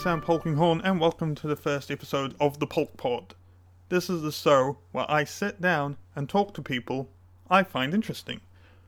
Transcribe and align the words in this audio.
Sam 0.00 0.22
Polkinghorne, 0.22 0.80
and 0.82 0.98
welcome 0.98 1.34
to 1.34 1.46
the 1.46 1.56
first 1.56 1.90
episode 1.90 2.34
of 2.40 2.58
the 2.58 2.66
Polk 2.66 2.96
Pod. 2.96 3.34
This 3.90 4.08
is 4.08 4.22
the 4.22 4.32
show 4.32 4.78
where 4.92 5.04
I 5.10 5.24
sit 5.24 5.60
down 5.60 5.98
and 6.16 6.26
talk 6.26 6.54
to 6.54 6.62
people 6.62 7.10
I 7.50 7.64
find 7.64 7.92
interesting. 7.92 8.40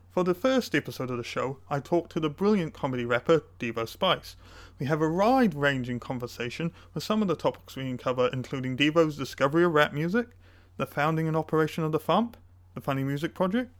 For 0.09 0.23
the 0.23 0.33
first 0.33 0.73
episode 0.73 1.11
of 1.11 1.17
the 1.17 1.23
show, 1.23 1.59
I 1.69 1.81
talked 1.81 2.13
to 2.13 2.19
the 2.19 2.31
brilliant 2.31 2.73
comedy 2.73 3.05
rapper 3.05 3.43
Devo 3.59 3.87
Spice. 3.87 4.35
We 4.79 4.87
have 4.87 5.03
a 5.03 5.07
wide 5.07 5.53
ranging 5.53 5.99
conversation 5.99 6.71
with 6.95 7.03
some 7.03 7.21
of 7.21 7.27
the 7.27 7.35
topics 7.35 7.75
we 7.75 7.95
cover, 7.95 8.27
including 8.33 8.75
Devo's 8.75 9.15
discovery 9.15 9.65
of 9.65 9.73
rap 9.75 9.93
music, 9.93 10.29
the 10.77 10.87
founding 10.87 11.27
and 11.27 11.37
operation 11.37 11.83
of 11.83 11.91
the 11.91 11.99
FuMP, 11.99 12.33
the 12.73 12.81
Funny 12.81 13.03
Music 13.03 13.35
Project, 13.35 13.71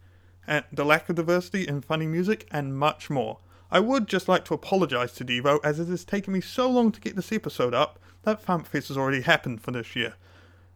and 0.45 0.65
the 0.71 0.85
lack 0.85 1.09
of 1.09 1.15
diversity 1.15 1.67
in 1.67 1.81
funny 1.81 2.05
music, 2.05 2.47
and 2.51 2.77
much 2.77 3.09
more. 3.09 3.39
I 3.73 3.79
would 3.79 4.07
just 4.07 4.29
like 4.29 4.45
to 4.45 4.53
apologise 4.53 5.13
to 5.13 5.25
Devo 5.25 5.59
as 5.63 5.79
it 5.79 5.87
has 5.87 6.05
taken 6.05 6.31
me 6.31 6.41
so 6.41 6.69
long 6.69 6.91
to 6.91 7.01
get 7.01 7.15
this 7.15 7.31
episode 7.31 7.73
up 7.73 7.97
that 8.21 8.45
FuMPFest 8.45 8.89
has 8.89 8.97
already 8.97 9.21
happened 9.21 9.61
for 9.61 9.71
this 9.71 9.95
year. 9.95 10.13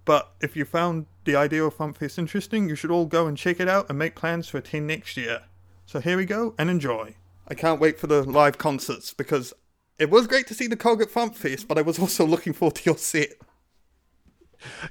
But 0.04 0.32
if 0.42 0.56
you 0.56 0.66
found 0.66 1.06
the 1.24 1.36
idea 1.36 1.64
of 1.64 1.78
FuMPFest 1.78 2.18
interesting, 2.18 2.68
you 2.68 2.74
should 2.74 2.90
all 2.90 3.06
go 3.06 3.28
and 3.28 3.38
check 3.38 3.60
it 3.60 3.68
out 3.68 3.88
and 3.88 4.00
make 4.00 4.16
plans 4.16 4.48
to 4.48 4.58
attend 4.58 4.88
next 4.88 5.16
year. 5.16 5.44
So 5.86 6.00
here 6.00 6.18
we 6.18 6.26
go 6.26 6.56
and 6.58 6.72
enjoy. 6.72 7.14
I 7.48 7.54
can't 7.54 7.80
wait 7.80 8.00
for 8.00 8.08
the 8.08 8.24
live 8.24 8.58
concerts 8.58 9.14
because 9.14 9.54
it 10.00 10.10
was 10.10 10.26
great 10.26 10.48
to 10.48 10.56
see 10.56 10.66
the 10.66 10.76
Cog 10.76 11.00
at 11.00 11.10
FuMPFest, 11.10 11.68
but 11.68 11.78
I 11.78 11.84
was 11.84 12.00
also 12.00 12.26
looking 12.26 12.54
forward 12.54 12.78
to 12.78 12.84
your 12.84 12.98
set. 12.98 13.30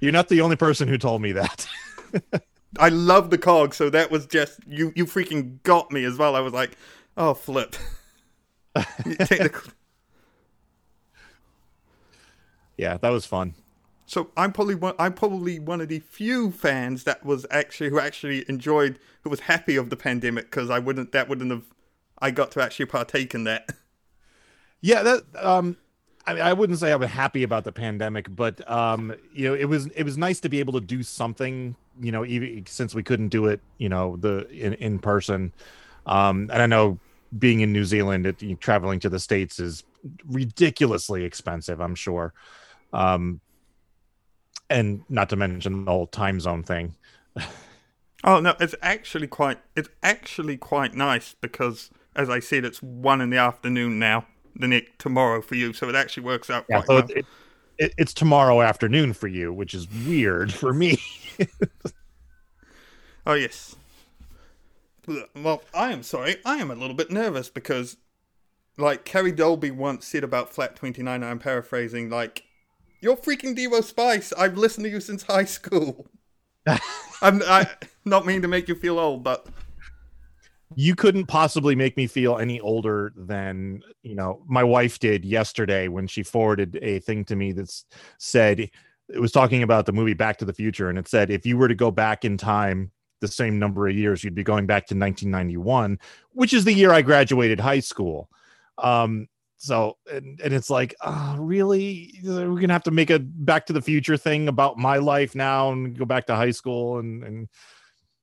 You're 0.01 0.13
not 0.13 0.29
the 0.29 0.43
only 0.43 0.55
person 0.55 0.87
who 0.87 0.97
told 0.97 1.23
me 1.23 1.33
that. 1.33 1.67
I 2.79 2.89
love 2.89 3.31
the 3.31 3.39
Cog, 3.39 3.75
so 3.75 3.91
that 3.91 4.13
was 4.13 4.27
just 4.27 4.61
you. 4.65 4.93
You 4.95 5.07
freaking 5.07 5.61
got 5.65 5.91
me 5.91 6.05
as 6.05 6.17
well. 6.17 6.37
I 6.37 6.41
was 6.41 6.53
like, 6.53 6.77
oh 7.17 7.35
flip. 7.35 7.75
Yeah, 12.77 12.99
that 12.99 13.09
was 13.09 13.25
fun. 13.25 13.55
So 14.07 14.31
I'm 14.37 14.53
probably 14.53 14.75
one. 14.75 14.95
I'm 14.99 15.15
probably 15.15 15.59
one 15.59 15.81
of 15.81 15.89
the 15.89 15.99
few 16.01 16.51
fans 16.53 17.05
that 17.05 17.25
was 17.25 17.45
actually 17.51 17.91
who 17.91 17.99
actually 17.99 18.45
enjoyed, 18.49 18.99
who 19.23 19.31
was 19.31 19.41
happy 19.41 19.77
of 19.77 19.91
the 19.91 19.97
pandemic 19.97 20.45
because 20.45 20.71
I 20.71 20.79
wouldn't. 20.79 21.13
That 21.13 21.29
wouldn't 21.29 21.51
have. 21.51 21.65
I 22.19 22.31
got 22.31 22.51
to 22.53 22.63
actually 22.63 22.87
partake 22.87 23.35
in 23.35 23.45
that. 23.45 23.69
Yeah, 24.83 25.03
that. 25.03 25.25
Um, 25.37 25.79
I 26.27 26.35
mean, 26.35 26.43
I 26.43 26.53
wouldn't 26.53 26.79
say 26.79 26.93
I 26.93 26.97
was 26.97 27.09
happy 27.09 27.43
about 27.43 27.65
the 27.65 27.73
pandemic, 27.73 28.37
but 28.37 28.71
um, 28.71 29.15
you 29.33 29.49
know, 29.49 29.55
it 29.55 29.65
was 29.65 29.87
it 29.87 30.05
was 30.05 30.19
nice 30.19 30.39
to 30.41 30.51
be 30.51 30.61
able 30.61 30.75
to 30.75 30.81
do 30.81 31.03
something. 31.03 31.75
You 31.99 32.13
know, 32.13 32.25
even 32.25 32.67
since 32.67 32.95
we 32.95 33.03
couldn't 33.03 33.31
do 33.31 33.47
it, 33.47 33.61
you 33.79 33.89
know, 33.89 34.17
the 34.17 34.47
in 34.51 34.75
in 34.75 34.99
person. 34.99 35.53
Um, 36.05 36.51
and 36.53 36.63
I 36.63 36.67
know 36.67 36.99
being 37.39 37.61
in 37.61 37.73
New 37.73 37.85
Zealand, 37.85 38.27
it, 38.27 38.61
traveling 38.61 39.01
to 39.01 39.09
the 39.09 39.19
states 39.19 39.59
is 39.59 39.85
ridiculously 40.27 41.25
expensive. 41.25 41.81
I'm 41.81 41.95
sure. 41.95 42.33
Um, 42.93 43.41
and 44.71 45.03
not 45.09 45.29
to 45.31 45.37
mention 45.37 45.85
the 45.85 45.91
whole 45.91 46.07
time 46.07 46.41
zone 46.41 46.63
thing. 46.63 46.95
oh 48.25 48.41
no, 48.41 48.55
it's 48.61 48.75
actually 48.83 49.27
quite 49.27 49.59
it's 49.75 49.89
actually 50.03 50.57
quite 50.57 50.95
nice 50.95 51.35
because 51.41 51.91
as 52.15 52.31
I 52.31 52.41
said, 52.41 52.65
it's 52.65 52.83
one 52.83 53.21
in 53.21 53.31
the 53.31 53.37
afternoon 53.37 53.99
now. 53.99 54.27
The 54.59 54.69
next 54.69 54.99
tomorrow 54.99 55.43
for 55.43 55.55
you, 55.55 55.75
so 55.75 55.89
it 55.89 55.95
actually 55.95 56.23
works 56.25 56.49
out 56.49 56.65
yeah, 56.69 56.77
quite 56.77 56.87
so 56.87 56.95
well. 56.95 57.07
It, 57.11 57.27
it, 57.79 57.95
it's 57.99 58.15
tomorrow 58.15 58.63
afternoon 58.63 59.13
for 59.13 59.29
you, 59.29 59.53
which 59.53 59.75
is 59.75 59.87
weird 60.07 60.53
for 60.55 60.73
me. 60.73 60.99
oh 63.27 63.35
yes. 63.35 63.77
Well, 65.07 65.63
I 65.75 65.93
am 65.93 66.03
sorry. 66.03 66.37
I 66.45 66.57
am 66.57 66.71
a 66.71 66.75
little 66.75 66.97
bit 66.97 67.11
nervous 67.11 67.49
because, 67.49 67.97
like 68.77 69.05
Carrie 69.05 69.33
Dolby 69.33 69.71
once 69.71 70.07
said 70.07 70.25
about 70.25 70.53
Flat 70.53 70.77
Twenty 70.77 71.03
Nine. 71.03 71.23
I'm 71.23 71.39
paraphrasing. 71.39 72.11
Like 72.11 72.45
you're 73.01 73.17
freaking 73.17 73.57
Devo 73.57 73.83
Spice. 73.83 74.33
I've 74.33 74.57
listened 74.57 74.85
to 74.85 74.91
you 74.91 75.01
since 75.01 75.23
high 75.23 75.45
school. 75.45 76.07
I'm 77.23 77.43
I, 77.47 77.69
not 78.05 78.27
mean 78.27 78.43
to 78.43 78.49
make 78.49 78.69
you 78.69 78.75
feel 78.75 78.99
old, 78.99 79.23
but 79.23 79.47
you 80.75 80.97
couldn't 80.97 81.27
possibly 81.27 81.77
make 81.77 81.97
me 81.97 82.07
feel 82.07 82.39
any 82.39 82.59
older 82.61 83.13
than 83.17 83.83
you 84.03 84.15
know 84.15 84.43
my 84.49 84.65
wife 84.65 84.99
did 84.99 85.25
yesterday 85.25 85.89
when 85.89 86.07
she 86.07 86.23
forwarded 86.23 86.79
a 86.83 86.99
thing 87.01 87.25
to 87.25 87.37
me 87.37 87.53
that 87.53 87.73
said 88.19 88.69
it 89.09 89.21
was 89.21 89.31
talking 89.31 89.63
about 89.63 89.87
the 89.87 89.93
movie 89.93 90.15
Back 90.15 90.39
to 90.39 90.45
the 90.45 90.53
Future, 90.53 90.89
and 90.89 90.99
it 90.99 91.07
said 91.07 91.31
if 91.31 91.47
you 91.47 91.57
were 91.57 91.69
to 91.69 91.75
go 91.75 91.91
back 91.91 92.25
in 92.25 92.37
time 92.37 92.91
the 93.21 93.29
same 93.29 93.59
number 93.59 93.89
of 93.89 93.97
years, 93.97 94.23
you'd 94.23 94.35
be 94.35 94.45
going 94.45 94.67
back 94.67 94.87
to 94.87 94.95
1991, 94.95 95.99
which 96.33 96.53
is 96.53 96.65
the 96.65 96.73
year 96.73 96.93
I 96.93 97.03
graduated 97.03 97.61
high 97.61 97.81
school. 97.81 98.29
Um, 98.79 99.29
so 99.59 99.97
and, 100.13 100.41
and 100.41 100.53
it's 100.53 100.71
like 100.71 100.95
uh, 101.01 101.37
really 101.39 102.21
we're 102.23 102.61
gonna 102.61 102.73
have 102.73 102.83
to 102.85 102.91
make 102.91 103.11
a 103.11 103.19
back 103.19 103.67
to 103.67 103.73
the 103.73 103.83
future 103.83 104.17
thing 104.17 104.49
about 104.49 104.79
my 104.79 104.99
life 104.99 105.35
now 105.35 105.73
and 105.73 105.99
go 105.99 106.05
back 106.05 106.27
to 106.27 106.37
high 106.37 106.51
school 106.51 106.99
and 106.99 107.25
and 107.25 107.49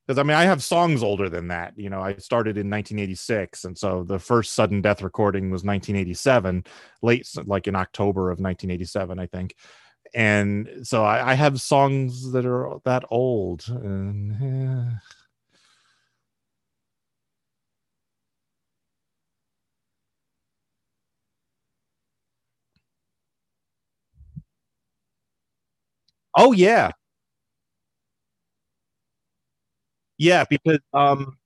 because 0.06 0.20
i 0.20 0.24
mean 0.24 0.38
i 0.38 0.44
have 0.44 0.64
songs 0.64 1.02
older 1.02 1.30
than 1.30 1.48
that 1.48 1.74
you 1.76 1.90
know 1.90 2.02
i 2.02 2.14
started 2.16 2.58
in 2.58 2.70
1986 2.70 3.66
and 3.66 3.78
so 3.78 4.04
the 4.04 4.20
first 4.20 4.54
sudden 4.54 4.82
death 4.82 5.02
recording 5.02 5.46
was 5.46 5.64
1987 5.64 6.64
late 7.02 7.28
like 7.46 7.68
in 7.68 7.76
october 7.76 8.30
of 8.30 8.40
1987 8.40 9.20
i 9.20 9.26
think 9.26 9.56
and 10.14 10.70
so 10.84 11.04
i, 11.04 11.32
I 11.32 11.34
have 11.36 11.60
songs 11.62 12.32
that 12.32 12.46
are 12.46 12.80
that 12.86 13.04
old 13.10 13.66
and 13.68 14.36
yeah. 14.42 14.92
Oh 26.36 26.52
yeah. 26.54 26.92
Yeah, 30.18 30.46
because 30.50 30.80
um 30.94 31.38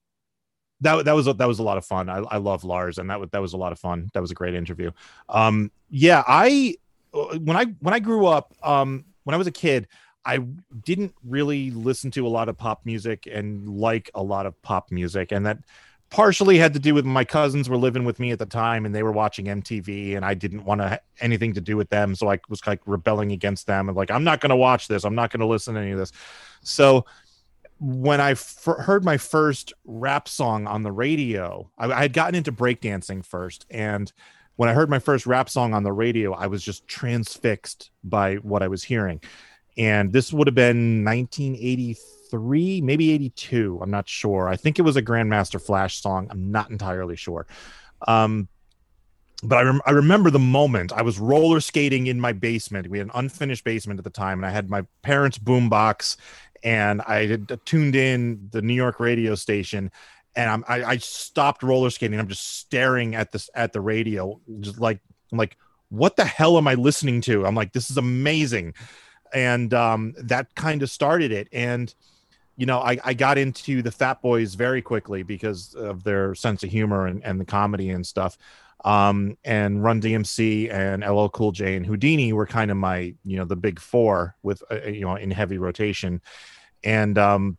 that 0.82 1.06
that 1.06 1.14
was 1.14 1.28
a, 1.28 1.34
that 1.34 1.48
was 1.48 1.60
a 1.60 1.64
lot 1.64 1.78
of 1.78 1.86
fun. 1.86 2.10
I, 2.10 2.18
I 2.20 2.38
love 2.38 2.64
Lars, 2.64 2.98
and 3.00 3.10
that 3.10 3.20
was 3.20 3.30
that 3.32 3.42
was 3.42 3.54
a 3.54 3.58
lot 3.58 3.72
of 3.72 3.80
fun. 3.80 4.10
That 4.14 4.22
was 4.22 4.32
a 4.32 4.36
great 4.36 4.56
interview. 4.56 4.92
Um, 5.30 5.72
yeah, 5.90 6.24
I 6.28 6.76
when 7.12 7.56
I 7.56 7.66
when 7.80 7.94
I 7.94 8.00
grew 8.00 8.26
up, 8.26 8.54
um, 8.64 9.06
when 9.24 9.34
I 9.34 9.38
was 9.38 9.48
a 9.48 9.52
kid, 9.52 9.88
I 10.26 10.40
didn't 10.84 11.14
really 11.24 11.72
listen 11.72 12.12
to 12.12 12.28
a 12.28 12.30
lot 12.30 12.50
of 12.50 12.58
pop 12.58 12.86
music 12.86 13.28
and 13.32 13.68
like 13.68 14.12
a 14.14 14.24
lot 14.24 14.46
of 14.46 14.62
pop 14.62 14.92
music, 14.92 15.32
and 15.32 15.46
that 15.46 15.60
partially 16.10 16.58
had 16.58 16.74
to 16.74 16.80
do 16.80 16.94
with 16.94 17.06
my 17.06 17.24
cousins 17.24 17.68
were 17.68 17.78
living 17.78 18.06
with 18.06 18.20
me 18.20 18.32
at 18.32 18.40
the 18.40 18.46
time 18.46 18.86
and 18.86 18.96
they 18.96 19.04
were 19.04 19.12
watching 19.12 19.46
MTV 19.46 20.16
and 20.16 20.24
I 20.24 20.34
didn't 20.34 20.64
want 20.64 20.80
to 20.82 21.02
anything 21.20 21.54
to 21.54 21.62
do 21.62 21.76
with 21.76 21.90
them. 21.90 22.16
So 22.16 22.30
I 22.30 22.40
was 22.48 22.66
like 22.66 22.80
rebelling 22.86 23.34
against 23.34 23.68
them 23.68 23.90
and 23.90 23.98
like 23.98 24.10
I'm 24.10 24.24
not 24.24 24.40
going 24.40 24.52
to 24.52 24.56
watch 24.56 24.88
this. 24.88 25.04
I'm 25.04 25.16
not 25.16 25.32
going 25.32 25.42
to 25.42 25.46
listen 25.46 25.76
to 25.76 25.82
any 25.82 25.92
of 25.92 25.98
this. 25.98 26.14
So 26.62 27.06
when 27.80 28.22
I 28.22 28.32
f- 28.32 28.64
heard 28.64 29.04
my 29.04 29.18
first 29.18 29.74
rap 29.86 30.28
song 30.30 30.66
on 30.66 30.84
the 30.84 30.92
radio 30.92 31.70
I, 31.78 31.92
I 31.92 32.02
had 32.04 32.14
gotten 32.14 32.36
into 32.36 32.52
breakdancing 32.52 33.26
first 33.26 33.66
and 33.70 34.12
when 34.58 34.70
I 34.70 34.74
heard 34.74 34.90
my 34.90 35.00
first 35.00 35.26
rap 35.26 35.50
song 35.50 35.74
on 35.74 35.84
the 35.84 35.94
radio 35.94 36.34
I 36.34 36.48
was 36.48 36.64
just 36.64 36.88
transfixed 36.88 37.90
by 38.04 38.36
what 38.36 38.62
I 38.62 38.68
was 38.68 38.84
hearing 38.84 39.22
and 39.78 40.12
this 40.12 40.34
would 40.34 40.48
have 40.48 40.56
been 40.56 41.06
1983 41.06 42.82
maybe 42.82 43.12
82. 43.12 43.80
I'm 43.82 43.92
not 43.92 44.10
sure. 44.10 44.50
I 44.50 44.58
think 44.58 44.80
it 44.80 44.82
was 44.82 44.96
a 44.96 45.02
Grandmaster 45.02 45.62
Flash 45.62 46.02
song. 46.02 46.28
I'm 46.30 46.52
not 46.52 46.70
entirely 46.70 47.16
sure. 47.16 47.48
Um, 48.06 48.48
but 49.44 49.58
I, 49.60 49.62
rem- 49.62 49.82
I 49.86 49.92
remember 49.92 50.32
the 50.32 50.40
moment 50.40 50.92
I 50.92 51.04
was 51.04 51.20
roller 51.20 51.60
skating 51.60 52.08
in 52.08 52.20
my 52.20 52.34
basement. 52.34 52.90
We 52.90 52.98
had 52.98 53.08
an 53.08 53.12
unfinished 53.14 53.64
basement 53.64 54.00
at 54.00 54.04
the 54.04 54.10
time, 54.10 54.40
and 54.40 54.46
I 54.46 54.50
had 54.50 54.70
my 54.70 54.84
parents' 55.04 55.38
boombox, 55.38 56.18
and 56.64 57.02
I 57.04 57.28
had 57.28 57.60
tuned 57.66 57.96
in 57.96 58.50
the 58.52 58.62
New 58.62 58.74
York 58.74 59.00
radio 59.00 59.36
station, 59.36 59.92
and 60.38 60.50
I'm, 60.50 60.64
I, 60.68 60.84
I 60.84 60.98
stopped 60.98 61.64
roller 61.64 61.90
skating. 61.90 62.20
I'm 62.20 62.28
just 62.28 62.60
staring 62.60 63.16
at 63.16 63.32
this 63.32 63.50
at 63.56 63.74
the 63.74 63.82
radio, 63.82 64.40
just 64.60 64.80
like 64.80 65.02
I'm 65.32 65.38
like, 65.38 65.58
what 65.90 66.16
the 66.16 66.26
hell 66.26 66.58
am 66.58 66.68
I 66.68 66.76
listening 66.76 67.22
to? 67.22 67.46
I'm 67.46 67.56
like, 67.56 67.74
this 67.74 67.90
is 67.90 67.98
amazing, 67.98 68.76
and 69.34 69.74
um, 69.74 70.14
that 70.18 70.54
kind 70.56 70.84
of 70.84 70.92
started 70.92 71.32
it, 71.32 71.50
and 71.52 71.94
you 72.56 72.66
know, 72.66 72.80
I, 72.80 72.98
I 73.04 73.14
got 73.14 73.38
into 73.38 73.82
the 73.82 73.92
Fat 73.92 74.22
Boys 74.22 74.56
very 74.56 74.82
quickly 74.82 75.24
because 75.24 75.74
of 75.76 76.04
their 76.04 76.34
sense 76.34 76.64
of 76.64 76.72
humor 76.72 77.06
and, 77.06 77.24
and 77.24 77.40
the 77.40 77.46
comedy 77.46 77.92
and 77.92 78.06
stuff. 78.06 78.38
Um, 78.84 79.38
and 79.44 79.84
Run 79.84 80.02
DMC 80.02 80.72
and 80.72 81.04
LL 81.04 81.28
Cool 81.28 81.52
J 81.52 81.76
and 81.76 81.86
Whodini 81.86 82.34
were 82.34 82.48
kind 82.48 82.72
of 82.72 82.78
my, 82.78 83.14
you 83.24 83.38
know, 83.38 83.46
the 83.46 83.56
big 83.56 83.80
four 83.80 84.36
with, 84.42 84.64
uh, 84.72 84.82
you 84.88 85.02
know, 85.02 85.16
in 85.16 85.30
heavy 85.30 85.60
rotation. 85.60 86.20
And, 86.84 87.18
um, 87.20 87.58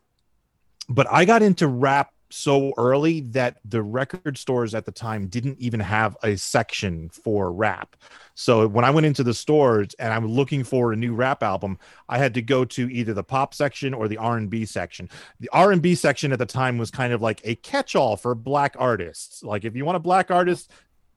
but 0.89 1.07
I 1.09 1.23
got 1.23 1.41
into 1.43 1.67
rap 1.67 2.11
so 2.31 2.73
early 2.77 3.21
that 3.21 3.57
the 3.65 3.81
record 3.81 4.37
stores 4.37 4.75
at 4.75 4.85
the 4.85 4.91
time 4.91 5.27
didn't 5.27 5.59
even 5.59 5.79
have 5.79 6.15
a 6.23 6.37
section 6.37 7.09
for 7.09 7.51
rap. 7.51 7.95
So 8.35 8.67
when 8.67 8.85
I 8.85 8.91
went 8.91 9.05
into 9.05 9.23
the 9.23 9.33
stores 9.33 9.95
and 9.99 10.13
I'm 10.13 10.27
looking 10.27 10.63
for 10.63 10.93
a 10.93 10.95
new 10.95 11.13
rap 11.13 11.41
album, 11.41 11.79
I 12.07 12.17
had 12.17 12.33
to 12.35 12.41
go 12.41 12.65
to 12.65 12.89
either 12.91 13.13
the 13.13 13.23
pop 13.23 13.53
section 13.53 13.93
or 13.93 14.07
the 14.07 14.17
R&B 14.17 14.65
section. 14.65 15.09
The 15.39 15.49
R&B 15.51 15.95
section 15.95 16.31
at 16.31 16.39
the 16.39 16.45
time 16.45 16.77
was 16.77 16.91
kind 16.91 17.13
of 17.13 17.21
like 17.21 17.41
a 17.43 17.55
catch-all 17.55 18.15
for 18.15 18.35
black 18.35 18.75
artists. 18.77 19.43
Like 19.43 19.65
if 19.65 19.75
you 19.75 19.83
want 19.83 19.97
a 19.97 19.99
black 19.99 20.29
artist, 20.29 20.71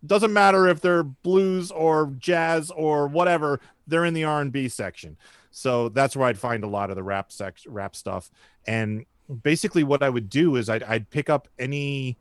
doesn't 0.04 0.32
matter 0.32 0.66
if 0.66 0.80
they're 0.80 1.04
blues 1.04 1.70
or 1.70 2.12
jazz 2.18 2.70
or 2.70 3.06
whatever 3.06 3.60
they're 3.86 4.04
in 4.04 4.14
the 4.14 4.24
r&b 4.24 4.68
section 4.68 5.16
so 5.50 5.88
that's 5.90 6.16
where 6.16 6.28
i'd 6.28 6.38
find 6.38 6.64
a 6.64 6.68
lot 6.68 6.90
of 6.90 6.96
the 6.96 7.02
rap 7.02 7.30
sex 7.30 7.66
rap 7.66 7.94
stuff 7.94 8.30
and 8.66 9.04
basically 9.32 9.82
what 9.82 10.02
i 10.02 10.08
would 10.08 10.28
do 10.28 10.56
is 10.56 10.68
i'd, 10.68 10.82
I'd 10.82 11.08
pick 11.10 11.30
up 11.30 11.48
any 11.58 12.16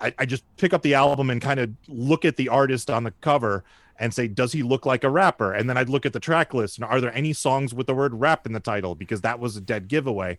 I, 0.00 0.14
I 0.18 0.26
just 0.26 0.44
pick 0.56 0.72
up 0.72 0.82
the 0.82 0.94
album 0.94 1.30
and 1.30 1.40
kind 1.40 1.60
of 1.60 1.70
look 1.88 2.24
at 2.24 2.36
the 2.36 2.48
artist 2.48 2.90
on 2.90 3.04
the 3.04 3.12
cover 3.20 3.64
and 3.98 4.12
say, 4.14 4.26
does 4.26 4.52
he 4.52 4.62
look 4.62 4.86
like 4.86 5.04
a 5.04 5.10
rapper? 5.10 5.52
And 5.52 5.68
then 5.68 5.76
I'd 5.76 5.90
look 5.90 6.06
at 6.06 6.12
the 6.12 6.20
track 6.20 6.54
list 6.54 6.78
and 6.78 6.84
are 6.84 7.00
there 7.00 7.14
any 7.14 7.34
songs 7.34 7.74
with 7.74 7.86
the 7.86 7.94
word 7.94 8.14
rap 8.14 8.46
in 8.46 8.52
the 8.52 8.60
title? 8.60 8.94
Because 8.94 9.20
that 9.20 9.38
was 9.38 9.56
a 9.56 9.60
dead 9.60 9.88
giveaway. 9.88 10.38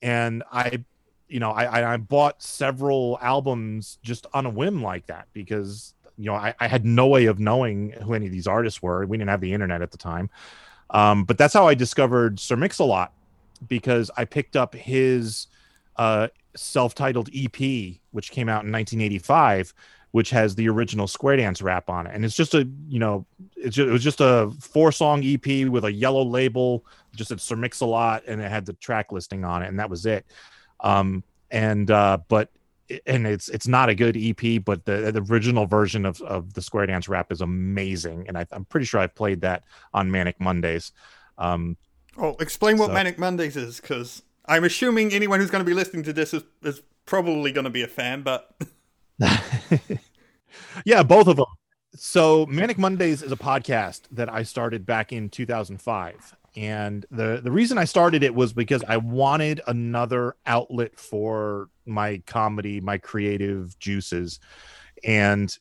And 0.00 0.42
I, 0.50 0.82
you 1.28 1.38
know, 1.38 1.50
I, 1.50 1.94
I 1.94 1.96
bought 1.98 2.42
several 2.42 3.18
albums 3.20 3.98
just 4.02 4.26
on 4.32 4.46
a 4.46 4.50
whim 4.50 4.82
like 4.82 5.06
that 5.06 5.28
because, 5.34 5.94
you 6.16 6.26
know, 6.26 6.34
I, 6.34 6.54
I 6.58 6.66
had 6.66 6.86
no 6.86 7.06
way 7.06 7.26
of 7.26 7.38
knowing 7.38 7.90
who 7.90 8.14
any 8.14 8.26
of 8.26 8.32
these 8.32 8.46
artists 8.46 8.82
were. 8.82 9.04
We 9.04 9.18
didn't 9.18 9.30
have 9.30 9.40
the 9.40 9.52
internet 9.52 9.82
at 9.82 9.90
the 9.90 9.98
time. 9.98 10.30
Um, 10.90 11.24
but 11.24 11.36
that's 11.36 11.52
how 11.52 11.68
I 11.68 11.74
discovered 11.74 12.40
Sir 12.40 12.56
Mix-a-Lot 12.56 13.12
because 13.68 14.10
I 14.16 14.24
picked 14.24 14.56
up 14.56 14.74
his 14.74 15.46
uh, 15.96 16.28
self-titled 16.56 17.30
EP, 17.34 17.96
which 18.12 18.30
came 18.30 18.48
out 18.48 18.64
in 18.64 18.72
1985, 18.72 19.74
which 20.12 20.30
has 20.30 20.54
the 20.54 20.68
original 20.68 21.08
Square 21.08 21.38
Dance 21.38 21.60
rap 21.60 21.90
on 21.90 22.06
it, 22.06 22.14
and 22.14 22.24
it's 22.24 22.36
just 22.36 22.54
a 22.54 22.68
you 22.88 23.00
know 23.00 23.26
it's 23.56 23.76
just, 23.76 23.88
it 23.88 23.92
was 23.92 24.04
just 24.04 24.20
a 24.20 24.50
four-song 24.60 25.24
EP 25.24 25.68
with 25.68 25.84
a 25.84 25.92
yellow 25.92 26.22
label, 26.22 26.84
just 27.16 27.28
said 27.28 27.40
Sir 27.40 27.56
Mix-a-Lot, 27.56 28.22
and 28.26 28.40
it 28.40 28.50
had 28.50 28.64
the 28.64 28.74
track 28.74 29.10
listing 29.10 29.44
on 29.44 29.62
it, 29.62 29.68
and 29.68 29.78
that 29.78 29.90
was 29.90 30.06
it. 30.06 30.24
Um, 30.80 31.24
and 31.50 31.90
uh, 31.90 32.18
but 32.28 32.50
and 33.06 33.26
it's 33.26 33.48
it's 33.48 33.66
not 33.66 33.88
a 33.88 33.94
good 33.94 34.16
EP, 34.16 34.62
but 34.64 34.84
the, 34.84 35.10
the 35.10 35.24
original 35.32 35.66
version 35.66 36.04
of, 36.04 36.20
of 36.22 36.52
the 36.54 36.62
Square 36.62 36.86
Dance 36.86 37.08
rap 37.08 37.32
is 37.32 37.40
amazing, 37.40 38.26
and 38.28 38.36
I, 38.36 38.46
am 38.52 38.66
pretty 38.66 38.86
sure 38.86 39.00
I've 39.00 39.14
played 39.14 39.40
that 39.40 39.64
on 39.92 40.10
Manic 40.10 40.40
Mondays. 40.40 40.92
Um, 41.38 41.76
oh, 42.18 42.36
explain 42.40 42.78
what 42.78 42.88
so. 42.88 42.92
Manic 42.92 43.18
Mondays 43.18 43.56
is, 43.56 43.80
because 43.80 44.22
I'm 44.46 44.64
assuming 44.64 45.12
anyone 45.12 45.40
who's 45.40 45.50
going 45.50 45.64
to 45.64 45.68
be 45.68 45.74
listening 45.74 46.02
to 46.04 46.12
this 46.12 46.34
is, 46.34 46.42
is 46.62 46.82
probably 47.06 47.52
going 47.52 47.64
to 47.64 47.70
be 47.70 47.82
a 47.82 47.88
fan, 47.88 48.22
but. 48.22 48.54
yeah, 50.84 51.02
both 51.02 51.26
of 51.26 51.36
them. 51.36 51.46
So, 51.96 52.44
Manic 52.46 52.76
Mondays 52.76 53.22
is 53.22 53.30
a 53.30 53.36
podcast 53.36 54.02
that 54.10 54.32
I 54.32 54.42
started 54.42 54.84
back 54.84 55.12
in 55.12 55.28
2005. 55.28 56.36
And 56.56 57.06
the, 57.10 57.40
the 57.42 57.50
reason 57.50 57.78
I 57.78 57.84
started 57.84 58.22
it 58.22 58.34
was 58.34 58.52
because 58.52 58.82
I 58.86 58.96
wanted 58.96 59.60
another 59.66 60.36
outlet 60.46 60.98
for 60.98 61.68
my 61.86 62.22
comedy, 62.26 62.80
my 62.80 62.98
creative 62.98 63.78
juices. 63.78 64.40
And 65.04 65.56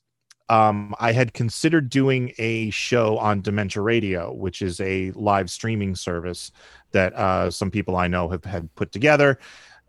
um, 0.49 0.93
I 0.99 1.11
had 1.11 1.33
considered 1.33 1.89
doing 1.89 2.33
a 2.37 2.69
show 2.69 3.17
on 3.17 3.41
Dementia 3.41 3.81
Radio, 3.81 4.33
which 4.33 4.61
is 4.61 4.79
a 4.81 5.11
live 5.11 5.49
streaming 5.49 5.95
service 5.95 6.51
that 6.91 7.13
uh, 7.13 7.49
some 7.49 7.71
people 7.71 7.95
I 7.95 8.07
know 8.07 8.29
have 8.29 8.43
had 8.43 8.73
put 8.75 8.91
together, 8.91 9.39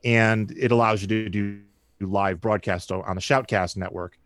and 0.05 0.51
it 0.57 0.71
allows 0.71 1.03
you 1.03 1.09
to 1.09 1.29
do 1.29 1.61
live 2.01 2.41
broadcast 2.41 2.93
on 2.93 3.15
the 3.15 3.21
Shoutcast 3.21 3.77
network. 3.77 4.19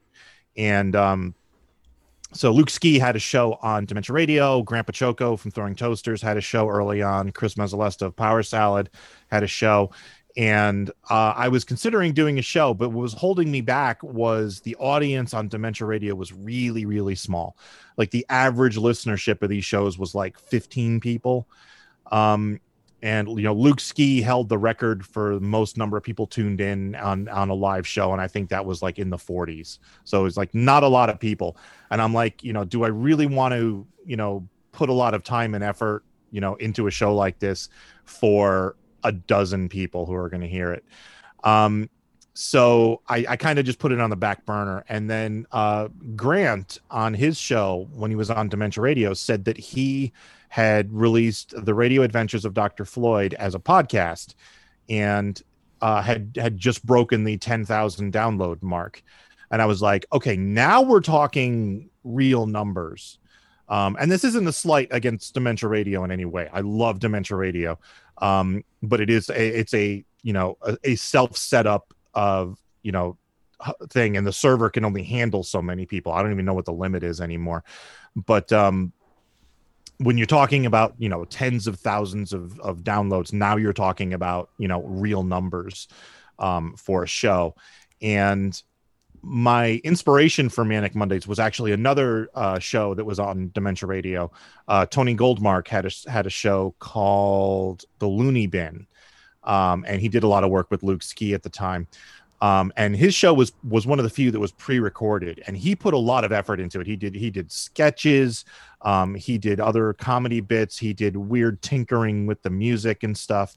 And 0.56 0.94
um, 0.96 1.34
so 2.32 2.52
Luke 2.52 2.68
Ski 2.68 2.98
had 2.98 3.16
a 3.16 3.20
show 3.20 3.58
on 3.62 3.86
Dementia 3.86 4.12
Radio. 4.12 4.62
Grandpa 4.62 4.92
Choco 4.92 5.36
from 5.36 5.50
Throwing 5.50 5.74
Toasters 5.74 6.20
had 6.20 6.36
a 6.36 6.42
show 6.42 6.68
early 6.68 7.00
on. 7.00 7.30
Chris 7.30 7.54
Mezzalesta 7.54 8.02
of 8.02 8.16
Power 8.16 8.42
Salad 8.42 8.90
had 9.28 9.42
a 9.42 9.46
show 9.46 9.90
and 10.38 10.90
uh, 11.10 11.32
I 11.34 11.48
was 11.48 11.64
considering 11.64 12.12
doing 12.12 12.38
a 12.38 12.42
show, 12.42 12.72
but 12.72 12.90
what 12.90 13.02
was 13.02 13.12
holding 13.12 13.50
me 13.50 13.60
back 13.60 14.00
was 14.04 14.60
the 14.60 14.76
audience 14.76 15.34
on 15.34 15.48
Dementia 15.48 15.84
Radio 15.84 16.14
was 16.14 16.32
really, 16.32 16.86
really 16.86 17.16
small. 17.16 17.56
Like 17.96 18.12
the 18.12 18.24
average 18.30 18.76
listenership 18.76 19.42
of 19.42 19.48
these 19.48 19.64
shows 19.64 19.98
was 19.98 20.14
like 20.14 20.38
15 20.38 21.00
people. 21.00 21.48
Um, 22.12 22.60
and 23.02 23.28
you 23.30 23.42
know, 23.42 23.52
Luke 23.52 23.80
Ski 23.80 24.22
held 24.22 24.48
the 24.48 24.58
record 24.58 25.04
for 25.04 25.40
most 25.40 25.76
number 25.76 25.96
of 25.96 26.04
people 26.04 26.26
tuned 26.28 26.60
in 26.60 26.94
on 26.94 27.28
on 27.28 27.48
a 27.48 27.54
live 27.54 27.86
show, 27.86 28.12
and 28.12 28.20
I 28.20 28.28
think 28.28 28.48
that 28.50 28.64
was 28.64 28.80
like 28.80 28.98
in 28.98 29.10
the 29.10 29.16
40s. 29.16 29.78
So 30.04 30.24
it's 30.24 30.36
like 30.36 30.54
not 30.54 30.84
a 30.84 30.88
lot 30.88 31.10
of 31.10 31.18
people. 31.18 31.56
And 31.90 32.00
I'm 32.00 32.14
like, 32.14 32.44
you 32.44 32.52
know, 32.52 32.64
do 32.64 32.84
I 32.84 32.88
really 32.88 33.26
want 33.26 33.54
to, 33.54 33.86
you 34.04 34.16
know, 34.16 34.48
put 34.70 34.88
a 34.88 34.92
lot 34.92 35.14
of 35.14 35.22
time 35.24 35.54
and 35.54 35.62
effort, 35.62 36.04
you 36.30 36.40
know, 36.40 36.54
into 36.56 36.86
a 36.86 36.90
show 36.90 37.14
like 37.14 37.38
this 37.38 37.68
for 38.04 38.76
a 39.04 39.12
dozen 39.12 39.68
people 39.68 40.06
who 40.06 40.14
are 40.14 40.28
going 40.28 40.40
to 40.40 40.48
hear 40.48 40.72
it. 40.72 40.84
Um, 41.44 41.88
so 42.34 43.02
I, 43.08 43.26
I 43.30 43.36
kind 43.36 43.58
of 43.58 43.64
just 43.64 43.80
put 43.80 43.90
it 43.90 44.00
on 44.00 44.10
the 44.10 44.16
back 44.16 44.46
burner. 44.46 44.84
And 44.88 45.10
then 45.10 45.46
uh, 45.50 45.88
Grant 46.14 46.78
on 46.90 47.12
his 47.12 47.36
show, 47.36 47.88
when 47.92 48.12
he 48.12 48.16
was 48.16 48.30
on 48.30 48.48
Dementia 48.48 48.80
Radio, 48.80 49.12
said 49.12 49.44
that 49.46 49.56
he 49.56 50.12
had 50.48 50.92
released 50.92 51.52
the 51.56 51.74
Radio 51.74 52.02
Adventures 52.02 52.44
of 52.44 52.54
Dr. 52.54 52.84
Floyd 52.84 53.34
as 53.34 53.54
a 53.54 53.58
podcast 53.58 54.34
and 54.88 55.42
uh, 55.80 56.00
had 56.00 56.36
had 56.36 56.56
just 56.56 56.86
broken 56.86 57.24
the 57.24 57.36
10,000 57.38 58.12
download 58.12 58.62
mark. 58.62 59.02
And 59.50 59.60
I 59.60 59.66
was 59.66 59.82
like, 59.82 60.06
okay, 60.12 60.36
now 60.36 60.82
we're 60.82 61.00
talking 61.00 61.90
real 62.04 62.46
numbers. 62.46 63.18
Um, 63.68 63.96
and 64.00 64.10
this 64.10 64.24
isn't 64.24 64.46
a 64.46 64.52
slight 64.52 64.88
against 64.90 65.34
Dementia 65.34 65.68
Radio 65.68 66.04
in 66.04 66.10
any 66.10 66.24
way. 66.24 66.48
I 66.52 66.60
love 66.60 67.00
Dementia 67.00 67.36
Radio 67.36 67.78
um, 68.20 68.64
but 68.82 69.00
it 69.00 69.10
is 69.10 69.28
a 69.28 69.58
it's 69.58 69.74
a 69.74 70.04
you 70.22 70.32
know 70.32 70.56
a, 70.62 70.76
a 70.84 70.94
self 70.96 71.36
setup 71.36 71.94
of 72.14 72.58
you 72.82 72.92
know 72.92 73.16
thing 73.90 74.16
and 74.16 74.26
the 74.26 74.32
server 74.32 74.70
can 74.70 74.84
only 74.84 75.02
handle 75.02 75.42
so 75.42 75.60
many 75.60 75.86
people. 75.86 76.12
I 76.12 76.22
don't 76.22 76.32
even 76.32 76.44
know 76.44 76.54
what 76.54 76.64
the 76.64 76.72
limit 76.72 77.02
is 77.02 77.20
anymore. 77.20 77.64
But 78.14 78.52
um 78.52 78.92
when 79.98 80.16
you're 80.16 80.26
talking 80.26 80.64
about 80.64 80.94
you 80.98 81.08
know 81.08 81.24
tens 81.24 81.66
of 81.66 81.78
thousands 81.80 82.32
of, 82.32 82.58
of 82.60 82.84
downloads 82.84 83.32
now 83.32 83.56
you're 83.56 83.72
talking 83.72 84.14
about 84.14 84.50
you 84.56 84.68
know 84.68 84.82
real 84.82 85.22
numbers 85.22 85.88
um, 86.38 86.74
for 86.76 87.02
a 87.02 87.06
show. 87.06 87.54
And 88.00 88.60
my 89.22 89.80
inspiration 89.84 90.48
for 90.48 90.64
Manic 90.64 90.94
Mondays 90.94 91.26
was 91.26 91.38
actually 91.38 91.72
another 91.72 92.28
uh, 92.34 92.58
show 92.58 92.94
that 92.94 93.04
was 93.04 93.18
on 93.18 93.50
Dementia 93.54 93.86
Radio. 93.86 94.30
Uh, 94.66 94.86
Tony 94.86 95.16
Goldmark 95.16 95.68
had 95.68 95.86
a 95.86 96.10
had 96.10 96.26
a 96.26 96.30
show 96.30 96.74
called 96.78 97.84
The 97.98 98.06
Looney 98.06 98.46
Bin, 98.46 98.86
um, 99.44 99.84
and 99.86 100.00
he 100.00 100.08
did 100.08 100.22
a 100.22 100.28
lot 100.28 100.44
of 100.44 100.50
work 100.50 100.70
with 100.70 100.82
Luke 100.82 101.02
Ski 101.02 101.34
at 101.34 101.42
the 101.42 101.50
time. 101.50 101.86
Um, 102.40 102.72
and 102.76 102.94
his 102.94 103.14
show 103.14 103.34
was 103.34 103.52
was 103.68 103.86
one 103.86 103.98
of 103.98 104.04
the 104.04 104.10
few 104.10 104.30
that 104.30 104.38
was 104.38 104.52
pre-recorded, 104.52 105.42
and 105.46 105.56
he 105.56 105.74
put 105.74 105.92
a 105.92 105.98
lot 105.98 106.24
of 106.24 106.30
effort 106.30 106.60
into 106.60 106.80
it. 106.80 106.86
He 106.86 106.96
did 106.96 107.14
he 107.14 107.30
did 107.30 107.50
sketches, 107.50 108.44
um, 108.82 109.14
he 109.14 109.38
did 109.38 109.58
other 109.58 109.92
comedy 109.94 110.40
bits, 110.40 110.78
he 110.78 110.92
did 110.92 111.16
weird 111.16 111.60
tinkering 111.62 112.26
with 112.26 112.40
the 112.42 112.50
music 112.50 113.02
and 113.02 113.16
stuff, 113.18 113.56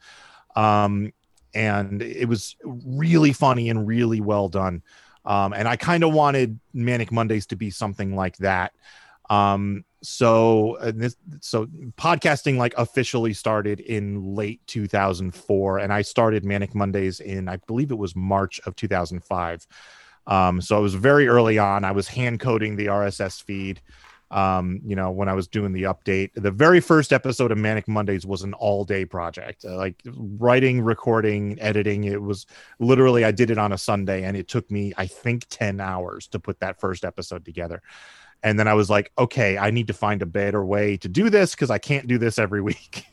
um, 0.55 1.13
and 1.53 2.01
it 2.01 2.27
was 2.27 2.55
really 2.63 3.33
funny 3.33 3.69
and 3.69 3.88
really 3.88 4.19
well 4.19 4.50
done. 4.50 4.81
Um, 5.25 5.53
and 5.53 5.67
I 5.67 5.75
kind 5.75 6.03
of 6.03 6.13
wanted 6.13 6.59
Manic 6.73 7.11
Mondays 7.11 7.45
to 7.47 7.55
be 7.55 7.69
something 7.69 8.15
like 8.15 8.37
that. 8.37 8.73
Um, 9.29 9.85
so 10.03 10.75
uh, 10.77 10.91
this, 10.93 11.15
so 11.39 11.67
podcasting 11.97 12.57
like 12.57 12.73
officially 12.77 13.33
started 13.33 13.79
in 13.79 14.35
late 14.35 14.61
2004, 14.67 15.77
and 15.79 15.93
I 15.93 16.01
started 16.01 16.43
Manic 16.43 16.75
Mondays 16.75 17.19
in 17.19 17.47
I 17.47 17.57
believe 17.57 17.91
it 17.91 17.97
was 17.97 18.15
March 18.15 18.59
of 18.65 18.75
2005. 18.75 19.67
Um, 20.27 20.61
so 20.61 20.77
it 20.77 20.81
was 20.81 20.95
very 20.95 21.27
early 21.27 21.57
on. 21.57 21.83
I 21.83 21.91
was 21.91 22.07
hand 22.07 22.39
coding 22.39 22.75
the 22.75 22.87
RSS 22.87 23.43
feed 23.43 23.81
um, 24.31 24.79
you 24.85 24.95
know, 24.95 25.11
when 25.11 25.27
I 25.27 25.33
was 25.33 25.47
doing 25.47 25.73
the 25.73 25.83
update. 25.83 26.31
The 26.35 26.51
very 26.51 26.79
first 26.79 27.11
episode 27.11 27.51
of 27.51 27.57
Manic 27.57 27.88
Mondays 27.88 28.25
was 28.25 28.43
an 28.43 28.53
all 28.53 28.85
day 28.85 29.05
project, 29.05 29.65
uh, 29.65 29.75
like 29.75 30.01
writing, 30.05 30.81
recording, 30.81 31.59
editing. 31.59 32.05
It 32.05 32.21
was 32.21 32.47
literally, 32.79 33.25
I 33.25 33.31
did 33.31 33.51
it 33.51 33.57
on 33.57 33.73
a 33.73 33.77
Sunday 33.77 34.23
and 34.23 34.38
it 34.38 34.47
took 34.47 34.71
me, 34.71 34.93
I 34.97 35.05
think, 35.05 35.45
10 35.50 35.81
hours 35.81 36.27
to 36.27 36.39
put 36.39 36.59
that 36.61 36.79
first 36.79 37.03
episode 37.03 37.43
together. 37.43 37.81
And 38.41 38.57
then 38.57 38.67
I 38.67 38.73
was 38.73 38.89
like, 38.89 39.11
okay, 39.17 39.57
I 39.57 39.69
need 39.69 39.88
to 39.88 39.93
find 39.93 40.21
a 40.21 40.25
better 40.25 40.65
way 40.65 40.97
to 40.97 41.09
do 41.09 41.29
this 41.29 41.51
because 41.51 41.69
I 41.69 41.77
can't 41.77 42.07
do 42.07 42.17
this 42.17 42.39
every 42.39 42.61
week. 42.61 43.05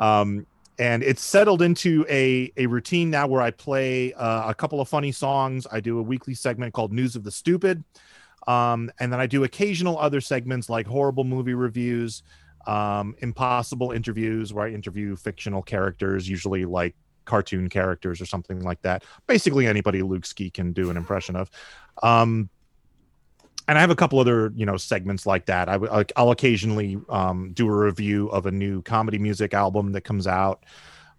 um, 0.00 0.46
and 0.78 1.02
it's 1.02 1.22
settled 1.22 1.62
into 1.62 2.04
a, 2.10 2.52
a 2.58 2.66
routine 2.66 3.08
now 3.08 3.26
where 3.26 3.40
I 3.40 3.50
play 3.50 4.12
uh, 4.14 4.50
a 4.50 4.54
couple 4.54 4.80
of 4.80 4.88
funny 4.88 5.12
songs. 5.12 5.66
I 5.70 5.80
do 5.80 5.98
a 6.00 6.02
weekly 6.02 6.34
segment 6.34 6.74
called 6.74 6.92
News 6.92 7.16
of 7.16 7.24
the 7.24 7.30
Stupid 7.30 7.82
um, 8.46 8.90
and 9.00 9.12
then 9.12 9.20
I 9.20 9.26
do 9.26 9.44
occasional 9.44 9.98
other 9.98 10.20
segments 10.20 10.68
like 10.68 10.86
horrible 10.86 11.24
movie 11.24 11.54
reviews, 11.54 12.22
um, 12.66 13.14
impossible 13.18 13.92
interviews 13.92 14.52
where 14.52 14.66
I 14.66 14.70
interview 14.70 15.16
fictional 15.16 15.62
characters, 15.62 16.28
usually 16.28 16.64
like 16.64 16.94
cartoon 17.24 17.68
characters 17.68 18.20
or 18.20 18.26
something 18.26 18.60
like 18.60 18.80
that. 18.82 19.04
Basically, 19.26 19.66
anybody 19.66 20.02
Luke 20.02 20.26
Ski 20.26 20.50
can 20.50 20.72
do 20.72 20.90
an 20.90 20.96
impression 20.96 21.36
of. 21.36 21.50
Um, 22.02 22.48
and 23.68 23.76
I 23.76 23.80
have 23.80 23.90
a 23.90 23.96
couple 23.96 24.20
other, 24.20 24.52
you 24.54 24.64
know, 24.64 24.76
segments 24.76 25.26
like 25.26 25.46
that. 25.46 25.68
I, 25.68 25.76
will 25.76 26.30
occasionally 26.30 26.98
um, 27.08 27.50
do 27.52 27.66
a 27.66 27.76
review 27.76 28.28
of 28.28 28.46
a 28.46 28.50
new 28.52 28.80
comedy 28.82 29.18
music 29.18 29.54
album 29.54 29.92
that 29.92 30.02
comes 30.02 30.28
out. 30.28 30.64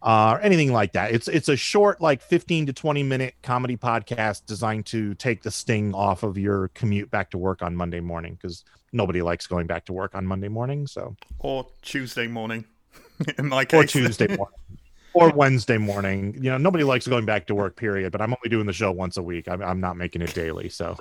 Uh, 0.02 0.38
or 0.38 0.42
anything 0.42 0.72
like 0.72 0.94
that. 0.94 1.12
It's 1.12 1.28
it's 1.28 1.50
a 1.50 1.56
short, 1.56 2.02
like 2.02 2.22
15 2.22 2.68
to 2.68 2.74
20 2.74 3.04
minute 3.04 3.36
comedy 3.42 3.78
podcast 3.78 4.46
designed 4.46 4.86
to 4.88 5.16
take 5.16 5.44
the 5.44 5.52
sting 5.52 5.94
off 5.94 6.24
of 6.24 6.38
your 6.38 6.70
commute 6.70 7.10
back 7.10 7.32
to 7.32 7.38
work 7.38 7.62
on 7.62 7.76
Monday 7.76 8.00
morning 8.00 8.38
because 8.40 8.64
nobody 8.92 9.22
likes 9.22 9.48
going 9.48 9.68
back 9.68 9.86
to 9.86 9.94
work 9.94 10.16
on 10.16 10.26
Monday 10.26 10.50
morning. 10.50 10.88
So 10.88 11.16
or 11.40 11.68
Tuesday 11.82 12.28
morning, 12.28 12.66
in 13.38 13.48
my 13.48 13.66
case, 13.66 13.84
or 13.84 13.88
Tuesday 13.88 14.28
morning. 14.28 14.56
Or 15.14 15.32
Wednesday 15.32 15.80
morning, 15.80 16.36
you 16.36 16.52
know, 16.52 16.60
nobody 16.60 16.84
likes 16.84 17.08
going 17.08 17.26
back 17.26 17.48
to 17.48 17.56
work. 17.56 17.76
Period. 17.76 18.12
But 18.12 18.22
I'm 18.22 18.34
only 18.34 18.50
doing 18.52 18.68
the 18.68 18.74
show 18.74 18.92
once 18.92 19.18
a 19.18 19.24
week. 19.24 19.48
I'm, 19.48 19.64
I'm 19.64 19.80
not 19.80 19.98
making 19.98 20.22
it 20.22 20.32
daily. 20.36 20.70
So, 20.70 20.96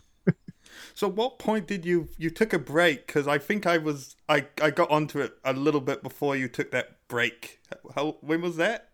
so 0.95 1.09
what 1.09 1.39
point 1.39 1.67
did 1.67 1.85
you 1.85 2.09
you 2.19 2.31
took 2.31 2.53
a 2.53 2.59
break? 2.59 3.07
Because 3.07 3.27
I 3.29 3.39
think 3.39 3.67
I 3.67 3.79
was 3.79 4.17
I 4.29 4.47
I 4.61 4.71
got 4.71 4.91
onto 4.91 5.21
it 5.21 5.35
a 5.45 5.53
little 5.53 5.81
bit 5.81 6.03
before 6.03 6.37
you 6.37 6.49
took 6.49 6.71
that 6.71 7.09
break. 7.09 7.61
How 7.95 8.17
when 8.21 8.43
was 8.43 8.57
that? 8.57 8.91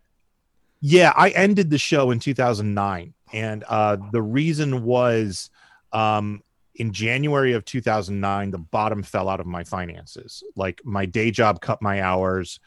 Yeah, 0.81 1.13
I 1.15 1.29
ended 1.29 1.69
the 1.69 1.77
show 1.77 2.11
in 2.11 2.19
2009, 2.19 3.13
and 3.31 3.63
uh, 3.69 3.97
the 4.11 4.21
reason 4.21 4.83
was 4.83 5.49
um, 5.93 6.43
in 6.75 6.91
January 6.91 7.53
of 7.53 7.63
2009, 7.63 8.51
the 8.51 8.57
bottom 8.57 9.01
fell 9.01 9.29
out 9.29 9.39
of 9.39 9.45
my 9.45 9.63
finances. 9.63 10.43
Like 10.55 10.81
my 10.83 11.05
day 11.05 11.31
job 11.31 11.61
cut 11.61 11.81
my 11.81 12.01
hours, 12.01 12.59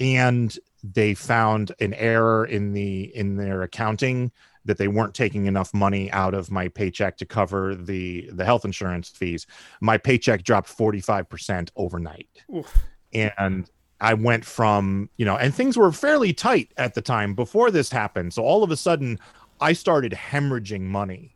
and 0.00 0.56
they 0.82 1.14
found 1.14 1.72
an 1.80 1.94
error 1.94 2.46
in 2.46 2.72
the 2.72 3.14
in 3.14 3.36
their 3.36 3.62
accounting 3.62 4.32
that 4.66 4.78
they 4.78 4.88
weren't 4.88 5.14
taking 5.14 5.46
enough 5.46 5.72
money 5.72 6.10
out 6.12 6.34
of 6.34 6.50
my 6.50 6.68
paycheck 6.68 7.16
to 7.18 7.26
cover 7.26 7.74
the 7.74 8.28
the 8.32 8.44
health 8.44 8.64
insurance 8.64 9.08
fees. 9.08 9.46
My 9.80 9.96
paycheck 9.96 10.42
dropped 10.42 10.68
45% 10.68 11.70
overnight. 11.76 12.28
Oof. 12.54 12.76
And 13.12 13.68
I 14.00 14.14
went 14.14 14.44
from, 14.44 15.08
you 15.16 15.24
know, 15.24 15.36
and 15.36 15.54
things 15.54 15.76
were 15.76 15.90
fairly 15.90 16.32
tight 16.32 16.72
at 16.76 16.94
the 16.94 17.00
time 17.00 17.34
before 17.34 17.70
this 17.70 17.90
happened. 17.90 18.34
So 18.34 18.42
all 18.42 18.62
of 18.62 18.70
a 18.70 18.76
sudden, 18.76 19.18
I 19.60 19.72
started 19.72 20.12
hemorrhaging 20.12 20.82
money. 20.82 21.34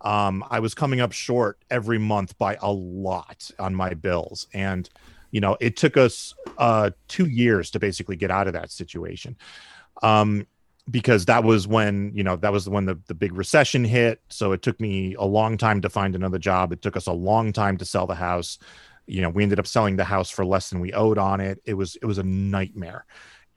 Um, 0.00 0.44
I 0.50 0.60
was 0.60 0.74
coming 0.74 1.00
up 1.00 1.12
short 1.12 1.58
every 1.70 1.98
month 1.98 2.36
by 2.38 2.56
a 2.62 2.72
lot 2.72 3.50
on 3.58 3.74
my 3.74 3.94
bills. 3.94 4.48
And, 4.52 4.88
you 5.30 5.40
know, 5.40 5.56
it 5.60 5.76
took 5.76 5.96
us 5.96 6.34
uh, 6.58 6.90
two 7.06 7.26
years 7.26 7.70
to 7.72 7.78
basically 7.78 8.16
get 8.16 8.30
out 8.30 8.48
of 8.48 8.54
that 8.54 8.72
situation. 8.72 9.36
Um, 10.02 10.46
because 10.90 11.26
that 11.26 11.44
was 11.44 11.66
when, 11.66 12.12
you 12.14 12.22
know, 12.22 12.36
that 12.36 12.52
was 12.52 12.68
when 12.68 12.86
the, 12.86 12.98
the 13.06 13.14
big 13.14 13.34
recession 13.34 13.84
hit. 13.84 14.20
So 14.28 14.52
it 14.52 14.62
took 14.62 14.80
me 14.80 15.14
a 15.14 15.24
long 15.24 15.56
time 15.56 15.80
to 15.82 15.90
find 15.90 16.14
another 16.14 16.38
job. 16.38 16.72
It 16.72 16.82
took 16.82 16.96
us 16.96 17.06
a 17.06 17.12
long 17.12 17.52
time 17.52 17.76
to 17.78 17.84
sell 17.84 18.06
the 18.06 18.14
house 18.14 18.58
you 19.10 19.20
know 19.20 19.28
we 19.28 19.42
ended 19.42 19.58
up 19.58 19.66
selling 19.66 19.96
the 19.96 20.04
house 20.04 20.30
for 20.30 20.46
less 20.46 20.70
than 20.70 20.80
we 20.80 20.92
owed 20.92 21.18
on 21.18 21.40
it 21.40 21.60
it 21.64 21.74
was 21.74 21.96
it 21.96 22.06
was 22.06 22.18
a 22.18 22.22
nightmare 22.22 23.04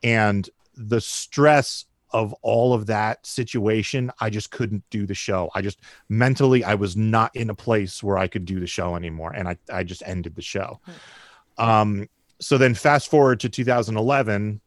and 0.02 0.50
the 0.76 1.00
stress 1.00 1.86
of 2.10 2.34
all 2.42 2.74
of 2.74 2.88
that 2.88 3.26
situation 3.26 4.12
i 4.20 4.30
just 4.30 4.50
couldn't 4.50 4.84
do 4.90 5.06
the 5.06 5.14
show 5.14 5.50
i 5.54 5.62
just 5.62 5.80
mentally 6.10 6.64
i 6.64 6.74
was 6.74 6.98
not 6.98 7.36
in 7.36 7.50
a 7.50 7.56
place 7.56 8.02
where 8.02 8.18
i 8.18 8.28
could 8.28 8.46
do 8.46 8.60
the 8.60 8.68
show 8.68 8.96
anymore 8.96 9.32
and 9.32 9.48
i, 9.48 9.56
I 9.72 9.84
just 9.84 10.04
ended 10.06 10.36
the 10.36 10.42
show 10.42 10.80
hmm. 10.86 11.64
um, 11.64 12.10
so 12.40 12.58
then 12.58 12.74
fast 12.74 13.10
forward 13.10 13.40
to 13.42 13.50
2011 13.50 14.60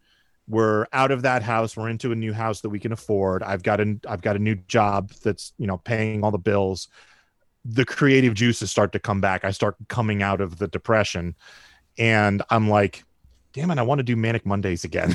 we're 0.48 0.86
out 0.92 1.10
of 1.10 1.22
that 1.22 1.42
house 1.42 1.76
we're 1.76 1.88
into 1.88 2.12
a 2.12 2.14
new 2.14 2.32
house 2.32 2.60
that 2.60 2.68
we 2.68 2.78
can 2.78 2.92
afford 2.92 3.42
i've 3.42 3.62
got 3.62 3.80
a 3.80 3.98
i've 4.08 4.22
got 4.22 4.36
a 4.36 4.38
new 4.38 4.54
job 4.54 5.10
that's 5.22 5.52
you 5.58 5.66
know 5.66 5.78
paying 5.78 6.22
all 6.22 6.30
the 6.30 6.38
bills 6.38 6.88
the 7.68 7.84
creative 7.84 8.34
juices 8.34 8.70
start 8.70 8.92
to 8.92 8.98
come 8.98 9.20
back. 9.20 9.44
I 9.44 9.50
start 9.50 9.76
coming 9.88 10.22
out 10.22 10.40
of 10.40 10.58
the 10.58 10.68
depression 10.68 11.34
and 11.98 12.42
I'm 12.50 12.68
like, 12.68 13.04
damn 13.52 13.70
it, 13.70 13.78
I 13.78 13.82
want 13.82 13.98
to 13.98 14.04
do 14.04 14.14
manic 14.14 14.46
Mondays 14.46 14.84
again. 14.84 15.14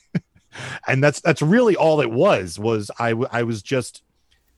and 0.86 1.02
that's 1.02 1.20
that's 1.20 1.40
really 1.40 1.74
all 1.74 2.00
it 2.00 2.10
was 2.10 2.58
was 2.58 2.90
I 2.98 3.10
I 3.30 3.44
was 3.44 3.62
just 3.62 4.02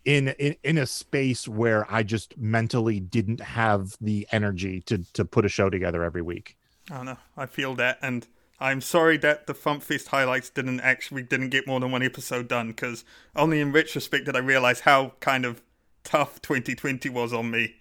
in, 0.05 0.29
in 0.29 0.57
in 0.65 0.79
a 0.79 0.87
space 0.87 1.47
where 1.47 1.87
I 1.93 2.03
just 2.03 2.37
mentally 2.37 2.99
didn't 2.99 3.41
have 3.41 3.97
the 4.01 4.27
energy 4.33 4.81
to 4.83 4.99
to 5.13 5.25
put 5.25 5.45
a 5.45 5.49
show 5.49 5.71
together 5.71 6.03
every 6.03 6.23
week. 6.23 6.57
I 6.91 6.97
don't 6.97 7.07
know. 7.07 7.19
I 7.37 7.47
feel 7.47 7.75
that 7.75 7.99
and 8.03 8.27
I'm 8.59 8.81
sorry 8.81 9.19
that 9.19 9.47
the 9.47 9.55
Fump 9.55 10.07
highlights 10.07 10.49
didn't 10.51 10.81
actually 10.81 11.23
didn't 11.23 11.51
get 11.51 11.67
more 11.67 11.79
than 11.81 11.91
one 11.91 12.03
episode 12.03 12.49
done 12.49 12.69
because 12.69 13.05
only 13.35 13.61
in 13.61 13.73
retrospect 13.73 14.27
did 14.27 14.37
I 14.37 14.39
realize 14.39 14.81
how 14.81 15.13
kind 15.21 15.45
of 15.45 15.63
tough 16.05 16.41
2020 16.43 17.09
was 17.11 17.33
on 17.33 17.51
me 17.51 17.77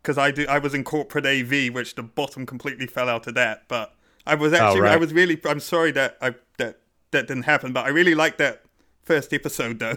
because 0.00 0.18
I 0.18 0.30
do 0.30 0.46
I 0.48 0.58
was 0.58 0.74
in 0.74 0.84
corporate 0.84 1.26
AV, 1.26 1.72
which 1.74 1.94
the 1.94 2.02
bottom 2.02 2.46
completely 2.46 2.86
fell 2.86 3.08
out 3.08 3.26
of 3.26 3.34
that. 3.34 3.68
But 3.68 3.94
I 4.26 4.34
was 4.34 4.52
oh, 4.52 4.56
actually 4.56 4.80
oh, 4.80 4.84
right. 4.84 4.92
I 4.92 4.96
was 4.96 5.12
really 5.12 5.40
I'm 5.44 5.60
sorry 5.60 5.90
that 5.92 6.18
I 6.20 6.34
that 6.58 6.78
that 7.10 7.26
didn't 7.26 7.44
happen, 7.44 7.72
but 7.72 7.84
I 7.84 7.88
really 7.88 8.14
liked 8.14 8.38
that 8.38 8.62
first 9.02 9.32
episode 9.32 9.80
though. 9.80 9.96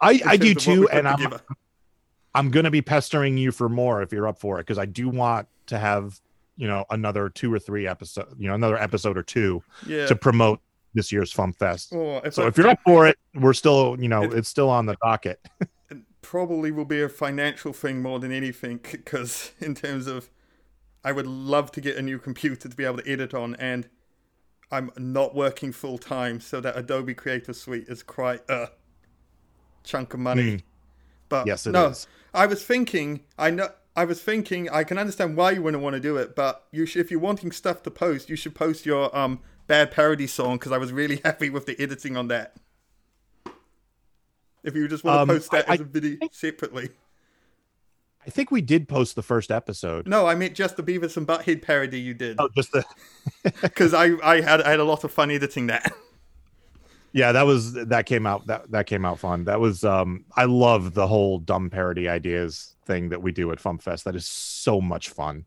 I 0.00 0.20
I 0.24 0.36
do 0.36 0.54
too, 0.54 0.88
and 0.88 1.08
I'm. 1.08 1.38
I'm 2.32 2.50
gonna 2.50 2.70
be 2.70 2.80
pestering 2.80 3.36
you 3.36 3.50
for 3.50 3.68
more 3.68 4.02
if 4.02 4.12
you're 4.12 4.28
up 4.28 4.38
for 4.38 4.60
it 4.60 4.62
because 4.62 4.78
I 4.78 4.86
do 4.86 5.08
want 5.08 5.48
to 5.66 5.78
have 5.78 6.20
you 6.60 6.68
know 6.68 6.84
another 6.90 7.30
two 7.30 7.52
or 7.52 7.58
three 7.58 7.88
episode 7.88 8.26
you 8.38 8.46
know 8.46 8.54
another 8.54 8.76
episode 8.76 9.16
or 9.16 9.22
two 9.22 9.62
yeah. 9.86 10.06
to 10.06 10.14
promote 10.14 10.60
this 10.92 11.10
year's 11.10 11.32
FuMPFest. 11.32 11.94
Oh, 11.94 12.20
if 12.26 12.34
so 12.34 12.44
I, 12.44 12.48
if 12.48 12.58
you're 12.58 12.68
up 12.68 12.80
for 12.84 13.06
it, 13.06 13.16
we're 13.34 13.54
still 13.54 13.96
you 13.98 14.08
know 14.08 14.22
it's 14.22 14.48
still 14.48 14.68
on 14.68 14.84
the 14.84 14.96
docket. 15.02 15.40
probably 16.22 16.70
will 16.70 16.84
be 16.84 17.00
a 17.00 17.08
financial 17.08 17.72
thing 17.72 18.02
more 18.02 18.20
than 18.20 18.30
anything 18.30 18.78
because 18.92 19.52
in 19.58 19.74
terms 19.74 20.06
of 20.06 20.28
I 21.02 21.12
would 21.12 21.26
love 21.26 21.72
to 21.72 21.80
get 21.80 21.96
a 21.96 22.02
new 22.02 22.18
computer 22.18 22.68
to 22.68 22.76
be 22.76 22.84
able 22.84 22.98
to 22.98 23.10
edit 23.10 23.32
on 23.32 23.54
and 23.56 23.88
I'm 24.70 24.92
not 24.98 25.34
working 25.34 25.72
full 25.72 25.98
time 25.98 26.40
so 26.40 26.60
that 26.60 26.76
Adobe 26.76 27.14
Creative 27.14 27.56
Suite 27.56 27.88
is 27.88 28.02
quite 28.02 28.48
a 28.48 28.68
chunk 29.82 30.14
of 30.14 30.20
money. 30.20 30.42
Mm. 30.42 30.62
But 31.28 31.46
yes, 31.46 31.66
no, 31.66 31.88
is. 31.88 32.06
I 32.34 32.46
was 32.46 32.62
thinking 32.62 33.20
I 33.38 33.50
know 33.50 33.70
I 34.00 34.04
was 34.04 34.22
thinking 34.22 34.66
I 34.70 34.82
can 34.82 34.96
understand 34.96 35.36
why 35.36 35.50
you 35.50 35.62
wouldn't 35.62 35.82
want 35.82 35.92
to 35.92 36.00
do 36.00 36.16
it, 36.16 36.34
but 36.34 36.64
you 36.72 36.86
should, 36.86 37.04
if 37.04 37.10
you're 37.10 37.20
wanting 37.20 37.52
stuff 37.52 37.82
to 37.82 37.90
post, 37.90 38.30
you 38.30 38.36
should 38.36 38.54
post 38.54 38.86
your 38.86 39.14
um 39.14 39.40
bad 39.66 39.90
parody 39.90 40.26
song 40.26 40.56
because 40.56 40.72
I 40.72 40.78
was 40.78 40.90
really 40.90 41.16
happy 41.24 41.50
with 41.50 41.66
the 41.66 41.78
editing 41.78 42.16
on 42.16 42.28
that. 42.28 42.56
If 44.64 44.74
you 44.74 44.88
just 44.88 45.04
want 45.04 45.18
to 45.18 45.20
um, 45.20 45.28
post 45.28 45.50
that 45.50 45.68
I, 45.68 45.74
as 45.74 45.80
a 45.80 45.84
video 45.84 46.16
I, 46.22 46.30
separately. 46.32 46.88
I 48.26 48.30
think 48.30 48.50
we 48.50 48.62
did 48.62 48.88
post 48.88 49.16
the 49.16 49.22
first 49.22 49.50
episode. 49.50 50.08
No, 50.08 50.26
I 50.26 50.34
meant 50.34 50.54
just 50.54 50.78
the 50.78 50.82
Beavis 50.82 51.18
and 51.18 51.26
Butthead 51.26 51.60
parody 51.60 52.00
you 52.00 52.14
did. 52.14 52.36
Oh, 52.38 52.48
just 52.56 52.72
the 52.72 52.86
because 53.60 53.92
I 53.92 54.12
I 54.22 54.40
had 54.40 54.62
I 54.62 54.70
had 54.70 54.80
a 54.80 54.84
lot 54.84 55.04
of 55.04 55.12
fun 55.12 55.30
editing 55.30 55.66
that. 55.66 55.92
Yeah, 57.12 57.32
that 57.32 57.42
was 57.42 57.72
that 57.72 58.06
came 58.06 58.26
out 58.26 58.46
that 58.46 58.70
that 58.70 58.86
came 58.86 59.04
out 59.04 59.18
fun. 59.18 59.44
That 59.44 59.60
was 59.60 59.84
um 59.84 60.24
I 60.36 60.44
love 60.44 60.94
the 60.94 61.06
whole 61.06 61.38
dumb 61.38 61.70
parody 61.70 62.08
ideas 62.08 62.76
thing 62.84 63.08
that 63.08 63.22
we 63.22 63.32
do 63.32 63.50
at 63.50 63.58
FumpFest. 63.58 64.04
That 64.04 64.14
is 64.14 64.26
so 64.26 64.80
much 64.80 65.08
fun. 65.08 65.44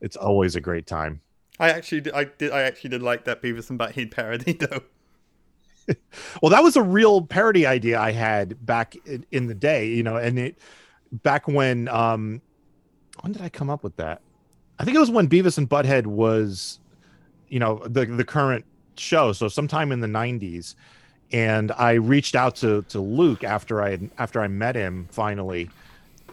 It's 0.00 0.16
always 0.16 0.56
a 0.56 0.60
great 0.60 0.86
time. 0.86 1.20
I 1.60 1.70
actually 1.70 2.02
did, 2.02 2.14
I 2.14 2.24
did 2.24 2.52
I 2.52 2.62
actually 2.62 2.90
did 2.90 3.02
like 3.02 3.24
that 3.24 3.42
Beavis 3.42 3.70
and 3.70 3.78
Butthead 3.78 4.10
parody 4.10 4.52
though. 4.60 4.82
well, 6.42 6.50
that 6.50 6.62
was 6.62 6.76
a 6.76 6.82
real 6.82 7.22
parody 7.22 7.64
idea 7.64 7.98
I 7.98 8.12
had 8.12 8.64
back 8.66 8.94
in, 9.06 9.24
in, 9.30 9.46
the 9.46 9.54
day, 9.54 9.88
you 9.88 10.02
know, 10.02 10.16
and 10.16 10.38
it 10.38 10.58
back 11.10 11.48
when 11.48 11.88
um 11.88 12.42
when 13.20 13.32
did 13.32 13.42
I 13.42 13.48
come 13.48 13.70
up 13.70 13.82
with 13.82 13.96
that? 13.96 14.20
I 14.78 14.84
think 14.84 14.96
it 14.96 15.00
was 15.00 15.10
when 15.10 15.28
Beavis 15.28 15.58
and 15.58 15.68
Butthead 15.68 16.06
was, 16.06 16.78
you 17.48 17.58
know, 17.58 17.82
the 17.86 18.06
the 18.06 18.24
current 18.24 18.64
show. 18.98 19.32
So 19.32 19.48
sometime 19.48 19.92
in 19.92 20.00
the 20.00 20.08
'90s, 20.08 20.74
and 21.32 21.72
I 21.72 21.92
reached 21.92 22.34
out 22.34 22.56
to 22.56 22.82
to 22.82 23.00
Luke 23.00 23.44
after 23.44 23.82
I 23.82 23.98
after 24.18 24.40
I 24.40 24.48
met 24.48 24.74
him 24.74 25.08
finally, 25.10 25.70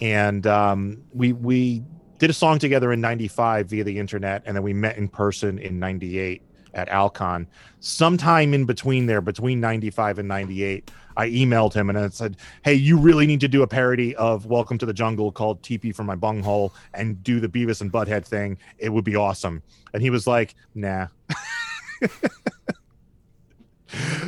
and 0.01 0.45
um, 0.47 1.03
we 1.13 1.33
we 1.33 1.83
did 2.17 2.29
a 2.29 2.33
song 2.33 2.59
together 2.59 2.91
in 2.91 3.01
'95 3.01 3.67
via 3.67 3.83
the 3.83 3.97
internet, 3.97 4.43
and 4.45 4.55
then 4.55 4.63
we 4.63 4.73
met 4.73 4.97
in 4.97 5.07
person 5.07 5.59
in 5.59 5.79
'98 5.79 6.41
at 6.75 6.89
Alcon. 6.89 7.47
Sometime 7.79 8.53
in 8.53 8.65
between 8.65 9.05
there, 9.05 9.21
between 9.21 9.59
95 9.59 10.19
and 10.19 10.27
98, 10.27 10.91
I 11.17 11.29
emailed 11.29 11.73
him 11.73 11.89
and 11.89 11.97
I 11.97 12.09
said, 12.09 12.37
Hey, 12.63 12.73
you 12.73 12.97
really 12.97 13.25
need 13.25 13.39
to 13.39 13.47
do 13.47 13.63
a 13.63 13.67
parody 13.67 14.15
of 14.17 14.45
Welcome 14.45 14.77
to 14.79 14.85
the 14.85 14.93
Jungle 14.93 15.31
called 15.31 15.61
TP 15.63 15.95
for 15.95 16.03
My 16.03 16.15
Bunghole 16.15 16.73
and 16.93 17.23
do 17.23 17.39
the 17.39 17.47
Beavis 17.47 17.81
and 17.81 17.91
Butthead 17.91 18.25
thing. 18.25 18.57
It 18.77 18.89
would 18.89 19.05
be 19.05 19.15
awesome. 19.15 19.63
And 19.93 20.03
he 20.03 20.09
was 20.09 20.27
like, 20.27 20.55
Nah. 20.75 21.07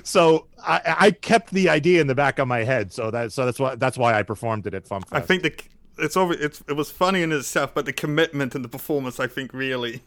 so 0.03 0.47
I, 0.59 0.95
I, 0.99 1.11
kept 1.11 1.51
the 1.51 1.69
idea 1.69 2.01
in 2.01 2.07
the 2.07 2.15
back 2.15 2.39
of 2.39 2.47
my 2.47 2.63
head. 2.63 2.91
So 2.93 3.11
that 3.11 3.31
so 3.31 3.45
that's 3.45 3.59
why 3.59 3.75
that's 3.75 3.97
why 3.97 4.17
I 4.17 4.23
performed 4.23 4.67
it 4.67 4.73
at 4.73 4.85
FumpFest. 4.85 5.07
I 5.11 5.21
think 5.21 5.43
the 5.43 5.53
it's 5.99 6.15
over. 6.15 6.33
It's 6.33 6.63
it 6.67 6.73
was 6.73 6.91
funny 6.91 7.23
in 7.23 7.31
itself, 7.31 7.73
but 7.73 7.85
the 7.85 7.93
commitment 7.93 8.55
and 8.55 8.63
the 8.63 8.69
performance, 8.69 9.19
I 9.19 9.27
think, 9.27 9.53
really 9.53 10.03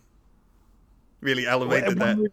really 1.21 1.47
elevated 1.47 1.89
when, 1.89 1.99
that. 1.99 2.17
You're, 2.19 2.31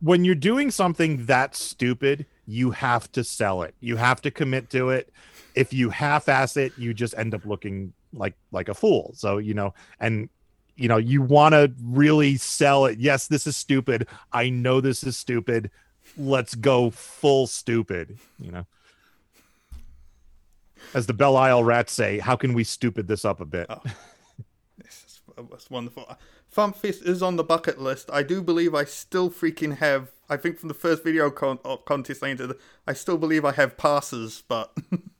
when 0.00 0.24
you're 0.24 0.34
doing 0.34 0.70
something 0.70 1.26
that 1.26 1.56
stupid, 1.56 2.26
you 2.46 2.70
have 2.72 3.10
to 3.12 3.24
sell 3.24 3.62
it. 3.62 3.74
You 3.80 3.96
have 3.96 4.20
to 4.22 4.30
commit 4.30 4.70
to 4.70 4.90
it. 4.90 5.12
If 5.54 5.72
you 5.72 5.90
half-ass 5.90 6.56
it, 6.56 6.72
you 6.76 6.92
just 6.94 7.14
end 7.16 7.34
up 7.34 7.44
looking 7.44 7.92
like 8.12 8.34
like 8.52 8.68
a 8.68 8.74
fool. 8.74 9.12
So 9.14 9.38
you 9.38 9.54
know, 9.54 9.74
and 10.00 10.28
you 10.76 10.88
know, 10.88 10.96
you 10.96 11.22
want 11.22 11.52
to 11.52 11.72
really 11.82 12.36
sell 12.36 12.86
it. 12.86 12.98
Yes, 12.98 13.26
this 13.26 13.46
is 13.46 13.56
stupid. 13.56 14.08
I 14.32 14.50
know 14.50 14.80
this 14.80 15.04
is 15.04 15.16
stupid, 15.16 15.70
let's 16.16 16.54
go 16.54 16.90
full 16.90 17.46
stupid, 17.46 18.18
you 18.38 18.50
know. 18.50 18.66
As 20.92 21.06
the 21.06 21.14
Belle 21.14 21.36
Isle 21.36 21.64
rats 21.64 21.92
say, 21.92 22.18
how 22.18 22.36
can 22.36 22.52
we 22.54 22.62
stupid 22.62 23.08
this 23.08 23.24
up 23.24 23.40
a 23.40 23.44
bit? 23.44 23.66
Oh. 23.68 23.80
This 24.78 25.04
is 25.06 25.20
that's 25.50 25.70
wonderful. 25.70 26.08
FuMPFest 26.54 27.06
is 27.06 27.22
on 27.22 27.36
the 27.36 27.42
bucket 27.42 27.80
list. 27.80 28.08
I 28.12 28.22
do 28.22 28.40
believe 28.40 28.74
I 28.74 28.84
still 28.84 29.30
freaking 29.30 29.78
have. 29.78 30.12
I 30.28 30.36
think 30.36 30.58
from 30.58 30.68
the 30.68 30.74
first 30.74 31.02
video 31.02 31.30
con- 31.30 31.58
uh, 31.64 31.76
contest 31.78 32.22
I 32.22 32.30
entered, 32.30 32.56
I 32.86 32.92
still 32.92 33.18
believe 33.18 33.44
I 33.44 33.52
have 33.52 33.76
passes, 33.76 34.44
but 34.46 34.76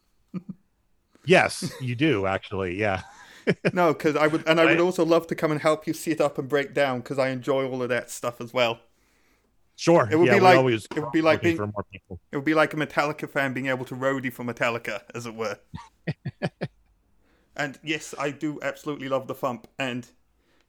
Yes, 1.26 1.72
you 1.80 1.94
do 1.94 2.26
actually. 2.26 2.78
Yeah. 2.78 3.02
No, 3.72 3.92
because 3.92 4.16
I 4.16 4.26
would, 4.26 4.46
and 4.48 4.60
I 4.60 4.64
would 4.64 4.78
I- 4.78 4.80
also 4.82 5.04
love 5.04 5.26
to 5.28 5.34
come 5.34 5.50
and 5.52 5.60
help 5.60 5.86
you 5.86 5.92
sit 5.92 6.20
up 6.20 6.38
and 6.38 6.48
break 6.48 6.74
down 6.74 7.00
because 7.00 7.18
I 7.18 7.28
enjoy 7.28 7.68
all 7.68 7.82
of 7.82 7.88
that 7.90 8.10
stuff 8.10 8.40
as 8.40 8.52
well. 8.54 8.78
Sure. 9.76 10.08
It 10.10 10.16
would 10.16 10.28
yeah, 10.28 10.34
be 10.34 10.40
like- 10.40 10.56
always 10.56 10.86
it 10.94 11.00
would 11.00 11.12
be 11.12 11.20
like 11.22 11.42
being- 11.42 11.56
for 11.56 11.66
more 11.66 11.84
people. 11.90 12.20
It 12.30 12.36
would 12.36 12.44
be 12.44 12.54
like 12.54 12.72
a 12.74 12.76
Metallica 12.76 13.28
fan 13.28 13.52
being 13.52 13.66
able 13.66 13.84
to 13.86 13.94
roadie 13.94 14.32
for 14.32 14.44
Metallica, 14.44 15.02
as 15.14 15.26
it 15.26 15.34
were. 15.34 15.58
and 17.56 17.78
yes, 17.82 18.14
I 18.18 18.30
do 18.30 18.58
absolutely 18.62 19.08
love 19.08 19.26
the 19.26 19.34
FuMP. 19.34 19.64
And 19.78 20.06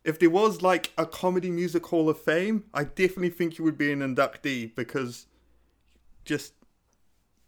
if 0.04 0.20
there 0.20 0.30
was 0.30 0.62
like 0.62 0.92
a 0.98 1.06
comedy 1.06 1.50
music 1.50 1.86
hall 1.88 2.10
of 2.10 2.20
fame, 2.20 2.66
I 2.74 2.84
definitely 2.84 3.30
think 3.32 3.58
you 3.58 3.64
would 3.64 3.78
be 3.78 3.92
an 3.92 4.00
inductee 4.00 4.76
because 4.76 5.28
just 6.26 6.54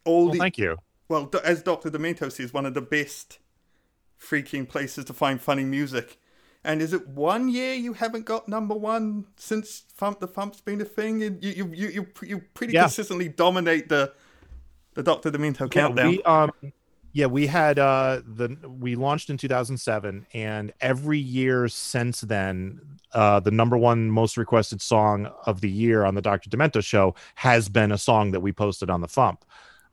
all 0.05 0.25
Well, 0.25 0.33
the 0.33 0.39
thank 0.39 0.57
you. 0.57 0.77
well, 1.09 1.29
as 1.43 1.61
Doctor 1.63 1.89
Demento 1.89 2.31
says, 2.31 2.53
one 2.53 2.65
of 2.65 2.73
the 2.73 2.81
best 2.81 3.39
freaking 4.19 4.67
places 4.67 5.05
to 5.05 5.13
find 5.13 5.41
funny 5.41 5.63
music. 5.63 6.17
And 6.63 6.81
is 6.81 6.91
it 6.91 7.07
one 7.07 7.47
year 7.49 7.73
you 7.75 7.93
haven't 7.93 8.25
got 8.25 8.49
number 8.49 8.75
one 8.75 9.27
since 9.37 9.83
FuMP 9.99 10.19
the 10.19 10.27
FuMP's 10.27 10.61
been 10.61 10.81
a 10.81 10.85
thing? 10.85 11.23
And 11.23 11.41
you 11.43 11.51
you 11.51 11.65
you 11.73 11.87
you, 11.89 12.07
you 12.23 12.39
pretty 12.53 12.73
Yeah. 12.73 12.83
consistently 12.83 13.29
dominate 13.29 13.89
the 13.89 14.13
the 14.95 15.03
Doctor 15.03 15.31
Demento 15.31 15.71
Yeah, 15.73 15.87
countdown. 15.87 16.09
we, 16.09 16.23
um, 16.23 16.51
yeah, 17.13 17.27
we 17.27 17.47
had 17.47 17.79
uh, 17.79 18.21
the 18.25 18.57
we 18.67 18.95
launched 18.95 19.29
in 19.29 19.37
2007, 19.37 20.25
and 20.33 20.73
every 20.81 21.19
year 21.19 21.67
since 21.67 22.21
then, 22.21 22.81
uh, 23.13 23.39
the 23.39 23.51
number 23.51 23.77
one 23.77 24.11
most 24.11 24.35
requested 24.37 24.81
song 24.81 25.31
of 25.45 25.61
the 25.61 25.69
year 25.69 26.03
on 26.03 26.15
the 26.15 26.21
Dr. 26.21 26.49
Demento 26.49 26.83
show 26.83 27.15
has 27.35 27.69
been 27.69 27.91
a 27.91 27.97
song 27.97 28.31
that 28.31 28.41
we 28.41 28.51
posted 28.51 28.89
on 28.89 29.01
the 29.01 29.07
FuMP. 29.07 29.37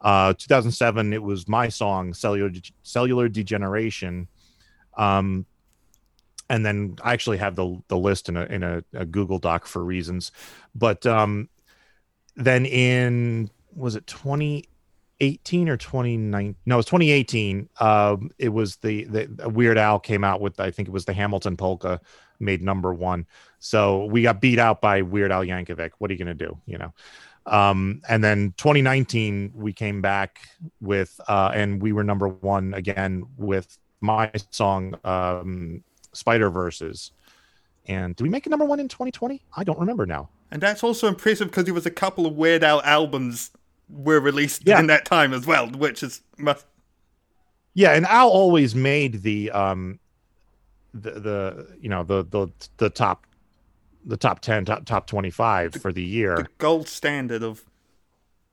Uh, 0.05 0.35
2007, 0.35 1.13
it 1.13 1.23
was 1.23 1.49
my 1.49 1.69
song, 1.69 2.15
"Cellular 2.15 2.51
De- 2.51 2.73
Cellular 2.83 3.29
Degeneration." 3.29 4.29
Um, 4.97 5.47
and 6.51 6.65
then 6.65 6.97
I 7.03 7.15
actually 7.15 7.39
have 7.39 7.57
the 7.57 7.83
the 7.89 7.97
list 7.97 8.29
in 8.29 8.37
a 8.37 8.45
in 8.45 8.63
a, 8.63 8.85
a 8.93 9.05
Google 9.07 9.39
Doc 9.39 9.67
for 9.67 9.83
reasons, 9.83 10.31
but 10.75 11.07
um, 11.07 11.49
then 12.37 12.67
in 12.67 13.51
was 13.75 13.97
it 13.97 14.07
2018 14.07 15.69
or 15.69 15.77
2019 15.77 16.55
no 16.65 16.77
it 16.77 16.79
was 16.79 16.87
2018 16.87 17.69
um 17.81 18.31
it 18.39 18.51
was 18.51 18.77
the 18.77 19.03
the 19.05 19.49
weird 19.49 19.77
al 19.77 19.99
came 19.99 20.23
out 20.23 20.41
with 20.41 20.61
i 20.61 20.71
think 20.71 20.87
it 20.87 20.93
was 20.93 21.07
the 21.07 21.13
hamilton 21.13 21.57
polka 21.57 22.01
made 22.41 22.63
number 22.63 22.93
one. 22.93 23.27
So 23.59 24.05
we 24.07 24.23
got 24.23 24.41
beat 24.41 24.59
out 24.59 24.81
by 24.81 25.03
weird 25.03 25.33
al 25.33 25.45
yankovic. 25.45 25.93
What 25.99 26.11
are 26.11 26.15
you 26.15 26.25
to 26.25 26.35
do 26.35 26.59
you 26.67 26.79
know 26.79 26.93
um 27.47 28.01
and 28.09 28.25
then 28.25 28.55
2019 28.57 29.53
we 29.55 29.73
came 29.73 30.01
back 30.01 30.41
with 30.81 31.21
uh 31.29 31.51
and 31.55 31.83
we 31.83 31.93
were 31.93 32.03
number 32.05 32.29
one 32.29 32.73
again 32.75 33.25
with 33.37 33.77
my 34.01 34.31
song 34.51 34.95
um 35.05 35.83
spider 36.13 36.49
verses 36.49 37.11
and 37.87 38.17
did 38.17 38.23
we 38.23 38.31
make 38.31 38.47
a 38.47 38.49
number 38.51 38.65
one 38.65 38.81
in 38.81 38.89
2020 38.89 39.43
i 39.57 39.63
don't 39.65 39.79
remember 39.79 40.07
now 40.07 40.29
and 40.51 40.63
that's 40.63 40.83
also 40.83 41.07
impressive 41.09 41.49
because 41.49 41.65
there 41.65 41.75
was 41.75 41.85
a 41.87 41.91
couple 41.91 42.27
of 42.27 42.35
Weird 42.35 42.63
Al 42.63 42.81
albums 42.83 43.51
were 43.91 44.21
released 44.21 44.63
Yeah. 44.65 44.79
in 44.79 44.87
that 44.87 45.05
time 45.05 45.33
as 45.35 45.47
well, 45.47 45.69
which 45.69 46.03
is 46.03 46.23
must. 46.38 46.64
Yeah, 47.75 47.90
and 47.95 48.07
Al 48.07 48.29
always 48.29 48.73
made 48.73 49.23
the 49.23 49.51
um 49.51 49.99
the 50.92 51.11
the 51.11 51.77
you 51.81 51.88
know 51.88 52.05
the 52.05 52.23
the 52.31 52.47
the 52.77 52.88
top 52.88 53.27
the 54.05 54.17
top 54.17 54.40
10 54.40 54.64
top 54.67 54.85
top 54.85 55.07
25 55.07 55.75
for 55.75 55.93
the 55.93 56.03
year. 56.03 56.37
the 56.37 56.49
gold 56.59 56.88
standard 56.88 57.43
of 57.43 57.64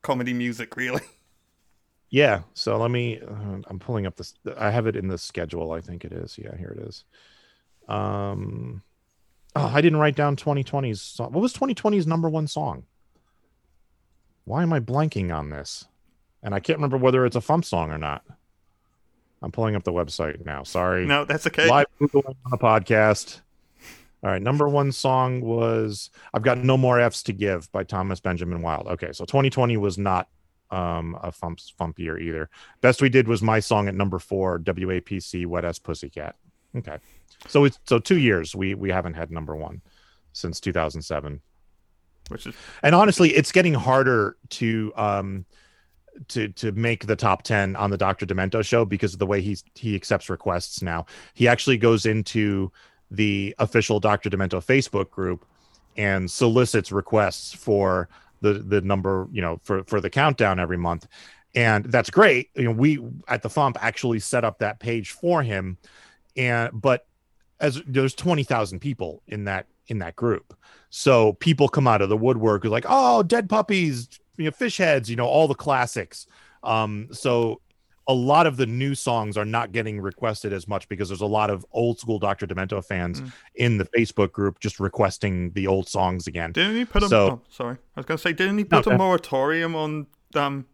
comedy 0.02 0.34
music, 0.34 0.76
really. 0.76 1.02
Yeah, 2.14 2.42
so 2.54 2.76
let 2.76 2.92
me 2.92 3.22
uh, 3.22 3.62
I'm 3.68 3.80
pulling 3.80 4.06
up 4.06 4.18
this 4.18 4.34
I 4.58 4.70
have 4.70 4.86
it 4.86 4.98
in 4.98 5.08
the 5.08 5.18
schedule, 5.18 5.72
I 5.72 5.80
think 5.80 6.04
it 6.04 6.12
is. 6.12 6.38
Yeah, 6.38 6.58
here 6.58 6.76
it 6.78 6.86
is. 6.86 7.06
Um 7.88 8.84
Oh, 9.56 9.72
I 9.74 9.80
didn't 9.80 10.00
write 10.00 10.16
down 10.16 10.36
2020's 10.36 11.02
song. 11.02 11.32
What 11.32 11.42
was 11.42 11.54
2020's 11.54 12.06
number 12.06 12.30
1 12.30 12.48
song? 12.48 12.84
Why 14.44 14.62
am 14.64 14.74
I 14.74 14.80
blanking 14.82 15.34
on 15.34 15.50
this? 15.50 15.86
And 16.44 16.54
I 16.54 16.60
can't 16.60 16.80
remember 16.80 16.98
whether 16.98 17.26
it's 17.26 17.36
a 17.36 17.42
Fump 17.42 17.64
song 17.64 17.92
or 17.92 17.98
not. 17.98 18.26
I'm 19.42 19.52
pulling 19.52 19.76
up 19.76 19.84
the 19.84 19.94
website 19.94 20.46
now. 20.46 20.64
Sorry. 20.64 21.06
No, 21.06 21.26
that's 21.26 21.48
okay. 21.48 21.68
live 21.70 21.88
googling 22.00 22.36
on 22.46 22.52
the 22.52 22.58
podcast. 22.58 23.42
All 24.24 24.30
right, 24.30 24.42
number 24.42 24.70
one 24.70 24.92
song 24.92 25.42
was 25.42 26.10
"I've 26.34 26.44
Got 26.44 26.60
No 26.60 26.78
More 26.78 27.00
F's 27.00 27.24
to 27.24 27.34
Give" 27.34 27.72
by 27.72 27.84
Thomas 27.84 28.20
Benjamin 28.20 28.62
Wild. 28.62 28.88
Okay, 28.88 29.12
so 29.12 29.26
2020 29.26 29.78
was 29.78 29.98
not 29.98 30.30
um, 30.70 31.18
a 31.22 31.32
fump 31.32 31.60
fump 31.80 31.98
year 31.98 32.20
either. 32.20 32.50
Best 32.82 33.02
we 33.02 33.10
did 33.10 33.28
was 33.28 33.42
my 33.42 33.60
song 33.60 33.88
at 33.88 33.96
number 33.96 34.20
four, 34.20 34.60
WAPC 34.60 35.48
"Wet 35.48 35.66
Ass 35.66 35.80
Pussycat." 35.80 36.36
Okay, 36.76 36.98
so 37.48 37.66
it's 37.66 37.80
so 37.88 38.00
two 38.00 38.18
years 38.18 38.56
we 38.56 38.76
we 38.76 38.90
haven't 38.90 39.16
had 39.16 39.32
number 39.32 39.56
one 39.56 39.82
since 40.34 40.60
2007 40.60 41.42
Which 42.30 42.48
is 42.48 42.56
and 42.84 42.96
honestly 42.96 43.30
it's 43.32 43.52
getting 43.52 43.74
harder 43.74 44.38
to 44.50 44.94
um 44.96 45.46
to 46.30 46.50
to 46.50 46.72
make 46.74 47.06
the 47.06 47.16
top 47.16 47.44
10 47.44 47.76
on 47.76 47.90
the 47.90 47.98
dr 47.98 48.26
demento 48.26 48.64
show 48.64 48.86
because 48.86 49.14
of 49.14 49.20
the 49.20 49.26
way 49.26 49.42
he's 49.42 49.64
he 49.76 49.96
accepts 49.96 50.30
requests 50.30 50.82
now 50.82 51.06
he 51.34 51.48
actually 51.48 51.78
goes 51.78 52.06
into 52.06 52.72
the 53.12 53.54
official 53.60 54.00
dr 54.00 54.30
demento 54.30 54.64
facebook 54.64 55.12
group 55.12 55.46
and 55.98 56.30
solicits 56.30 56.92
requests 56.92 57.54
for 57.54 58.10
the 58.42 58.54
the 58.54 58.82
number 58.82 59.28
you 59.32 59.42
know 59.42 59.60
for 59.64 59.84
for 59.86 60.02
the 60.02 60.10
countdown 60.10 60.60
every 60.60 60.78
month. 60.78 61.08
And 61.54 61.86
that's 61.86 62.10
great. 62.10 62.50
You 62.56 62.64
know 62.64 62.72
we 62.72 63.00
at 63.28 63.42
the 63.42 63.50
fump 63.50 63.78
actually 63.80 64.20
set 64.20 64.44
up 64.44 64.60
that 64.60 64.80
page 64.80 65.12
for 65.12 65.44
him. 65.44 65.78
And 66.36 66.70
but 66.74 67.06
as 67.60 67.82
there's 67.86 68.16
20,000 68.16 68.80
people 68.80 69.22
in 69.28 69.46
that 69.46 69.68
in 69.88 70.00
that 70.00 70.16
group. 70.16 70.58
So 70.90 71.34
people 71.34 71.70
come 71.70 71.88
out 71.88 72.02
of 72.02 72.10
the 72.10 72.18
woodwork 72.18 72.66
like 72.66 72.86
oh 72.88 73.24
dead 73.24 73.50
puppies 73.50 74.10
you 74.38 74.46
know 74.46 74.52
fish 74.52 74.78
heads 74.78 75.10
you 75.10 75.16
know 75.16 75.28
all 75.28 75.48
the 75.48 75.56
classics. 75.56 76.26
Um 76.64 77.10
so 77.12 77.62
a 78.08 78.14
lot 78.14 78.48
of 78.48 78.58
the 78.58 78.66
new 78.66 78.96
songs 78.96 79.38
are 79.38 79.46
not 79.46 79.72
getting 79.72 80.02
requested 80.02 80.52
as 80.52 80.68
much 80.68 80.90
because 80.90 81.10
there's 81.10 81.22
a 81.22 81.26
lot 81.26 81.50
of 81.50 81.66
old 81.72 82.00
school 82.00 82.18
Dr. 82.20 82.48
Demento 82.48 82.84
fans 82.84 83.22
Mm. 83.22 83.32
in 83.56 83.78
the 83.78 83.86
Facebook 83.86 84.32
group 84.32 84.60
just 84.60 84.80
requesting 84.80 85.52
the 85.52 85.68
old 85.68 85.88
songs 85.88 86.26
again. 86.28 86.52
didn't 86.52 86.76
he 86.78 86.86
put 86.86 87.04
a 87.04 87.08
So- 87.08 87.28
oh, 87.30 87.42
sorry. 87.50 87.78
I 87.96 88.00
was 88.00 88.06
gonna 88.06 88.18
say 88.18 88.34
didn't 88.34 88.58
he 88.58 88.64
put 88.64 88.86
No, 88.88 88.94
a 88.94 88.98
moratorium 88.98 89.76
on 89.76 90.08
um 90.36 90.66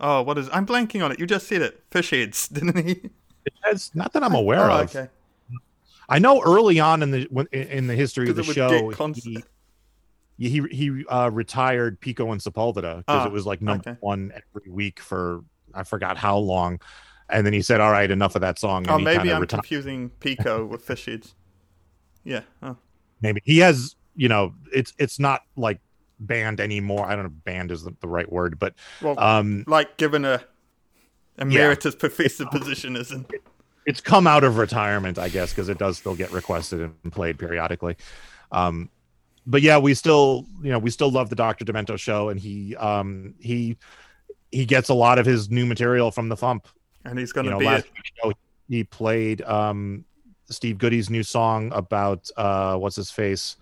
oh 0.00 0.22
what 0.22 0.36
is 0.38 0.48
I'm 0.52 0.66
blanking 0.66 1.04
on 1.04 1.12
it. 1.12 1.18
You 1.20 1.26
just 1.26 1.46
said 1.46 1.62
it. 1.62 1.82
Fish 1.90 2.10
heads, 2.10 2.48
didn't 2.56 2.84
he? 2.86 3.10
It's 3.66 3.94
not 3.94 4.12
that 4.14 4.24
I'm 4.24 4.34
aware 4.34 4.70
oh, 4.70 4.80
of. 4.80 4.96
okay. 4.96 5.08
I 6.08 6.18
know 6.18 6.42
early 6.42 6.80
on 6.80 7.02
in 7.02 7.10
the 7.12 7.46
in 7.52 7.86
the 7.86 7.94
history 7.94 8.28
of 8.28 8.36
the 8.36 8.42
show, 8.42 8.90
he 9.14 10.48
he, 10.48 10.62
he 10.70 11.04
uh, 11.08 11.30
retired 11.32 12.00
Pico 12.00 12.32
and 12.32 12.40
Sepulveda 12.40 12.98
because 12.98 13.04
Ah, 13.06 13.26
it 13.26 13.32
was 13.32 13.46
like 13.46 13.62
number 13.62 13.90
okay. 13.90 13.98
one 14.00 14.32
every 14.34 14.70
week 14.70 14.98
for 14.98 15.44
I 15.74 15.82
forgot 15.82 16.16
how 16.16 16.36
long, 16.38 16.80
and 17.28 17.46
then 17.46 17.52
he 17.52 17.62
said, 17.62 17.80
"All 17.80 17.90
right, 17.90 18.10
enough 18.10 18.34
of 18.34 18.40
that 18.42 18.58
song." 18.58 18.86
Oh, 18.88 18.98
maybe 18.98 19.32
I'm 19.32 19.40
retired. 19.40 19.60
confusing 19.60 20.10
Pico 20.20 20.64
with 20.70 20.82
fish. 20.82 21.08
Yeah. 22.24 22.40
Oh. 22.62 22.76
Maybe 23.20 23.40
he 23.44 23.58
has, 23.58 23.96
you 24.16 24.28
know, 24.28 24.54
it's 24.72 24.92
it's 24.98 25.18
not 25.18 25.42
like 25.56 25.80
banned 26.20 26.60
anymore. 26.60 27.06
I 27.06 27.16
don't 27.16 27.24
know, 27.24 27.32
if 27.36 27.44
banned 27.44 27.70
is 27.70 27.84
the, 27.84 27.94
the 28.00 28.08
right 28.08 28.30
word, 28.30 28.58
but 28.58 28.74
Well, 29.02 29.18
um, 29.18 29.64
like 29.66 29.96
given 29.96 30.24
a 30.24 30.42
emeritus 31.38 31.94
professor 31.94 32.46
position, 32.46 32.96
isn't? 32.96 33.30
it's 33.86 34.00
come 34.00 34.26
out 34.26 34.44
of 34.44 34.56
retirement, 34.56 35.18
I 35.18 35.28
guess, 35.28 35.50
because 35.50 35.68
it 35.68 35.78
does 35.78 35.98
still 35.98 36.14
get 36.14 36.32
requested 36.32 36.80
and 36.80 37.12
played 37.12 37.38
periodically. 37.38 37.96
Um, 38.52 38.88
but 39.46 39.60
yeah, 39.60 39.76
we 39.76 39.92
still, 39.94 40.46
you 40.62 40.70
know, 40.70 40.78
we 40.78 40.90
still 40.90 41.10
love 41.10 41.28
the 41.28 41.36
Doctor 41.36 41.64
Demento 41.64 41.98
show, 41.98 42.30
and 42.30 42.40
he, 42.40 42.74
um, 42.76 43.34
he, 43.38 43.76
he 44.54 44.64
gets 44.64 44.88
a 44.88 44.94
lot 44.94 45.18
of 45.18 45.26
his 45.26 45.50
new 45.50 45.66
material 45.66 46.10
from 46.10 46.28
the 46.28 46.36
FuMP, 46.36 46.64
And 47.04 47.18
he's 47.18 47.32
gonna 47.32 47.48
You 47.48 47.52
know, 47.54 47.58
be 47.58 47.64
last 47.66 47.86
show, 48.22 48.32
he 48.68 48.84
played 48.84 49.42
um, 49.42 50.04
Steve 50.48 50.78
Goodie's 50.78 51.10
new 51.10 51.22
song 51.22 51.72
about 51.72 52.30
uh, 52.36 52.76
what's 52.76 52.96
his 52.96 53.10
face, 53.10 53.56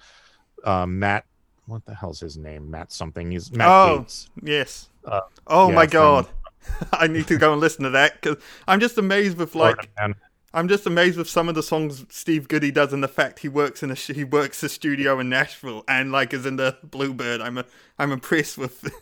um, 0.64 0.98
Matt. 0.98 1.24
What 1.66 1.84
the 1.86 1.94
hell's 1.94 2.20
his 2.20 2.36
name? 2.36 2.70
Matt 2.70 2.92
something. 2.92 3.30
He's 3.30 3.50
Matt 3.52 3.68
Oh. 3.68 4.00
Gaetz. 4.06 4.28
yes. 4.42 4.88
Uh, 5.04 5.20
oh 5.46 5.68
yeah, 5.70 5.74
my 5.74 5.86
from- 5.86 5.90
god. 5.92 6.26
I 6.92 7.06
need 7.08 7.26
to 7.26 7.38
go 7.38 7.52
and 7.52 7.60
listen 7.60 7.82
to 7.84 7.90
that 7.90 8.20
because 8.20 8.36
I'm 8.68 8.78
just 8.78 8.96
amazed 8.98 9.36
with 9.36 9.54
like 9.56 9.90
Florida 9.96 10.14
I'm 10.54 10.68
just 10.68 10.86
amazed 10.86 11.16
with 11.18 11.28
some 11.28 11.48
of 11.48 11.54
the 11.56 11.62
songs 11.62 12.04
Steve 12.10 12.46
Goodie 12.46 12.70
does 12.70 12.92
and 12.92 13.02
the 13.02 13.08
fact 13.08 13.38
he 13.40 13.48
works 13.48 13.82
in 13.82 13.90
a 13.90 13.96
sh- 13.96 14.12
he 14.14 14.22
works 14.22 14.62
a 14.62 14.68
studio 14.68 15.18
in 15.18 15.28
Nashville 15.28 15.82
and 15.88 16.12
like 16.12 16.32
is 16.34 16.44
in 16.46 16.56
the 16.56 16.76
Bluebird. 16.84 17.40
I'm 17.40 17.58
a, 17.58 17.64
I'm 17.98 18.12
impressed 18.12 18.58
with 18.58 18.84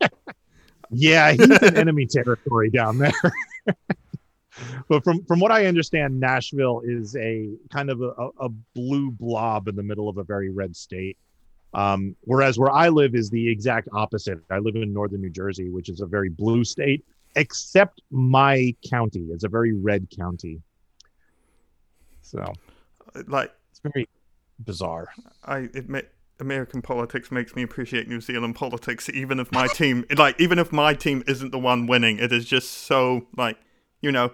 Yeah, 0.90 1.32
he's 1.38 1.62
in 1.62 1.76
enemy 1.76 2.06
territory 2.06 2.70
down 2.70 2.98
there. 2.98 3.12
but 4.88 5.04
from 5.04 5.24
from 5.24 5.40
what 5.40 5.52
I 5.52 5.66
understand, 5.66 6.18
Nashville 6.18 6.82
is 6.84 7.16
a 7.16 7.50
kind 7.70 7.90
of 7.90 8.02
a, 8.02 8.30
a 8.40 8.48
blue 8.74 9.10
blob 9.10 9.68
in 9.68 9.76
the 9.76 9.82
middle 9.82 10.08
of 10.08 10.18
a 10.18 10.24
very 10.24 10.50
red 10.50 10.76
state. 10.76 11.16
Um, 11.74 12.16
whereas 12.22 12.58
where 12.58 12.70
I 12.70 12.88
live 12.88 13.14
is 13.14 13.28
the 13.28 13.48
exact 13.48 13.88
opposite. 13.92 14.38
I 14.50 14.58
live 14.58 14.76
in 14.76 14.92
northern 14.92 15.20
New 15.20 15.30
Jersey, 15.30 15.68
which 15.68 15.88
is 15.90 16.00
a 16.00 16.06
very 16.06 16.30
blue 16.30 16.64
state, 16.64 17.04
except 17.34 18.00
my 18.10 18.74
county. 18.88 19.26
It's 19.30 19.44
a 19.44 19.48
very 19.48 19.74
red 19.74 20.08
county. 20.16 20.62
So, 22.22 22.52
like, 23.26 23.52
it's 23.70 23.80
very 23.80 24.08
bizarre. 24.60 25.08
I 25.44 25.58
admit 25.74 26.12
American 26.38 26.82
politics 26.82 27.30
makes 27.30 27.54
me 27.56 27.62
appreciate 27.62 28.08
New 28.08 28.20
Zealand 28.20 28.54
politics, 28.56 29.08
even 29.10 29.40
if 29.40 29.50
my 29.52 29.66
team, 29.68 30.04
like, 30.16 30.38
even 30.40 30.58
if 30.58 30.72
my 30.72 30.94
team 30.94 31.22
isn't 31.26 31.50
the 31.50 31.58
one 31.58 31.86
winning, 31.86 32.18
it 32.18 32.32
is 32.32 32.44
just 32.44 32.70
so, 32.70 33.26
like, 33.36 33.58
you 34.02 34.12
know, 34.12 34.32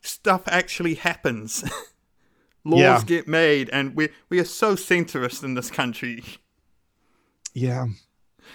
stuff 0.00 0.42
actually 0.46 0.94
happens. 0.94 1.62
Laws 2.64 2.80
Yeah. 2.80 3.02
get 3.04 3.28
made, 3.28 3.68
and 3.70 3.94
we 3.94 4.08
we 4.30 4.38
are 4.38 4.44
so 4.44 4.74
centrist 4.74 5.44
in 5.44 5.52
this 5.54 5.70
country. 5.70 6.24
Yeah. 7.52 7.86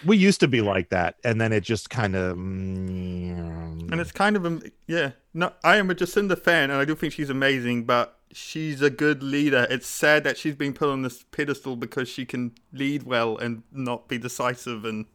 We 0.06 0.18
used 0.18 0.40
to 0.42 0.48
be 0.48 0.62
like 0.62 0.90
that, 0.90 1.16
and 1.24 1.40
then 1.40 1.52
it 1.54 1.62
just 1.64 1.90
kind 1.90 2.16
of. 2.16 2.38
And 2.38 4.00
it's 4.00 4.12
kind 4.12 4.36
of, 4.36 4.64
yeah. 4.88 5.12
No, 5.34 5.54
I 5.64 5.78
am 5.78 5.90
a 5.90 5.96
Jacinda 5.96 6.38
fan, 6.38 6.70
and 6.72 6.80
I 6.80 6.86
do 6.86 6.96
think 6.96 7.14
she's 7.14 7.30
amazing, 7.30 7.86
but 7.86 8.19
she's 8.32 8.82
a 8.82 8.90
good 8.90 9.24
leader. 9.24 9.68
It's 9.70 9.88
sad 9.88 10.24
that 10.24 10.38
she's 10.38 10.56
been 10.56 10.74
put 10.74 10.90
on 10.90 11.02
this 11.02 11.24
pedestal 11.24 11.76
because 11.76 12.08
she 12.10 12.26
can 12.26 12.54
lead 12.72 13.04
well 13.04 13.38
and 13.38 13.64
not 13.72 14.08
be 14.08 14.18
decisive, 14.18 14.86
and 14.86 15.06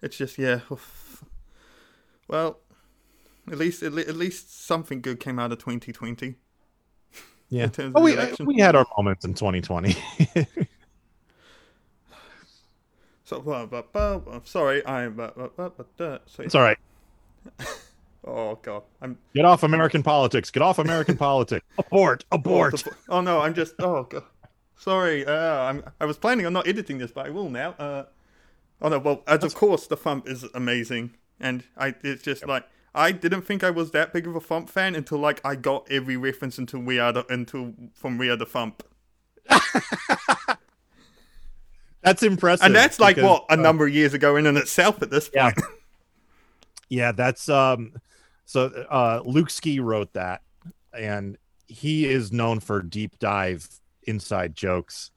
it's 0.00 0.16
just, 0.16 0.38
yeah. 0.38 0.60
Well, 2.28 2.60
at 3.50 3.58
least 3.58 3.82
at, 3.82 3.92
le- 3.92 4.02
at 4.02 4.16
least 4.16 4.64
something 4.64 5.00
good 5.00 5.20
came 5.20 5.38
out 5.38 5.52
of 5.52 5.58
2020. 5.58 6.36
yeah. 7.50 7.68
Oh, 7.94 8.00
we, 8.00 8.16
we 8.44 8.58
had 8.58 8.76
our 8.76 8.86
moments 8.96 9.24
in 9.24 9.34
2020. 9.34 9.96
So, 13.24 13.40
blah. 13.40 14.40
sorry, 14.44 14.86
I'm. 14.86 15.14
Blah. 15.14 15.30
So, 15.96 16.20
it's 16.40 16.54
all 16.54 16.60
right. 16.60 16.76
oh 18.24 18.58
god, 18.62 18.82
I'm 19.00 19.18
Get 19.34 19.44
off 19.44 19.62
American 19.62 20.02
politics. 20.02 20.50
Get 20.50 20.62
off 20.62 20.78
American 20.78 21.16
politics. 21.28 21.64
Abort. 21.78 22.24
Abort. 22.32 22.82
Oh 23.08 23.20
no, 23.20 23.40
I'm 23.40 23.54
just. 23.54 23.74
Oh 23.78 24.04
god. 24.04 24.24
Sorry. 24.76 25.24
Uh, 25.24 25.60
I'm. 25.62 25.84
I 26.00 26.04
was 26.04 26.18
planning 26.18 26.46
on 26.46 26.52
not 26.52 26.66
editing 26.66 26.98
this, 26.98 27.12
but 27.12 27.26
I 27.26 27.30
will 27.30 27.48
now. 27.48 27.70
Uh. 27.78 28.04
Oh 28.80 28.88
no. 28.88 28.98
Well, 28.98 29.22
as 29.26 29.44
of 29.44 29.54
course, 29.54 29.86
the 29.86 29.96
FuMP 29.96 30.26
is 30.28 30.44
amazing, 30.54 31.14
and 31.40 31.64
I. 31.76 31.94
It's 32.02 32.22
just 32.22 32.46
like 32.46 32.64
I 32.94 33.12
didn't 33.12 33.42
think 33.42 33.64
I 33.64 33.70
was 33.70 33.92
that 33.92 34.12
big 34.12 34.26
of 34.26 34.36
a 34.36 34.40
FuMP 34.40 34.68
fan 34.68 34.94
until 34.94 35.18
like 35.18 35.40
I 35.44 35.54
got 35.54 35.90
every 35.90 36.16
reference 36.16 36.58
into 36.58 36.78
We 36.78 36.98
Are 36.98 37.12
the 37.12 37.24
into 37.30 37.74
from 37.94 38.18
We 38.18 38.28
Are 38.28 38.36
the 38.36 38.44
FuMP, 38.46 38.80
That's 42.02 42.22
impressive. 42.22 42.66
and 42.66 42.74
that's 42.74 42.98
like 42.98 43.16
because, 43.16 43.30
what 43.30 43.44
a 43.48 43.52
uh, 43.52 43.56
number 43.56 43.86
of 43.86 43.94
years 43.94 44.12
ago 44.12 44.36
in 44.36 44.46
and 44.46 44.58
itself 44.58 45.00
at 45.02 45.10
this 45.10 45.28
point. 45.28 45.34
Yeah. 45.36 45.50
point. 45.52 45.66
Yeah, 46.88 47.12
that's 47.12 47.48
um 47.48 47.94
so 48.52 48.66
uh 48.90 49.20
Luke 49.24 49.50
Ski 49.50 49.80
wrote 49.80 50.12
that 50.12 50.42
and 50.92 51.36
he 51.66 52.04
is 52.06 52.32
known 52.32 52.60
for 52.60 52.82
deep 52.82 53.18
dive 53.18 53.66
inside 54.04 54.54
jokes. 54.54 55.10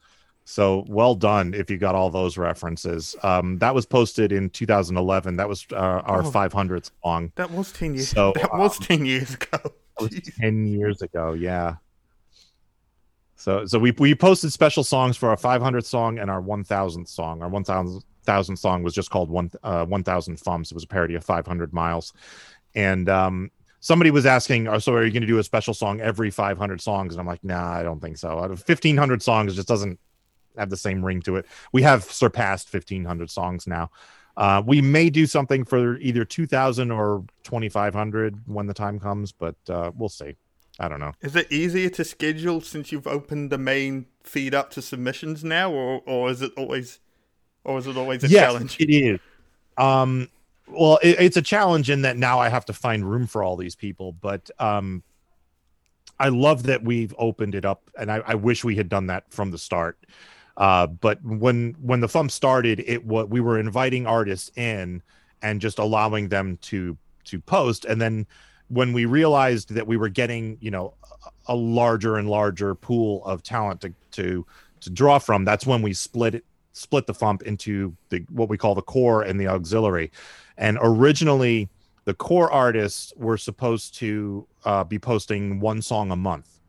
So 0.44 0.84
well 0.88 1.14
done 1.14 1.52
if 1.54 1.70
you 1.70 1.76
got 1.76 1.94
all 1.94 2.08
those 2.10 2.38
references. 2.38 3.14
Um 3.22 3.58
that 3.58 3.74
was 3.74 3.84
posted 3.84 4.32
in 4.32 4.48
2011. 4.50 5.36
That 5.36 5.48
was 5.48 5.66
uh, 5.72 5.76
our 5.76 6.22
Oh. 6.22 6.30
500th 6.30 6.90
song. 7.02 7.32
That 7.36 7.50
was 7.50 7.72
ten 7.72 7.94
years. 7.94 8.08
So, 8.08 8.32
that 8.36 8.52
was 8.52 8.78
ten 8.78 9.04
years 9.04 9.34
ago. 9.34 9.58
That 9.98 10.10
was 10.12 10.20
10 10.40 10.66
years 10.66 11.02
ago, 11.02 11.32
yeah. 11.32 11.76
So 13.36 13.66
so 13.66 13.78
we 13.78 13.90
we 13.92 14.14
posted 14.14 14.52
special 14.52 14.82
songs 14.84 15.16
for 15.16 15.28
our 15.28 15.36
500th 15.36 15.84
song 15.84 16.18
and 16.18 16.30
our 16.30 16.40
1000th 16.42 17.08
song. 17.08 17.42
Our 17.42 17.50
1000th 17.50 18.02
thousand 18.24 18.56
song 18.56 18.82
was 18.82 18.92
just 18.94 19.10
called 19.10 19.30
one 19.30 19.50
uh 19.62 19.84
1000 19.84 20.36
Fums. 20.36 20.70
It 20.70 20.74
was 20.74 20.84
a 20.84 20.88
parody 20.88 21.14
of 21.14 21.24
500 21.24 21.72
miles. 21.72 22.12
And 22.76 23.08
um 23.08 23.50
somebody 23.80 24.10
was 24.10 24.26
asking, 24.26 24.66
oh, 24.68 24.78
so 24.78 24.92
are 24.94 25.04
you 25.04 25.12
going 25.12 25.20
to 25.20 25.28
do 25.28 25.38
a 25.38 25.44
special 25.44 25.72
song 25.72 26.00
every 26.00 26.30
500 26.30 26.80
songs? 26.80 27.14
And 27.14 27.20
I'm 27.20 27.26
like, 27.26 27.44
nah, 27.44 27.70
I 27.72 27.84
don't 27.84 28.00
think 28.00 28.16
so. 28.16 28.30
Out 28.30 28.50
of 28.50 28.58
1500 28.66 29.22
songs, 29.22 29.54
just 29.54 29.68
doesn't 29.68 30.00
have 30.58 30.70
the 30.70 30.76
same 30.76 31.04
ring 31.04 31.22
to 31.22 31.36
it. 31.36 31.46
We 31.72 31.82
have 31.82 32.02
surpassed 32.02 32.72
1500 32.72 33.30
songs 33.30 33.66
now. 33.66 33.90
Uh, 34.36 34.60
we 34.66 34.82
may 34.82 35.08
do 35.08 35.24
something 35.24 35.64
for 35.64 35.98
either 35.98 36.24
2000 36.24 36.90
or 36.90 37.24
2500 37.44 38.42
when 38.46 38.66
the 38.66 38.74
time 38.74 38.98
comes, 38.98 39.32
but 39.32 39.54
uh, 39.68 39.92
we'll 39.96 40.08
see. 40.08 40.34
I 40.78 40.88
don't 40.88 41.00
know. 41.00 41.12
Is 41.22 41.36
it 41.36 41.50
easier 41.50 41.88
to 41.90 42.04
schedule 42.04 42.60
since 42.60 42.92
you've 42.92 43.06
opened 43.06 43.50
the 43.50 43.56
main 43.56 44.06
feed 44.24 44.54
up 44.54 44.70
to 44.72 44.82
submissions 44.82 45.42
now, 45.42 45.72
or 45.72 46.02
or 46.04 46.28
is 46.30 46.42
it 46.42 46.52
always, 46.56 47.00
or 47.64 47.78
is 47.78 47.86
it 47.86 47.96
always 47.96 48.24
a 48.24 48.28
yes, 48.28 48.42
challenge? 48.42 48.76
it 48.78 48.92
is. 48.92 49.20
Um, 49.78 50.28
well, 50.68 50.98
it, 51.02 51.16
it's 51.20 51.36
a 51.36 51.42
challenge 51.42 51.90
in 51.90 52.02
that 52.02 52.16
now 52.16 52.38
I 52.38 52.48
have 52.48 52.64
to 52.66 52.72
find 52.72 53.08
room 53.08 53.26
for 53.26 53.42
all 53.42 53.56
these 53.56 53.74
people, 53.74 54.12
but 54.12 54.50
um, 54.58 55.02
I 56.18 56.28
love 56.28 56.64
that 56.64 56.82
we've 56.82 57.14
opened 57.18 57.54
it 57.54 57.64
up, 57.64 57.90
and 57.98 58.10
I, 58.10 58.22
I 58.26 58.34
wish 58.34 58.64
we 58.64 58.76
had 58.76 58.88
done 58.88 59.06
that 59.08 59.30
from 59.30 59.50
the 59.50 59.58
start. 59.58 59.98
Uh, 60.56 60.86
but 60.86 61.22
when 61.22 61.76
when 61.80 62.00
the 62.00 62.06
FuMP 62.06 62.30
started, 62.30 62.80
it 62.86 63.04
what 63.04 63.28
we 63.28 63.40
were 63.40 63.58
inviting 63.58 64.06
artists 64.06 64.50
in 64.56 65.02
and 65.42 65.60
just 65.60 65.78
allowing 65.78 66.28
them 66.28 66.58
to 66.62 66.96
to 67.24 67.40
post, 67.40 67.84
and 67.84 68.00
then 68.00 68.26
when 68.68 68.92
we 68.92 69.04
realized 69.04 69.74
that 69.74 69.86
we 69.86 69.96
were 69.96 70.08
getting 70.08 70.56
you 70.60 70.70
know 70.70 70.94
a 71.46 71.54
larger 71.54 72.16
and 72.16 72.28
larger 72.28 72.74
pool 72.74 73.24
of 73.24 73.42
talent 73.42 73.82
to 73.82 73.92
to 74.12 74.46
to 74.80 74.90
draw 74.90 75.18
from, 75.18 75.44
that's 75.44 75.66
when 75.66 75.82
we 75.82 75.92
split 75.92 76.36
it 76.36 76.44
split 76.72 77.06
the 77.06 77.14
FUMP 77.14 77.42
into 77.42 77.96
the 78.10 78.24
what 78.30 78.48
we 78.48 78.58
call 78.58 78.74
the 78.74 78.82
core 78.82 79.22
and 79.22 79.40
the 79.40 79.48
auxiliary. 79.48 80.10
And 80.58 80.78
originally, 80.80 81.68
the 82.04 82.14
core 82.14 82.50
artists 82.50 83.12
were 83.16 83.36
supposed 83.36 83.94
to 83.96 84.46
uh, 84.64 84.84
be 84.84 84.98
posting 84.98 85.60
one 85.60 85.82
song 85.82 86.10
a 86.10 86.16
month, 86.16 86.60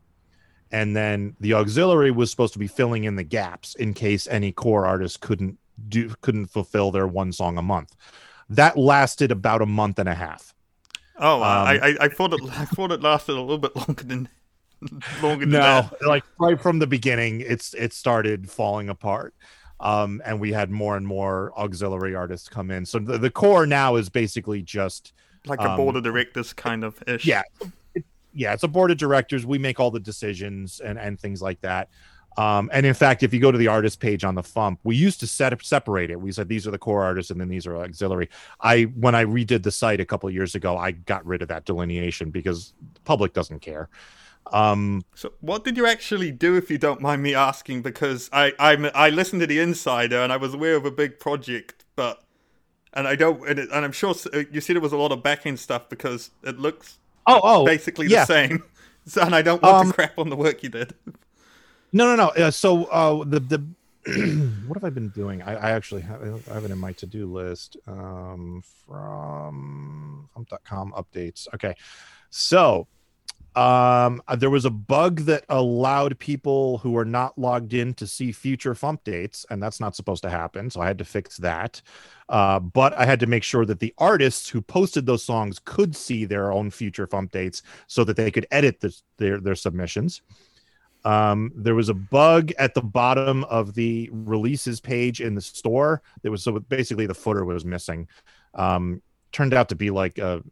and 0.70 0.94
then 0.96 1.36
the 1.40 1.54
auxiliary 1.54 2.10
was 2.10 2.30
supposed 2.30 2.52
to 2.54 2.58
be 2.58 2.66
filling 2.66 3.04
in 3.04 3.16
the 3.16 3.22
gaps 3.24 3.74
in 3.76 3.94
case 3.94 4.26
any 4.28 4.52
core 4.52 4.84
artists 4.86 5.16
couldn't 5.16 5.58
do 5.88 6.12
couldn't 6.22 6.46
fulfill 6.46 6.90
their 6.90 7.06
one 7.06 7.32
song 7.32 7.56
a 7.56 7.62
month. 7.62 7.94
That 8.50 8.76
lasted 8.76 9.30
about 9.30 9.62
a 9.62 9.66
month 9.66 9.98
and 9.98 10.08
a 10.08 10.14
half. 10.14 10.54
Oh, 11.18 11.40
I, 11.42 11.76
Um, 11.76 11.96
I 12.00 12.04
I 12.04 12.08
thought 12.08 12.32
it 12.32 12.40
I 12.50 12.64
thought 12.64 12.92
it 12.92 13.00
lasted 13.02 13.32
a 13.36 13.40
little 13.40 13.58
bit 13.58 13.74
longer 13.76 14.02
than 14.04 14.28
longer 15.22 15.46
than 15.46 15.60
no 15.60 15.60
that. 15.60 16.06
like 16.06 16.24
right 16.38 16.60
from 16.60 16.78
the 16.78 16.86
beginning 16.86 17.40
it's 17.40 17.74
it 17.74 17.92
started 17.92 18.48
falling 18.50 18.88
apart 18.88 19.34
um 19.80 20.20
and 20.24 20.40
we 20.40 20.52
had 20.52 20.70
more 20.70 20.96
and 20.96 21.06
more 21.06 21.52
auxiliary 21.56 22.14
artists 22.14 22.48
come 22.48 22.70
in. 22.70 22.84
So 22.84 22.98
the, 22.98 23.18
the 23.18 23.30
core 23.30 23.66
now 23.66 23.96
is 23.96 24.08
basically 24.08 24.62
just 24.62 25.12
Like 25.46 25.60
a 25.60 25.70
um, 25.70 25.76
board 25.76 25.96
of 25.96 26.02
directors 26.02 26.52
kind 26.52 26.84
of 26.84 27.02
ish. 27.06 27.24
yeah. 27.26 27.42
It, 27.94 28.04
yeah 28.32 28.52
it's 28.52 28.62
a 28.64 28.68
board 28.68 28.90
of 28.90 28.96
directors. 28.98 29.46
We 29.46 29.58
make 29.58 29.78
all 29.80 29.90
the 29.90 30.00
decisions 30.00 30.80
and 30.80 30.98
and 30.98 31.18
things 31.18 31.40
like 31.40 31.60
that. 31.60 31.88
Um 32.36 32.70
and 32.72 32.84
in 32.84 32.94
fact 32.94 33.22
if 33.22 33.32
you 33.32 33.40
go 33.40 33.52
to 33.52 33.58
the 33.58 33.68
artist 33.68 34.00
page 34.00 34.24
on 34.24 34.34
the 34.34 34.42
fump 34.42 34.78
we 34.84 34.96
used 34.96 35.20
to 35.20 35.26
set 35.26 35.52
up 35.52 35.62
separate 35.62 36.10
it. 36.10 36.20
We 36.20 36.32
said 36.32 36.48
these 36.48 36.66
are 36.66 36.70
the 36.72 36.78
core 36.78 37.02
artists 37.04 37.30
and 37.30 37.40
then 37.40 37.48
these 37.48 37.66
are 37.66 37.76
auxiliary. 37.76 38.28
I 38.60 38.82
when 38.82 39.14
i 39.14 39.24
redid 39.24 39.62
the 39.62 39.70
site 39.72 40.00
a 40.00 40.04
couple 40.04 40.28
of 40.28 40.34
years 40.34 40.54
ago 40.54 40.76
i 40.76 40.90
got 40.90 41.24
rid 41.24 41.42
of 41.42 41.48
that 41.48 41.64
delineation 41.64 42.30
because 42.30 42.74
the 42.94 43.00
public 43.00 43.32
doesn't 43.32 43.60
care 43.60 43.88
um 44.52 45.02
So 45.14 45.32
what 45.40 45.64
did 45.64 45.76
you 45.76 45.86
actually 45.86 46.30
do, 46.30 46.56
if 46.56 46.70
you 46.70 46.78
don't 46.78 47.00
mind 47.00 47.22
me 47.22 47.34
asking? 47.34 47.82
Because 47.82 48.28
I 48.32 48.52
I 48.58 48.72
I 48.94 49.10
listened 49.10 49.40
to 49.40 49.46
the 49.46 49.58
Insider 49.60 50.20
and 50.20 50.32
I 50.32 50.36
was 50.36 50.54
aware 50.54 50.76
of 50.76 50.84
a 50.84 50.90
big 50.90 51.18
project, 51.18 51.84
but 51.96 52.22
and 52.92 53.06
I 53.06 53.16
don't 53.16 53.46
and, 53.48 53.58
it, 53.58 53.68
and 53.72 53.84
I'm 53.84 53.92
sure 53.92 54.14
uh, 54.32 54.44
you 54.50 54.60
said 54.60 54.76
it 54.76 54.82
was 54.82 54.92
a 54.92 54.96
lot 54.96 55.12
of 55.12 55.22
back 55.22 55.46
end 55.46 55.58
stuff 55.60 55.88
because 55.88 56.30
it 56.42 56.58
looks 56.58 56.98
oh 57.26 57.40
oh 57.42 57.64
basically 57.64 58.06
yeah. 58.08 58.24
the 58.24 58.26
same. 58.26 58.62
So, 59.08 59.22
and 59.22 59.34
I 59.34 59.40
don't 59.40 59.62
want 59.62 59.74
Um, 59.74 59.86
to 59.88 59.94
crap 59.94 60.18
on 60.18 60.28
the 60.28 60.36
work 60.36 60.62
you 60.62 60.68
did. 60.68 60.92
No, 61.92 62.14
no, 62.14 62.16
no. 62.16 62.28
Uh, 62.28 62.50
so 62.50 62.84
uh, 62.84 63.24
the 63.24 63.40
the 63.40 63.64
what 64.66 64.76
have 64.76 64.84
I 64.84 64.90
been 64.90 65.08
doing? 65.08 65.40
I, 65.42 65.54
I 65.54 65.70
actually 65.70 66.02
have, 66.02 66.20
I 66.50 66.54
have 66.54 66.64
it 66.64 66.70
in 66.70 66.78
my 66.78 66.92
to 66.92 67.06
do 67.06 67.24
list 67.26 67.78
um, 67.86 68.62
from 68.86 70.28
com 70.64 70.92
updates. 70.92 71.48
Okay, 71.54 71.74
so 72.28 72.86
um, 73.54 74.22
uh, 74.28 74.36
there 74.36 74.50
was 74.50 74.64
a 74.64 74.70
bug 74.70 75.20
that 75.20 75.44
allowed 75.48 76.18
people 76.18 76.78
who 76.78 76.96
are 76.96 77.04
not 77.04 77.38
logged 77.38 77.74
in 77.74 77.94
to 77.94 78.06
see 78.06 78.30
future 78.30 78.74
Fump 78.74 79.02
dates, 79.04 79.46
and 79.50 79.62
that's 79.62 79.80
not 79.80 79.96
supposed 79.96 80.22
to 80.22 80.30
happen. 80.30 80.70
So 80.70 80.80
I 80.80 80.86
had 80.86 80.98
to 80.98 81.04
fix 81.04 81.36
that. 81.38 81.82
Uh, 82.28 82.60
but 82.60 82.92
I 82.92 83.06
had 83.06 83.20
to 83.20 83.26
make 83.26 83.42
sure 83.42 83.64
that 83.64 83.80
the 83.80 83.94
artists 83.98 84.48
who 84.48 84.60
posted 84.60 85.06
those 85.06 85.24
songs 85.24 85.60
could 85.64 85.96
see 85.96 86.24
their 86.24 86.52
own 86.52 86.70
future 86.70 87.06
Fump 87.06 87.30
dates 87.30 87.62
so 87.86 88.04
that 88.04 88.16
they 88.16 88.30
could 88.30 88.46
edit 88.50 88.80
this, 88.80 89.02
their 89.16 89.40
their 89.40 89.54
submissions. 89.54 90.22
Um, 91.04 91.52
there 91.54 91.74
was 91.74 91.88
a 91.88 91.94
bug 91.94 92.52
at 92.58 92.74
the 92.74 92.82
bottom 92.82 93.44
of 93.44 93.74
the 93.74 94.10
releases 94.12 94.80
page 94.80 95.20
in 95.20 95.34
the 95.34 95.40
store. 95.40 96.02
There 96.22 96.30
was 96.30 96.42
so 96.42 96.58
basically 96.58 97.06
the 97.06 97.14
footer 97.14 97.44
was 97.44 97.64
missing. 97.64 98.08
Um, 98.54 99.00
turned 99.32 99.54
out 99.54 99.68
to 99.68 99.74
be 99.74 99.90
like 99.90 100.18
a, 100.18 100.42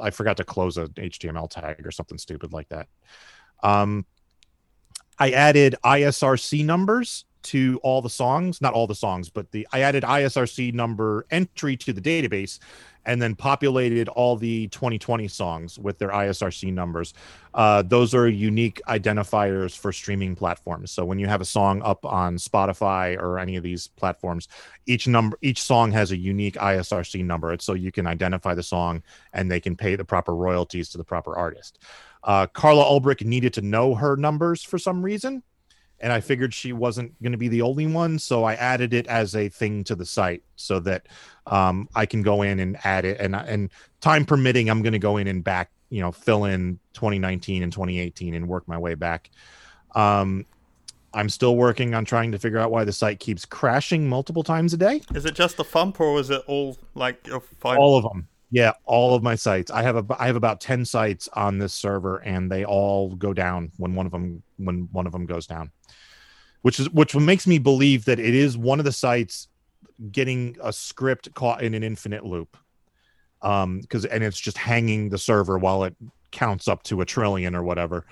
I 0.00 0.10
forgot 0.10 0.36
to 0.38 0.44
close 0.44 0.76
a 0.76 0.86
HTML 0.88 1.50
tag 1.50 1.84
or 1.86 1.90
something 1.90 2.18
stupid 2.18 2.52
like 2.52 2.68
that. 2.68 2.88
Um, 3.62 4.06
I 5.18 5.30
added 5.30 5.76
ISRC 5.84 6.64
numbers 6.64 7.24
to 7.44 7.80
all 7.82 8.00
the 8.00 8.10
songs, 8.10 8.60
not 8.60 8.72
all 8.72 8.86
the 8.86 8.94
songs, 8.94 9.28
but 9.28 9.50
the 9.50 9.66
I 9.72 9.80
added 9.80 10.04
ISRC 10.04 10.72
number 10.72 11.26
entry 11.30 11.76
to 11.78 11.92
the 11.92 12.00
database 12.00 12.58
and 13.04 13.20
then 13.20 13.34
populated 13.34 14.08
all 14.08 14.36
the 14.36 14.68
2020 14.68 15.28
songs 15.28 15.78
with 15.78 15.98
their 15.98 16.10
ISRC 16.10 16.72
numbers. 16.72 17.14
Uh, 17.54 17.82
those 17.82 18.14
are 18.14 18.28
unique 18.28 18.80
identifiers 18.88 19.76
for 19.76 19.92
streaming 19.92 20.34
platforms. 20.34 20.90
So 20.90 21.04
when 21.04 21.18
you 21.18 21.26
have 21.26 21.40
a 21.40 21.44
song 21.44 21.82
up 21.82 22.04
on 22.04 22.36
Spotify 22.36 23.16
or 23.16 23.38
any 23.38 23.56
of 23.56 23.62
these 23.62 23.88
platforms, 23.88 24.48
each 24.86 25.06
number, 25.06 25.36
each 25.42 25.62
song 25.62 25.92
has 25.92 26.12
a 26.12 26.16
unique 26.16 26.54
ISRC 26.54 27.24
number. 27.24 27.56
So 27.60 27.74
you 27.74 27.92
can 27.92 28.06
identify 28.06 28.54
the 28.54 28.62
song 28.62 29.02
and 29.32 29.50
they 29.50 29.60
can 29.60 29.76
pay 29.76 29.96
the 29.96 30.04
proper 30.04 30.34
royalties 30.34 30.88
to 30.90 30.98
the 30.98 31.04
proper 31.04 31.36
artist. 31.36 31.78
Uh, 32.24 32.46
Carla 32.46 32.84
Ulbrich 32.84 33.24
needed 33.24 33.52
to 33.54 33.62
know 33.62 33.94
her 33.94 34.16
numbers 34.16 34.62
for 34.62 34.78
some 34.78 35.02
reason 35.02 35.42
and 36.02 36.12
I 36.12 36.20
figured 36.20 36.52
she 36.52 36.72
wasn't 36.72 37.20
going 37.22 37.32
to 37.32 37.38
be 37.38 37.48
the 37.48 37.62
only 37.62 37.86
one, 37.86 38.18
so 38.18 38.42
I 38.42 38.54
added 38.54 38.92
it 38.92 39.06
as 39.06 39.36
a 39.36 39.48
thing 39.48 39.84
to 39.84 39.94
the 39.94 40.04
site 40.04 40.42
so 40.56 40.80
that 40.80 41.06
um, 41.46 41.88
I 41.94 42.06
can 42.06 42.22
go 42.22 42.42
in 42.42 42.58
and 42.58 42.76
add 42.84 43.04
it, 43.04 43.20
and 43.20 43.36
and 43.36 43.70
time 44.00 44.24
permitting, 44.24 44.68
I'm 44.68 44.82
going 44.82 44.92
to 44.92 44.98
go 44.98 45.16
in 45.16 45.28
and 45.28 45.44
back, 45.44 45.70
you 45.90 46.00
know, 46.00 46.10
fill 46.10 46.44
in 46.44 46.80
2019 46.94 47.62
and 47.62 47.72
2018 47.72 48.34
and 48.34 48.48
work 48.48 48.66
my 48.66 48.76
way 48.76 48.94
back. 48.96 49.30
Um, 49.94 50.44
I'm 51.14 51.28
still 51.28 51.56
working 51.56 51.94
on 51.94 52.04
trying 52.04 52.32
to 52.32 52.38
figure 52.38 52.58
out 52.58 52.70
why 52.70 52.84
the 52.84 52.92
site 52.92 53.20
keeps 53.20 53.44
crashing 53.44 54.08
multiple 54.08 54.42
times 54.42 54.72
a 54.72 54.76
day. 54.76 55.02
Is 55.14 55.24
it 55.24 55.34
just 55.34 55.56
the 55.56 55.64
thump, 55.64 56.00
or 56.00 56.18
is 56.18 56.30
it 56.30 56.42
all 56.48 56.78
like 56.94 57.26
five? 57.60 57.78
All 57.78 57.96
of 57.96 58.02
them. 58.02 58.26
Yeah, 58.52 58.72
all 58.84 59.14
of 59.14 59.22
my 59.22 59.34
sites. 59.34 59.70
I 59.70 59.82
have 59.82 59.96
a 59.96 60.04
I 60.20 60.26
have 60.26 60.36
about 60.36 60.60
10 60.60 60.84
sites 60.84 61.28
on 61.32 61.58
this 61.58 61.72
server 61.72 62.18
and 62.18 62.52
they 62.52 62.64
all 62.64 63.14
go 63.16 63.32
down 63.32 63.72
when 63.78 63.94
one 63.94 64.04
of 64.06 64.12
them 64.12 64.42
when 64.58 64.88
one 64.92 65.06
of 65.06 65.12
them 65.12 65.26
goes 65.26 65.46
down 65.46 65.72
which 66.62 66.78
is 66.80 66.88
which 66.90 67.14
makes 67.14 67.46
me 67.46 67.58
believe 67.58 68.04
that 68.06 68.18
it 68.18 68.34
is 68.34 68.56
one 68.56 68.78
of 68.78 68.84
the 68.84 68.92
sites 68.92 69.48
getting 70.10 70.56
a 70.62 70.72
script 70.72 71.32
caught 71.34 71.62
in 71.62 71.74
an 71.74 71.82
infinite 71.82 72.24
loop 72.24 72.56
um 73.42 73.80
because 73.80 74.04
and 74.04 74.24
it's 74.24 74.40
just 74.40 74.56
hanging 74.56 75.08
the 75.08 75.18
server 75.18 75.58
while 75.58 75.84
it 75.84 75.94
counts 76.30 76.68
up 76.68 76.82
to 76.82 77.00
a 77.00 77.04
trillion 77.04 77.54
or 77.54 77.62
whatever 77.62 78.06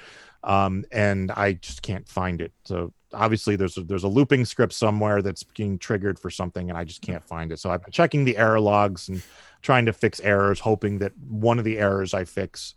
um 0.44 0.84
and 0.92 1.30
i 1.32 1.52
just 1.52 1.82
can't 1.82 2.08
find 2.08 2.40
it 2.40 2.52
so 2.64 2.92
obviously 3.12 3.56
there's 3.56 3.76
a, 3.76 3.82
there's 3.82 4.04
a 4.04 4.08
looping 4.08 4.44
script 4.44 4.72
somewhere 4.72 5.22
that's 5.22 5.42
being 5.42 5.78
triggered 5.78 6.18
for 6.18 6.30
something 6.30 6.70
and 6.70 6.78
i 6.78 6.84
just 6.84 7.02
can't 7.02 7.24
find 7.24 7.52
it. 7.52 7.58
So 7.58 7.70
i've 7.70 7.82
been 7.82 7.92
checking 7.92 8.24
the 8.24 8.36
error 8.36 8.60
logs 8.60 9.08
and 9.08 9.22
trying 9.62 9.86
to 9.86 9.92
fix 9.92 10.20
errors 10.20 10.60
hoping 10.60 10.98
that 10.98 11.12
one 11.28 11.58
of 11.58 11.64
the 11.64 11.78
errors 11.78 12.14
i 12.14 12.24
fix 12.24 12.74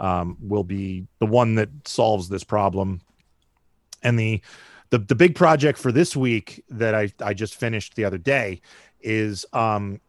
um, 0.00 0.36
will 0.40 0.64
be 0.64 1.06
the 1.18 1.26
one 1.26 1.54
that 1.56 1.68
solves 1.84 2.28
this 2.28 2.42
problem. 2.42 3.02
And 4.02 4.18
the 4.18 4.40
the 4.88 4.98
the 4.98 5.14
big 5.14 5.36
project 5.36 5.78
for 5.78 5.92
this 5.92 6.16
week 6.16 6.64
that 6.70 6.94
I 6.94 7.12
I 7.22 7.34
just 7.34 7.54
finished 7.54 7.94
the 7.94 8.04
other 8.04 8.18
day 8.18 8.62
is 9.02 9.46
um 9.52 10.00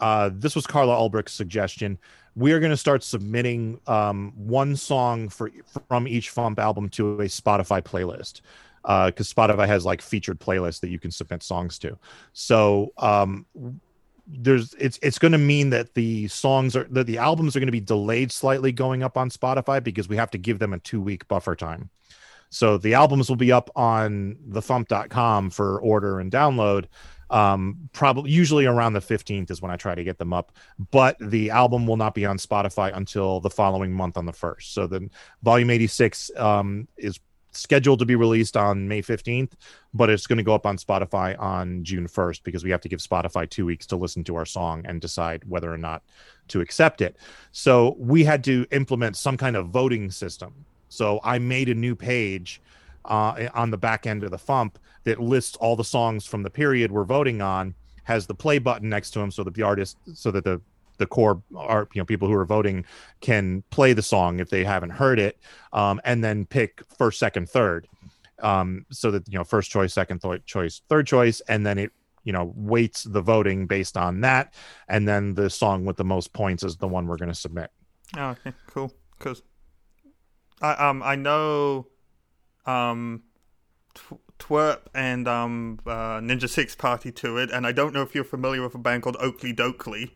uh 0.00 0.30
this 0.32 0.54
was 0.54 0.66
Carla 0.66 0.94
Ulbrich's 0.94 1.32
suggestion. 1.32 1.98
We 2.36 2.52
are 2.52 2.60
going 2.60 2.70
to 2.70 2.76
start 2.76 3.02
submitting 3.02 3.80
um 3.88 4.32
one 4.36 4.76
song 4.76 5.28
for 5.28 5.50
from 5.88 6.06
each 6.06 6.32
Fump 6.32 6.58
album 6.58 6.88
to 6.90 7.20
a 7.20 7.24
Spotify 7.24 7.82
playlist 7.82 8.40
because 8.88 9.30
uh, 9.30 9.34
Spotify 9.34 9.66
has 9.66 9.84
like 9.84 10.00
featured 10.00 10.40
playlists 10.40 10.80
that 10.80 10.88
you 10.88 10.98
can 10.98 11.10
submit 11.10 11.42
songs 11.42 11.78
to. 11.80 11.98
So 12.32 12.94
um, 12.96 13.44
there's 14.26 14.72
it's 14.74 14.98
it's 15.02 15.18
going 15.18 15.32
to 15.32 15.38
mean 15.38 15.68
that 15.70 15.92
the 15.92 16.26
songs 16.28 16.74
are 16.74 16.84
that 16.84 17.06
the 17.06 17.18
albums 17.18 17.54
are 17.54 17.60
going 17.60 17.68
to 17.68 17.72
be 17.72 17.80
delayed 17.80 18.32
slightly 18.32 18.72
going 18.72 19.02
up 19.02 19.18
on 19.18 19.28
Spotify 19.28 19.84
because 19.84 20.08
we 20.08 20.16
have 20.16 20.30
to 20.30 20.38
give 20.38 20.58
them 20.58 20.72
a 20.72 20.78
two 20.78 21.02
week 21.02 21.28
buffer 21.28 21.54
time. 21.54 21.90
So 22.48 22.78
the 22.78 22.94
albums 22.94 23.28
will 23.28 23.36
be 23.36 23.52
up 23.52 23.68
on 23.76 24.38
thefump.com 24.48 25.50
for 25.50 25.78
order 25.82 26.18
and 26.18 26.32
download. 26.32 26.86
Um, 27.30 27.90
probably 27.92 28.30
usually 28.30 28.64
around 28.64 28.94
the 28.94 29.00
15th 29.00 29.50
is 29.50 29.60
when 29.60 29.70
I 29.70 29.76
try 29.76 29.94
to 29.94 30.02
get 30.02 30.16
them 30.16 30.32
up, 30.32 30.50
but 30.90 31.18
the 31.20 31.50
album 31.50 31.86
will 31.86 31.98
not 31.98 32.14
be 32.14 32.24
on 32.24 32.38
Spotify 32.38 32.96
until 32.96 33.40
the 33.40 33.50
following 33.50 33.92
month 33.92 34.16
on 34.16 34.24
the 34.24 34.32
first. 34.32 34.72
So 34.72 34.86
then 34.86 35.10
volume 35.42 35.68
86 35.68 36.30
um, 36.38 36.88
is 36.96 37.20
scheduled 37.52 37.98
to 37.98 38.06
be 38.06 38.14
released 38.14 38.56
on 38.56 38.88
May 38.88 39.02
15th, 39.02 39.52
but 39.94 40.10
it's 40.10 40.26
going 40.26 40.36
to 40.36 40.42
go 40.42 40.54
up 40.54 40.66
on 40.66 40.76
Spotify 40.76 41.38
on 41.40 41.82
June 41.84 42.06
1st 42.06 42.42
because 42.42 42.64
we 42.64 42.70
have 42.70 42.80
to 42.82 42.88
give 42.88 43.00
Spotify 43.00 43.48
two 43.48 43.66
weeks 43.66 43.86
to 43.86 43.96
listen 43.96 44.24
to 44.24 44.36
our 44.36 44.46
song 44.46 44.84
and 44.86 45.00
decide 45.00 45.42
whether 45.48 45.72
or 45.72 45.78
not 45.78 46.02
to 46.48 46.60
accept 46.60 47.00
it. 47.00 47.16
So 47.52 47.96
we 47.98 48.24
had 48.24 48.44
to 48.44 48.66
implement 48.70 49.16
some 49.16 49.36
kind 49.36 49.56
of 49.56 49.68
voting 49.68 50.10
system 50.10 50.66
so 50.88 51.20
I 51.22 51.38
made 51.38 51.68
a 51.68 51.74
new 51.74 51.94
page 51.94 52.60
uh, 53.04 53.48
on 53.54 53.70
the 53.70 53.78
back 53.78 54.06
end 54.06 54.24
of 54.24 54.30
the 54.30 54.38
Fump 54.38 54.72
that 55.04 55.20
lists 55.20 55.56
all 55.56 55.76
the 55.76 55.84
songs 55.84 56.26
from 56.26 56.42
the 56.42 56.50
period 56.50 56.90
we're 56.90 57.04
voting 57.04 57.40
on, 57.40 57.74
has 58.04 58.26
the 58.26 58.34
play 58.34 58.58
button 58.58 58.88
next 58.88 59.10
to 59.12 59.18
them 59.18 59.30
so 59.30 59.44
that 59.44 59.54
the 59.54 59.62
artist, 59.62 59.96
so 60.14 60.30
that 60.30 60.44
the 60.44 60.60
the 60.98 61.06
core 61.06 61.42
are 61.56 61.88
you 61.94 62.00
know, 62.00 62.04
people 62.04 62.28
who 62.28 62.34
are 62.34 62.44
voting 62.44 62.84
can 63.20 63.62
play 63.70 63.92
the 63.92 64.02
song 64.02 64.40
if 64.40 64.50
they 64.50 64.64
haven't 64.64 64.90
heard 64.90 65.18
it, 65.18 65.38
um, 65.72 66.00
and 66.04 66.22
then 66.22 66.44
pick 66.44 66.82
first, 66.96 67.18
second, 67.18 67.48
third, 67.48 67.88
um, 68.42 68.84
so 68.90 69.10
that 69.10 69.26
you 69.28 69.38
know 69.38 69.44
first 69.44 69.70
choice, 69.70 69.92
second 69.92 70.20
th- 70.20 70.44
choice, 70.44 70.82
third 70.88 71.06
choice, 71.06 71.40
and 71.48 71.64
then 71.64 71.78
it 71.78 71.92
you 72.24 72.32
know 72.32 72.52
weights 72.54 73.04
the 73.04 73.22
voting 73.22 73.66
based 73.66 73.96
on 73.96 74.20
that, 74.20 74.54
and 74.88 75.08
then 75.08 75.34
the 75.34 75.48
song 75.48 75.84
with 75.84 75.96
the 75.96 76.04
most 76.04 76.32
points 76.32 76.62
is 76.62 76.76
the 76.76 76.88
one 76.88 77.06
we're 77.06 77.16
going 77.16 77.30
to 77.30 77.34
submit. 77.34 77.70
Oh, 78.16 78.30
okay, 78.30 78.52
cool. 78.66 78.92
Because 79.18 79.42
I 80.60 80.72
um 80.72 81.02
I 81.02 81.16
know 81.16 81.86
um 82.66 83.22
Twerp 84.38 84.82
and 84.94 85.26
um 85.26 85.78
uh, 85.86 86.20
Ninja 86.20 86.48
Sex 86.48 86.74
Party 86.74 87.10
to 87.12 87.36
it, 87.38 87.50
and 87.50 87.66
I 87.66 87.72
don't 87.72 87.92
know 87.92 88.02
if 88.02 88.14
you're 88.14 88.24
familiar 88.24 88.62
with 88.62 88.74
a 88.74 88.78
band 88.78 89.02
called 89.02 89.16
Okilly 89.16 89.54
Dokilly, 89.54 90.10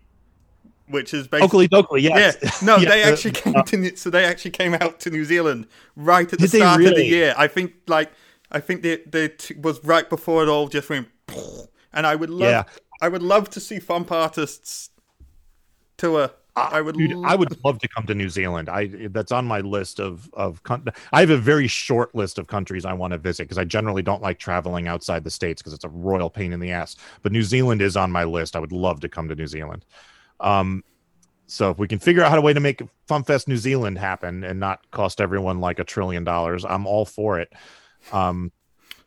which 0.88 1.14
is 1.14 1.28
basically 1.28 1.68
Okilly 1.68 1.82
Dokilly. 1.82 2.02
Yes. 2.02 2.36
Yeah, 2.42 2.50
no, 2.62 2.76
yeah, 2.78 2.88
they 2.88 3.02
actually 3.02 3.32
came 3.32 3.56
uh, 3.56 3.62
to 3.62 3.96
so 3.96 4.10
they 4.10 4.24
actually 4.24 4.50
came 4.50 4.74
out 4.74 5.00
to 5.00 5.10
New 5.10 5.24
Zealand 5.24 5.66
right 5.96 6.30
at 6.32 6.38
the 6.38 6.48
start 6.48 6.78
really? 6.78 6.90
of 6.90 6.96
the 6.96 7.06
year. 7.06 7.34
I 7.36 7.48
think 7.48 7.74
like 7.86 8.12
I 8.50 8.60
think 8.60 8.82
they 8.82 8.96
they 9.06 9.28
t- 9.28 9.54
was 9.54 9.82
right 9.84 10.08
before 10.08 10.42
it 10.42 10.48
all 10.48 10.68
just 10.68 10.88
went, 10.88 11.08
and 11.92 12.06
I 12.06 12.14
would 12.14 12.30
love 12.30 12.50
yeah. 12.50 12.64
I 13.00 13.08
would 13.08 13.22
love 13.22 13.50
to 13.50 13.60
see 13.60 13.78
Fump 13.78 14.10
artists 14.10 14.90
tour 15.96 16.30
I 16.54 16.82
would, 16.82 16.96
Dude, 16.96 17.24
I 17.24 17.34
would 17.34 17.64
love 17.64 17.78
to 17.78 17.88
come 17.88 18.04
to 18.06 18.14
New 18.14 18.28
Zealand. 18.28 18.68
I 18.68 18.88
that's 19.08 19.32
on 19.32 19.46
my 19.46 19.60
list 19.60 20.00
of 20.00 20.28
of. 20.34 20.60
I 21.12 21.20
have 21.20 21.30
a 21.30 21.38
very 21.38 21.66
short 21.66 22.14
list 22.14 22.38
of 22.38 22.46
countries 22.46 22.84
I 22.84 22.92
want 22.92 23.12
to 23.12 23.18
visit 23.18 23.44
because 23.44 23.56
I 23.56 23.64
generally 23.64 24.02
don't 24.02 24.20
like 24.20 24.38
traveling 24.38 24.86
outside 24.86 25.24
the 25.24 25.30
states 25.30 25.62
because 25.62 25.72
it's 25.72 25.84
a 25.84 25.88
royal 25.88 26.28
pain 26.28 26.52
in 26.52 26.60
the 26.60 26.70
ass. 26.70 26.96
But 27.22 27.32
New 27.32 27.42
Zealand 27.42 27.80
is 27.80 27.96
on 27.96 28.12
my 28.12 28.24
list. 28.24 28.54
I 28.54 28.58
would 28.58 28.72
love 28.72 29.00
to 29.00 29.08
come 29.08 29.28
to 29.28 29.34
New 29.34 29.46
Zealand. 29.46 29.86
Um, 30.42 30.84
so 31.46 31.70
if 31.70 31.78
we 31.78 31.88
can 31.88 31.98
figure 31.98 32.22
out 32.22 32.30
how 32.30 32.36
to 32.36 32.40
way 32.40 32.52
to 32.52 32.60
make 32.60 32.82
FumpFest 33.08 33.46
New 33.46 33.56
Zealand 33.56 33.98
happen 33.98 34.42
and 34.42 34.58
not 34.58 34.90
cost 34.90 35.20
everyone 35.20 35.60
like 35.60 35.78
a 35.78 35.84
trillion 35.84 36.24
dollars, 36.24 36.64
I'm 36.64 36.86
all 36.86 37.04
for 37.04 37.38
it. 37.40 37.52
Um, 38.10 38.52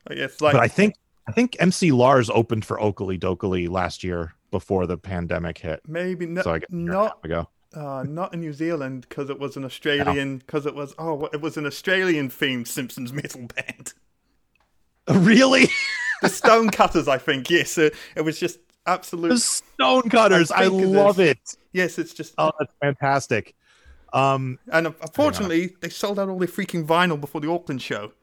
it's 0.10 0.42
like, 0.42 0.54
but 0.54 0.62
I 0.62 0.68
think 0.68 0.96
I 1.28 1.32
think 1.32 1.56
MC 1.60 1.92
Lars 1.92 2.30
opened 2.30 2.66
for 2.66 2.78
Okilly 2.78 3.20
Dokilly 3.20 3.68
last 3.68 4.04
year 4.04 4.36
before 4.52 4.86
the 4.86 4.98
pandemic 4.98 5.58
hit. 5.58 5.82
Maybe 5.88 6.26
no, 6.28 6.44
so 6.44 6.54
I 6.54 6.60
guess 6.60 6.70
not 6.70 7.20
ago. 7.24 7.50
Uh, 7.74 8.04
not 8.08 8.34
in 8.34 8.42
New 8.42 8.54
Zealand 8.54 9.08
because 9.10 9.30
it 9.30 9.40
was 9.40 9.58
an 9.58 9.66
Australian 9.66 10.38
because 10.38 10.66
it 10.66 10.76
was 10.76 10.94
oh 11.00 11.26
it 11.34 11.42
was 11.42 11.58
an 11.58 11.66
Australian 11.66 12.30
themed 12.30 12.68
Simpsons 12.68 13.12
metal 13.12 13.48
band. 13.56 13.94
Really? 15.08 15.70
the 16.24 16.30
Stonecutters, 16.30 17.08
I 17.08 17.20
think. 17.20 17.52
Yes, 17.52 17.78
it, 17.78 17.94
it 18.16 18.22
was 18.22 18.40
just 18.40 18.58
absolute. 18.86 19.30
The 19.30 19.38
Stonecutters, 19.38 20.52
I, 20.52 20.64
I 20.64 20.68
love 20.68 21.20
it. 21.20 21.58
Yes, 21.74 21.98
it's 21.98 22.14
just 22.14 22.34
oh, 22.38 22.52
that's 22.60 22.74
fantastic. 22.82 23.56
Um, 24.14 24.60
and 24.72 24.88
unfortunately, 24.88 25.76
they 25.82 25.90
sold 25.90 26.20
out 26.20 26.30
all 26.30 26.40
their 26.40 26.48
freaking 26.48 26.86
vinyl 26.88 27.20
before 27.20 27.42
the 27.42 27.52
Auckland 27.52 27.82
show. 27.82 28.14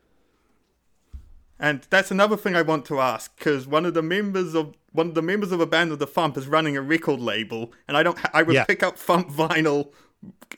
And 1.63 1.87
that's 1.91 2.11
another 2.11 2.37
thing 2.37 2.57
I 2.57 2.63
want 2.63 2.87
to 2.87 2.99
ask 2.99 3.37
because 3.37 3.67
one 3.67 3.85
of 3.85 3.95
the 3.95 4.03
members 4.03 4.55
of 4.55 4.75
one 4.93 5.09
of 5.09 5.15
the 5.15 5.23
members 5.23 5.53
of 5.53 5.61
a 5.61 5.67
band 5.67 5.93
of 5.93 5.99
the 5.99 6.07
Fump 6.07 6.37
is 6.37 6.49
running 6.49 6.77
a 6.77 6.83
record 6.83 7.21
label, 7.21 7.73
and 7.87 7.97
I 7.97 8.03
don't. 8.03 8.19
Ha- 8.19 8.31
I 8.35 8.43
would 8.43 8.55
yeah. 8.55 8.65
pick 8.65 8.83
up 8.83 8.97
Fump 8.97 9.31
vinyl, 9.31 9.93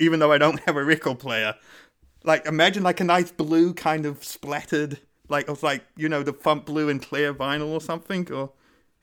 even 0.00 0.20
though 0.20 0.32
I 0.32 0.38
don't 0.38 0.60
have 0.60 0.76
a 0.76 0.84
record 0.84 1.18
player. 1.18 1.56
Like 2.22 2.46
imagine 2.46 2.82
like 2.82 3.00
a 3.00 3.04
nice 3.04 3.30
blue 3.30 3.74
kind 3.74 4.06
of 4.06 4.24
splattered, 4.24 4.98
like 5.28 5.48
of 5.48 5.62
like 5.62 5.84
you 5.96 6.08
know 6.08 6.22
the 6.22 6.32
Fump 6.32 6.64
blue 6.64 6.88
and 6.88 7.02
clear 7.02 7.34
vinyl 7.34 7.68
or 7.68 7.82
something, 7.82 8.32
or 8.32 8.52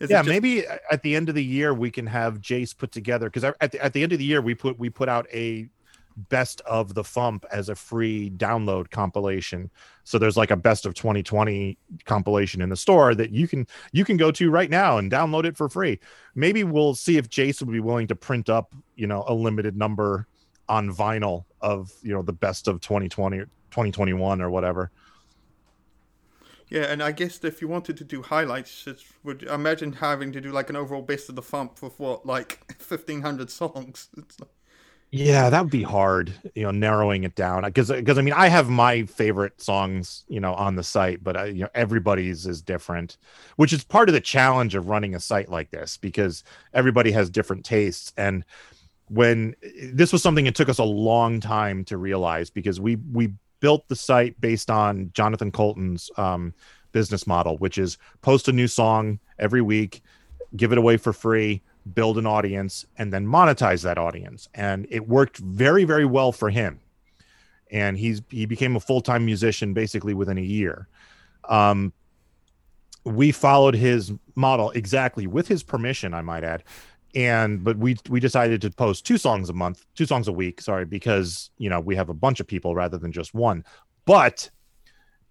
yeah, 0.10 0.20
just... 0.20 0.30
maybe 0.30 0.66
at 0.68 1.04
the 1.04 1.16
end 1.16 1.30
of 1.30 1.36
the 1.36 1.44
year 1.44 1.74
we 1.74 1.92
can 1.92 2.08
have 2.08 2.40
Jace 2.40 2.76
put 2.76 2.92
together 2.92 3.30
because 3.30 3.44
at 3.44 3.72
the, 3.72 3.84
at 3.84 3.94
the 3.94 4.04
end 4.04 4.14
of 4.14 4.20
the 4.20 4.26
year 4.26 4.42
we 4.42 4.56
put 4.56 4.78
we 4.80 4.90
put 4.90 5.10
out 5.10 5.28
a 5.34 5.70
best 6.30 6.62
of 6.62 6.94
the 6.94 7.04
Fump 7.04 7.44
as 7.52 7.70
a 7.70 7.76
free 7.76 8.30
download 8.32 8.90
compilation. 8.90 9.70
So 10.04 10.18
there's 10.18 10.38
like 10.38 10.52
a 10.52 10.56
best 10.56 10.86
of 10.86 10.94
2020 10.94 11.78
compilation 12.06 12.62
in 12.62 12.70
the 12.70 12.76
store 12.76 13.16
that 13.16 13.32
you 13.32 13.48
can 13.48 13.68
you 13.92 14.06
can 14.06 14.18
go 14.18 14.32
to 14.32 14.50
right 14.50 14.70
now 14.70 14.98
and 14.98 15.12
download 15.12 15.46
it 15.46 15.58
for 15.58 15.70
free. 15.70 16.00
Maybe 16.36 16.64
we'll 16.64 16.96
see 16.96 17.18
if 17.18 17.30
Jason 17.30 17.68
would 17.68 17.74
be 17.74 17.80
willing 17.80 18.08
to 18.08 18.16
print 18.16 18.50
up, 18.50 18.74
you 18.96 19.08
know, 19.08 19.24
a 19.28 19.34
limited 19.34 19.78
number 19.78 20.28
on 20.70 20.94
vinyl 20.94 21.46
of, 21.62 21.92
you 22.02 22.14
know, 22.14 22.22
the 22.22 22.34
best 22.34 22.68
of 22.68 22.82
2020 22.82 23.38
or 23.38 23.46
2021 23.72 24.42
or 24.42 24.50
whatever. 24.50 24.92
Yeah, 26.72 26.84
and 26.92 27.04
I 27.04 27.12
guess 27.12 27.44
if 27.44 27.62
you 27.62 27.68
wanted 27.68 27.98
to 27.98 28.04
do 28.04 28.24
highlights, 28.24 28.88
it 28.88 29.04
would 29.24 29.44
imagine 29.44 29.94
having 29.94 30.32
to 30.32 30.42
do 30.42 30.52
like 30.52 30.70
an 30.72 30.76
overall 30.76 31.02
best 31.04 31.30
of 31.30 31.36
the 31.36 31.42
FuMP 31.44 31.82
with 31.84 32.00
what, 32.00 32.26
like 32.26 32.60
fifteen 32.82 33.22
hundred 33.22 33.52
songs. 33.52 34.10
Like, 34.40 34.50
Yeah, 35.14 35.50
that 35.50 35.62
would 35.64 35.72
be 35.72 35.84
hard, 35.84 36.34
you 36.56 36.64
know, 36.64 36.72
narrowing 36.72 37.26
it 37.26 37.36
down. 37.36 37.64
Because, 37.64 37.90
because 37.90 38.18
I 38.18 38.22
mean, 38.22 38.34
I 38.34 38.48
have 38.48 38.70
my 38.70 39.04
favorite 39.04 39.60
songs, 39.62 40.24
you 40.30 40.40
know, 40.40 40.54
on 40.54 40.76
the 40.76 40.84
site, 40.84 41.22
but 41.22 41.36
uh, 41.36 41.44
you 41.44 41.64
know, 41.64 41.70
everybody's 41.76 42.46
is 42.48 42.62
different, 42.62 43.18
which 43.58 43.74
is 43.74 43.84
part 43.84 44.08
of 44.08 44.14
the 44.14 44.22
challenge 44.22 44.74
of 44.74 44.88
running 44.88 45.14
a 45.14 45.20
site 45.20 45.50
like 45.50 45.70
this 45.70 45.98
because 45.98 46.46
everybody 46.74 47.12
has 47.12 47.30
different 47.30 47.66
tastes. 47.66 48.14
And 48.16 48.46
when 49.10 49.56
this 49.94 50.14
was 50.14 50.24
something 50.24 50.46
it 50.48 50.56
took 50.56 50.70
us 50.70 50.80
a 50.80 50.84
long 50.86 51.40
time 51.42 51.86
to 51.86 51.98
realize 51.98 52.50
because 52.50 52.80
we 52.80 52.98
we 52.98 53.34
built 53.62 53.88
the 53.88 53.96
site 53.96 54.40
based 54.42 54.70
on 54.70 55.12
Jonathan 55.14 55.52
Coulton's 55.52 56.12
um, 56.18 56.54
business 56.92 57.26
model, 57.26 57.58
which 57.58 57.78
is 57.78 57.98
post 58.22 58.50
a 58.50 58.52
new 58.52 58.68
song 58.68 59.20
every 59.40 59.62
week, 59.62 60.04
give 60.58 60.74
it 60.74 60.78
away 60.78 60.98
for 60.98 61.14
free 61.14 61.62
build 61.94 62.18
an 62.18 62.26
audience 62.26 62.86
and 62.98 63.12
then 63.12 63.26
monetize 63.26 63.84
that 63.84 63.98
audience. 63.98 64.48
And 64.54 64.88
it 64.90 65.08
worked 65.08 65.38
very 65.38 65.84
very 65.84 66.06
well 66.06 66.32
for 66.32 66.50
him. 66.50 66.80
And 67.72 67.98
he's 67.98 68.22
he 68.30 68.46
became 68.46 68.76
a 68.76 68.80
full-time 68.80 69.26
musician 69.26 69.74
basically 69.74 70.14
within 70.14 70.38
a 70.38 70.42
year. 70.42 70.88
Um 71.50 71.94
we 73.04 73.32
followed 73.32 73.74
his 73.74 74.12
model 74.36 74.70
exactly 74.72 75.26
with 75.26 75.48
his 75.48 75.64
permission 75.64 76.14
i 76.14 76.22
might 76.22 76.44
add 76.44 76.64
and 77.16 77.64
but 77.64 77.78
we 77.78 77.96
we 78.10 78.20
decided 78.20 78.62
to 78.62 78.70
post 78.70 79.06
two 79.06 79.18
songs 79.18 79.50
a 79.50 79.54
month 79.54 79.86
two 79.96 80.06
songs 80.06 80.28
a 80.28 80.32
week 80.32 80.62
sorry 80.62 80.86
because 80.86 81.50
you 81.58 81.70
know 81.70 81.80
we 81.80 81.96
have 81.96 82.10
a 82.10 82.14
bunch 82.14 82.40
of 82.40 82.48
people 82.48 82.74
rather 82.76 82.98
than 82.98 83.12
just 83.12 83.34
one 83.34 83.64
but 84.06 84.50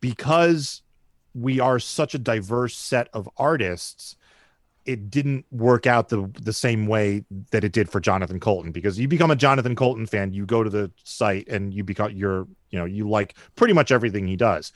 because 0.01 0.83
we 1.35 1.61
are 1.61 1.79
such 1.79 2.15
a 2.15 2.19
diverse 2.19 2.77
set 2.77 3.09
of 3.13 3.29
artists 3.37 4.17
it 4.87 5.11
didn't 5.11 5.45
work 5.51 5.87
out 5.87 6.09
the 6.09 6.31
the 6.41 6.53
same 6.53 6.87
way 6.87 7.25
that 7.51 7.65
it 7.65 7.73
did 7.73 7.91
for 7.91 8.01
Jonathan 8.01 8.41
Coulton 8.41 8.73
because 8.73 8.99
you 8.99 9.07
become 9.09 9.31
a 9.31 9.37
Jonathan 9.37 9.77
Coulton 9.77 10.07
fan, 10.07 10.33
you 10.33 10.47
go 10.47 10.65
to 10.65 10.71
the 10.71 10.91
site 11.05 11.47
and 11.49 11.75
you 11.75 11.85
become 11.85 12.13
you're 12.13 12.47
you 12.71 12.79
know 12.79 12.87
you 12.87 13.09
like 13.09 13.35
pretty 13.57 13.75
much 13.75 13.93
everything 13.93 14.27
he 14.27 14.37
does. 14.37 14.73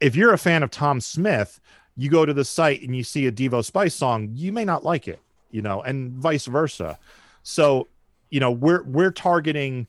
If 0.00 0.16
you're 0.16 0.32
a 0.32 0.38
fan 0.38 0.62
of 0.62 0.70
Tom 0.70 1.00
Smith, 1.00 1.60
you 1.96 2.10
go 2.10 2.26
to 2.26 2.34
the 2.34 2.44
site 2.44 2.82
and 2.82 2.94
you 2.94 3.04
see 3.04 3.26
a 3.26 3.32
Devo 3.32 3.64
Spice 3.64 3.94
song, 3.94 4.28
you 4.32 4.52
may 4.52 4.64
not 4.64 4.84
like 4.84 5.08
it, 5.08 5.20
you 5.50 5.62
know, 5.62 5.82
and 5.82 6.12
vice 6.12 6.46
versa. 6.46 6.98
So, 7.42 7.88
you 8.30 8.40
know, 8.40 8.50
we're 8.50 8.82
we're 8.84 9.12
targeting 9.12 9.86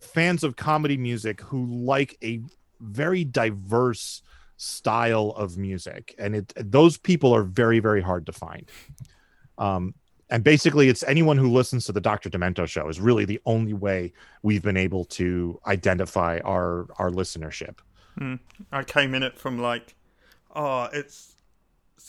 fans 0.00 0.44
of 0.44 0.56
comedy 0.56 0.96
music 0.96 1.40
who 1.40 1.66
like 1.66 2.16
a 2.22 2.40
very 2.80 3.24
diverse 3.24 4.22
style 4.56 5.30
of 5.36 5.56
music 5.56 6.14
and 6.18 6.36
it 6.36 6.52
those 6.56 6.98
people 6.98 7.34
are 7.34 7.42
very 7.42 7.78
very 7.78 8.00
hard 8.02 8.26
to 8.26 8.32
find 8.32 8.70
um 9.56 9.94
and 10.28 10.44
basically 10.44 10.88
it's 10.88 11.02
anyone 11.04 11.38
who 11.38 11.50
listens 11.50 11.86
to 11.86 11.92
the 11.92 12.00
dr 12.00 12.28
demento 12.28 12.66
show 12.66 12.86
is 12.86 13.00
really 13.00 13.24
the 13.24 13.40
only 13.46 13.72
way 13.72 14.12
we've 14.42 14.62
been 14.62 14.76
able 14.76 15.06
to 15.06 15.58
identify 15.66 16.38
our 16.44 16.86
our 16.98 17.10
listenership 17.10 17.76
hmm. 18.18 18.34
I 18.72 18.84
came 18.84 19.14
in 19.14 19.22
it 19.22 19.38
from 19.38 19.58
like, 19.58 19.94
oh, 20.54 20.88
it's 20.92 21.36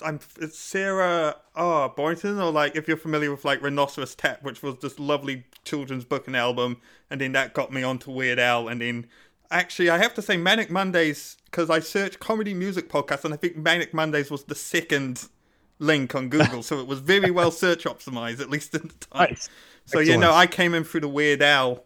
I'm 0.04 0.20
it's 0.40 0.58
Sarah 0.58 1.36
oh 1.56 1.90
Boynton 1.90 2.40
or 2.40 2.52
like 2.52 2.76
if 2.76 2.88
you're 2.88 2.98
familiar 2.98 3.32
with 3.32 3.46
like 3.46 3.62
Rhinoceros 3.62 4.16
Tap, 4.16 4.44
which 4.44 4.64
was 4.64 4.78
this 4.78 5.00
lovely 5.00 5.46
children's 5.64 6.06
book 6.06 6.28
and 6.28 6.36
album, 6.36 6.78
and 7.10 7.20
then 7.20 7.32
that 7.34 7.54
got 7.54 7.72
me 7.72 7.84
onto 7.84 8.12
Weird 8.12 8.40
Al, 8.40 8.68
and 8.68 8.82
then 8.82 9.08
actually 9.50 9.90
I 9.90 9.98
have 9.98 10.14
to 10.16 10.22
say 10.22 10.38
Manic 10.38 10.70
Mondays 10.70 11.38
because 11.46 11.70
I 11.70 11.80
searched 11.80 12.20
comedy 12.20 12.54
music 12.54 12.90
podcast 12.90 13.26
and 13.26 13.34
I 13.34 13.38
think 13.38 13.58
Manic 13.58 13.94
Mondays 13.94 14.32
was 14.32 14.44
the 14.46 14.56
second 14.56 15.28
link 15.80 16.16
on 16.16 16.30
Google, 16.30 16.64
so 16.64 16.80
it 16.80 16.88
was 16.88 17.00
very 17.00 17.32
well 17.40 17.52
search 17.52 17.84
optimized 17.84 18.40
at 18.40 18.50
least 18.50 18.74
at 18.76 18.84
the 18.84 19.06
time. 19.06 19.30
Nice. 19.32 19.50
So 19.86 20.00
you 20.00 20.18
know 20.18 20.32
I 20.32 20.48
came 20.48 20.74
in 20.74 20.84
through 20.84 21.02
the 21.02 21.10
Weird 21.10 21.42
Al 21.42 21.84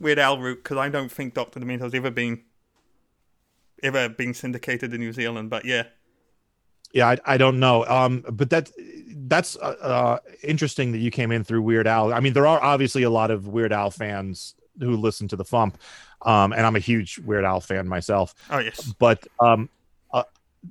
Weird 0.00 0.18
Al 0.18 0.38
route 0.38 0.62
because 0.62 0.78
I 0.78 0.88
don't 0.88 1.10
think 1.10 1.34
Doctor 1.34 1.60
Demento's 1.60 1.94
ever 1.94 2.10
been 2.10 2.42
ever 3.82 4.08
been 4.08 4.34
syndicated 4.34 4.92
in 4.92 5.00
New 5.00 5.12
Zealand, 5.12 5.50
but 5.50 5.64
yeah. 5.64 5.84
Yeah 6.92 7.08
I, 7.08 7.18
I 7.24 7.36
don't 7.36 7.58
know. 7.60 7.84
Um 7.86 8.24
but 8.30 8.50
that 8.50 8.70
that's 9.26 9.56
uh, 9.56 9.76
uh 9.80 10.18
interesting 10.42 10.92
that 10.92 10.98
you 10.98 11.10
came 11.10 11.32
in 11.32 11.44
through 11.44 11.62
weird 11.62 11.86
al. 11.86 12.12
I 12.12 12.20
mean 12.20 12.32
there 12.32 12.46
are 12.46 12.62
obviously 12.62 13.02
a 13.02 13.10
lot 13.10 13.30
of 13.30 13.48
weird 13.48 13.72
al 13.72 13.90
fans 13.90 14.54
who 14.78 14.96
listen 14.96 15.28
to 15.28 15.36
the 15.36 15.44
FuMP 15.44 15.74
um 16.22 16.52
and 16.52 16.66
i'm 16.66 16.76
a 16.76 16.80
huge 16.80 17.18
weird 17.18 17.44
al 17.44 17.60
fan 17.60 17.88
myself. 17.88 18.34
Oh 18.50 18.58
yes. 18.58 18.92
but 18.98 19.26
um 19.40 19.68
uh, 20.12 20.24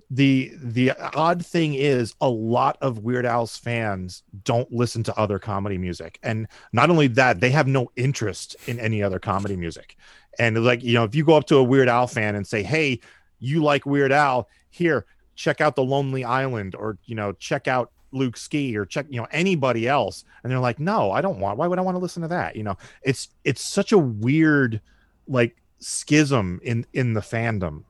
the 0.10 0.52
the 0.56 0.92
odd 1.16 1.46
thing 1.46 1.74
is 1.74 2.14
a 2.22 2.30
lot 2.30 2.78
of 2.82 3.00
weird 3.00 3.26
al's 3.26 3.58
fans 3.58 4.24
don't 4.44 4.72
listen 4.72 5.04
to 5.04 5.18
other 5.18 5.40
comedy 5.40 5.78
music. 5.78 6.20
And 6.24 6.48
not 6.74 6.90
only 6.90 7.08
that 7.08 7.40
they 7.40 7.50
have 7.52 7.68
no 7.68 7.92
interest 7.96 8.56
in 8.68 8.80
any 8.80 9.02
other 9.02 9.20
comedy 9.20 9.56
music. 9.56 9.98
And 10.40 10.64
like 10.64 10.84
you 10.84 10.94
know 10.94 11.04
if 11.04 11.16
you 11.16 11.24
go 11.24 11.36
up 11.36 11.46
to 11.48 11.58
a 11.58 11.64
weird 11.64 11.88
al 11.88 12.08
fan 12.08 12.36
and 12.36 12.46
say 12.46 12.64
hey 12.64 13.00
you 13.40 13.64
like 13.64 13.86
weird 13.86 14.12
al? 14.12 14.50
Here 14.70 15.06
check 15.38 15.62
out 15.62 15.76
the 15.78 15.84
lonely 15.84 16.26
island 16.26 16.76
or 16.76 16.97
you 17.06 17.15
know 17.15 17.32
check 17.34 17.67
out 17.69 17.91
luke 18.12 18.36
ski 18.36 18.76
or 18.78 18.86
check 18.86 19.06
you 19.10 19.19
know 19.21 19.28
anybody 19.32 19.88
else 19.88 20.26
and 20.43 20.52
they're 20.52 20.60
like 20.60 20.80
no 20.80 21.12
i 21.12 21.21
don't 21.21 21.39
want 21.39 21.58
why 21.58 21.67
would 21.67 21.78
i 21.80 21.82
want 21.82 21.95
to 21.95 22.00
listen 22.00 22.21
to 22.21 22.28
that 22.28 22.56
you 22.58 22.63
know 22.63 22.76
it's 23.04 23.30
it's 23.45 23.62
such 23.62 23.91
a 23.91 23.97
weird 23.97 24.82
like 25.28 25.56
schism 25.80 26.60
in 26.63 26.86
in 26.93 27.13
the 27.13 27.21
fandom 27.21 27.84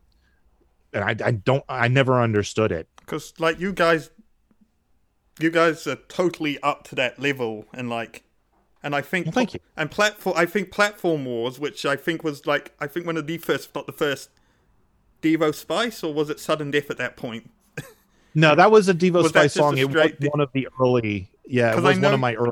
and 0.94 1.04
I, 1.04 1.16
I 1.28 1.32
don't 1.32 1.64
I 1.70 1.88
never 1.88 2.22
understood 2.22 2.72
it. 2.72 2.88
because 3.00 3.34
like 3.40 3.60
you 3.60 3.72
guys 3.74 4.10
you 5.40 5.50
guys 5.52 5.86
are 5.88 5.96
totally 6.08 6.60
up 6.62 6.84
to 6.86 6.96
that 6.96 7.20
level 7.20 7.66
and 7.74 7.90
like 7.90 8.24
and 8.84 8.96
i 8.96 9.02
think 9.02 9.28
Well, 9.28 9.34
thank 9.34 9.54
you. 9.54 9.60
and 9.76 9.90
platform 9.92 10.36
i 10.38 10.46
think 10.46 10.72
platform 10.72 11.26
wars 11.26 11.60
which 11.60 11.86
i 11.86 11.96
think 11.96 12.24
was 12.24 12.46
like 12.48 12.74
i 12.80 12.88
think 12.88 13.06
one 13.06 13.18
of 13.18 13.28
the 13.28 13.38
first 13.38 13.74
not 13.76 13.86
the 13.86 13.94
first 13.94 14.30
devo 15.22 15.54
spice 15.54 16.04
or 16.04 16.14
was 16.14 16.30
it 16.30 16.40
sudden 16.40 16.72
death 16.72 16.90
at 16.90 16.98
that 16.98 17.16
point 17.18 17.50
No, 18.36 18.54
that 18.54 18.70
was 18.70 18.88
a 18.88 18.94
Devo 18.94 19.24
Was 19.24 19.30
Spice 19.30 19.54
song. 19.54 19.80
It 19.80 19.90
was 19.92 20.12
de- 20.12 20.30
one 20.30 20.42
of 20.42 20.52
the 20.54 20.68
early 20.80 21.30
yeah, 21.48 21.76
it 21.76 21.82
was 21.82 21.98
know- 21.98 22.08
one 22.10 22.14
of 22.14 22.20
my 22.20 22.36
early 22.36 22.52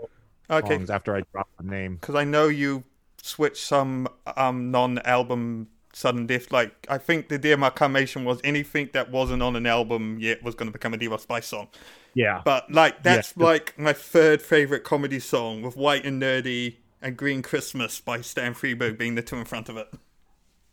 okay 0.49 0.75
songs 0.77 0.89
after 0.89 1.15
I 1.15 1.21
dropped 1.31 1.57
the 1.57 1.63
name. 1.63 1.95
because 1.95 2.15
i 2.15 2.23
know 2.23 2.47
you 2.47 2.83
switched 3.21 3.63
some 3.65 4.07
um 4.37 4.71
non-album 4.71 5.67
sudden 5.93 6.25
death 6.27 6.51
like 6.51 6.85
i 6.89 6.97
think 6.97 7.29
the 7.29 7.37
demarcation 7.37 8.23
was 8.25 8.39
anything 8.43 8.89
that 8.93 9.09
wasn't 9.11 9.41
on 9.41 9.55
an 9.55 9.65
album 9.65 10.17
yet 10.19 10.43
was 10.43 10.53
going 10.55 10.67
to 10.67 10.73
become 10.73 10.93
a 10.93 10.97
devo 10.97 11.19
spice 11.19 11.47
song 11.47 11.67
Yeah. 12.15 12.41
But 12.45 12.71
like 12.71 13.03
that's 13.03 13.33
Yeah. 13.37 13.45
like 13.45 13.77
my 13.77 13.93
third 13.93 14.41
favorite 14.41 14.83
comedy 14.83 15.19
song 15.19 15.61
with 15.61 15.75
White 15.75 16.05
and 16.05 16.21
Nerdy 16.21 16.75
and 17.01 17.17
Green 17.17 17.41
Christmas 17.41 17.99
by 17.99 18.21
Stan 18.21 18.53
Freberg 18.53 18.97
being 18.97 19.15
the 19.15 19.21
two 19.21 19.35
in 19.35 19.43
front 19.45 19.67
of 19.69 19.75
it. 19.77 19.87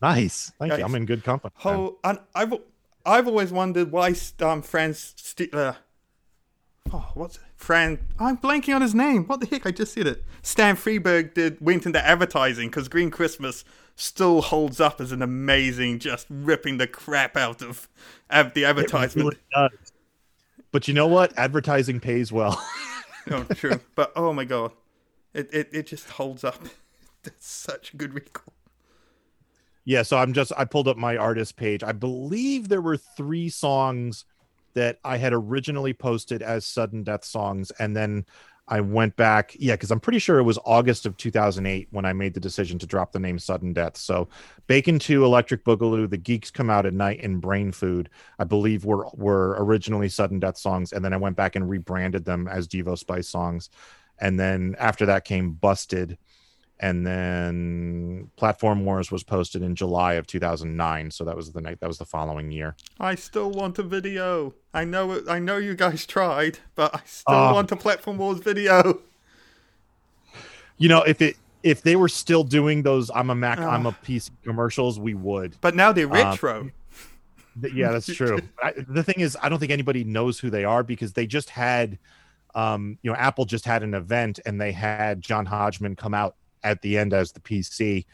Nice. 0.02 0.52
Thank 0.58 0.70
Nice. 0.70 0.78
you. 0.80 0.84
I'm 0.84 0.94
in 0.96 1.06
good 1.06 1.24
company. 1.24 1.52
Oh, 1.64 1.98
and 2.04 2.18
I've 2.34 2.52
I've 3.06 3.26
always 3.28 3.52
wondered 3.52 3.90
why 3.92 4.14
um 4.40 4.60
Franz 4.62 5.14
St- 5.16 5.54
uh, 5.54 5.74
oh 6.92 7.10
what's 7.14 7.36
it? 7.36 7.42
Fran 7.56 8.00
I'm 8.18 8.36
blanking 8.38 8.74
on 8.74 8.82
his 8.82 8.94
name. 8.94 9.24
What 9.26 9.40
the 9.40 9.46
heck? 9.46 9.64
I 9.66 9.70
just 9.70 9.92
said 9.94 10.06
it. 10.08 10.24
Stan 10.42 10.76
Freberg 10.76 11.34
did 11.34 11.60
went 11.60 11.86
into 11.86 12.04
advertising 12.04 12.68
because 12.68 12.88
Green 12.88 13.10
Christmas 13.10 13.64
still 13.94 14.40
holds 14.42 14.80
up 14.80 15.00
as 15.00 15.12
an 15.12 15.22
amazing, 15.22 16.00
just 16.00 16.26
ripping 16.28 16.78
the 16.78 16.86
crap 16.88 17.36
out 17.36 17.62
of 17.62 17.88
av- 18.30 18.54
the 18.54 18.62
It 18.62 18.66
advertisement. 18.66 19.24
really 19.28 19.38
does. 19.70 19.92
But 20.72 20.88
you 20.88 20.94
know 20.94 21.06
what? 21.06 21.36
Advertising 21.38 22.00
pays 22.00 22.32
well. 22.32 22.60
Oh, 23.30 23.44
true. 23.54 23.78
but 23.94 24.10
oh 24.16 24.32
my 24.32 24.44
god, 24.44 24.72
it 25.32 25.48
it, 25.54 25.68
it 25.72 25.86
just 25.86 26.10
holds 26.10 26.42
up. 26.42 26.58
That's 27.22 27.46
such 27.48 27.94
a 27.94 27.96
good 27.96 28.14
recall. 28.14 28.52
Yeah, 29.84 30.02
so 30.02 30.16
I'm 30.16 30.32
just 30.32 30.52
I 30.56 30.64
pulled 30.64 30.88
up 30.88 30.96
my 30.96 31.16
artist 31.16 31.56
page. 31.56 31.82
I 31.82 31.92
believe 31.92 32.68
there 32.68 32.82
were 32.82 32.96
three 32.96 33.48
songs 33.48 34.24
that 34.74 34.98
I 35.04 35.16
had 35.16 35.32
originally 35.32 35.92
posted 35.92 36.42
as 36.42 36.64
sudden 36.64 37.02
death 37.02 37.24
songs, 37.24 37.70
and 37.78 37.96
then 37.96 38.24
I 38.68 38.80
went 38.80 39.16
back. 39.16 39.56
Yeah, 39.58 39.74
because 39.74 39.90
I'm 39.90 40.00
pretty 40.00 40.20
sure 40.20 40.38
it 40.38 40.44
was 40.44 40.58
August 40.64 41.04
of 41.04 41.16
2008 41.16 41.88
when 41.90 42.04
I 42.04 42.12
made 42.12 42.32
the 42.34 42.40
decision 42.40 42.78
to 42.78 42.86
drop 42.86 43.12
the 43.12 43.18
name 43.18 43.38
Sudden 43.38 43.72
Death. 43.72 43.96
So 43.96 44.28
Bacon 44.68 44.98
2, 44.98 45.24
Electric 45.24 45.64
Boogaloo, 45.64 46.08
The 46.08 46.16
Geeks 46.16 46.50
Come 46.50 46.70
Out 46.70 46.86
at 46.86 46.94
Night, 46.94 47.20
and 47.22 47.40
Brain 47.40 47.72
Food, 47.72 48.08
I 48.38 48.44
believe 48.44 48.84
were 48.84 49.08
were 49.14 49.56
originally 49.58 50.08
Sudden 50.08 50.38
Death 50.38 50.58
songs, 50.58 50.92
and 50.92 51.04
then 51.04 51.12
I 51.12 51.18
went 51.18 51.36
back 51.36 51.56
and 51.56 51.68
rebranded 51.68 52.24
them 52.24 52.46
as 52.46 52.68
Devo 52.68 52.96
Spice 52.96 53.28
songs. 53.28 53.68
And 54.18 54.38
then 54.38 54.76
after 54.78 55.06
that 55.06 55.24
came 55.24 55.52
Busted. 55.52 56.16
And 56.82 57.06
then 57.06 58.28
Platform 58.36 58.84
Wars 58.84 59.10
was 59.12 59.22
posted 59.22 59.62
in 59.62 59.74
July 59.76 60.14
of 60.14 60.26
2009. 60.26 61.10
So 61.12 61.24
that 61.24 61.36
was 61.36 61.52
the 61.52 61.60
night. 61.60 61.78
That 61.80 61.86
was 61.86 61.98
the 61.98 62.04
following 62.04 62.50
year. 62.50 62.74
I 62.98 63.14
still 63.14 63.50
want 63.52 63.78
a 63.78 63.82
video. 63.84 64.52
I 64.74 64.84
know 64.84 65.12
it. 65.12 65.28
I 65.28 65.38
know 65.38 65.56
you 65.58 65.74
guys 65.76 66.04
tried, 66.04 66.58
but 66.74 66.94
I 66.94 67.00
still 67.06 67.34
Uh, 67.34 67.52
want 67.54 67.70
a 67.72 67.76
Platform 67.76 68.18
Wars 68.18 68.40
video. 68.40 69.00
You 70.78 70.88
know, 70.88 71.02
if 71.02 71.22
it 71.22 71.36
if 71.62 71.82
they 71.82 71.94
were 71.94 72.08
still 72.08 72.42
doing 72.42 72.82
those 72.82 73.08
I'm 73.14 73.30
a 73.30 73.34
Mac, 73.36 73.60
Ah. 73.60 73.70
I'm 73.70 73.86
a 73.86 73.92
PC 73.92 74.30
commercials, 74.42 74.98
we 74.98 75.14
would. 75.14 75.56
But 75.60 75.76
now 75.76 75.92
they're 75.92 76.06
Um, 76.06 76.12
retro. 76.12 76.70
Th- 77.60 77.72
Yeah, 77.72 77.92
that's 77.92 78.06
true. 78.16 78.40
I, 78.60 78.72
the 78.88 79.04
thing 79.04 79.20
is, 79.20 79.36
I 79.40 79.48
don't 79.48 79.60
think 79.60 79.70
anybody 79.70 80.02
knows 80.02 80.40
who 80.40 80.50
they 80.50 80.64
are 80.64 80.82
because 80.82 81.12
they 81.12 81.26
just 81.28 81.50
had, 81.50 81.98
um, 82.56 82.98
you 83.02 83.10
know, 83.12 83.16
Apple 83.16 83.44
just 83.44 83.64
had 83.64 83.84
an 83.84 83.94
event 83.94 84.40
and 84.44 84.60
they 84.60 84.72
had 84.72 85.20
John 85.22 85.46
Hodgman 85.46 85.94
come 85.94 86.14
out 86.14 86.34
at 86.64 86.82
the 86.82 86.98
end 86.98 87.12
as 87.12 87.32
the 87.32 87.40
PC, 87.40 88.06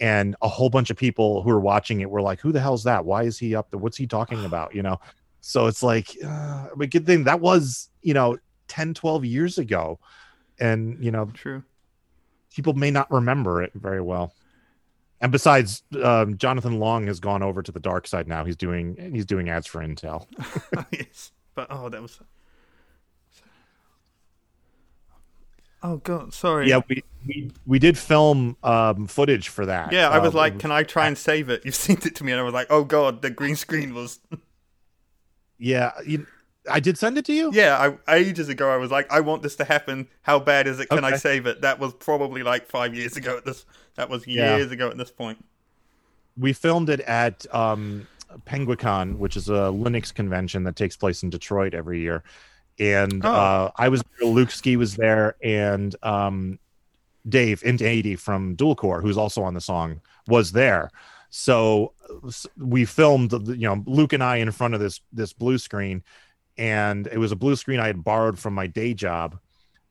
and 0.00 0.36
a 0.42 0.48
whole 0.48 0.70
bunch 0.70 0.90
of 0.90 0.96
people 0.96 1.42
who 1.42 1.50
were 1.50 1.60
watching 1.60 2.00
it 2.00 2.10
were 2.10 2.22
like, 2.22 2.40
"Who 2.40 2.52
the 2.52 2.60
hell's 2.60 2.84
that? 2.84 3.04
Why 3.04 3.24
is 3.24 3.38
he 3.38 3.54
up 3.54 3.70
there? 3.70 3.78
What's 3.78 3.96
he 3.96 4.06
talking 4.06 4.44
about?" 4.46 4.74
You 4.74 4.82
know. 4.82 5.00
So 5.40 5.66
it's 5.66 5.82
like, 5.82 6.16
uh, 6.24 6.68
but 6.76 6.90
good 6.90 7.06
thing 7.06 7.24
that 7.24 7.40
was, 7.40 7.88
you 8.02 8.12
know, 8.12 8.36
10, 8.68 8.92
12 8.92 9.24
years 9.24 9.56
ago, 9.58 9.98
and 10.58 11.02
you 11.02 11.10
know, 11.10 11.26
True. 11.34 11.62
people 12.54 12.74
may 12.74 12.90
not 12.90 13.10
remember 13.10 13.62
it 13.62 13.72
very 13.74 14.02
well. 14.02 14.34
And 15.20 15.30
besides, 15.30 15.82
um, 16.02 16.38
Jonathan 16.38 16.78
Long 16.78 17.06
has 17.06 17.20
gone 17.20 17.42
over 17.42 17.62
to 17.62 17.72
the 17.72 17.80
dark 17.80 18.06
side 18.06 18.26
now. 18.26 18.44
He's 18.44 18.56
doing 18.56 18.96
he's 19.12 19.26
doing 19.26 19.50
ads 19.50 19.66
for 19.66 19.80
Intel. 19.80 20.26
yes. 20.92 21.32
But 21.54 21.66
oh, 21.70 21.88
that 21.90 22.00
was. 22.00 22.20
Oh 25.82 25.96
god, 25.98 26.32
sorry. 26.32 26.68
Yeah, 26.68 26.80
we 26.88 27.02
we, 27.26 27.50
we 27.66 27.78
did 27.78 27.96
film 27.98 28.56
um, 28.62 29.06
footage 29.06 29.48
for 29.48 29.66
that. 29.66 29.92
Yeah, 29.92 30.08
I 30.08 30.18
was 30.18 30.30
Um, 30.30 30.36
like, 30.38 30.58
can 30.58 30.70
I 30.72 30.82
try 30.82 31.06
and 31.06 31.16
save 31.18 31.48
it? 31.50 31.64
You 31.64 31.72
sent 31.86 32.06
it 32.06 32.14
to 32.16 32.24
me, 32.24 32.32
and 32.32 32.40
I 32.40 32.44
was 32.44 32.54
like, 32.54 32.66
oh 32.70 32.84
god, 32.84 33.22
the 33.22 33.30
green 33.30 33.56
screen 33.56 33.94
was. 33.94 34.20
yeah, 35.58 35.92
you, 36.06 36.26
I 36.70 36.80
did 36.80 36.98
send 36.98 37.18
it 37.18 37.24
to 37.26 37.32
you. 37.32 37.50
Yeah, 37.52 37.96
I, 38.08 38.14
ages 38.16 38.48
ago, 38.48 38.70
I 38.70 38.76
was 38.76 38.90
like, 38.90 39.10
I 39.12 39.20
want 39.20 39.42
this 39.42 39.56
to 39.56 39.64
happen. 39.64 40.08
How 40.22 40.38
bad 40.38 40.66
is 40.66 40.78
it? 40.80 40.88
Can 40.88 41.04
I 41.04 41.16
save 41.16 41.46
it? 41.46 41.62
That 41.62 41.78
was 41.78 41.94
probably 41.94 42.42
like 42.42 42.66
five 42.66 42.94
years 42.94 43.16
ago. 43.16 43.38
At 43.38 43.44
this, 43.44 43.64
that 43.96 44.08
was 44.08 44.26
Yeah. 44.26 44.56
years 44.56 44.70
ago 44.70 44.88
at 44.88 44.96
this 44.96 45.10
point. 45.10 45.44
We 46.36 46.52
filmed 46.52 46.88
it 46.90 47.00
at 47.00 47.44
um, 47.54 48.06
Penguicon, 48.46 49.16
which 49.18 49.36
is 49.36 49.48
a 49.48 49.70
Linux 49.72 50.14
convention 50.14 50.64
that 50.64 50.76
takes 50.76 50.96
place 50.96 51.22
in 51.22 51.30
Detroit 51.30 51.74
every 51.74 52.00
year. 52.00 52.22
And 52.78 53.24
Oh. 53.24 53.30
uh, 53.30 53.70
I 53.76 53.88
was 53.88 54.02
Luke 54.22 54.50
Ski 54.50 54.76
was 54.76 54.96
there, 54.96 55.36
and 55.42 55.94
um, 56.02 56.58
Dave 57.28 57.62
Int 57.64 57.82
eighty 57.82 58.16
from 58.16 58.54
Dual 58.54 58.74
Core, 58.74 59.00
who's 59.00 59.18
also 59.18 59.42
on 59.42 59.54
the 59.54 59.60
song, 59.60 60.00
was 60.26 60.52
there. 60.52 60.90
So 61.30 61.92
we 62.56 62.84
filmed, 62.84 63.32
you 63.48 63.68
know, 63.68 63.84
Luke 63.86 64.12
and 64.12 64.22
I 64.22 64.36
in 64.36 64.50
front 64.50 64.74
of 64.74 64.80
this 64.80 65.00
this 65.12 65.32
blue 65.32 65.58
screen, 65.58 66.02
and 66.58 67.06
it 67.06 67.18
was 67.18 67.32
a 67.32 67.36
blue 67.36 67.56
screen 67.56 67.78
I 67.78 67.86
had 67.86 68.02
borrowed 68.02 68.38
from 68.38 68.54
my 68.54 68.66
day 68.66 68.94
job, 68.94 69.38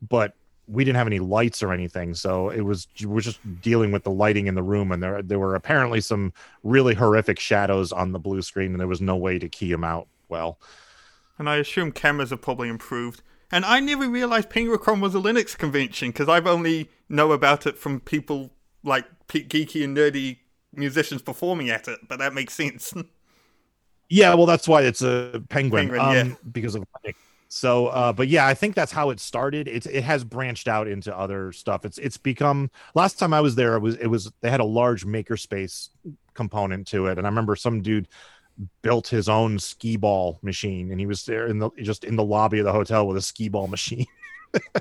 but 0.01 0.33
we 0.67 0.83
didn't 0.83 0.97
have 0.97 1.07
any 1.07 1.19
lights 1.19 1.63
or 1.63 1.73
anything, 1.73 2.13
so 2.13 2.49
it 2.49 2.61
was 2.61 2.87
we 2.99 3.07
were 3.07 3.21
just 3.21 3.39
dealing 3.61 3.91
with 3.91 4.03
the 4.03 4.11
lighting 4.11 4.47
in 4.47 4.55
the 4.55 4.61
room, 4.61 4.91
and 4.91 5.01
there 5.01 5.21
there 5.23 5.39
were 5.39 5.55
apparently 5.55 6.01
some 6.01 6.33
really 6.63 6.93
horrific 6.93 7.39
shadows 7.39 7.91
on 7.91 8.11
the 8.11 8.19
blue 8.19 8.41
screen, 8.41 8.71
and 8.71 8.79
there 8.79 8.87
was 8.87 9.01
no 9.01 9.15
way 9.15 9.39
to 9.39 9.49
key 9.49 9.71
them 9.71 9.83
out 9.83 10.07
well. 10.27 10.59
And 11.37 11.49
I 11.49 11.55
assume 11.55 11.91
cameras 11.91 12.31
have 12.31 12.41
probably 12.41 12.69
improved. 12.69 13.21
And 13.51 13.65
I 13.65 13.79
never 13.79 14.07
realized 14.07 14.49
Penguicon 14.49 15.01
was 15.01 15.15
a 15.15 15.19
Linux 15.19 15.57
convention 15.57 16.09
because 16.09 16.29
I've 16.29 16.47
only 16.47 16.89
know 17.07 17.31
about 17.31 17.65
it 17.65 17.77
from 17.77 17.99
people 17.99 18.51
like 18.83 19.05
geeky 19.27 19.83
and 19.83 19.97
nerdy 19.97 20.37
musicians 20.73 21.21
performing 21.21 21.69
at 21.69 21.87
it. 21.87 21.99
But 22.07 22.19
that 22.19 22.33
makes 22.33 22.53
sense. 22.53 22.93
Yeah, 24.11 24.33
well, 24.33 24.47
that's 24.47 24.67
why 24.67 24.81
it's 24.81 25.03
a 25.03 25.43
penguin, 25.49 25.89
Penguin, 25.89 26.01
um, 26.01 26.29
yeah. 26.29 26.35
because 26.51 26.73
of 26.73 26.83
so. 27.47 27.87
Uh, 27.87 28.11
but 28.11 28.27
yeah, 28.27 28.47
I 28.47 28.55
think 28.55 28.73
that's 28.73 28.91
how 28.91 29.11
it 29.11 29.19
started. 29.19 29.67
It's 29.67 29.85
it 29.85 30.03
has 30.03 30.23
branched 30.23 30.67
out 30.67 30.87
into 30.87 31.15
other 31.15 31.51
stuff. 31.51 31.85
It's 31.85 31.99
it's 31.99 32.17
become. 32.17 32.71
Last 32.95 33.19
time 33.19 33.35
I 33.35 33.41
was 33.41 33.53
there, 33.53 33.75
it 33.75 33.81
was 33.81 33.97
it 33.97 34.07
was 34.07 34.31
they 34.41 34.49
had 34.49 34.61
a 34.61 34.65
large 34.65 35.05
makerspace 35.05 35.89
component 36.33 36.87
to 36.87 37.05
it, 37.05 37.19
and 37.19 37.27
I 37.27 37.29
remember 37.29 37.55
some 37.55 37.83
dude 37.83 38.07
built 38.81 39.07
his 39.07 39.29
own 39.29 39.59
skee 39.59 39.97
ball 39.97 40.39
machine, 40.41 40.91
and 40.91 40.99
he 40.99 41.05
was 41.05 41.25
there 41.25 41.47
in 41.47 41.59
the 41.59 41.69
just 41.81 42.03
in 42.03 42.15
the 42.15 42.23
lobby 42.23 42.59
of 42.59 42.65
the 42.65 42.71
hotel 42.71 43.07
with 43.07 43.17
a 43.17 43.21
skee 43.21 43.49
ball 43.49 43.67
machine. 43.67 44.05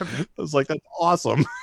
I 0.00 0.26
was 0.36 0.54
like, 0.54 0.68
that's 0.68 0.84
awesome. 1.00 1.44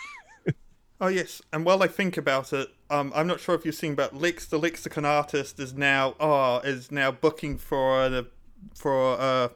Oh 1.02 1.08
yes, 1.08 1.42
and 1.52 1.66
while 1.66 1.84
I 1.84 1.88
think 1.88 2.16
about 2.16 2.54
it, 2.54 2.70
um, 2.90 3.12
I'm 3.14 3.28
not 3.28 3.42
sure 3.42 3.56
if 3.56 3.66
you've 3.66 3.76
seen, 3.76 3.94
but 3.94 4.16
Lex, 4.16 4.46
the 4.46 4.58
Lexicon 4.58 5.04
artist, 5.04 5.60
is 5.60 5.74
now 5.74 6.16
oh 6.18 6.60
is 6.60 6.92
now 6.92 7.12
booking 7.12 7.58
for 7.58 8.08
the 8.08 8.28
for 8.74 9.16
a 9.20 9.52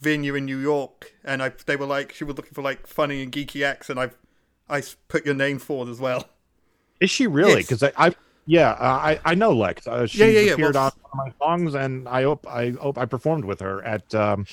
venue 0.00 0.36
in 0.36 0.44
New 0.44 0.58
York, 0.58 1.12
and 1.24 1.42
I 1.42 1.50
they 1.66 1.74
were 1.74 1.86
like 1.86 2.12
she 2.12 2.22
was 2.22 2.36
looking 2.36 2.52
for 2.52 2.62
like 2.62 2.86
funny 2.86 3.20
and 3.24 3.32
geeky 3.32 3.64
acts, 3.64 3.90
and 3.90 3.98
I've 3.98 4.16
I 4.68 4.80
put 5.08 5.26
your 5.26 5.34
name 5.34 5.58
forward 5.58 5.88
as 5.88 5.98
well. 5.98 6.28
Is 7.00 7.10
she 7.10 7.26
really? 7.26 7.62
Yes. 7.62 7.66
Because 7.66 7.82
I, 7.82 7.92
I, 7.96 8.14
yeah, 8.46 8.70
uh, 8.72 9.00
I, 9.02 9.20
I 9.24 9.34
know 9.34 9.52
Lex. 9.52 9.86
Uh, 9.86 10.06
she's 10.06 10.20
Yeah, 10.20 10.26
yeah, 10.26 10.40
yeah, 10.40 10.52
appeared 10.52 10.74
well- 10.74 10.84
on 10.86 10.92
one 11.18 11.28
of 11.28 11.34
my 11.40 11.46
songs, 11.46 11.74
and 11.74 12.08
I 12.08 12.22
hope, 12.22 12.46
I 12.48 12.70
hope, 12.70 12.98
I 12.98 13.04
performed 13.04 13.44
with 13.44 13.60
her 13.60 13.84
at 13.84 14.14
um, 14.14 14.46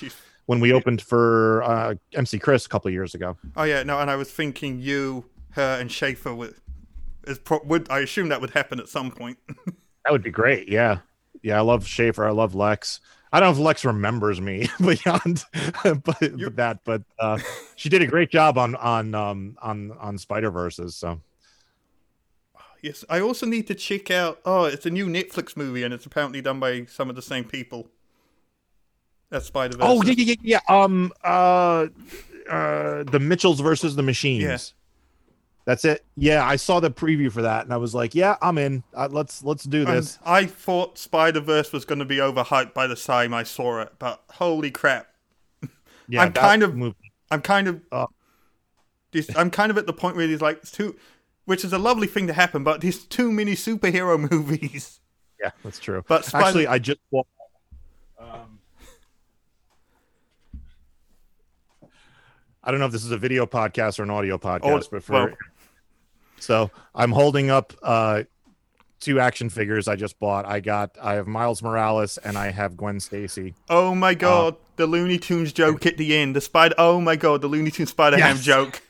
when 0.45 0.59
we 0.59 0.73
opened 0.73 1.01
for 1.01 1.63
uh, 1.63 1.95
MC 2.13 2.39
Chris 2.39 2.65
a 2.65 2.69
couple 2.69 2.89
of 2.89 2.93
years 2.93 3.13
ago. 3.15 3.37
oh 3.55 3.63
yeah 3.63 3.83
no, 3.83 3.99
and 3.99 4.09
I 4.11 4.15
was 4.15 4.31
thinking 4.31 4.79
you, 4.81 5.25
her, 5.51 5.77
and 5.79 5.91
Schaefer 5.91 6.33
would 6.33 6.55
is 7.25 7.39
pro- 7.39 7.63
would 7.63 7.89
I 7.89 7.99
assume 7.99 8.29
that 8.29 8.41
would 8.41 8.49
happen 8.51 8.79
at 8.79 8.89
some 8.89 9.11
point. 9.11 9.37
That 10.05 10.11
would 10.11 10.21
be 10.23 10.31
great. 10.31 10.67
Yeah, 10.67 10.97
yeah. 11.43 11.57
I 11.57 11.61
love 11.61 11.87
Schaefer. 11.87 12.25
I 12.27 12.31
love 12.31 12.53
Lex. 12.55 12.99
I 13.31 13.39
don't 13.39 13.47
know 13.47 13.61
if 13.61 13.65
Lex 13.65 13.85
remembers 13.85 14.41
me 14.41 14.67
beyond, 14.81 15.45
but 15.83 16.19
that. 16.57 16.79
But 16.83 17.03
uh, 17.17 17.37
she 17.77 17.87
did 17.87 18.01
a 18.01 18.05
great 18.07 18.29
job 18.29 18.57
on 18.57 18.75
on 18.75 19.15
um, 19.15 19.57
on 19.61 19.93
on 20.01 20.17
Spider 20.17 20.51
Verses. 20.51 20.97
So 20.97 21.21
yes, 22.83 23.03
I 23.09 23.19
also 23.19 23.47
need 23.47 23.65
to 23.67 23.73
check 23.75 24.11
out. 24.11 24.39
Oh, 24.45 24.65
it's 24.65 24.85
a 24.85 24.91
new 24.91 25.07
Netflix 25.07 25.57
movie, 25.57 25.81
and 25.83 25.91
it's 25.93 26.05
apparently 26.05 26.41
done 26.41 26.59
by 26.59 26.85
some 26.85 27.09
of 27.09 27.15
the 27.15 27.21
same 27.23 27.43
people. 27.45 27.87
That's 29.31 29.47
Spider 29.47 29.77
Verse. 29.77 29.87
oh 29.89 30.03
yeah 30.03 30.13
yeah 30.15 30.35
yeah 30.43 30.59
yeah. 30.69 30.75
Um 30.83 31.11
uh 31.23 31.87
uh 32.47 33.03
the 33.03 33.19
Mitchells 33.19 33.59
versus 33.61 33.95
the 33.95 34.03
Machines. 34.03 34.43
Yeah. 34.43 34.57
That's 35.65 35.85
it. 35.85 36.03
Yeah, 36.17 36.45
I 36.45 36.57
saw 36.57 36.81
the 36.81 36.91
preview 36.91 37.31
for 37.31 37.41
that, 37.41 37.63
and 37.63 37.73
I 37.73 37.77
was 37.77 37.95
like, 37.95 38.13
"Yeah, 38.13 38.35
I'm 38.41 38.57
in. 38.57 38.83
Uh, 38.93 39.07
let's 39.09 39.45
let's 39.45 39.63
do 39.63 39.85
And 39.87 39.97
this." 39.97 40.19
I 40.25 40.45
thought 40.45 40.97
Spider 40.97 41.39
Verse 41.39 41.71
was 41.71 41.85
going 41.85 41.99
to 41.99 42.05
be 42.05 42.17
overhyped 42.17 42.73
by 42.73 42.85
the 42.85 42.97
time 42.97 43.33
I 43.33 43.43
saw 43.43 43.79
it, 43.79 43.93
but 43.97 44.21
holy 44.31 44.71
crap! 44.71 45.07
Yeah, 46.09 46.21
I'm 46.23 46.33
kind 46.33 46.63
of- 46.63 46.75
movie- 46.75 46.97
I'm 47.31 47.41
kind 47.41 47.69
of, 47.69 47.81
this- 49.13 49.33
I'm 49.37 49.49
kind 49.49 49.71
of 49.71 49.77
at 49.77 49.87
the 49.87 49.93
point 49.93 50.17
where 50.17 50.27
he's 50.27 50.41
like 50.41 50.57
it's 50.57 50.69
too, 50.71 50.97
which 51.45 51.63
is 51.65 51.73
a 51.73 51.77
lovely 51.77 52.07
thing 52.07 52.27
to 52.27 52.33
happen, 52.33 52.63
but 52.63 52.81
there's 52.81 53.03
too 53.03 53.31
many 53.31 53.53
superhero 53.53 54.29
movies. 54.31 54.99
Yeah, 55.41 55.51
that's 55.63 55.79
true. 55.79 56.03
But 56.07 56.25
Spider- 56.25 56.45
Actually, 56.45 56.67
I 56.67 56.79
just 56.79 56.99
bought. 57.11 57.27
Um, 58.19 58.59
I 62.63 62.71
don't 62.71 62.79
know 62.79 62.85
if 62.85 62.91
this 62.91 63.03
is 63.03 63.11
a 63.11 63.17
video 63.17 63.45
podcast 63.45 63.99
or 63.99 64.03
an 64.03 64.09
audio 64.09 64.37
podcast, 64.37 64.85
Oh, 64.85 64.87
but 64.91 65.03
for 65.03 65.13
well- 65.13 65.29
so 66.39 66.71
I'm 66.95 67.11
holding 67.11 67.49
up 67.49 67.73
uh, 67.83 68.23
two 68.99 69.19
action 69.19 69.49
figures 69.49 69.87
I 69.87 69.95
just 69.95 70.19
bought. 70.19 70.45
I 70.45 70.59
got 70.61 70.97
I 71.01 71.13
have 71.15 71.27
Miles 71.27 71.61
Morales 71.63 72.17
and 72.17 72.37
I 72.37 72.51
have 72.51 72.75
Gwen 72.77 72.99
Stacy. 72.99 73.53
Oh 73.69 73.93
my 73.95 74.13
god, 74.13 74.55
the 74.77 74.87
Looney 74.87 75.17
Tunes 75.17 75.51
joke 75.53 75.85
at 75.85 75.97
the 75.97 76.15
end, 76.15 76.35
the 76.35 76.41
Spider. 76.41 76.75
Oh 76.77 76.99
my 77.01 77.15
god, 77.15 77.41
the 77.41 77.47
Looney 77.47 77.71
Tunes 77.71 77.89
Spider 77.89 78.17
Ham 78.17 78.35
Yes. 78.37 78.43
joke. 78.45 78.81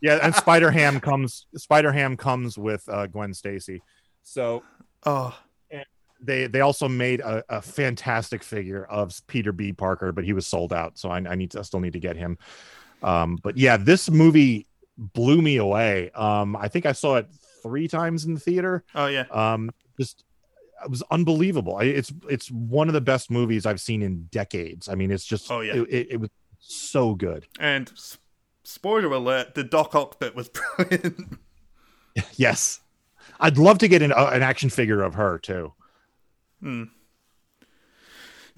Yeah, 0.00 0.18
and 0.22 0.34
Spider 0.44 0.70
Ham 0.70 1.00
comes 1.00 1.46
Spider 1.56 1.92
Ham 1.92 2.16
comes 2.16 2.56
with 2.58 2.88
uh, 2.88 3.06
Gwen 3.06 3.34
Stacy. 3.34 3.82
So 4.22 4.62
Oh, 5.06 5.36
they 6.22 6.46
they 6.46 6.60
also 6.60 6.86
made 6.88 7.20
a, 7.20 7.42
a 7.48 7.62
fantastic 7.62 8.42
figure 8.42 8.84
of 8.84 9.12
Peter 9.26 9.52
B. 9.52 9.72
Parker, 9.72 10.12
but 10.12 10.24
he 10.24 10.34
was 10.34 10.46
sold 10.46 10.72
out, 10.72 10.98
so 10.98 11.08
I, 11.10 11.16
I 11.18 11.34
need 11.34 11.52
to 11.52 11.60
I 11.60 11.62
still 11.62 11.80
need 11.80 11.94
to 11.94 11.98
get 12.00 12.16
him. 12.16 12.36
Um, 13.02 13.38
but 13.42 13.56
yeah, 13.56 13.78
this 13.78 14.10
movie 14.10 14.66
blew 14.98 15.40
me 15.40 15.56
away. 15.56 16.10
Um, 16.10 16.56
I 16.56 16.68
think 16.68 16.84
I 16.84 16.92
saw 16.92 17.16
it 17.16 17.26
three 17.62 17.88
times 17.88 18.26
in 18.26 18.34
the 18.34 18.40
theater. 18.40 18.84
oh 18.94 19.06
yeah. 19.06 19.24
Um, 19.30 19.70
just 19.98 20.24
it 20.84 20.90
was 20.90 21.02
unbelievable. 21.10 21.76
I, 21.76 21.84
it's 21.84 22.12
it's 22.28 22.50
one 22.50 22.88
of 22.88 22.92
the 22.94 23.00
best 23.00 23.30
movies 23.30 23.64
I've 23.64 23.80
seen 23.80 24.02
in 24.02 24.24
decades. 24.30 24.90
I 24.90 24.96
mean, 24.96 25.10
it's 25.10 25.24
just 25.24 25.50
Oh, 25.50 25.60
yeah. 25.60 25.76
it, 25.76 25.88
it, 25.88 26.06
it 26.10 26.16
was 26.20 26.28
so 26.58 27.14
good. 27.14 27.46
And 27.58 27.90
s- 27.92 28.18
spoiler 28.62 29.12
alert: 29.12 29.54
the 29.54 29.64
Doc 29.64 29.94
Ock 29.94 30.18
bit 30.20 30.34
was 30.34 30.48
brilliant. 30.76 31.38
Yes, 32.34 32.80
I'd 33.38 33.58
love 33.58 33.78
to 33.78 33.88
get 33.88 34.02
an, 34.02 34.12
uh, 34.12 34.30
an 34.32 34.42
action 34.42 34.68
figure 34.70 35.02
of 35.02 35.14
her 35.14 35.38
too. 35.38 35.72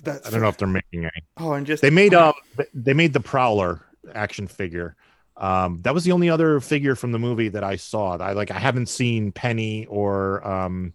That's 0.03 0.27
I 0.27 0.31
don't 0.31 0.41
know 0.41 0.49
if 0.49 0.57
they're 0.57 0.67
making 0.69 1.05
any. 1.05 1.25
Oh, 1.37 1.53
and 1.53 1.67
just 1.67 1.83
They 1.83 1.91
made 1.91 2.15
um 2.15 2.33
they 2.75 2.93
made 2.95 3.13
the 3.13 3.21
Prowler 3.21 3.83
action 4.15 4.49
figure, 4.49 4.97
Um, 5.37 5.81
that 5.83 5.95
was 5.95 6.03
the 6.05 6.13
only 6.13 6.29
other 6.29 6.59
figure 6.61 6.97
from 6.97 7.13
the 7.13 7.19
movie 7.21 7.49
that 7.51 7.63
I 7.63 7.77
saw. 7.77 8.17
I 8.17 8.33
like 8.33 8.51
I 8.51 8.59
haven't 8.59 8.87
seen 8.89 9.31
Penny 9.33 9.87
or 9.87 10.45
um, 10.47 10.93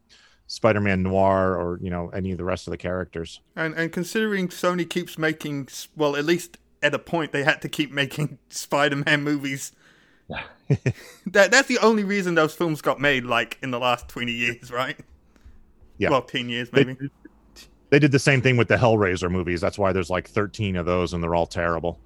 Spider-Man 0.47 1.03
Noir 1.03 1.55
or 1.55 1.79
you 1.81 1.89
know 1.89 2.09
any 2.09 2.31
of 2.31 2.37
the 2.37 2.43
rest 2.43 2.67
of 2.67 2.71
the 2.71 2.77
characters. 2.77 3.39
And 3.55 3.73
and 3.75 3.91
considering 3.93 4.49
Sony 4.49 4.89
keeps 4.89 5.17
making 5.17 5.69
well, 5.95 6.15
at 6.17 6.25
least 6.25 6.57
at 6.87 6.93
a 6.93 6.99
point 6.99 7.31
they 7.31 7.43
had 7.43 7.61
to 7.61 7.69
keep 7.69 7.91
making 7.91 8.39
Spider-Man 8.49 9.23
movies. 9.23 9.71
that 11.27 11.51
that's 11.51 11.67
the 11.67 11.77
only 11.79 12.03
reason 12.03 12.35
those 12.35 12.53
films 12.53 12.81
got 12.81 12.99
made, 12.99 13.23
like 13.23 13.57
in 13.61 13.71
the 13.71 13.79
last 13.79 14.09
twenty 14.09 14.33
years, 14.33 14.71
right? 14.71 14.99
Yeah. 15.97 16.09
Well, 16.09 16.23
ten 16.23 16.49
years 16.49 16.71
maybe. 16.73 16.93
They, 16.95 17.09
they 17.89 17.99
did 17.99 18.11
the 18.11 18.19
same 18.19 18.41
thing 18.41 18.57
with 18.57 18.67
the 18.67 18.75
Hellraiser 18.75 19.31
movies. 19.31 19.61
That's 19.61 19.77
why 19.77 19.93
there's 19.93 20.09
like 20.09 20.27
13 20.27 20.75
of 20.75 20.85
those, 20.85 21.13
and 21.13 21.23
they're 21.23 21.35
all 21.35 21.47
terrible. 21.47 21.99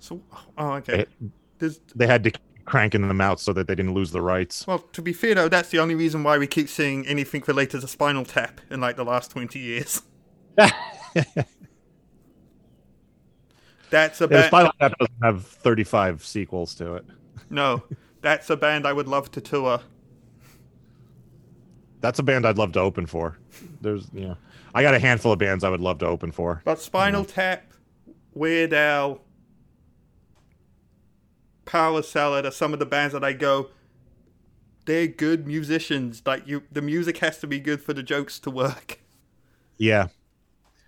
So, 0.00 0.20
oh, 0.32 0.44
oh 0.58 0.72
okay. 0.74 1.06
There's, 1.58 1.80
they 1.94 2.06
had 2.06 2.22
to 2.24 2.30
keep 2.32 2.42
cranking 2.64 3.06
them 3.06 3.20
out 3.20 3.40
so 3.40 3.52
that 3.52 3.66
they 3.66 3.74
didn't 3.74 3.94
lose 3.94 4.10
the 4.10 4.20
rights. 4.20 4.66
Well, 4.66 4.80
to 4.80 5.02
be 5.02 5.12
fair 5.12 5.34
though, 5.34 5.48
that's 5.48 5.70
the 5.70 5.78
only 5.78 5.94
reason 5.94 6.22
why 6.22 6.38
we 6.38 6.46
keep 6.46 6.68
seeing 6.68 7.06
anything 7.06 7.42
related 7.46 7.80
to 7.80 7.88
Spinal 7.88 8.24
Tap 8.24 8.60
in 8.70 8.80
like 8.80 8.96
the 8.96 9.04
last 9.04 9.30
20 9.30 9.58
years. 9.58 10.02
that's 13.92 14.22
a 14.22 14.26
band. 14.26 14.46
Spinal 14.46 14.72
Tap 14.80 14.98
doesn't 14.98 15.22
have 15.22 15.46
35 15.46 16.24
sequels 16.24 16.74
to 16.76 16.94
it. 16.94 17.04
No, 17.50 17.82
that's 18.22 18.48
a 18.48 18.56
band 18.56 18.86
I 18.86 18.92
would 18.92 19.06
love 19.06 19.30
to 19.32 19.40
tour. 19.40 19.80
That's 22.00 22.18
a 22.18 22.22
band 22.22 22.46
I'd 22.46 22.56
love 22.56 22.72
to 22.72 22.80
open 22.80 23.06
for. 23.06 23.38
There's, 23.82 24.08
you 24.12 24.22
know, 24.22 24.36
I 24.74 24.82
got 24.82 24.94
a 24.94 24.98
handful 24.98 25.30
of 25.30 25.38
bands 25.38 25.62
I 25.62 25.68
would 25.68 25.82
love 25.82 25.98
to 25.98 26.06
open 26.06 26.32
for. 26.32 26.62
But 26.64 26.80
Spinal 26.80 27.24
Tap, 27.24 27.70
Weird 28.32 28.72
Al, 28.72 29.20
Power 31.66 32.02
Salad 32.02 32.46
are 32.46 32.50
some 32.50 32.72
of 32.72 32.78
the 32.78 32.86
bands 32.86 33.12
that 33.12 33.22
I 33.22 33.34
go. 33.34 33.68
They're 34.86 35.06
good 35.06 35.46
musicians. 35.46 36.22
Like 36.24 36.48
you, 36.48 36.62
the 36.72 36.82
music 36.82 37.18
has 37.18 37.38
to 37.40 37.46
be 37.46 37.60
good 37.60 37.82
for 37.82 37.92
the 37.92 38.02
jokes 38.02 38.40
to 38.40 38.50
work. 38.50 39.00
Yeah, 39.76 40.08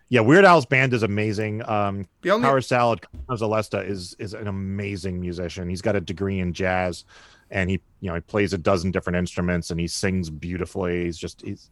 yeah. 0.09 0.21
Weird 0.21 0.45
Al's 0.45 0.67
band 0.67 0.93
is 0.95 1.03
amazing. 1.03 1.67
Um, 1.69 2.07
The 2.23 2.31
only 2.31 2.47
Power 2.47 2.61
Salad 2.61 3.05
Zalesta 3.31 3.87
is 3.89 4.15
is 4.19 4.35
an 4.35 4.47
amazing 4.49 5.21
musician. 5.21 5.69
He's 5.69 5.83
got 5.83 5.97
a 5.97 6.01
degree 6.01 6.41
in 6.41 6.53
jazz, 6.53 7.05
and 7.51 7.71
he 7.71 7.81
you 8.01 8.09
know 8.09 8.15
he 8.15 8.21
plays 8.21 8.53
a 8.53 8.59
dozen 8.59 8.91
different 8.91 9.17
instruments 9.17 9.71
and 9.71 9.79
he 9.81 9.87
sings 9.87 10.31
beautifully. 10.31 11.05
He's 11.05 11.19
just 11.19 11.43
he's 11.43 11.71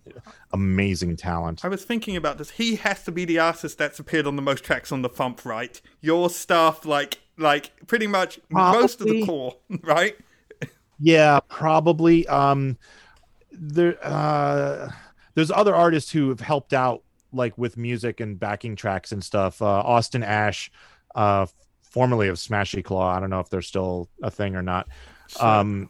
amazing 0.53 1.17
talent. 1.17 1.65
I 1.65 1.69
was 1.69 1.85
thinking 1.85 2.17
about 2.17 2.39
this. 2.39 2.51
He 2.51 2.77
has 2.77 3.05
to 3.05 3.13
be 3.13 3.25
the 3.25 3.39
artist 3.39 3.79
that's 3.79 3.99
appeared 3.99 4.27
on 4.27 4.37
the 4.37 4.43
most 4.43 4.65
tracks 4.65 4.93
on 4.93 5.03
the 5.03 5.11
FuMP, 5.11 5.45
right? 5.45 5.81
Your 6.01 6.31
stuff, 6.31 6.85
like, 6.85 7.19
like 7.39 7.71
pretty 7.87 8.07
much 8.07 8.41
most 8.51 9.01
of 9.01 9.07
the 9.09 9.25
Probably. 9.25 9.27
core, 9.27 9.57
right? 9.83 10.17
Yeah, 10.99 11.41
probably. 11.49 12.27
Um, 12.29 12.79
there, 13.51 13.99
uh, 14.03 14.91
there's 15.35 15.51
other 15.51 15.75
artists 15.75 16.13
who 16.13 16.29
have 16.29 16.41
helped 16.41 16.73
out, 16.73 17.03
like 17.33 17.57
with 17.59 17.77
music 17.77 18.21
and 18.21 18.39
backing 18.39 18.77
tracks 18.77 19.13
and 19.13 19.23
stuff. 19.23 19.61
Uh, 19.63 19.67
Austin 19.67 20.23
Ash, 20.23 20.71
uh, 21.15 21.47
formerly 21.83 22.29
of 22.29 22.37
Smashy 22.37 22.85
Claw. 22.85 23.15
I 23.17 23.21
don't 23.21 23.31
know 23.31 23.41
if 23.41 23.49
they're 23.51 23.63
still 23.63 24.09
a 24.23 24.31
thing 24.31 24.55
or 24.57 24.63
not. 24.63 24.89
Um, 25.41 25.89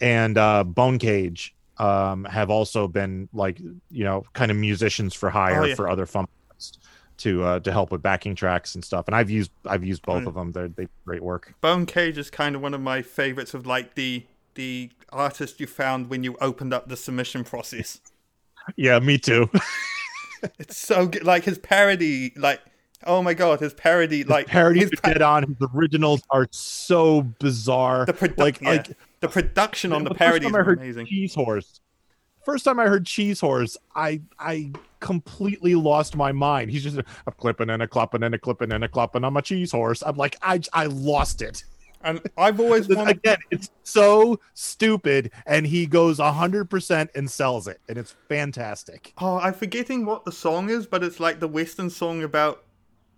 and 0.00 0.38
uh, 0.38 0.64
Bone 0.64 0.98
Cage 0.98 1.54
um, 1.78 2.24
have 2.24 2.50
also 2.50 2.88
been 2.88 3.28
like 3.32 3.58
you 3.90 4.04
know 4.04 4.24
kind 4.32 4.50
of 4.50 4.56
musicians 4.56 5.14
for 5.14 5.30
hire 5.30 5.62
Oh, 5.62 5.66
yeah. 5.66 5.74
for 5.74 5.88
other 5.88 6.06
fun 6.06 6.26
to 7.18 7.42
uh, 7.42 7.60
to 7.60 7.72
help 7.72 7.90
with 7.90 8.00
backing 8.02 8.34
tracks 8.36 8.74
and 8.76 8.84
stuff. 8.84 9.06
And 9.08 9.14
I've 9.16 9.30
used 9.30 9.50
I've 9.66 9.84
used 9.84 10.02
both 10.02 10.22
Mm. 10.24 10.26
of 10.28 10.34
them. 10.34 10.52
They're 10.52 10.68
they 10.68 10.86
great 11.04 11.22
work. 11.22 11.54
Bone 11.60 11.84
Cage 11.86 12.16
is 12.18 12.30
kind 12.30 12.54
of 12.54 12.62
one 12.62 12.74
of 12.74 12.80
my 12.80 13.02
favorites 13.02 13.54
of 13.54 13.66
like 13.66 13.94
the 13.96 14.24
the 14.54 14.90
artist 15.12 15.60
you 15.60 15.66
found 15.66 16.10
when 16.10 16.22
you 16.24 16.36
opened 16.40 16.72
up 16.74 16.88
the 16.88 16.96
submission 16.96 17.44
process. 17.44 18.00
Yeah, 18.76 18.98
me 18.98 19.18
too. 19.18 19.48
It's 20.58 20.76
so 20.76 21.06
good. 21.06 21.24
Like 21.24 21.44
his 21.44 21.58
parody, 21.58 22.32
like 22.36 22.60
oh 23.04 23.22
my 23.22 23.34
god, 23.34 23.60
his 23.60 23.74
parody, 23.74 24.24
like 24.24 24.46
parodies 24.46 24.90
his 24.90 24.92
are 25.04 25.12
dead 25.12 25.22
on. 25.22 25.44
His 25.44 25.68
originals 25.74 26.22
are 26.30 26.48
so 26.50 27.22
bizarre. 27.22 28.06
the 28.06 28.12
produ- 28.12 28.38
like 28.38 28.60
yeah. 28.60 28.70
like 28.70 28.96
the 29.20 29.28
production 29.28 29.92
on 29.92 30.04
the 30.04 30.10
first 30.10 30.18
parody 30.18 30.46
is 30.46 30.52
time 30.52 30.60
I 30.60 30.64
heard 30.64 30.78
amazing. 30.78 31.06
Cheese 31.06 31.34
Horse. 31.34 31.80
First 32.44 32.64
time 32.64 32.80
I 32.80 32.86
heard 32.86 33.04
Cheese 33.04 33.40
Horse, 33.40 33.76
I 33.94 34.22
I 34.38 34.72
completely 35.00 35.74
lost 35.74 36.16
my 36.16 36.32
mind. 36.32 36.70
He's 36.70 36.82
just 36.82 36.98
a 37.26 37.32
clipping 37.32 37.70
and 37.70 37.82
a 37.82 37.88
clapping 37.88 38.22
and 38.22 38.34
a 38.34 38.38
clipping 38.38 38.72
and 38.72 38.84
a 38.84 38.88
clapping. 38.88 39.24
I'm 39.24 39.36
a 39.36 39.42
cheese 39.42 39.72
horse. 39.72 40.02
I'm 40.04 40.16
like 40.16 40.36
I 40.42 40.60
I 40.72 40.86
lost 40.86 41.42
it. 41.42 41.64
And 42.02 42.20
I've 42.36 42.60
always 42.60 42.88
wanted 42.88 43.16
Again, 43.18 43.38
it's 43.50 43.70
so 43.82 44.38
stupid, 44.54 45.32
and 45.46 45.66
he 45.66 45.86
goes 45.86 46.18
hundred 46.18 46.70
percent 46.70 47.10
and 47.14 47.30
sells 47.30 47.66
it, 47.66 47.80
and 47.88 47.98
it's 47.98 48.14
fantastic. 48.28 49.12
Oh, 49.18 49.38
I'm 49.38 49.54
forgetting 49.54 50.06
what 50.06 50.24
the 50.24 50.32
song 50.32 50.70
is, 50.70 50.86
but 50.86 51.02
it's 51.02 51.18
like 51.18 51.40
the 51.40 51.48
Western 51.48 51.90
song 51.90 52.22
about 52.22 52.64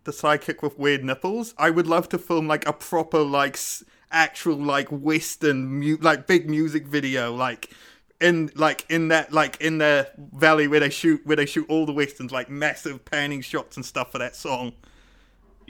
the 0.04 0.12
sidekick 0.12 0.62
with 0.62 0.78
weird 0.78 1.04
nipples. 1.04 1.54
I 1.58 1.68
would 1.68 1.86
love 1.86 2.08
to 2.08 2.18
film 2.18 2.48
like 2.48 2.66
a 2.66 2.72
proper, 2.72 3.20
like, 3.20 3.58
actual, 4.10 4.56
like, 4.56 4.88
Western, 4.88 5.66
mu- 5.66 5.98
like, 6.00 6.26
big 6.26 6.48
music 6.48 6.86
video, 6.86 7.34
like, 7.34 7.70
in, 8.18 8.50
like, 8.54 8.86
in 8.88 9.08
that, 9.08 9.30
like, 9.30 9.60
in 9.60 9.76
the 9.76 10.10
valley 10.32 10.68
where 10.68 10.80
they 10.80 10.90
shoot, 10.90 11.20
where 11.26 11.36
they 11.36 11.46
shoot 11.46 11.66
all 11.68 11.84
the 11.84 11.92
Westerns, 11.92 12.32
like, 12.32 12.48
massive 12.48 13.04
panning 13.04 13.42
shots 13.42 13.76
and 13.76 13.84
stuff 13.84 14.10
for 14.10 14.18
that 14.18 14.34
song. 14.34 14.72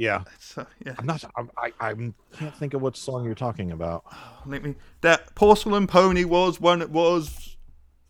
Yeah, 0.00 0.24
yeah, 0.86 0.94
I'm 0.98 1.04
not. 1.04 1.22
I'm, 1.36 1.50
I 1.58 1.72
I 1.78 1.92
can't 1.92 2.56
think 2.56 2.72
of 2.72 2.80
what 2.80 2.96
song 2.96 3.22
you're 3.22 3.34
talking 3.34 3.70
about. 3.70 4.02
Oh, 4.10 4.38
let 4.46 4.62
me. 4.62 4.74
That 5.02 5.34
Porcelain 5.34 5.86
Pony 5.86 6.24
was 6.24 6.58
one. 6.58 6.80
It 6.80 6.88
was 6.88 7.58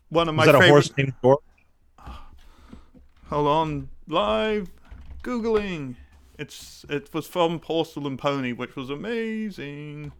one 0.07 0.29
of 0.29 0.35
my 0.35 0.43
Is 0.45 0.53
that 0.53 0.63
a 0.63 0.67
horse 0.69 0.89
named 0.97 1.13
George? 1.21 1.41
Hold 3.27 3.47
on, 3.47 3.89
live 4.07 4.69
googling. 5.21 5.95
It's 6.39 6.85
it 6.87 7.13
was 7.13 7.27
from 7.27 7.59
Porcelain 7.59 8.15
Pony, 8.15 8.53
which 8.53 8.77
was 8.77 8.89
amazing. 8.89 10.13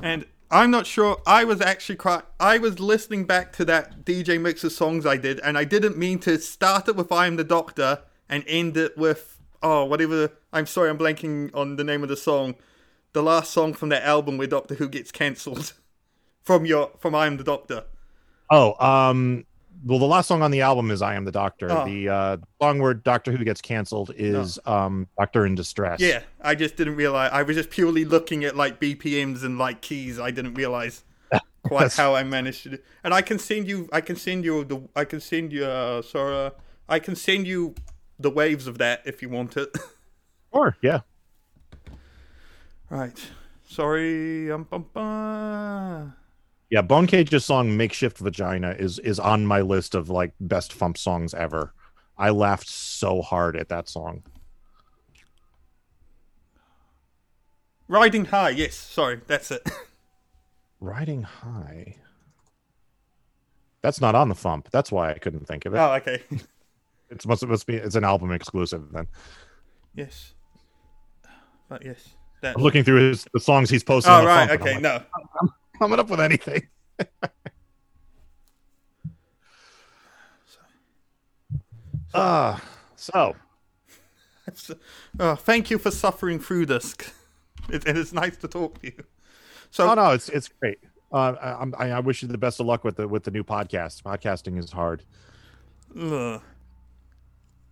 And 0.00 0.24
I'm 0.50 0.70
not 0.70 0.86
sure. 0.86 1.22
I 1.26 1.44
was 1.44 1.60
actually 1.60 1.96
quite. 1.96 2.22
I 2.40 2.58
was 2.58 2.80
listening 2.80 3.24
back 3.24 3.52
to 3.54 3.64
that 3.66 4.04
DJ 4.04 4.40
mix 4.40 4.64
of 4.64 4.72
songs 4.72 5.06
I 5.06 5.16
did, 5.16 5.38
and 5.40 5.56
I 5.56 5.64
didn't 5.64 5.96
mean 5.96 6.18
to 6.20 6.38
start 6.38 6.88
it 6.88 6.96
with 6.96 7.12
"I 7.12 7.26
Am 7.26 7.36
the 7.36 7.44
Doctor" 7.44 8.00
and 8.28 8.44
end 8.48 8.76
it 8.76 8.98
with 8.98 9.40
oh 9.62 9.84
whatever. 9.84 10.32
I'm 10.52 10.66
sorry, 10.66 10.90
I'm 10.90 10.98
blanking 10.98 11.54
on 11.54 11.76
the 11.76 11.84
name 11.84 12.02
of 12.02 12.08
the 12.08 12.16
song. 12.16 12.56
The 13.12 13.22
last 13.22 13.52
song 13.52 13.74
from 13.74 13.90
that 13.90 14.02
album 14.02 14.38
where 14.38 14.46
Doctor 14.48 14.74
Who 14.74 14.88
gets 14.88 15.12
cancelled 15.12 15.72
from 16.42 16.66
your 16.66 16.90
from 16.98 17.14
"I 17.14 17.26
Am 17.26 17.36
the 17.36 17.44
Doctor." 17.44 17.84
Oh, 18.50 18.74
um, 18.84 19.46
well, 19.84 19.98
the 19.98 20.06
last 20.06 20.28
song 20.28 20.42
on 20.42 20.50
the 20.50 20.60
album 20.60 20.90
is 20.90 21.02
"I 21.02 21.14
Am 21.14 21.24
the 21.24 21.32
Doctor." 21.32 21.70
Oh. 21.70 21.84
The 21.84 22.08
uh, 22.08 22.36
song 22.60 22.80
where 22.80 22.94
Doctor 22.94 23.32
Who 23.32 23.44
gets 23.44 23.60
canceled 23.60 24.12
is 24.16 24.58
um, 24.66 25.06
"Doctor 25.18 25.46
in 25.46 25.54
Distress." 25.54 26.00
Yeah, 26.00 26.22
I 26.40 26.54
just 26.54 26.76
didn't 26.76 26.96
realize. 26.96 27.30
I 27.32 27.42
was 27.42 27.56
just 27.56 27.70
purely 27.70 28.04
looking 28.04 28.44
at 28.44 28.56
like 28.56 28.80
BPMs 28.80 29.42
and 29.44 29.58
like 29.58 29.80
keys. 29.80 30.18
I 30.18 30.30
didn't 30.30 30.54
realize 30.54 31.04
quite 31.62 31.92
how 31.92 32.14
I 32.14 32.22
managed 32.24 32.64
to 32.64 32.70
do. 32.70 32.78
And 33.04 33.14
I 33.14 33.22
can 33.22 33.38
send 33.38 33.68
you. 33.68 33.88
I 33.92 34.00
can 34.00 34.16
send 34.16 34.44
you 34.44 34.64
the. 34.64 34.88
I 34.94 35.04
can 35.04 35.20
send 35.20 35.52
you. 35.52 35.64
Uh, 35.64 36.02
sorry. 36.02 36.46
uh, 36.46 36.50
I 36.88 36.98
can 36.98 37.14
send 37.16 37.46
you 37.46 37.74
the 38.18 38.30
waves 38.30 38.66
of 38.66 38.78
that 38.78 39.02
if 39.04 39.22
you 39.22 39.28
want 39.28 39.56
it. 39.56 39.76
Sure, 40.52 40.76
yeah. 40.82 41.02
right. 42.90 43.16
Sorry. 43.68 44.50
Um, 44.50 44.64
bum, 44.64 44.86
bum. 44.92 46.14
Yeah, 46.70 46.82
Bone 46.82 47.06
Cage's 47.08 47.44
song 47.44 47.76
"Makeshift 47.76 48.18
Vagina" 48.18 48.70
is 48.78 48.98
is 49.00 49.18
on 49.18 49.44
my 49.44 49.60
list 49.60 49.94
of 49.94 50.08
like 50.08 50.32
best 50.40 50.76
FuMP 50.78 50.96
songs 50.96 51.34
ever. 51.34 51.74
I 52.16 52.30
laughed 52.30 52.68
so 52.68 53.22
hard 53.22 53.56
at 53.56 53.68
that 53.70 53.88
song. 53.88 54.22
Riding 57.88 58.26
high. 58.26 58.50
Yes. 58.50 58.74
Sorry. 58.76 59.20
That's 59.26 59.50
it. 59.50 59.68
Riding 60.80 61.22
High. 61.24 61.96
That's 63.82 64.00
not 64.00 64.14
on 64.14 64.28
the 64.28 64.34
FuMP. 64.34 64.66
That's 64.70 64.92
why 64.92 65.10
I 65.10 65.18
couldn't 65.18 65.46
think 65.46 65.66
of 65.66 65.74
it. 65.74 65.78
oh, 65.78 65.92
okay. 65.94 66.22
It's 67.12 67.26
must 67.26 67.42
it 67.42 67.48
must 67.48 67.66
be 67.66 67.74
it's 67.74 67.96
an 67.96 68.04
album 68.04 68.30
exclusive. 68.30 68.92
Then 68.92 69.08
yes. 69.96 70.34
But 71.68 71.84
yes. 71.84 72.10
That. 72.40 72.54
I'm 72.56 72.62
looking 72.62 72.84
through 72.84 73.08
his 73.08 73.26
the 73.34 73.40
songs 73.40 73.68
he's 73.68 73.82
posted. 73.82 74.12
Oh 74.12 74.18
on 74.18 74.20
the 74.22 74.28
right. 74.28 74.48
FuMP, 74.48 74.60
Okay. 74.60 74.74
I'm 74.76 74.82
No. 74.82 74.92
like, 74.92 75.50
coming 75.80 75.98
up 75.98 76.08
with 76.10 76.20
anything. 76.20 76.68
Ah, 82.14 82.62
so 82.96 83.36
Oh, 85.20 85.34
thank 85.36 85.70
you 85.70 85.78
for 85.78 85.90
suffering 85.90 86.38
through 86.40 86.66
this. 86.66 86.94
It, 87.68 87.84
it's 87.86 88.12
nice 88.12 88.36
to 88.38 88.48
talk 88.48 88.80
to 88.80 88.86
you. 88.88 89.04
So 89.70 89.88
oh 89.88 89.94
no, 89.94 90.10
it's 90.10 90.28
it's 90.30 90.48
great. 90.48 90.78
Uh, 91.12 91.34
I, 91.40 91.50
I'm- 91.50 91.74
I, 91.78 91.90
I 91.90 92.00
wish 92.00 92.20
you 92.22 92.26
the 92.26 92.38
best 92.38 92.58
of 92.58 92.66
luck 92.66 92.82
with 92.82 92.96
the 92.96 93.06
with 93.06 93.22
the 93.22 93.30
new 93.30 93.44
podcast. 93.44 94.02
Podcasting 94.02 94.58
is 94.58 94.72
hard. 94.72 95.04
Ugh. 95.96 96.40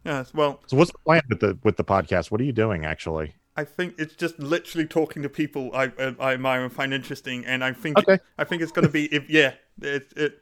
Yes. 0.05 0.33
Well, 0.33 0.61
So 0.67 0.77
what's 0.77 0.93
the 0.93 0.99
plan 1.05 1.23
with 1.29 1.41
the 1.41 1.59
with 1.65 1.77
the 1.79 1.85
podcast? 1.85 2.31
What 2.31 2.41
are 2.41 2.45
you 2.45 2.53
doing 2.53 2.85
actually? 2.85 3.35
I 3.59 3.65
think 3.65 3.97
it's 3.99 4.15
just 4.15 4.39
literally 4.39 4.87
talking 4.87 5.23
to 5.23 5.29
people 5.29 5.71
I 5.75 5.87
uh, 5.99 6.13
I 6.21 6.35
admire 6.35 6.63
and 6.63 6.73
find 6.73 6.95
interesting, 6.95 7.45
and 7.45 7.65
I 7.65 7.73
think 7.73 7.99
Okay. 7.99 8.19
I 8.39 8.45
think 8.45 8.63
it's 8.63 8.71
going 8.71 8.87
to 8.87 8.93
be 8.93 9.07
if 9.07 9.29
yeah 9.29 9.55
it 9.83 10.13
it, 10.17 10.41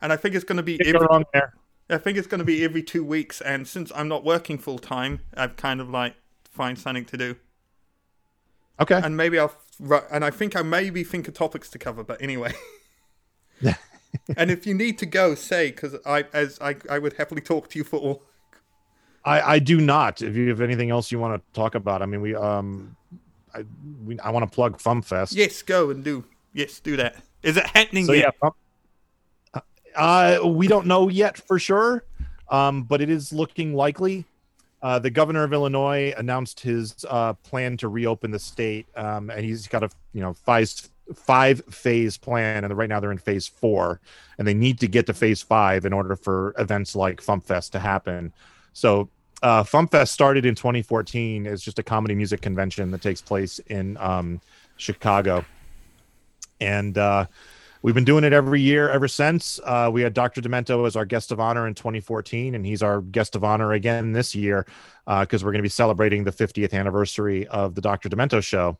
and 0.00 0.10
I 0.10 0.16
think 0.16 0.34
it's 0.34 0.44
going 0.44 0.56
to 0.56 0.62
be 0.62 0.80
every, 0.80 1.06
wrong 1.06 1.24
there. 1.34 1.52
I 1.90 1.98
think 1.98 2.16
it's 2.16 2.26
going 2.26 2.38
to 2.38 2.44
be 2.44 2.64
every 2.64 2.82
two 2.82 3.04
weeks, 3.04 3.42
and 3.42 3.68
since 3.68 3.92
I'm 3.94 4.08
not 4.08 4.24
working 4.24 4.56
full 4.58 4.78
time, 4.78 5.20
I've 5.36 5.56
kind 5.56 5.82
of 5.82 5.90
like 5.90 6.14
find 6.50 6.78
something 6.78 7.04
to 7.06 7.16
do, 7.18 7.36
Okay. 8.80 9.00
and 9.02 9.16
maybe 9.16 9.38
I'll 9.38 9.54
and 10.10 10.24
I 10.24 10.30
think 10.30 10.56
I 10.56 10.62
maybe 10.62 11.04
think 11.04 11.28
of 11.28 11.34
topics 11.34 11.68
to 11.70 11.78
cover, 11.78 12.02
but 12.02 12.20
anyway. 12.22 12.54
and 14.36 14.50
if 14.50 14.66
you 14.66 14.74
need 14.74 14.98
to 14.98 15.06
go, 15.06 15.34
say 15.34 15.70
because 15.70 15.96
I 16.06 16.24
as 16.32 16.58
I 16.60 16.76
I 16.88 16.98
would 16.98 17.14
happily 17.14 17.40
talk 17.42 17.68
to 17.70 17.78
you 17.78 17.84
for 17.84 17.98
all. 17.98 18.22
I, 19.26 19.54
I 19.54 19.58
do 19.58 19.80
not. 19.80 20.22
If 20.22 20.36
you 20.36 20.48
have 20.48 20.60
anything 20.60 20.90
else 20.90 21.10
you 21.10 21.18
want 21.18 21.42
to 21.42 21.52
talk 21.52 21.74
about, 21.74 22.00
I 22.00 22.06
mean, 22.06 22.20
we 22.20 22.34
um, 22.34 22.96
I 23.54 23.64
we, 24.04 24.18
I 24.20 24.30
want 24.30 24.48
to 24.48 24.54
plug 24.54 24.78
FuMPFest. 24.78 25.34
Yes, 25.34 25.62
go 25.62 25.90
and 25.90 26.02
do. 26.04 26.24
Yes, 26.52 26.78
do 26.80 26.96
that. 26.96 27.16
Is 27.42 27.56
it 27.56 27.66
happening 27.66 28.06
So 28.06 28.12
yet? 28.12 28.34
yeah, 28.42 28.50
Fum- 29.52 29.62
uh, 29.96 30.46
we 30.46 30.68
don't 30.68 30.86
know 30.86 31.08
yet 31.08 31.36
for 31.38 31.58
sure, 31.58 32.04
um, 32.50 32.84
but 32.84 33.00
it 33.00 33.10
is 33.10 33.32
looking 33.32 33.74
likely. 33.74 34.24
Uh, 34.82 34.98
the 34.98 35.10
governor 35.10 35.42
of 35.42 35.52
Illinois 35.52 36.14
announced 36.16 36.60
his 36.60 36.94
uh, 37.08 37.32
plan 37.32 37.76
to 37.78 37.88
reopen 37.88 38.30
the 38.30 38.38
state, 38.38 38.86
um, 38.94 39.30
and 39.30 39.44
he's 39.44 39.66
got 39.66 39.82
a 39.82 39.90
you 40.12 40.20
know 40.20 40.34
five 40.34 40.70
five 41.14 41.62
phase 41.70 42.16
plan, 42.16 42.62
and 42.64 42.76
right 42.76 42.88
now 42.88 43.00
they're 43.00 43.10
in 43.10 43.18
phase 43.18 43.48
four, 43.48 44.00
and 44.38 44.46
they 44.46 44.54
need 44.54 44.78
to 44.80 44.86
get 44.86 45.06
to 45.06 45.14
phase 45.14 45.42
five 45.42 45.84
in 45.84 45.92
order 45.92 46.14
for 46.14 46.54
events 46.58 46.94
like 46.94 47.20
FuMPFest 47.20 47.70
to 47.72 47.80
happen. 47.80 48.32
So 48.72 49.08
uh, 49.42 49.62
FuMPFest 49.62 50.08
started 50.08 50.46
in 50.46 50.54
2014 50.54 51.46
as 51.46 51.62
just 51.62 51.78
a 51.78 51.82
comedy 51.82 52.14
music 52.14 52.40
convention 52.40 52.90
that 52.90 53.02
takes 53.02 53.20
place 53.20 53.58
in 53.66 53.96
um, 53.98 54.40
Chicago, 54.76 55.44
and 56.60 56.96
uh, 56.96 57.26
we've 57.82 57.94
been 57.94 58.04
doing 58.04 58.24
it 58.24 58.32
every 58.32 58.60
year 58.60 58.88
ever 58.90 59.08
since. 59.08 59.60
Uh, 59.64 59.90
we 59.92 60.02
had 60.02 60.14
Dr. 60.14 60.40
Demento 60.40 60.86
as 60.86 60.96
our 60.96 61.04
guest 61.04 61.32
of 61.32 61.40
honor 61.40 61.66
in 61.66 61.74
2014, 61.74 62.54
and 62.54 62.64
he's 62.64 62.82
our 62.82 63.00
guest 63.00 63.36
of 63.36 63.44
honor 63.44 63.72
again 63.72 64.12
this 64.12 64.34
year 64.34 64.66
because 65.06 65.44
we're 65.44 65.52
going 65.52 65.60
to 65.60 65.62
be 65.62 65.68
celebrating 65.68 66.24
the 66.24 66.32
50th 66.32 66.72
anniversary 66.72 67.46
of 67.46 67.74
the 67.74 67.80
Dr. 67.80 68.08
Demento 68.08 68.42
show. 68.42 68.78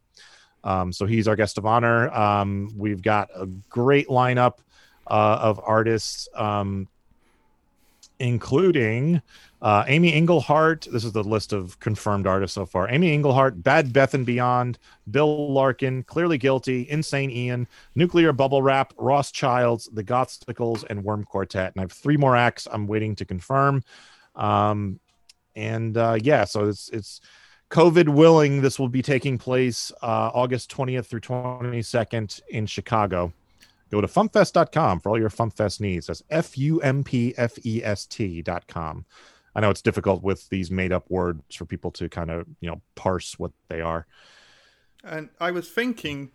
Um, 0.66 0.92
so 0.92 1.06
he's 1.06 1.28
our 1.28 1.36
guest 1.36 1.58
of 1.58 1.64
honor. 1.64 2.10
Um, 2.10 2.72
we've 2.76 3.00
got 3.00 3.30
a 3.34 3.46
great 3.46 4.08
lineup 4.08 4.58
uh, 5.06 5.38
of 5.40 5.60
artists, 5.62 6.28
um, 6.34 6.88
including 8.18 9.20
uh, 9.62 9.84
Amy 9.86 10.12
Engelhardt. 10.12 10.86
This 10.90 11.04
is 11.04 11.12
the 11.12 11.22
list 11.24 11.52
of 11.52 11.78
confirmed 11.80 12.26
artists 12.26 12.54
so 12.54 12.66
far. 12.66 12.88
Amy 12.90 13.12
Engelhardt, 13.12 13.62
Bad 13.62 13.92
Beth 13.92 14.14
and 14.14 14.26
Beyond, 14.26 14.78
Bill 15.10 15.52
Larkin, 15.52 16.02
Clearly 16.02 16.38
Guilty, 16.38 16.88
Insane 16.88 17.30
Ian, 17.30 17.66
Nuclear 17.94 18.32
Bubble 18.32 18.62
Wrap, 18.62 18.92
Ross 18.96 19.30
Childs, 19.30 19.88
The 19.92 20.04
Gothsticles, 20.04 20.84
and 20.88 21.04
Worm 21.04 21.24
Quartet. 21.24 21.72
And 21.74 21.80
I 21.80 21.84
have 21.84 21.92
three 21.92 22.16
more 22.16 22.36
acts 22.36 22.68
I'm 22.70 22.86
waiting 22.86 23.16
to 23.16 23.24
confirm. 23.24 23.82
Um, 24.34 25.00
and 25.54 25.96
uh, 25.96 26.18
yeah, 26.20 26.44
so 26.44 26.68
it's 26.68 26.90
it's 26.90 27.20
COVID 27.70 28.08
willing. 28.08 28.60
This 28.60 28.78
will 28.78 28.88
be 28.88 29.02
taking 29.02 29.38
place 29.38 29.90
uh, 30.02 30.30
August 30.32 30.70
20th 30.70 31.06
through 31.06 31.20
22nd 31.20 32.40
in 32.50 32.66
Chicago. 32.66 33.32
Go 33.90 34.00
to 34.00 34.06
fumpfest.com 34.08 35.00
for 35.00 35.10
all 35.10 35.18
your 35.18 35.30
FuMPFest 35.30 35.80
needs. 35.80 36.08
That's 36.08 36.22
F 36.30 36.58
U 36.58 36.80
M 36.80 37.04
P 37.04 37.34
F 37.36 37.58
E 37.64 37.82
S 37.84 38.06
T.com. 38.06 39.04
I 39.54 39.60
know 39.60 39.70
it's 39.70 39.82
difficult 39.82 40.22
with 40.22 40.48
these 40.50 40.70
made 40.70 40.92
up 40.92 41.08
words 41.08 41.54
for 41.54 41.64
people 41.64 41.90
to 41.92 42.08
kind 42.08 42.30
of, 42.30 42.46
you 42.60 42.68
know, 42.68 42.82
parse 42.94 43.38
what 43.38 43.52
they 43.68 43.80
are. 43.80 44.06
And 45.02 45.30
I 45.38 45.52
was 45.52 45.70
thinking, 45.70 46.32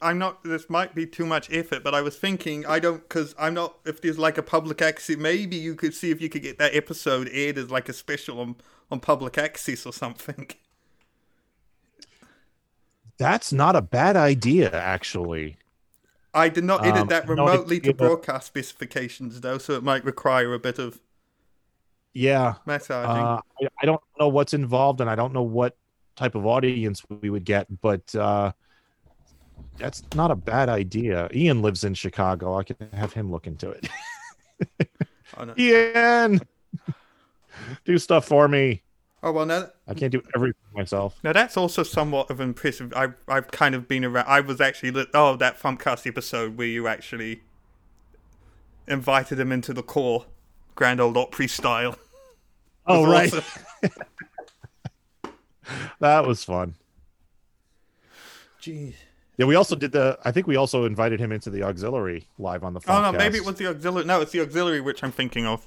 I'm 0.00 0.18
not. 0.18 0.42
This 0.44 0.70
might 0.70 0.94
be 0.94 1.06
too 1.06 1.26
much 1.26 1.52
effort, 1.52 1.84
but 1.84 1.94
I 1.94 2.00
was 2.00 2.16
thinking, 2.16 2.64
I 2.64 2.78
don't, 2.78 3.02
because 3.02 3.34
I'm 3.38 3.52
not. 3.52 3.76
If 3.84 4.00
there's 4.00 4.18
like 4.18 4.38
a 4.38 4.42
public 4.42 4.80
access, 4.80 5.18
maybe 5.18 5.56
you 5.56 5.74
could 5.74 5.92
see 5.92 6.10
if 6.10 6.22
you 6.22 6.30
could 6.30 6.42
get 6.42 6.58
that 6.58 6.74
episode 6.74 7.28
aired 7.30 7.58
as 7.58 7.70
like 7.70 7.90
a 7.90 7.92
special 7.92 8.40
on 8.40 8.56
on 8.90 9.00
public 9.00 9.36
access 9.36 9.84
or 9.84 9.92
something. 9.92 10.50
That's 13.18 13.52
not 13.52 13.76
a 13.76 13.82
bad 13.82 14.16
idea, 14.16 14.74
actually. 14.74 15.58
I 16.34 16.48
did 16.48 16.64
not 16.64 16.80
edit 16.84 17.02
Um, 17.02 17.08
that 17.08 17.28
remotely 17.28 17.80
to 17.80 17.92
broadcast 17.94 18.46
specifications 18.46 19.40
though, 19.40 19.58
so 19.58 19.74
it 19.74 19.82
might 19.82 20.04
require 20.04 20.52
a 20.52 20.58
bit 20.58 20.78
of 20.78 21.00
Yeah. 22.12 22.54
massaging. 22.66 23.10
Uh, 23.10 23.40
I, 23.60 23.68
I 23.82 23.86
don't 23.86 24.00
know 24.18 24.28
what's 24.28 24.54
involved 24.54 25.00
and 25.00 25.08
I 25.08 25.14
don't 25.14 25.32
know 25.32 25.42
what 25.42 25.76
type 26.16 26.34
of 26.34 26.46
audience 26.46 27.02
we 27.08 27.30
would 27.30 27.44
get, 27.44 27.66
but 27.80 28.14
uh, 28.14 28.52
that's 29.78 30.02
not 30.14 30.30
a 30.30 30.36
bad 30.36 30.68
idea. 30.68 31.28
Ian 31.34 31.60
lives 31.60 31.82
in 31.84 31.94
Chicago. 31.94 32.56
I 32.56 32.62
can 32.62 32.76
have 32.92 33.12
him 33.12 33.30
look 33.30 33.46
into 33.46 33.70
it. 33.70 33.88
Oh, 35.36 35.44
no. 35.44 35.54
Ian, 35.58 36.40
do 37.84 37.98
stuff 37.98 38.26
for 38.26 38.46
me. 38.46 38.83
Oh 39.24 39.32
well, 39.32 39.46
now 39.46 39.68
I 39.88 39.94
can't 39.94 40.12
do 40.12 40.22
everything 40.36 40.60
myself. 40.74 41.18
Now 41.24 41.32
that's 41.32 41.56
also 41.56 41.82
somewhat 41.82 42.30
of 42.30 42.40
impressive. 42.42 42.92
I've 42.94 43.14
I've 43.26 43.50
kind 43.50 43.74
of 43.74 43.88
been 43.88 44.04
around. 44.04 44.26
I 44.28 44.40
was 44.40 44.60
actually 44.60 44.90
li- 44.90 45.06
oh 45.14 45.34
that 45.36 45.58
FuMPcast 45.58 46.06
episode 46.06 46.58
where 46.58 46.66
you 46.66 46.86
actually 46.86 47.40
invited 48.86 49.40
him 49.40 49.50
into 49.50 49.72
the 49.72 49.82
core, 49.82 50.26
Grand 50.74 51.00
Ole 51.00 51.16
Opry 51.18 51.48
style. 51.48 51.98
Oh, 52.86 53.06
right. 53.06 53.32
awesome. 53.32 53.44
That 56.00 56.26
was 56.26 56.44
fun. 56.44 56.74
Jeez. 58.60 58.92
Yeah, 59.38 59.46
we 59.46 59.54
also 59.54 59.74
did 59.74 59.92
the. 59.92 60.18
I 60.22 60.30
think 60.32 60.46
we 60.46 60.56
also 60.56 60.84
invited 60.84 61.18
him 61.18 61.32
into 61.32 61.48
the 61.48 61.62
auxiliary 61.62 62.28
live 62.38 62.62
on 62.62 62.74
the. 62.74 62.80
Oh 62.86 63.00
no, 63.00 63.10
maybe 63.10 63.38
it 63.38 63.44
was 63.46 63.54
the 63.54 63.68
auxiliary. 63.68 64.04
No, 64.04 64.20
it's 64.20 64.32
the 64.32 64.42
auxiliary 64.42 64.82
which 64.82 65.02
I'm 65.02 65.12
thinking 65.12 65.46
of. 65.46 65.66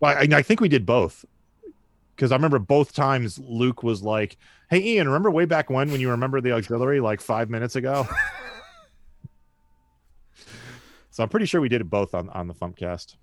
Well, 0.00 0.16
I, 0.16 0.26
I 0.38 0.40
think 0.40 0.62
we 0.62 0.70
did 0.70 0.86
both 0.86 1.26
because 2.14 2.32
I 2.32 2.36
remember 2.36 2.58
both 2.58 2.92
times 2.92 3.38
Luke 3.38 3.82
was 3.82 4.02
like, 4.02 4.36
"Hey, 4.70 4.82
Ian, 4.82 5.06
remember 5.08 5.30
way 5.30 5.44
back 5.44 5.70
when 5.70 5.90
when 5.90 6.00
you 6.00 6.10
remember 6.10 6.40
the 6.40 6.52
auxiliary 6.52 7.00
like 7.00 7.20
five 7.20 7.50
minutes 7.50 7.76
ago?" 7.76 8.06
so 11.10 11.22
I'm 11.22 11.28
pretty 11.28 11.46
sure 11.46 11.60
we 11.60 11.68
did 11.68 11.80
it 11.80 11.90
both 11.90 12.14
on 12.14 12.28
on 12.30 12.48
the 12.48 12.54
FuMPcast. 12.54 13.16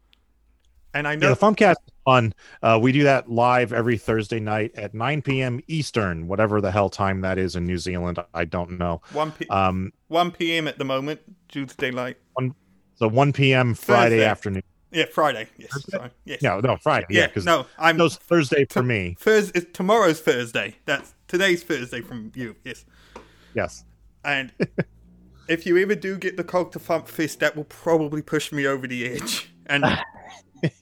And 0.94 1.08
I 1.08 1.14
Yeah, 1.14 1.20
know 1.20 1.30
the 1.30 1.36
FuMPcast 1.38 1.72
is 1.72 1.94
fun. 2.04 2.34
Uh, 2.62 2.78
we 2.82 2.92
do 2.92 3.04
that 3.04 3.30
live 3.30 3.72
every 3.72 3.98
Thursday 3.98 4.42
night 4.42 4.72
at 4.76 4.94
9 4.94 5.22
p.m. 5.22 5.62
Eastern, 5.68 6.28
whatever 6.28 6.60
the 6.60 6.70
hell 6.72 6.90
time 6.90 7.22
that 7.22 7.38
is 7.38 7.56
in 7.56 7.66
New 7.66 7.78
Zealand. 7.78 8.20
I 8.34 8.44
don't 8.44 8.78
know. 8.78 9.02
one 9.14 9.32
p- 9.32 9.48
Um, 9.50 9.94
one 10.10 10.32
p.m. 10.32 10.68
at 10.68 10.78
the 10.78 10.84
moment 10.84 11.22
due 11.48 11.66
to 11.66 11.76
daylight. 11.78 12.18
so 12.96 13.08
1 13.08 13.32
p.m. 13.34 13.74
Friday 13.74 14.18
Thursday. 14.18 14.26
afternoon. 14.26 14.64
Yeah, 14.92 15.06
Friday. 15.06 15.48
Yes, 15.58 15.86
sorry. 15.90 16.10
Yes. 16.26 16.42
No, 16.42 16.60
no, 16.60 16.78
Friday. 16.78 17.08
Yeah, 17.10 17.22
yeah. 17.22 17.28
because 17.28 17.46
no, 17.46 17.66
I'm 17.78 17.98
Thursday 17.98 18.66
for 18.66 18.84
me. 18.84 19.16
Thursday. 19.20 19.62
Tomorrow's 19.62 20.20
Thursday. 20.20 20.76
That's 20.86 21.14
today's 21.28 21.64
Thursday 21.64 22.02
from 22.02 22.32
you. 22.36 22.56
Yes. 22.64 22.86
Yes. 23.54 23.86
And 24.26 24.52
if 25.48 25.66
you 25.66 25.78
ever 25.78 25.96
do 25.96 26.18
get 26.18 26.38
the 26.38 26.44
cog 26.44 26.72
to 26.74 26.80
FuMPFest, 26.80 27.40
that 27.40 27.56
will 27.56 27.64
probably 27.66 28.22
push 28.22 28.52
me 28.52 28.68
over 28.68 28.86
the 28.86 29.08
edge. 29.08 29.52
And 29.68 29.86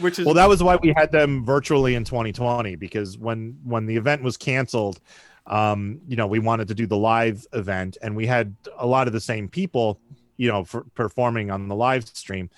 which 0.00 0.18
is 0.18 0.26
Well, 0.26 0.34
that 0.34 0.48
was 0.48 0.62
why 0.62 0.76
we 0.76 0.92
had 0.96 1.12
them 1.12 1.44
virtually 1.44 1.94
in 1.94 2.04
2020 2.04 2.76
because 2.76 3.16
when 3.18 3.58
when 3.64 3.86
the 3.86 3.96
event 3.96 4.22
was 4.22 4.36
canceled, 4.36 5.00
um, 5.46 6.00
you 6.06 6.16
know, 6.16 6.26
we 6.26 6.38
wanted 6.38 6.68
to 6.68 6.74
do 6.74 6.86
the 6.86 6.96
live 6.96 7.46
event, 7.52 7.96
and 8.02 8.14
we 8.14 8.26
had 8.26 8.54
a 8.78 8.86
lot 8.86 9.06
of 9.06 9.12
the 9.12 9.20
same 9.20 9.48
people, 9.48 10.00
you 10.36 10.48
know, 10.48 10.64
for 10.64 10.84
performing 10.94 11.50
on 11.50 11.68
the 11.68 11.74
live 11.74 12.06
stream. 12.06 12.50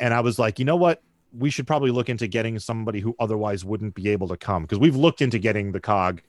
And 0.00 0.14
I 0.14 0.20
was 0.20 0.38
like, 0.38 0.58
you 0.58 0.64
know 0.64 0.76
what? 0.76 1.02
We 1.36 1.50
should 1.50 1.66
probably 1.66 1.90
look 1.90 2.08
into 2.08 2.26
getting 2.26 2.58
somebody 2.58 3.00
who 3.00 3.14
otherwise 3.18 3.64
wouldn't 3.64 3.94
be 3.94 4.08
able 4.08 4.28
to 4.28 4.36
come 4.36 4.62
because 4.62 4.78
we've 4.78 4.96
looked 4.96 5.20
into 5.20 5.38
getting 5.38 5.72
the 5.72 5.80
cog 5.80 6.22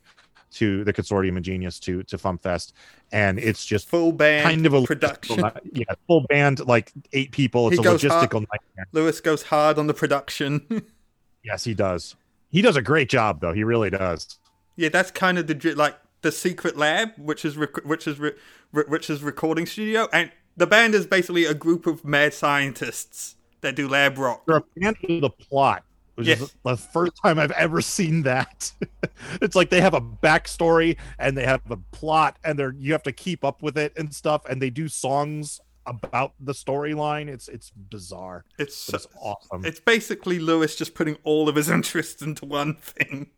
to 0.51 0.83
the 0.83 0.91
consortium 0.91 1.37
of 1.37 1.43
genius 1.43 1.79
to 1.79 2.01
to 2.03 2.17
FuMPFest, 2.17 2.73
and 3.11 3.37
it's 3.39 3.63
just 3.65 3.87
full 3.87 4.11
band 4.11 4.43
kind 4.45 4.65
of 4.65 4.73
a 4.73 4.81
production. 4.81 5.39
yeah, 5.73 5.85
full 6.07 6.21
band, 6.21 6.65
like 6.67 6.91
eight 7.13 7.31
people. 7.31 7.67
It's 7.67 7.77
He 7.77 7.81
a 7.81 7.83
goes 7.83 8.01
hard- 8.03 8.29
logistical 8.29 8.33
nightmare. 8.51 8.87
Lewis 8.91 9.21
goes 9.21 9.43
hard 9.43 9.77
on 9.77 9.87
the 9.87 9.93
production. 9.93 10.65
Yes, 11.41 11.63
he 11.63 11.73
does. 11.73 12.15
He 12.49 12.61
does 12.61 12.75
a 12.75 12.81
great 12.81 13.09
job, 13.09 13.39
though. 13.39 13.53
He 13.53 13.63
really 13.63 13.89
does. 13.89 14.37
yeah, 14.75 14.89
that's 14.89 15.09
kind 15.09 15.37
of 15.37 15.47
the 15.47 15.73
like 15.73 15.95
the 16.21 16.33
secret 16.33 16.75
lab, 16.75 17.11
which 17.17 17.45
is 17.45 17.55
rec- 17.55 17.85
which 17.85 18.07
is 18.07 18.19
re- 18.19 18.33
which 18.73 19.09
is 19.09 19.23
recording 19.23 19.65
studio, 19.65 20.09
and 20.11 20.31
the 20.57 20.67
band 20.67 20.93
is 20.95 21.05
basically 21.07 21.45
a 21.45 21.53
group 21.53 21.87
of 21.87 22.03
mad 22.03 22.33
scientists 22.33 23.35
that 23.61 23.75
do 23.75 23.87
lab 23.87 24.17
rock. 24.17 24.43
They're 24.47 24.57
a 24.57 24.63
fan 24.81 24.95
of 25.09 25.21
the 25.21 25.29
plot, 25.29 25.83
which 26.15 26.27
Yes. 26.27 26.41
is 26.41 26.55
the 26.63 26.77
first 26.77 27.13
time 27.23 27.39
I've 27.39 27.51
ever 27.51 27.81
seen 27.81 28.23
that. 28.23 28.71
it's 29.41 29.55
like 29.55 29.69
they 29.69 29.81
have 29.81 29.93
a 29.93 30.01
backstory 30.01 30.97
and 31.17 31.37
they 31.37 31.45
have 31.45 31.61
a 31.69 31.77
plot, 31.91 32.37
and 32.43 32.57
they're 32.57 32.73
you 32.77 32.91
have 32.93 33.03
to 33.03 33.11
keep 33.11 33.43
up 33.43 33.61
with 33.61 33.77
it 33.77 33.93
and 33.97 34.13
stuff, 34.13 34.45
and 34.49 34.61
they 34.61 34.69
do 34.69 34.87
songs 34.87 35.59
about 35.85 36.33
the 36.39 36.53
storyline. 36.53 37.27
It's 37.27 37.47
it's 37.47 37.71
bizarre. 37.71 38.45
It's 38.57 38.93
it's 38.93 39.07
awesome. 39.19 39.65
it's 39.65 39.79
basically 39.79 40.39
Lewis 40.39 40.75
just 40.75 40.93
putting 40.93 41.17
all 41.23 41.49
of 41.49 41.55
his 41.55 41.69
interests 41.77 42.21
into 42.21 42.45
one 42.45 42.75
thing. 42.75 43.31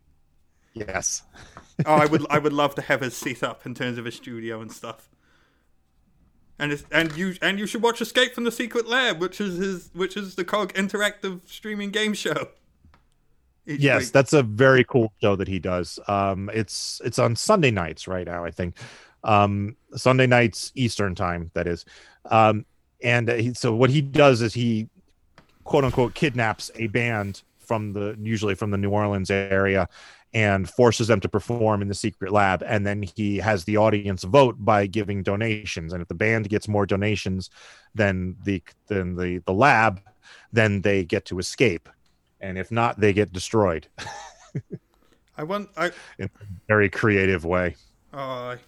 yes. 0.74 1.22
oh, 1.86 1.94
I 1.94 2.06
would 2.06 2.26
I 2.30 2.38
would 2.38 2.52
love 2.52 2.74
to 2.76 2.82
have 2.82 3.00
his 3.00 3.16
seat 3.16 3.42
up 3.42 3.64
in 3.66 3.74
terms 3.74 3.98
of 3.98 4.04
his 4.04 4.16
studio 4.16 4.60
and 4.60 4.70
stuff. 4.72 5.08
And 6.62 6.70
it's, 6.70 6.84
and 6.92 7.12
you 7.16 7.34
and 7.42 7.58
you 7.58 7.66
should 7.66 7.82
watch 7.82 8.00
Escape 8.00 8.34
from 8.34 8.44
the 8.44 8.52
Secret 8.52 8.86
Lab, 8.86 9.20
which 9.20 9.40
is 9.40 9.56
his 9.58 9.90
which 9.94 10.16
is 10.16 10.36
the 10.36 10.44
Cog 10.44 10.72
interactive 10.74 11.40
streaming 11.44 11.90
game 11.90 12.14
show. 12.14 12.50
Yes, 13.66 14.02
week. 14.02 14.12
that's 14.12 14.32
a 14.32 14.44
very 14.44 14.84
cool 14.84 15.12
show 15.20 15.34
that 15.34 15.48
he 15.48 15.58
does. 15.58 15.98
Um, 16.06 16.48
it's 16.54 17.02
it's 17.04 17.18
on 17.18 17.34
Sunday 17.34 17.72
nights 17.72 18.06
right 18.06 18.24
now, 18.24 18.44
I 18.44 18.52
think. 18.52 18.76
Um, 19.24 19.76
Sunday 19.96 20.28
nights 20.28 20.70
Eastern 20.76 21.16
time, 21.16 21.50
that 21.54 21.66
is. 21.66 21.84
Um, 22.26 22.64
and 23.02 23.28
he, 23.28 23.54
so 23.54 23.74
what 23.74 23.90
he 23.90 24.00
does 24.00 24.40
is 24.40 24.54
he 24.54 24.88
quote 25.64 25.82
unquote 25.84 26.14
kidnaps 26.14 26.70
a 26.76 26.86
band 26.86 27.42
from 27.58 27.92
the 27.92 28.16
usually 28.20 28.54
from 28.54 28.70
the 28.70 28.78
New 28.78 28.90
Orleans 28.90 29.32
area 29.32 29.88
and 30.34 30.68
forces 30.68 31.08
them 31.08 31.20
to 31.20 31.28
perform 31.28 31.82
in 31.82 31.88
the 31.88 31.94
secret 31.94 32.32
lab. 32.32 32.62
And 32.64 32.86
then 32.86 33.02
he 33.02 33.36
has 33.38 33.64
the 33.64 33.76
audience 33.76 34.24
vote 34.24 34.56
by 34.58 34.86
giving 34.86 35.22
donations. 35.22 35.92
And 35.92 36.00
if 36.00 36.08
the 36.08 36.14
band 36.14 36.48
gets 36.48 36.68
more 36.68 36.86
donations 36.86 37.50
than 37.94 38.36
the 38.44 38.62
than 38.88 39.16
the 39.16 39.38
the 39.46 39.52
lab 39.52 40.00
then 40.52 40.82
they 40.82 41.04
get 41.04 41.24
to 41.26 41.38
escape. 41.38 41.88
And 42.40 42.58
if 42.58 42.70
not 42.70 43.00
they 43.00 43.12
get 43.12 43.32
destroyed. 43.32 43.88
I 45.36 45.44
want 45.44 45.70
I 45.76 45.92
in 46.18 46.26
a 46.26 46.44
very 46.68 46.88
creative 46.90 47.44
way. 47.44 47.76
Oh, 48.12 48.18
I 48.18 48.58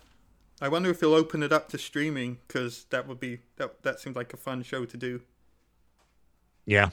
I 0.61 0.69
wonder 0.69 0.91
if 0.91 1.01
he'll 1.01 1.15
open 1.15 1.43
it 1.43 1.53
up 1.53 1.69
to 1.71 1.79
streaming 1.79 2.39
because 2.47 2.85
that 2.91 3.07
would 3.07 3.21
be 3.21 3.41
that 3.57 3.83
that 3.83 4.01
seems 4.01 4.17
like 4.17 4.33
a 4.33 4.37
fun 4.37 4.63
show 4.63 4.85
to 4.85 4.97
do. 4.97 5.23
yeah 6.67 6.91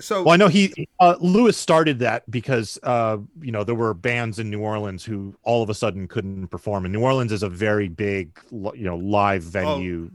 So 0.00 0.22
well 0.22 0.32
i 0.32 0.36
know 0.36 0.48
he 0.48 0.88
uh, 1.00 1.16
lewis 1.20 1.56
started 1.56 1.98
that 1.98 2.28
because 2.30 2.78
uh 2.82 3.18
you 3.40 3.52
know 3.52 3.62
there 3.62 3.74
were 3.74 3.92
bands 3.92 4.38
in 4.38 4.50
new 4.50 4.60
orleans 4.60 5.04
who 5.04 5.34
all 5.42 5.62
of 5.62 5.68
a 5.68 5.74
sudden 5.74 6.08
couldn't 6.08 6.48
perform 6.48 6.86
and 6.86 6.92
new 6.92 7.02
orleans 7.02 7.30
is 7.30 7.42
a 7.42 7.48
very 7.48 7.88
big 7.88 8.38
you 8.50 8.84
know 8.84 8.96
live 8.96 9.42
venue. 9.42 10.10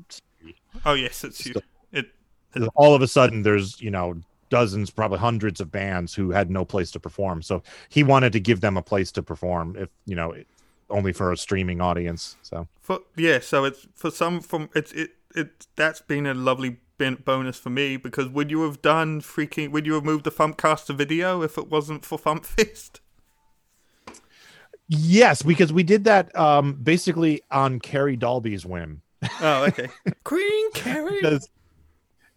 Oh 0.86 0.94
yes, 0.94 1.24
it's 1.24 1.46
you. 1.46 1.56
It 1.92 2.08
all 2.76 2.96
of 2.96 3.02
a 3.02 3.08
sudden 3.08 3.44
there's 3.44 3.80
you 3.82 3.92
know 3.92 4.16
dozens 4.50 4.90
probably 4.90 5.20
hundreds 5.20 5.60
of 5.60 5.72
bands 5.72 6.14
who 6.14 6.32
had 6.32 6.50
no 6.50 6.64
place 6.64 6.92
to 6.92 7.00
perform. 7.00 7.42
So 7.42 7.62
he 7.90 8.04
wanted 8.04 8.34
to 8.34 8.40
give 8.40 8.62
them 8.62 8.78
a 8.78 8.82
place 8.82 9.12
to 9.14 9.24
perform 9.24 9.76
if 9.78 9.90
you 10.06 10.16
know 10.16 10.36
only 10.90 11.12
for 11.12 11.32
a 11.32 11.38
streaming 11.38 11.82
audience 11.82 12.38
so. 12.42 12.68
For 12.82 13.00
yeah, 13.16 13.40
so 13.40 13.66
it's 13.66 13.88
for 13.96 14.12
some 14.12 14.42
from 14.42 14.70
it's 14.74 14.92
it 14.94 15.12
it 15.36 15.68
that's 15.76 16.02
been 16.02 16.26
a 16.26 16.34
lovely 16.34 16.78
ben- 16.98 17.16
bonus 17.24 17.58
for 17.58 17.70
me 17.70 17.98
because 17.98 18.28
would 18.30 18.50
you 18.52 18.62
have 18.64 18.82
done 18.82 19.22
freaking 19.22 19.72
would 19.72 19.86
you 19.86 19.94
have 19.94 20.04
moved 20.06 20.24
the 20.24 20.32
FuMPcast 20.32 20.86
to 20.88 20.94
video 20.94 21.42
if 21.42 21.58
it 21.58 21.70
wasn't 21.70 22.04
for 22.06 22.18
FuMPFest? 22.18 23.00
yes 24.90 25.42
because 25.42 25.74
we 25.74 25.84
did 25.84 26.06
that 26.06 26.34
um 26.38 26.74
basically 26.76 27.42
on 27.52 27.78
carrie 27.80 28.16
dalby's 28.16 28.66
whim 28.66 29.02
Oh, 29.42 29.66
okay. 29.66 29.90
Queen 30.24 30.72
Carrie. 30.74 31.16
because 31.20 31.50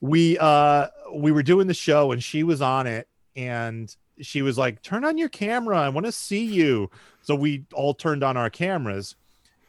we 0.00 0.36
uh 0.38 0.88
we 1.14 1.30
were 1.30 1.42
doing 1.42 1.66
the 1.66 1.74
show 1.74 2.11
and 2.11 2.24
she 2.24 2.42
was 2.42 2.61
on 2.62 2.86
it 2.86 3.06
and 3.36 3.94
she 4.20 4.40
was 4.42 4.56
like 4.58 4.82
turn 4.82 5.04
on 5.04 5.16
your 5.18 5.28
camera 5.28 5.78
i 5.78 5.88
want 5.90 6.06
to 6.06 6.12
see 6.12 6.42
you 6.44 6.90
so 7.22 7.34
we 7.34 7.64
all 7.74 7.94
turned 7.94 8.24
on 8.24 8.36
our 8.36 8.50
cameras 8.50 9.14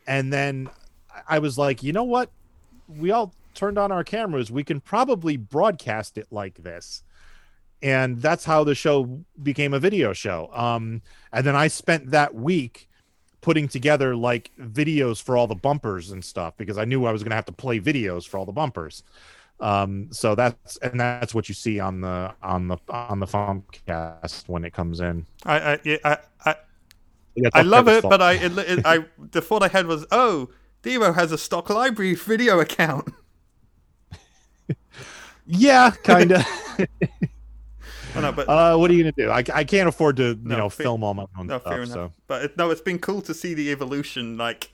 and 0.07 0.31
then 0.33 0.69
i 1.27 1.37
was 1.37 1.57
like 1.57 1.83
you 1.83 1.91
know 1.93 2.03
what 2.03 2.31
we 2.87 3.11
all 3.11 3.33
turned 3.53 3.77
on 3.77 3.91
our 3.91 4.03
cameras 4.03 4.51
we 4.51 4.63
can 4.63 4.79
probably 4.79 5.37
broadcast 5.37 6.17
it 6.17 6.27
like 6.31 6.55
this 6.63 7.03
and 7.81 8.21
that's 8.21 8.45
how 8.45 8.63
the 8.63 8.75
show 8.75 9.23
became 9.41 9.73
a 9.73 9.79
video 9.79 10.13
show 10.13 10.49
um 10.53 11.01
and 11.33 11.45
then 11.45 11.55
i 11.55 11.67
spent 11.67 12.11
that 12.11 12.33
week 12.35 12.87
putting 13.41 13.67
together 13.67 14.15
like 14.15 14.51
videos 14.59 15.21
for 15.21 15.35
all 15.35 15.47
the 15.47 15.55
bumpers 15.55 16.11
and 16.11 16.23
stuff 16.23 16.55
because 16.57 16.77
I 16.77 16.85
knew 16.85 17.05
I 17.05 17.11
was 17.11 17.23
going 17.23 17.31
to 17.31 17.35
have 17.35 17.45
to 17.45 17.51
play 17.51 17.79
videos 17.79 18.27
for 18.27 18.37
all 18.37 18.45
the 18.45 18.51
bumpers. 18.51 19.03
Um, 19.59 20.07
so 20.11 20.33
that's 20.33 20.77
and 20.77 20.99
that's 20.99 21.35
what 21.35 21.47
you 21.49 21.53
see 21.53 21.79
on 21.79 22.01
the 22.01 22.33
on 22.41 22.67
the 22.67 22.77
on 22.89 23.19
the 23.19 23.27
FuMPcast 23.27 24.47
when 24.47 24.63
it 24.63 24.73
comes 24.73 24.99
in. 24.99 25.25
I 25.45 25.73
I 25.73 25.99
I 26.03 26.17
I, 26.45 26.55
Yeah, 27.35 27.49
I 27.53 27.61
love 27.61 27.87
it, 27.87 28.03
but 28.03 28.21
I 28.21 28.33
it, 28.33 28.57
it, 28.57 28.85
I 28.85 29.05
the 29.31 29.41
thought 29.41 29.63
I 29.63 29.67
had 29.67 29.85
was 29.85 30.05
oh. 30.11 30.49
Devo 30.83 31.13
has 31.13 31.31
a 31.31 31.37
stock 31.37 31.69
library 31.69 32.15
video 32.15 32.59
account. 32.59 33.13
Yeah, 35.45 35.91
kind 36.03 36.31
of. 36.31 36.45
Oh, 38.13 38.19
no, 38.19 38.33
but 38.33 38.49
uh, 38.49 38.75
what 38.75 38.91
are 38.91 38.93
you 38.93 39.03
gonna 39.03 39.13
do? 39.13 39.29
I, 39.29 39.41
I 39.57 39.63
can't 39.63 39.87
afford 39.87 40.17
to 40.17 40.29
you 40.31 40.39
No, 40.43 40.57
know 40.57 40.69
fair- 40.69 40.83
film 40.83 41.01
all 41.01 41.13
my 41.13 41.25
own 41.37 41.47
no, 41.47 41.59
stuff. 41.59 41.71
fair 41.71 41.81
enough. 41.83 41.93
So 41.93 42.11
But 42.27 42.41
it, 42.43 42.57
no, 42.57 42.69
it's 42.69 42.81
been 42.81 42.99
cool 42.99 43.21
to 43.21 43.33
see 43.33 43.53
the 43.53 43.71
evolution. 43.71 44.37
Like, 44.37 44.71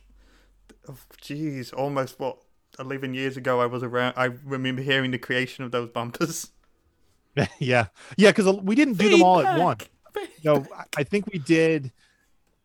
of- 0.87 1.05
geez, 1.21 1.71
almost 1.71 2.19
what 2.19 2.37
eleven 2.79 3.13
years 3.13 3.37
ago 3.37 3.61
I 3.61 3.67
was 3.67 3.83
around. 3.83 4.15
I 4.17 4.25
remember 4.43 4.81
hearing 4.81 5.11
the 5.11 5.19
creation 5.19 5.63
of 5.63 5.71
those 5.71 5.89
bumpers. 5.89 6.49
yeah, 7.59 7.85
yeah, 8.17 8.31
because 8.31 8.55
we 8.63 8.73
didn't 8.73 8.95
do 8.97 9.09
them 9.09 9.21
all 9.21 9.39
at 9.45 9.59
once. 9.59 9.83
Feedback. 10.15 10.31
you 10.43 10.53
know, 10.53 10.65
I- 10.75 10.85
I 10.97 11.03
think 11.03 11.27
we 11.31 11.37
did. 11.37 11.91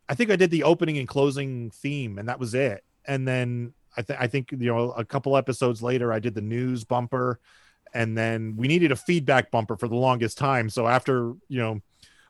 I 0.08 0.14
think 0.14 0.30
I 0.30 0.36
did 0.36 0.50
the 0.50 0.62
opening 0.62 0.96
and 0.96 1.06
closing 1.06 1.70
theme, 1.70 2.18
and 2.18 2.28
that 2.30 2.38
was 2.40 2.54
it. 2.54 2.82
And 3.04 3.28
then 3.28 3.74
I 3.94 4.00
think 4.00 4.20
I 4.22 4.26
think 4.26 4.52
you 4.52 4.72
know 4.72 4.92
a 4.92 5.04
couple 5.04 5.36
episodes 5.36 5.82
later, 5.82 6.14
I 6.14 6.18
did 6.18 6.34
the 6.34 6.40
news 6.40 6.84
bumper, 6.84 7.40
and 7.94 8.16
then 8.16 8.56
we 8.56 8.68
needed 8.68 8.92
a 8.92 8.96
feedback 8.96 9.50
bumper 9.50 9.76
for 9.76 9.88
the 9.88 9.96
longest 9.96 10.38
time. 10.38 10.70
So 10.70 10.86
after 10.88 11.34
you 11.48 11.58
know, 11.60 11.80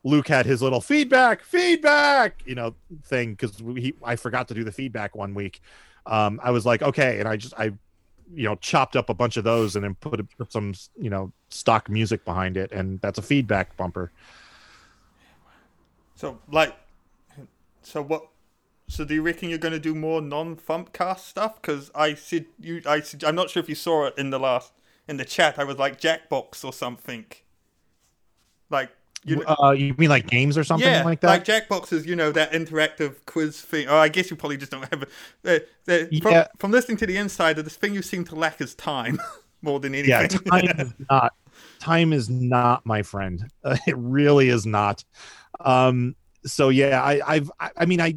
Luke 0.04 0.28
had 0.28 0.46
his 0.46 0.62
little 0.62 0.80
feedback, 0.80 1.44
feedback, 1.44 2.42
you 2.46 2.54
know, 2.54 2.74
thing 3.04 3.32
because 3.32 3.56
he 3.76 3.94
I 4.04 4.16
forgot 4.16 4.48
to 4.48 4.54
do 4.54 4.64
the 4.64 4.72
feedback 4.72 5.14
one 5.16 5.34
week. 5.34 5.60
Um, 6.06 6.40
I 6.42 6.50
was 6.50 6.66
like, 6.66 6.82
okay, 6.82 7.20
and 7.20 7.28
I 7.28 7.36
just 7.36 7.54
I 7.58 7.72
you 8.34 8.44
know 8.44 8.56
chopped 8.56 8.96
up 8.96 9.10
a 9.10 9.14
bunch 9.14 9.36
of 9.36 9.44
those 9.44 9.76
and 9.76 9.84
then 9.84 9.94
put, 9.96 10.20
put 10.38 10.52
some 10.52 10.74
you 10.98 11.10
know 11.10 11.32
stock 11.50 11.90
music 11.90 12.24
behind 12.24 12.56
it 12.56 12.72
and 12.72 13.00
that's 13.02 13.18
a 13.18 13.22
feedback 13.22 13.76
bumper 13.76 14.12
So, 16.14 16.38
like, 16.50 16.74
so 17.82 18.02
what? 18.02 18.28
So, 18.88 19.04
do 19.04 19.14
you 19.14 19.22
reckon 19.22 19.48
you're 19.48 19.58
going 19.58 19.72
to 19.72 19.80
do 19.80 19.94
more 19.94 20.20
non-FuMPcast 20.20 21.20
stuff? 21.20 21.60
Because 21.60 21.90
I 21.94 22.14
said 22.14 22.46
you, 22.60 22.82
I, 22.86 23.00
said- 23.00 23.24
I'm 23.24 23.34
not 23.34 23.50
sure 23.50 23.62
if 23.62 23.68
you 23.68 23.74
saw 23.74 24.06
it 24.06 24.14
in 24.18 24.30
the 24.30 24.38
last 24.38 24.72
in 25.08 25.16
the 25.16 25.24
chat. 25.24 25.58
I 25.58 25.64
was 25.64 25.78
like 25.78 26.00
Jackbox 26.00 26.64
or 26.64 26.72
something. 26.72 27.26
Like, 28.70 28.90
you 29.24 29.36
know, 29.36 29.44
uh, 29.62 29.70
you 29.70 29.94
mean 29.98 30.08
like 30.08 30.26
games 30.26 30.58
or 30.58 30.64
something 30.64 30.88
yeah, 30.88 31.04
like 31.04 31.20
that? 31.20 31.28
Like 31.28 31.44
Jackbox 31.44 31.92
is 31.92 32.06
you 32.06 32.16
know 32.16 32.32
that 32.32 32.52
interactive 32.52 33.16
quiz 33.26 33.60
thing. 33.60 33.86
Oh, 33.88 33.96
I 33.96 34.08
guess 34.08 34.30
you 34.30 34.36
probably 34.36 34.56
just 34.56 34.72
don't 34.72 34.88
have 34.90 35.02
it. 35.02 35.08
Uh, 35.88 35.92
uh, 35.92 36.06
from, 36.20 36.32
Yeah. 36.32 36.46
from 36.58 36.70
listening 36.72 36.96
to 36.98 37.06
the 37.06 37.16
insider, 37.16 37.62
this 37.62 37.76
thing 37.76 37.94
you 37.94 38.02
seem 38.02 38.24
to 38.24 38.34
lack 38.34 38.60
is 38.60 38.74
time 38.74 39.20
more 39.62 39.78
than 39.78 39.94
anything. 39.94 40.10
yeah, 40.10 40.26
time 40.26 40.66
is 40.78 40.92
not 41.10 41.32
time 41.78 42.12
is 42.12 42.28
not 42.30 42.84
my 42.86 43.02
friend. 43.02 43.48
Uh, 43.62 43.76
it 43.86 43.96
really 43.96 44.48
is 44.48 44.66
not. 44.66 45.04
Um, 45.60 46.16
so 46.44 46.70
yeah, 46.70 47.02
I, 47.02 47.20
I've 47.26 47.50
I, 47.60 47.70
I 47.76 47.86
mean 47.86 48.00
I 48.00 48.16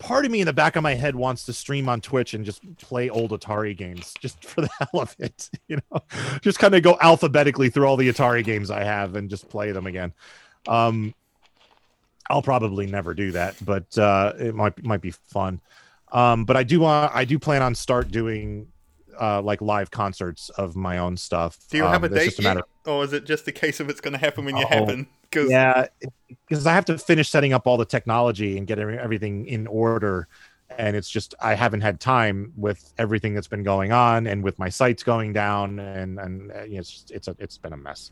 part 0.00 0.24
of 0.24 0.32
me 0.32 0.40
in 0.40 0.46
the 0.46 0.52
back 0.52 0.74
of 0.74 0.82
my 0.82 0.94
head 0.94 1.14
wants 1.14 1.44
to 1.44 1.52
stream 1.52 1.88
on 1.88 2.00
Twitch 2.00 2.34
and 2.34 2.44
just 2.44 2.60
play 2.78 3.08
old 3.08 3.30
Atari 3.30 3.76
games 3.76 4.12
just 4.20 4.44
for 4.48 4.62
the 4.62 4.70
hell 4.78 5.00
of 5.02 5.14
it, 5.20 5.48
you 5.68 5.76
know, 5.76 6.00
just 6.40 6.58
kind 6.58 6.74
of 6.74 6.82
go 6.82 6.98
alphabetically 7.00 7.70
through 7.70 7.86
all 7.86 7.96
the 7.96 8.08
Atari 8.08 8.42
games 8.42 8.70
I 8.70 8.82
have 8.82 9.14
and 9.14 9.30
just 9.30 9.48
play 9.48 9.70
them 9.70 9.86
again. 9.86 10.12
Um, 10.66 11.14
I'll 12.28 12.42
probably 12.42 12.86
never 12.86 13.14
do 13.14 13.32
that, 13.32 13.56
but 13.64 13.96
uh, 13.98 14.32
it 14.38 14.54
might 14.54 14.82
might 14.84 15.00
be 15.00 15.10
fun. 15.10 15.60
Um, 16.12 16.44
but 16.44 16.56
I 16.56 16.62
do 16.62 16.80
want 16.80 17.14
I 17.14 17.24
do 17.24 17.38
plan 17.38 17.62
on 17.62 17.74
start 17.74 18.10
doing 18.10 18.68
uh, 19.20 19.42
like 19.42 19.60
live 19.60 19.90
concerts 19.90 20.48
of 20.50 20.76
my 20.76 20.98
own 20.98 21.16
stuff. 21.16 21.58
Do 21.70 21.76
you 21.78 21.84
have 21.84 22.04
a 22.04 22.06
Um, 22.06 22.14
date 22.14 22.38
a 22.38 22.42
yet, 22.42 22.58
or 22.86 23.04
is 23.04 23.12
it 23.12 23.26
just 23.26 23.46
a 23.48 23.52
case 23.52 23.80
of 23.80 23.88
it's 23.88 24.00
going 24.00 24.12
to 24.12 24.18
happen 24.18 24.44
when 24.44 24.56
you 24.56 24.64
Oh, 24.64 24.68
happen? 24.68 25.08
Because 25.30 25.50
yeah 25.50 25.86
because 26.48 26.66
i 26.66 26.72
have 26.74 26.84
to 26.84 26.98
finish 26.98 27.28
setting 27.28 27.52
up 27.52 27.66
all 27.66 27.76
the 27.76 27.84
technology 27.84 28.58
and 28.58 28.66
get 28.66 28.78
everything 28.78 29.46
in 29.46 29.66
order 29.66 30.28
and 30.78 30.96
it's 30.96 31.08
just 31.10 31.34
i 31.40 31.54
haven't 31.54 31.80
had 31.80 32.00
time 32.00 32.52
with 32.56 32.92
everything 32.98 33.34
that's 33.34 33.48
been 33.48 33.62
going 33.62 33.92
on 33.92 34.26
and 34.26 34.42
with 34.42 34.58
my 34.58 34.68
sites 34.68 35.02
going 35.02 35.32
down 35.32 35.78
and 35.78 36.18
and 36.18 36.52
uh, 36.52 36.62
you 36.64 36.74
know, 36.74 36.80
it's 36.80 36.90
just, 36.90 37.10
it's 37.10 37.28
a, 37.28 37.36
it's 37.38 37.58
been 37.58 37.72
a 37.72 37.76
mess 37.76 38.10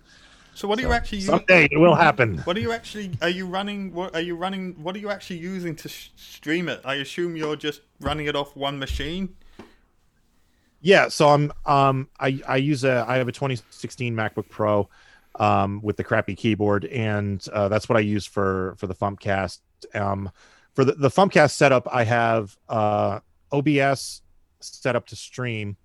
so 0.55 0.67
what 0.67 0.79
are 0.79 0.83
you 0.83 0.89
So, 0.89 0.95
actually? 0.95 1.19
using? 1.19 1.31
someday 1.39 1.69
it 1.71 1.79
will 1.79 1.95
happen 1.95 2.39
What 2.39 2.57
are 2.57 2.61
you 2.61 2.73
actually? 2.73 3.13
Are 3.23 3.29
you 3.29 3.47
running? 3.47 3.93
What 3.95 4.15
are 4.17 4.21
you 4.21 4.35
running? 4.35 4.75
What 4.83 4.97
are 4.97 4.99
you 4.99 5.09
actually 5.11 5.39
using 5.39 5.77
to 5.77 5.89
sh- 5.89 6.11
stream 6.17 6.69
it? 6.69 6.81
I 6.85 6.95
assume 6.97 7.37
you're 7.37 7.55
just 7.55 7.83
running 8.01 8.27
it 8.27 8.35
off 8.35 8.57
one 8.57 8.79
machine. 8.79 9.37
yeah 10.81 11.09
so 11.09 11.29
i'm 11.29 11.53
um 11.67 12.09
i 12.21 12.41
i 12.49 12.57
use 12.57 12.85
a 12.85 13.05
i 13.09 13.17
have 13.17 13.29
a 13.29 13.33
2016 13.33 14.15
macbook 14.15 14.49
pro 14.49 14.89
um 15.39 15.81
with 15.83 15.97
the 15.97 16.05
crappy 16.05 16.37
keyboard. 16.37 16.85
And 16.87 17.45
uh, 17.53 17.69
that's 17.69 17.89
what 17.89 17.97
i 17.97 18.01
use 18.01 18.27
for 18.27 18.75
for 18.79 18.87
the 18.87 18.95
FuMPcast 18.95 19.61
um 19.95 20.31
for 20.75 20.85
the, 20.85 20.93
the 20.93 21.09
FuMPcast 21.09 21.53
setup 21.53 21.89
i 21.93 22.05
have 22.05 22.57
uh 22.69 23.21
obs 23.53 24.23
set 24.61 24.97
up 24.97 25.07
to 25.07 25.17
stream. 25.17 25.77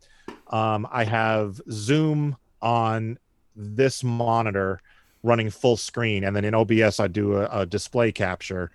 Um, 0.48 0.88
I 0.92 1.04
have 1.04 1.62
Zoom 1.72 2.36
on 2.62 3.18
this 3.56 4.04
monitor 4.04 4.80
running 5.22 5.50
full 5.50 5.78
screen, 5.78 6.24
and 6.24 6.36
then 6.36 6.46
in 6.46 6.54
OBS 6.54 7.00
I 7.00 7.08
do 7.08 7.38
a, 7.38 7.62
a 7.62 7.66
display 7.66 8.12
capture, 8.12 8.72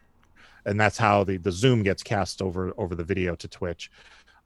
and 0.64 0.80
that's 0.80 0.98
how 0.98 1.24
the 1.24 1.36
the 1.36 1.52
Zoom 1.52 1.82
gets 1.82 2.02
cast 2.02 2.42
over 2.42 2.72
over 2.78 2.94
the 2.94 3.04
video 3.04 3.34
to 3.36 3.48
Twitch. 3.48 3.90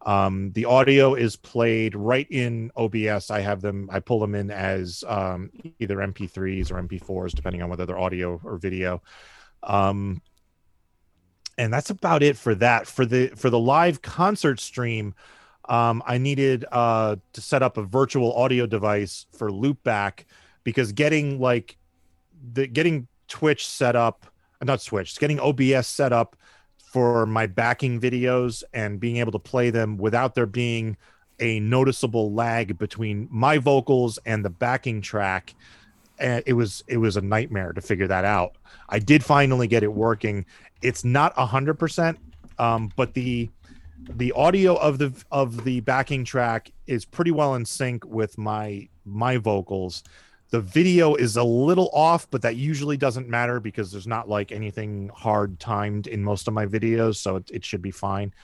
Um, 0.04 0.50
the 0.52 0.64
audio 0.64 1.14
is 1.14 1.36
played 1.36 1.94
right 1.94 2.26
in 2.30 2.70
OBS. 2.76 3.30
I 3.30 3.40
have 3.40 3.60
them, 3.60 3.88
I 3.92 4.00
pull 4.00 4.18
them 4.18 4.34
in 4.34 4.50
as 4.50 5.04
um, 5.06 5.50
either 5.78 5.96
MP3s 5.96 6.70
or 6.70 6.82
MP4s, 6.82 7.32
depending 7.32 7.62
on 7.62 7.70
whether 7.70 7.86
they're 7.86 7.98
audio 7.98 8.40
or 8.42 8.56
video. 8.56 9.02
Um, 9.62 10.20
and 11.58 11.72
that's 11.72 11.90
about 11.90 12.22
it 12.22 12.36
for 12.36 12.54
that. 12.56 12.86
For 12.86 13.04
the 13.06 13.28
for 13.36 13.50
the 13.50 13.58
live 13.58 14.02
concert 14.02 14.58
stream, 14.58 15.14
um, 15.68 16.02
I 16.06 16.18
needed 16.18 16.64
uh, 16.72 17.16
to 17.32 17.40
set 17.40 17.62
up 17.62 17.76
a 17.76 17.82
virtual 17.82 18.32
audio 18.34 18.66
device 18.66 19.26
for 19.32 19.50
loopback 19.50 20.24
because 20.64 20.92
getting 20.92 21.40
like 21.40 21.76
the 22.52 22.66
getting 22.66 23.06
Twitch 23.28 23.66
set 23.66 23.94
up, 23.94 24.26
not 24.62 24.82
Twitch, 24.82 25.18
getting 25.18 25.38
OBS 25.38 25.86
set 25.86 26.12
up 26.12 26.36
for 26.92 27.24
my 27.24 27.46
backing 27.46 27.98
videos 27.98 28.62
and 28.74 29.00
being 29.00 29.16
able 29.16 29.32
to 29.32 29.38
play 29.38 29.70
them 29.70 29.96
without 29.96 30.34
there 30.34 30.44
being 30.44 30.94
a 31.40 31.58
noticeable 31.60 32.32
lag 32.32 32.76
between 32.76 33.26
my 33.30 33.56
vocals 33.56 34.18
and 34.26 34.44
the 34.44 34.50
backing 34.50 35.00
track 35.00 35.54
and 36.18 36.42
it 36.46 36.52
was 36.52 36.84
it 36.86 36.98
was 36.98 37.16
a 37.16 37.22
nightmare 37.22 37.72
to 37.72 37.80
figure 37.80 38.06
that 38.06 38.26
out. 38.26 38.56
I 38.90 38.98
did 38.98 39.24
finally 39.24 39.66
get 39.66 39.82
it 39.82 39.92
working. 39.92 40.44
It's 40.82 41.02
not 41.02 41.32
a 41.38 41.46
hundred 41.46 41.78
percent 41.78 42.18
um 42.58 42.92
but 42.94 43.14
the 43.14 43.48
the 44.16 44.30
audio 44.32 44.74
of 44.74 44.98
the 44.98 45.14
of 45.30 45.64
the 45.64 45.80
backing 45.80 46.26
track 46.26 46.70
is 46.86 47.06
pretty 47.06 47.30
well 47.30 47.54
in 47.54 47.64
sync 47.64 48.04
with 48.04 48.36
my 48.36 48.86
my 49.06 49.38
vocals 49.38 50.04
the 50.52 50.60
video 50.60 51.14
is 51.14 51.38
a 51.38 51.42
little 51.42 51.88
off, 51.94 52.28
but 52.30 52.42
that 52.42 52.56
usually 52.56 52.98
doesn't 52.98 53.26
matter 53.26 53.58
because 53.58 53.90
there's 53.90 54.06
not 54.06 54.28
like 54.28 54.52
anything 54.52 55.10
hard 55.14 55.58
timed 55.58 56.06
in 56.06 56.22
most 56.22 56.46
of 56.46 56.52
my 56.52 56.66
videos, 56.66 57.16
so 57.16 57.36
it, 57.36 57.50
it 57.50 57.64
should 57.64 57.80
be 57.80 57.90
fine. 57.90 58.34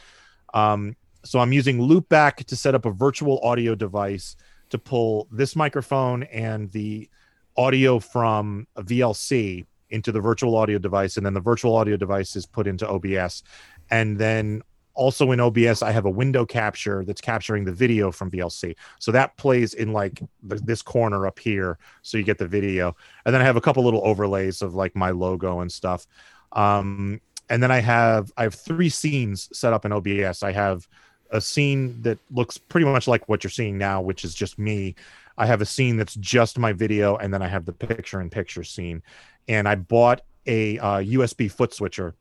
Um, 0.54 0.96
so 1.22 1.38
I'm 1.38 1.52
using 1.52 1.78
Loopback 1.78 2.36
to 2.46 2.56
set 2.56 2.74
up 2.74 2.86
a 2.86 2.90
virtual 2.90 3.38
audio 3.40 3.74
device 3.74 4.36
to 4.70 4.78
pull 4.78 5.28
this 5.30 5.54
microphone 5.54 6.22
and 6.24 6.70
the 6.70 7.10
audio 7.58 7.98
from 7.98 8.66
a 8.74 8.82
VLC 8.82 9.66
into 9.90 10.10
the 10.10 10.20
virtual 10.20 10.56
audio 10.56 10.78
device, 10.78 11.18
and 11.18 11.26
then 11.26 11.34
the 11.34 11.40
virtual 11.40 11.76
audio 11.76 11.98
device 11.98 12.36
is 12.36 12.46
put 12.46 12.66
into 12.66 12.88
OBS, 12.88 13.42
and 13.90 14.16
then 14.16 14.62
also 14.98 15.30
in 15.30 15.38
OBS, 15.38 15.80
I 15.80 15.92
have 15.92 16.06
a 16.06 16.10
window 16.10 16.44
capture 16.44 17.04
that's 17.04 17.20
capturing 17.20 17.64
the 17.64 17.72
video 17.72 18.10
from 18.10 18.32
VLC. 18.32 18.74
So 18.98 19.12
that 19.12 19.36
plays 19.36 19.74
in 19.74 19.92
like 19.92 20.20
this 20.42 20.82
corner 20.82 21.24
up 21.26 21.38
here. 21.38 21.78
So 22.02 22.18
you 22.18 22.24
get 22.24 22.36
the 22.36 22.48
video. 22.48 22.96
And 23.24 23.32
then 23.32 23.40
I 23.40 23.44
have 23.44 23.56
a 23.56 23.60
couple 23.60 23.84
little 23.84 24.04
overlays 24.04 24.60
of 24.60 24.74
like 24.74 24.96
my 24.96 25.10
logo 25.10 25.60
and 25.60 25.70
stuff. 25.70 26.06
Um, 26.52 27.20
and 27.48 27.62
then 27.62 27.70
I 27.70 27.78
have 27.78 28.32
I 28.36 28.42
have 28.42 28.54
three 28.54 28.88
scenes 28.88 29.48
set 29.56 29.72
up 29.72 29.84
in 29.84 29.92
OBS. 29.92 30.42
I 30.42 30.50
have 30.50 30.88
a 31.30 31.40
scene 31.40 32.02
that 32.02 32.18
looks 32.32 32.58
pretty 32.58 32.84
much 32.84 33.06
like 33.06 33.28
what 33.28 33.44
you're 33.44 33.50
seeing 33.50 33.78
now, 33.78 34.00
which 34.00 34.24
is 34.24 34.34
just 34.34 34.58
me. 34.58 34.96
I 35.38 35.46
have 35.46 35.60
a 35.60 35.66
scene 35.66 35.96
that's 35.96 36.16
just 36.16 36.58
my 36.58 36.72
video, 36.72 37.16
and 37.16 37.32
then 37.32 37.40
I 37.40 37.46
have 37.46 37.64
the 37.64 37.72
picture 37.72 38.20
in 38.20 38.30
picture 38.30 38.64
scene. 38.64 39.02
And 39.46 39.68
I 39.68 39.76
bought 39.76 40.22
a 40.46 40.78
uh, 40.78 40.98
USB 40.98 41.50
foot 41.50 41.72
switcher 41.72 42.14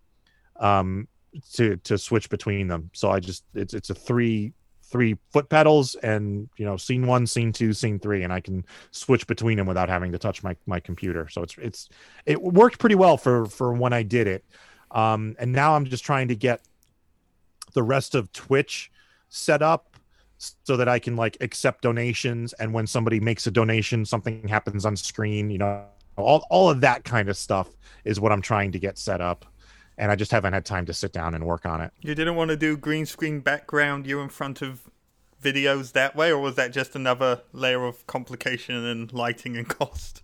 um, 0.60 1.08
to 1.54 1.78
to 1.78 1.98
switch 1.98 2.30
between 2.30 2.68
them. 2.68 2.90
So 2.94 3.12
I 3.12 3.20
just 3.20 3.44
it's 3.54 3.74
it's 3.74 3.90
a 3.90 3.96
three 3.96 4.54
three 4.90 5.18
foot 5.32 5.50
pedals 5.50 5.96
and 5.96 6.50
you 6.58 6.66
know 6.66 6.78
scene 6.78 7.06
one 7.06 7.28
scene 7.28 7.52
two 7.52 7.74
scene 7.74 8.00
three 8.00 8.24
and 8.24 8.32
i 8.32 8.40
can 8.40 8.66
switch 8.92 9.28
between 9.28 9.58
them 9.58 9.68
without 9.68 9.90
having 9.90 10.12
to 10.12 10.18
touch 10.18 10.44
my 10.44 10.56
my 10.66 10.80
computer. 10.80 11.28
So 11.30 11.44
it's 11.44 11.56
it's 11.58 11.90
it 12.26 12.42
worked 12.42 12.80
pretty 12.80 12.96
well 12.96 13.18
for 13.18 13.46
for 13.48 13.74
when 13.74 13.94
i 13.94 14.04
did 14.04 14.28
it. 14.28 14.46
Um 14.92 15.36
and 15.40 15.52
now 15.52 15.76
i'm 15.76 15.86
just 15.86 16.06
trying 16.06 16.30
to 16.30 16.36
get 16.36 16.62
the 17.74 17.84
rest 17.84 18.16
of 18.16 18.32
twitch 18.32 18.92
set 19.30 19.62
up 19.62 19.98
so 20.38 20.78
that 20.78 20.88
i 20.88 21.00
can 21.00 21.16
like 21.16 21.36
accept 21.42 21.82
donations. 21.82 22.54
And 22.54 22.74
when 22.74 22.88
somebody 22.88 23.20
makes 23.20 23.46
a 23.46 23.52
donation 23.52 24.06
something 24.06 24.48
happens 24.48 24.86
on 24.86 24.96
screen 24.96 25.50
you 25.50 25.58
know 25.58 25.84
all, 26.16 26.48
all 26.50 26.70
of 26.70 26.82
that 26.82 27.04
kind 27.04 27.30
of 27.30 27.38
stuff 27.38 27.68
is 28.06 28.20
what 28.20 28.32
i'm 28.32 28.42
trying 28.42 28.72
to 28.72 28.80
get 28.80 28.98
set 28.98 29.22
up 29.22 29.46
and 29.98 30.12
I 30.12 30.16
just 30.16 30.32
haven't 30.32 30.54
had 30.54 30.66
time 30.66 30.86
to 30.86 30.94
sit 30.94 31.12
down 31.12 31.34
and 31.34 31.46
work 31.46 31.66
on 31.66 31.82
it. 31.82 31.92
You 32.02 32.16
didn't 32.16 32.36
want 32.36 32.50
to 32.50 32.58
do 32.58 32.78
green 32.78 33.06
screen 33.06 33.40
background 33.40 34.06
you 34.06 34.20
in 34.22 34.30
front 34.30 34.62
of 34.62 34.90
videos 35.42 35.94
that 35.94 36.16
way, 36.16 36.32
or 36.32 36.40
was 36.40 36.56
that 36.56 36.72
just 36.72 36.96
another 36.96 37.42
layer 37.54 37.86
of 37.86 38.06
complication 38.08 38.76
and 38.86 39.12
lighting 39.14 39.58
and 39.58 39.68
cost 39.80 40.24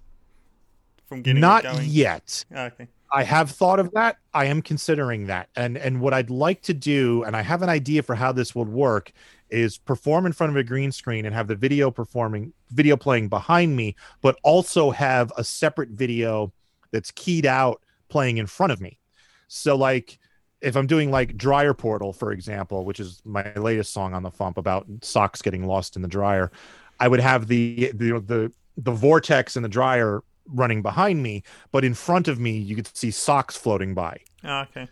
from 1.05 1.21
getting 1.21 1.41
Not 1.41 1.83
yet. 1.83 2.45
Ah, 2.53 2.65
okay. 2.65 2.87
I 3.11 3.23
have 3.23 3.51
thought 3.51 3.79
of 3.79 3.91
that. 3.91 4.17
I 4.33 4.45
am 4.45 4.61
considering 4.61 5.27
that. 5.27 5.49
And 5.55 5.77
and 5.77 6.01
what 6.01 6.13
I'd 6.13 6.31
like 6.31 6.63
to 6.63 6.73
do, 6.73 7.23
and 7.23 7.35
I 7.35 7.41
have 7.41 7.61
an 7.61 7.69
idea 7.69 8.01
for 8.01 8.15
how 8.15 8.31
this 8.31 8.55
would 8.55 8.69
work, 8.69 9.11
is 9.51 9.77
perform 9.77 10.25
in 10.25 10.33
front 10.33 10.49
of 10.49 10.57
a 10.57 10.63
green 10.63 10.91
screen 10.91 11.25
and 11.25 11.35
have 11.35 11.47
the 11.47 11.55
video 11.55 11.91
performing 11.91 12.53
video 12.71 12.97
playing 12.97 13.29
behind 13.29 13.75
me, 13.75 13.95
but 14.21 14.37
also 14.43 14.89
have 14.89 15.31
a 15.37 15.43
separate 15.43 15.89
video 15.89 16.51
that's 16.91 17.11
keyed 17.11 17.45
out 17.45 17.83
playing 18.09 18.37
in 18.37 18.47
front 18.47 18.71
of 18.71 18.81
me. 18.81 18.97
So 19.55 19.75
like 19.75 20.17
if 20.61 20.75
I'm 20.75 20.87
doing 20.87 21.11
like 21.11 21.37
dryer 21.37 21.75
portal, 21.75 22.11
for 22.11 22.31
example, 22.31 22.85
which 22.85 22.99
is 22.99 23.21
my 23.23 23.53
latest 23.53 23.93
song 23.93 24.15
on 24.15 24.23
the 24.23 24.31
FuMP 24.31 24.57
about 24.57 24.87
socks 25.03 25.43
getting 25.43 25.67
lost 25.67 25.95
in 25.95 26.01
the 26.01 26.07
dryer, 26.07 26.51
I 26.99 27.07
would 27.07 27.19
have 27.19 27.47
the 27.47 27.91
the 27.93 28.19
the, 28.19 28.51
the 28.77 28.91
vortex 28.91 29.55
and 29.55 29.63
the 29.63 29.69
dryer 29.69 30.23
running 30.47 30.81
behind 30.81 31.21
me, 31.21 31.43
but 31.71 31.85
in 31.85 31.93
front 31.93 32.27
of 32.27 32.39
me 32.39 32.57
you 32.57 32.75
could 32.75 32.89
see 32.97 33.11
socks 33.11 33.55
floating 33.55 33.93
by. 33.93 34.17
Oh, 34.43 34.61
okay. 34.61 34.87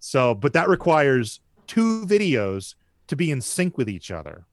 So, 0.00 0.34
but 0.34 0.52
that 0.54 0.68
requires 0.68 1.38
two 1.68 2.04
videos 2.06 2.74
to 3.06 3.14
be 3.14 3.30
in 3.30 3.40
sync 3.40 3.78
with 3.78 3.88
each 3.88 4.10
other. 4.10 4.46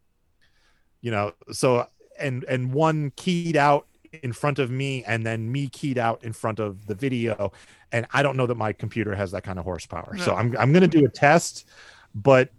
You 1.02 1.10
know, 1.10 1.34
so 1.52 1.88
and 2.20 2.44
and 2.44 2.72
one 2.72 3.12
keyed 3.16 3.58
out 3.58 3.88
in 4.24 4.34
front 4.34 4.60
of 4.60 4.70
me 4.70 5.04
and 5.06 5.26
then 5.26 5.52
me 5.52 5.68
keyed 5.70 5.98
out 5.98 6.24
in 6.24 6.34
front 6.34 6.60
of 6.60 6.86
the 6.86 6.96
video 6.96 7.52
and 7.92 8.06
i 8.14 8.22
don't 8.22 8.38
know 8.38 8.46
that 8.46 8.56
my 8.56 8.74
computer 8.74 9.16
has 9.16 9.32
that 9.32 9.44
kind 9.44 9.60
of 9.60 9.66
horsepower 9.66 10.14
no. 10.16 10.24
so 10.24 10.36
i'm, 10.36 10.56
I'm 10.58 10.72
going 10.72 10.82
to 10.82 10.88
do 10.88 11.06
a 11.06 11.10
test 11.10 11.66
but 12.16 12.50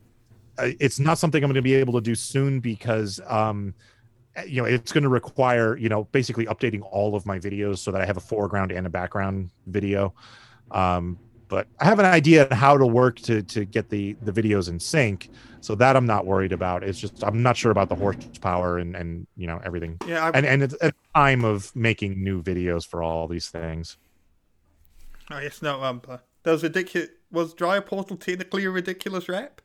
uh, 0.59 0.71
it's 0.81 0.99
not 0.99 1.19
something 1.19 1.43
i'm 1.43 1.49
going 1.49 1.55
to 1.55 1.63
be 1.63 1.75
able 1.75 1.95
to 1.95 2.01
do 2.01 2.15
soon 2.15 2.61
because 2.61 3.21
um 3.27 3.75
you 4.47 4.63
know 4.63 4.67
it's 4.67 4.93
going 4.93 5.03
to 5.03 5.09
require 5.09 5.77
you 5.77 5.89
know 5.89 6.05
basically 6.05 6.47
updating 6.47 6.83
all 6.91 7.15
of 7.15 7.27
my 7.27 7.39
videos 7.39 7.79
so 7.79 7.91
that 7.91 8.01
i 8.01 8.07
have 8.07 8.17
a 8.17 8.21
foreground 8.21 8.71
and 8.71 8.87
a 8.87 8.91
background 8.91 9.51
video 9.67 10.15
um 10.71 11.19
but 11.49 11.67
I 11.81 11.87
have 11.87 11.99
an 11.99 12.05
idea 12.05 12.47
how 12.53 12.77
to 12.77 12.87
work 12.87 13.19
to 13.21 13.43
to 13.43 13.65
get 13.65 13.89
the 13.89 14.17
the 14.23 14.33
videos 14.33 14.69
in 14.69 14.79
sync. 14.79 15.31
So 15.61 15.75
that 15.75 15.97
I'm 15.97 16.07
not 16.07 16.25
worried 16.25 16.53
about. 16.53 16.85
It's 16.85 17.01
just 17.01 17.25
I'm 17.25 17.43
not 17.43 17.57
sure 17.57 17.73
about 17.73 17.89
the 17.89 17.97
horsepower 17.97 18.79
and 18.79 18.95
and 18.95 19.27
you 19.37 19.47
know 19.47 19.61
everything. 19.65 19.99
Yeah, 20.07 20.27
I, 20.27 20.31
and 20.31 20.47
and 20.47 20.63
it's 20.63 20.77
a 20.81 20.93
time 21.15 21.45
of 21.45 21.75
making 21.75 22.23
new 22.23 22.43
videos 22.43 22.87
for 22.87 23.03
all 23.03 23.27
these 23.27 23.49
things. 23.49 23.97
Oh 25.31 25.39
yes, 25.39 25.63
no. 25.63 25.83
Um, 25.83 26.03
uh, 26.09 26.19
that 26.43 26.53
was 26.53 26.63
ridiculous. 26.63 27.09
Was 27.31 27.55
Dryer 27.55 27.81
Portal 27.81 28.17
technically 28.17 28.65
a 28.65 28.71
ridiculous 28.71 29.29
rap? 29.29 29.61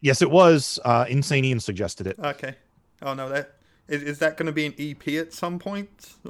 Yes, 0.00 0.22
it 0.22 0.30
was. 0.30 0.78
Uh, 0.84 1.04
Insane 1.08 1.44
Ian 1.44 1.60
suggested 1.60 2.06
it. 2.06 2.18
Okay. 2.18 2.54
Oh 3.02 3.14
no, 3.14 3.28
that 3.28 3.54
is, 3.88 4.02
is 4.02 4.18
that 4.18 4.36
going 4.36 4.46
to 4.46 4.52
be 4.52 4.66
an 4.66 4.74
EP 4.78 5.08
at 5.14 5.32
some 5.32 5.58
point? 5.58 6.14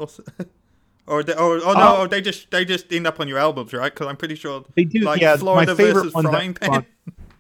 Or, 1.09 1.23
they, 1.23 1.33
or 1.33 1.59
oh 1.65 1.73
no, 1.73 2.03
uh, 2.03 2.07
they 2.07 2.21
just 2.21 2.51
they 2.51 2.67
just 2.67 2.93
end 2.93 3.07
up 3.07 3.19
on 3.19 3.29
your 3.29 3.39
albums, 3.39 3.73
right? 3.73 3.91
Because 3.91 4.09
I'm 4.09 4.17
pretty 4.19 4.35
sure 4.35 4.67
they 4.77 4.85
do. 4.85 5.01
Like, 5.01 5.23
yeah, 5.23 5.39
Florida 5.39 5.73
my 5.73 5.75
favorite 5.75 6.15
one 6.15 6.25
Frying 6.25 6.53
Pan. 6.53 6.85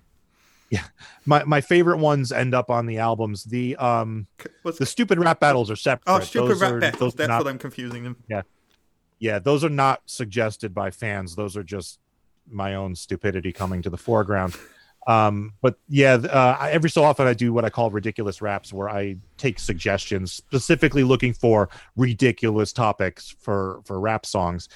yeah, 0.71 0.85
my 1.27 1.45
my 1.45 1.61
favorite 1.61 1.99
ones 1.99 2.33
end 2.33 2.55
up 2.55 2.71
on 2.71 2.87
the 2.87 2.97
albums. 2.97 3.45
The 3.45 3.77
um 3.77 4.27
What's 4.63 4.79
the 4.79 4.87
stupid 4.87 5.19
rap 5.19 5.41
battles 5.41 5.71
are 5.71 5.77
separate. 5.77 6.11
Oh, 6.11 6.21
stupid 6.21 6.53
those 6.53 6.63
rap 6.63 6.73
are, 6.73 6.81
battles. 6.81 7.15
That's 7.15 7.29
not, 7.29 7.45
what 7.45 7.51
I'm 7.51 7.59
confusing 7.59 8.05
them. 8.05 8.17
Yeah, 8.27 8.41
yeah, 9.19 9.39
those 9.39 9.65
are 9.65 9.71
not 9.71 10.03
suggested 10.07 10.75
by 10.75 10.91
fans. 10.91 11.35
Those 11.35 11.57
are 11.57 11.65
just 11.65 11.99
my 12.51 12.75
own 12.75 12.95
stupidity 12.95 13.53
coming 13.53 13.83
to 13.83 13.91
the 13.91 13.99
foreground. 13.99 14.57
Um, 15.07 15.55
but 15.63 15.79
yeah, 15.89 16.15
uh, 16.15 16.69
every 16.71 16.91
so 16.91 17.03
often 17.03 17.27
I 17.27 17.33
do 17.33 17.53
what 17.53 17.65
I 17.65 17.71
call 17.71 17.91
ridiculous 17.91 18.43
raps, 18.43 18.75
where 18.75 18.91
I 18.91 19.17
take 19.39 19.59
suggestions, 19.59 20.33
specifically 20.33 21.03
looking 21.03 21.33
for 21.33 21.71
ridiculous 21.97 22.75
topics 22.75 23.35
for 23.41 23.81
for 23.87 23.99
rap 23.99 24.27
songs, 24.27 24.69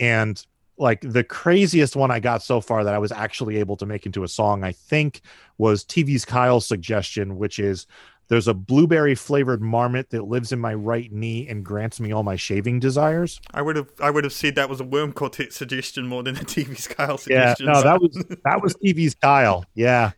and 0.00 0.44
like 0.76 1.00
the 1.00 1.24
craziest 1.24 1.94
one 1.94 2.10
I 2.10 2.20
got 2.20 2.42
so 2.42 2.60
far 2.60 2.84
that 2.84 2.94
I 2.94 2.98
was 2.98 3.12
actually 3.12 3.58
able 3.58 3.76
to 3.76 3.86
make 3.86 4.06
into 4.06 4.24
a 4.24 4.28
song, 4.28 4.64
I 4.64 4.72
think, 4.72 5.22
was 5.56 5.84
TV's 5.84 6.24
Kyle's 6.24 6.66
suggestion, 6.66 7.38
which 7.38 7.58
is 7.58 7.86
there's 8.28 8.48
a 8.48 8.54
blueberry 8.54 9.14
flavored 9.14 9.62
marmot 9.62 10.10
that 10.10 10.24
lives 10.24 10.52
in 10.52 10.58
my 10.58 10.74
right 10.74 11.12
knee 11.12 11.46
and 11.48 11.64
grants 11.64 12.00
me 12.00 12.12
all 12.12 12.22
my 12.22 12.36
shaving 12.36 12.80
desires. 12.80 13.40
I 13.52 13.62
would 13.62 13.76
have 13.76 13.88
I 14.00 14.10
would 14.10 14.24
have 14.24 14.32
said 14.32 14.54
that 14.56 14.68
was 14.68 14.80
a 14.80 14.84
worm 14.84 15.12
quartet 15.12 15.52
suggestion 15.52 16.06
more 16.06 16.22
than 16.22 16.36
a 16.36 16.40
TV's 16.40 16.88
Kyle 16.88 17.18
suggestion. 17.18 17.66
Yeah, 17.66 17.72
no, 17.72 17.82
that 17.82 18.00
was 18.00 18.24
that 18.44 18.62
was 18.62 18.74
TV's 18.74 19.14
Kyle. 19.14 19.64
Yeah. 19.74 20.12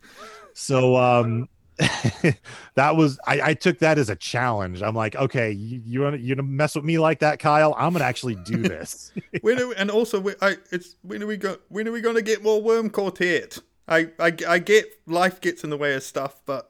So 0.53 0.95
um 0.95 1.47
that 2.75 2.95
was 2.97 3.17
I, 3.25 3.41
I 3.41 3.53
took 3.53 3.79
that 3.79 3.97
as 3.97 4.09
a 4.09 4.15
challenge. 4.15 4.81
I'm 4.81 4.95
like, 4.95 5.15
okay, 5.15 5.51
you, 5.51 5.81
you 5.85 6.01
want 6.01 6.19
you 6.19 6.35
gonna 6.35 6.47
mess 6.47 6.75
with 6.75 6.83
me 6.83 6.99
like 6.99 7.19
that, 7.19 7.39
Kyle? 7.39 7.73
I'm 7.77 7.93
gonna 7.93 8.05
actually 8.05 8.35
do 8.35 8.57
this. 8.57 9.13
when 9.41 9.59
are 9.59 9.67
we, 9.67 9.75
and 9.75 9.89
also, 9.89 10.19
we, 10.19 10.33
I, 10.41 10.57
it's 10.71 10.97
when 11.03 11.23
are 11.23 11.27
we 11.27 11.37
go? 11.37 11.57
When 11.69 11.87
are 11.87 11.91
we 11.93 12.01
gonna 12.01 12.21
get 12.21 12.43
more 12.43 12.61
Worm 12.61 12.89
Quartet? 12.89 13.59
I, 13.87 14.09
I, 14.19 14.33
I 14.47 14.59
get 14.59 14.85
life 15.07 15.41
gets 15.41 15.63
in 15.63 15.71
the 15.71 15.77
way 15.77 15.95
of 15.95 16.03
stuff, 16.03 16.41
but 16.45 16.69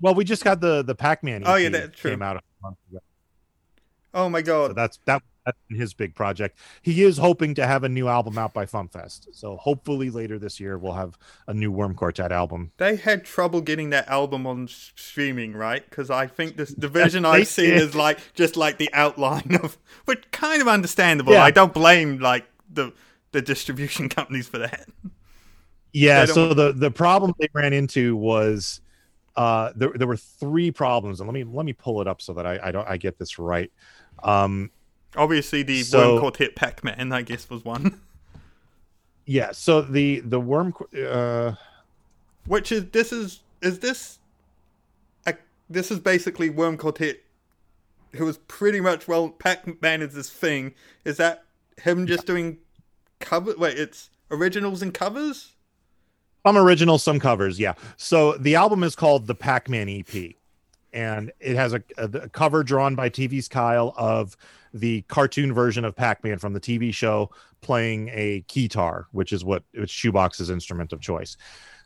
well, 0.00 0.14
we 0.14 0.24
just 0.24 0.44
got 0.44 0.60
the 0.60 0.82
the 0.82 0.94
Pac-Man. 0.94 1.42
oh 1.46 1.56
yeah, 1.56 1.68
that's 1.68 1.98
true. 1.98 2.12
Came 2.12 2.22
out 2.22 2.36
a 2.36 2.42
month 2.62 2.76
ago. 2.90 3.00
Oh 4.14 4.28
my 4.28 4.42
god, 4.42 4.70
so 4.70 4.72
that's 4.74 4.98
that 5.06 5.22
that's 5.48 5.58
his 5.70 5.94
big 5.94 6.14
project. 6.14 6.58
He 6.82 7.02
is 7.02 7.16
hoping 7.16 7.54
to 7.54 7.66
have 7.66 7.82
a 7.82 7.88
new 7.88 8.06
album 8.06 8.36
out 8.36 8.52
by 8.52 8.66
FuMPFest. 8.66 9.28
So 9.32 9.56
hopefully 9.56 10.10
later 10.10 10.38
this 10.38 10.60
year 10.60 10.76
we'll 10.76 10.92
have 10.92 11.16
a 11.46 11.54
new 11.54 11.72
Worm 11.72 11.94
Quartet 11.94 12.32
album. 12.32 12.72
They 12.76 12.96
had 12.96 13.24
trouble 13.24 13.62
getting 13.62 13.88
that 13.90 14.06
album 14.08 14.46
on 14.46 14.68
streaming, 14.68 15.54
right? 15.54 15.88
Because 15.88 16.10
I 16.10 16.26
think 16.26 16.58
this 16.58 16.70
division 16.74 17.24
I've 17.24 17.48
seen 17.48 17.72
is 17.72 17.94
like 17.94 18.18
just 18.34 18.58
like 18.58 18.76
the 18.76 18.90
outline 18.92 19.58
of, 19.62 19.78
which 20.04 20.30
kind 20.32 20.60
of 20.60 20.68
understandable. 20.68 21.32
Yeah. 21.32 21.44
I 21.44 21.50
don't 21.50 21.72
blame 21.72 22.18
like 22.18 22.44
the 22.70 22.92
the 23.32 23.40
distribution 23.40 24.08
companies 24.10 24.48
for 24.48 24.58
that. 24.58 24.86
Yeah. 25.94 26.26
So 26.26 26.52
the 26.52 26.72
the 26.72 26.90
problem 26.90 27.32
they 27.38 27.48
ran 27.54 27.72
into 27.72 28.16
was. 28.16 28.82
Uh, 29.38 29.72
there, 29.76 29.92
there 29.94 30.08
were 30.08 30.16
three 30.16 30.72
problems, 30.72 31.20
and 31.20 31.28
let 31.28 31.32
me 31.32 31.44
let 31.44 31.64
me 31.64 31.72
pull 31.72 32.00
it 32.00 32.08
up 32.08 32.20
so 32.20 32.32
that 32.32 32.44
I, 32.44 32.58
I 32.60 32.72
don't 32.72 32.88
I 32.88 32.96
get 32.96 33.20
this 33.20 33.38
right. 33.38 33.70
Um, 34.24 34.72
Obviously, 35.14 35.62
the 35.62 35.84
so, 35.84 36.14
worm 36.14 36.20
Quartet 36.20 36.56
Pac-Man, 36.56 37.12
I 37.12 37.22
guess, 37.22 37.48
was 37.48 37.64
one. 37.64 38.00
Yeah. 39.30 39.52
So 39.52 39.82
the 39.82 40.20
the 40.20 40.40
worm, 40.40 40.72
uh... 41.06 41.52
which 42.46 42.72
is 42.72 42.86
this 42.92 43.12
is 43.12 43.40
is 43.60 43.78
this, 43.78 44.18
a, 45.26 45.34
this 45.68 45.90
is 45.90 45.98
basically 45.98 46.48
worm 46.48 46.78
quartet, 46.78 47.18
who 48.14 48.24
was 48.24 48.38
pretty 48.38 48.80
much 48.80 49.06
well 49.06 49.28
Pac-Man 49.28 50.00
is 50.00 50.14
this 50.14 50.30
thing. 50.30 50.72
Is 51.04 51.18
that 51.18 51.44
him 51.76 52.06
just 52.06 52.24
doing 52.24 52.56
cover? 53.20 53.54
Wait, 53.58 53.78
it's 53.78 54.08
originals 54.30 54.80
and 54.80 54.94
covers. 54.94 55.52
Some 56.46 56.56
originals, 56.56 57.02
some 57.02 57.20
covers. 57.20 57.58
Yeah. 57.58 57.74
So 57.96 58.34
the 58.34 58.54
album 58.54 58.82
is 58.82 58.96
called 58.96 59.26
the 59.26 59.34
Pac-Man 59.34 59.88
EP, 59.88 60.34
and 60.92 61.32
it 61.40 61.56
has 61.56 61.74
a, 61.74 61.82
a, 61.96 62.04
a 62.04 62.28
cover 62.28 62.62
drawn 62.62 62.94
by 62.94 63.10
TV's 63.10 63.48
Kyle 63.48 63.94
of 63.96 64.36
the 64.72 65.02
cartoon 65.02 65.52
version 65.52 65.84
of 65.84 65.96
Pac-Man 65.96 66.38
from 66.38 66.52
the 66.52 66.60
TV 66.60 66.92
show 66.92 67.30
playing 67.60 68.10
a 68.12 68.42
keytar, 68.48 69.06
which 69.12 69.32
is 69.32 69.44
what 69.44 69.64
it's 69.72 69.92
Shoebox's 69.92 70.50
instrument 70.50 70.92
of 70.92 71.00
choice. 71.00 71.36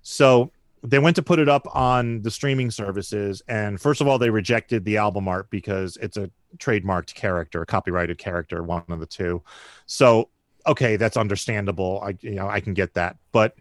So 0.02 0.50
they 0.82 0.98
went 0.98 1.16
to 1.16 1.22
put 1.22 1.38
it 1.38 1.48
up 1.48 1.66
on 1.74 2.22
the 2.22 2.30
streaming 2.30 2.70
services, 2.70 3.42
and 3.48 3.80
first 3.80 4.00
of 4.00 4.08
all, 4.08 4.18
they 4.18 4.30
rejected 4.30 4.84
the 4.84 4.96
album 4.96 5.28
art 5.28 5.48
because 5.50 5.96
it's 5.98 6.16
a 6.16 6.30
trademarked 6.58 7.14
character, 7.14 7.62
a 7.62 7.66
copyrighted 7.66 8.18
character, 8.18 8.62
one 8.62 8.84
of 8.88 9.00
the 9.00 9.06
two. 9.06 9.42
So 9.86 10.28
okay, 10.66 10.96
that's 10.96 11.16
understandable. 11.16 12.00
I 12.04 12.16
you 12.20 12.34
know 12.34 12.48
I 12.48 12.60
can 12.60 12.74
get 12.74 12.94
that, 12.94 13.16
but 13.30 13.56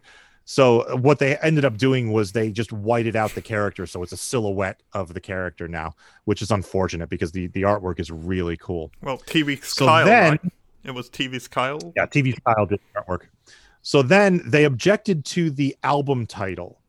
so 0.52 0.98
what 0.98 1.18
they 1.18 1.38
ended 1.38 1.64
up 1.64 1.78
doing 1.78 2.12
was 2.12 2.32
they 2.32 2.50
just 2.50 2.74
whited 2.74 3.16
out 3.16 3.34
the 3.34 3.40
character, 3.40 3.86
so 3.86 4.02
it's 4.02 4.12
a 4.12 4.18
silhouette 4.18 4.82
of 4.92 5.14
the 5.14 5.20
character 5.20 5.66
now, 5.66 5.94
which 6.26 6.42
is 6.42 6.50
unfortunate 6.50 7.08
because 7.08 7.32
the 7.32 7.46
the 7.46 7.62
artwork 7.62 7.98
is 7.98 8.10
really 8.10 8.58
cool. 8.58 8.90
Well, 9.00 9.16
TV 9.16 9.64
so 9.64 9.86
Kyle, 9.86 10.04
then 10.04 10.32
right? 10.32 10.40
it 10.84 10.90
was 10.90 11.08
TV's 11.08 11.48
Kyle. 11.48 11.78
Yeah, 11.96 12.04
TV's 12.04 12.38
Kyle 12.44 12.66
did 12.66 12.80
the 12.92 13.00
artwork. 13.00 13.28
So 13.80 14.02
then 14.02 14.42
they 14.44 14.64
objected 14.64 15.24
to 15.24 15.48
the 15.48 15.74
album 15.84 16.26
title 16.26 16.82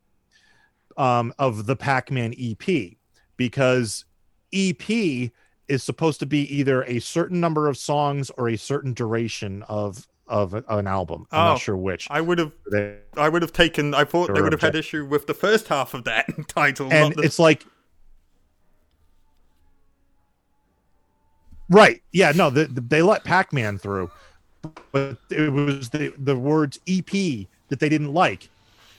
um, 0.98 1.34
of 1.40 1.66
the 1.66 1.78
Pac-Man 1.78 2.34
EP 2.38 2.98
because 3.38 4.04
EP 4.52 5.32
is 5.70 5.84
supposed 5.84 6.20
to 6.20 6.26
be 6.26 6.54
either 6.54 6.84
a 6.84 7.00
certain 7.00 7.40
number 7.40 7.70
of 7.70 7.78
songs 7.78 8.30
or 8.32 8.50
a 8.50 8.58
certain 8.58 8.92
duration 8.92 9.64
of 9.70 10.06
of 10.28 10.54
an 10.54 10.88
album. 10.88 11.28
I'm 11.32 11.40
oh, 11.40 11.50
not 11.52 11.60
sure 11.60 11.76
which. 11.76 12.08
I 12.10 12.22
would 12.22 12.40
have. 12.40 12.54
I 13.18 13.30
would 13.30 13.42
have 13.42 13.54
taken. 13.54 13.94
I 13.94 14.04
thought 14.04 14.34
they 14.34 14.42
would 14.42 14.54
have 14.54 14.62
had 14.62 14.76
issue 14.76 15.06
with 15.06 15.28
the 15.28 15.34
first 15.34 15.68
half 15.68 15.94
of 15.94 16.06
that 16.06 16.28
title. 16.48 16.92
And 16.92 17.14
the... 17.16 17.22
it's 17.24 17.40
like, 17.40 17.66
right? 21.70 22.02
Yeah, 22.12 22.32
no, 22.36 22.50
the, 22.50 22.66
the, 22.66 22.82
they 22.82 23.02
let 23.02 23.24
Pac-Man 23.24 23.78
through, 23.78 24.10
but 24.92 25.18
it 25.30 25.52
was 25.52 25.90
the 25.90 26.14
the 26.18 26.38
words 26.38 26.80
EP 26.88 27.12
that 27.70 27.80
they 27.80 27.90
didn't 27.90 28.14
like. 28.14 28.50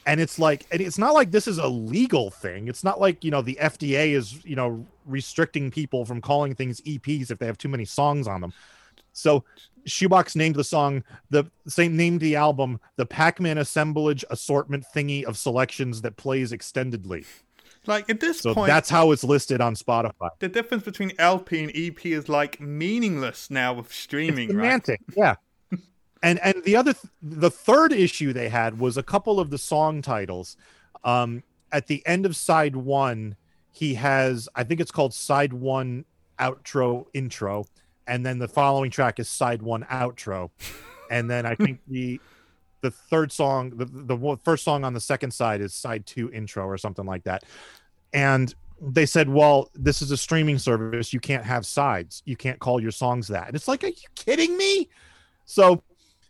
And 0.07 0.21
it's 0.21 0.39
like, 0.39 0.67
and 0.71 0.83
it's 0.83 0.99
not 0.99 1.15
like 1.15 1.31
this 1.31 1.49
is 1.49 1.57
a 1.57 1.67
legal 1.67 2.31
thing. 2.31 2.69
It's 2.69 2.85
not 2.85 3.01
like 3.01 3.25
you 3.25 3.31
know 3.31 3.41
the 3.41 3.57
FDA 3.61 4.13
is 4.13 4.45
you 4.45 4.57
know 4.57 4.85
restricting 5.07 5.71
people 5.71 6.05
from 6.05 6.21
calling 6.21 6.55
things 6.55 6.83
EPs 6.83 7.31
if 7.31 7.39
they 7.39 7.47
have 7.47 7.57
too 7.57 7.69
many 7.69 7.87
songs 7.87 8.29
on 8.29 8.43
them. 8.43 8.53
So 9.15 9.45
Shoebox 9.87 10.37
named 10.37 10.57
the 10.57 10.65
song 10.65 11.05
the 11.31 11.51
same 11.67 11.97
named 11.97 12.21
the 12.21 12.37
album 12.37 12.81
the 12.97 13.07
Pac-Man 13.07 13.59
assemblage 13.59 14.25
assortment 14.31 14.85
thingy 14.95 15.25
of 15.25 15.37
selections 15.37 16.03
that 16.03 16.17
plays 16.17 16.53
extendedly. 16.53 17.27
Like 17.87 18.09
at 18.09 18.21
this 18.21 18.41
so 18.41 18.55
point, 18.55 18.69
that's 18.69 18.89
how 18.89 19.11
it's 19.11 19.25
listed 19.25 19.61
on 19.61 19.75
Spotify. 19.75 20.31
The 20.39 20.49
difference 20.49 20.85
between 20.85 21.13
LP 21.19 21.63
and 21.63 21.73
EP 21.75 22.07
is 22.07 22.29
like 22.29 22.61
meaningless 22.61 23.51
now 23.51 23.75
with 23.75 23.93
streaming. 23.93 24.45
It's 24.45 24.53
semantic, 24.53 25.01
right? 25.17 25.37
yeah. 25.71 25.79
and 26.23 26.39
and 26.41 26.63
the 26.65 26.77
other 26.77 26.95
th- 26.95 27.13
the 27.23 27.51
third 27.51 27.93
issue 27.93 28.33
they 28.33 28.49
had 28.49 28.79
was 28.79 28.97
a 28.97 29.03
couple 29.03 29.39
of 29.39 29.51
the 29.51 29.59
song 29.59 30.01
titles. 30.01 30.57
Um, 31.05 31.43
at 31.71 31.87
the 31.89 32.03
end 32.07 32.25
of 32.25 32.37
side 32.37 32.77
one, 32.77 33.37
he 33.71 33.95
has 33.95 34.49
I 34.55 34.65
think 34.65 34.81
it's 34.81 34.93
called 34.93 35.13
side 35.13 35.53
one 35.53 36.07
outro 36.39 37.07
intro 37.13 37.67
and 38.07 38.25
then 38.25 38.39
the 38.39 38.49
following 38.49 38.91
track 38.91 39.19
is 39.19 39.29
side 39.29 39.63
one 39.63 39.85
outro, 39.85 40.51
and 41.11 41.31
then 41.31 41.47
I 41.47 41.55
think 41.57 41.81
the 41.89 42.21
the 42.81 42.91
third 42.91 43.33
song, 43.33 43.71
the 43.71 43.87
the 43.87 44.39
first 44.45 44.65
song 44.65 44.85
on 44.85 44.93
the 44.93 45.01
second 45.01 45.33
side 45.33 45.61
is 45.61 45.75
side 45.75 46.07
two 46.07 46.31
intro 46.33 46.67
or 46.67 46.79
something 46.79 47.07
like 47.07 47.25
that, 47.25 47.45
and 48.13 48.55
they 48.81 49.07
said, 49.07 49.29
well, 49.29 49.71
this 49.75 50.03
is 50.03 50.11
a 50.11 50.17
streaming 50.17 50.59
service. 50.59 51.13
You 51.13 51.21
can't 51.21 51.45
have 51.45 51.65
sides. 51.65 52.23
You 52.25 52.37
can't 52.37 52.59
call 52.59 52.81
your 52.81 52.91
songs 52.91 53.29
that. 53.29 53.47
And 53.47 53.57
it's 53.57 53.69
like, 53.69 53.85
are 53.85 53.89
you 53.89 54.09
kidding 54.15 54.57
me? 54.57 54.89
So 55.47 55.83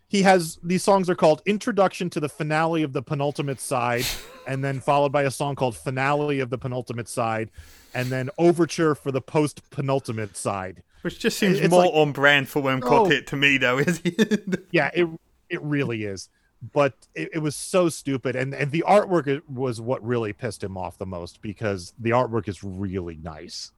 he 0.09 0.23
has 0.23 0.59
these 0.63 0.83
songs 0.83 1.11
are 1.11 1.15
called 1.15 1.43
Introduction 1.47 2.11
to 2.11 2.21
the 2.21 2.29
Finale 2.29 2.83
of 2.83 2.93
the 2.93 3.03
Penultimate 3.03 3.61
Side, 3.61 4.05
and 4.47 4.63
then 4.63 4.81
followed 4.81 5.11
by 5.11 5.23
a 5.23 5.31
song 5.31 5.57
called 5.57 5.77
Finale 5.77 6.41
of 6.41 6.51
the 6.51 6.59
Penultimate 6.59 7.09
Side, 7.09 7.51
and 7.95 8.09
then 8.09 8.31
Overture 8.39 8.95
for 8.95 9.11
the 9.11 9.21
Post 9.21 9.69
Penultimate 9.71 10.37
Side. 10.37 10.83
Which 11.05 11.19
just 11.19 11.37
seems 11.37 11.61
it's 11.61 11.71
more 11.71 11.85
like, 11.85 11.93
on 11.93 12.13
brand 12.13 12.49
for 12.49 12.63
Worm 12.63 12.81
Quartet 12.81 13.25
oh. 13.25 13.27
to 13.27 13.37
me, 13.37 13.59
though, 13.59 13.77
is 13.77 14.01
it? 14.05 14.65
yeah, 14.71 14.91
it 14.95 15.07
it 15.51 15.61
really 15.61 16.05
is. 16.05 16.31
But 16.73 16.95
it, 17.15 17.29
it, 17.35 17.39
was 17.41 17.55
so 17.55 17.91
stupid, 17.91 18.35
and 18.35 18.55
and 18.55 18.71
the 18.71 18.83
artwork 18.89 19.43
was 19.47 19.83
what 19.83 20.03
really 20.03 20.33
pissed 20.33 20.65
him 20.65 20.79
off 20.79 20.97
the 20.97 21.05
most 21.05 21.43
because 21.43 21.93
the 21.99 22.09
artwork 22.09 22.49
is 22.49 22.65
really 22.65 23.19
nice. 23.23 23.73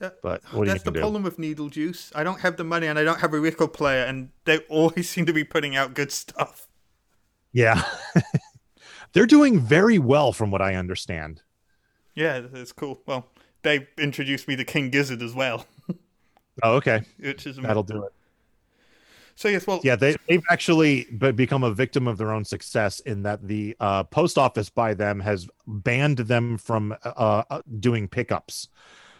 That, 0.00 0.20
but 0.20 0.42
that's 0.52 0.82
the 0.82 0.90
do? 0.90 0.98
problem 0.98 1.22
with 1.22 1.38
Needlejuice. 1.38 2.10
I 2.16 2.24
don't 2.24 2.40
have 2.40 2.56
the 2.56 2.64
money, 2.64 2.88
and 2.88 2.98
I 2.98 3.04
don't 3.04 3.20
have 3.20 3.32
a 3.32 3.38
record 3.38 3.72
player, 3.72 4.04
and 4.04 4.30
they 4.46 4.58
always 4.68 5.08
seem 5.08 5.26
to 5.26 5.32
be 5.32 5.44
putting 5.44 5.76
out 5.76 5.94
good 5.94 6.10
stuff. 6.10 6.66
Yeah, 7.52 7.84
they're 9.12 9.26
doing 9.26 9.60
very 9.60 10.00
well, 10.00 10.32
from 10.32 10.50
what 10.50 10.60
I 10.60 10.74
understand. 10.74 11.42
Yeah, 12.16 12.42
it's 12.52 12.72
cool. 12.72 13.00
Well, 13.06 13.28
they 13.62 13.86
introduced 13.96 14.48
me 14.48 14.56
to 14.56 14.64
King 14.64 14.90
Gizzard 14.90 15.22
as 15.22 15.36
well. 15.36 15.66
Oh, 16.62 16.74
okay. 16.74 17.02
Which 17.18 17.46
is 17.46 17.56
that'll 17.56 17.82
do 17.82 18.04
it. 18.04 18.12
So 19.40 19.48
yes, 19.48 19.66
well, 19.66 19.80
yeah, 19.82 19.96
they 19.96 20.16
they've 20.28 20.42
actually 20.50 21.04
become 21.04 21.64
a 21.64 21.72
victim 21.72 22.06
of 22.06 22.18
their 22.18 22.30
own 22.30 22.44
success 22.44 23.00
in 23.00 23.22
that 23.22 23.46
the 23.46 23.74
uh, 23.80 24.04
post 24.04 24.36
office 24.36 24.68
by 24.68 24.92
them 24.92 25.18
has 25.20 25.48
banned 25.66 26.18
them 26.18 26.58
from 26.58 26.94
uh, 27.04 27.42
uh, 27.48 27.62
doing 27.78 28.06
pickups. 28.06 28.68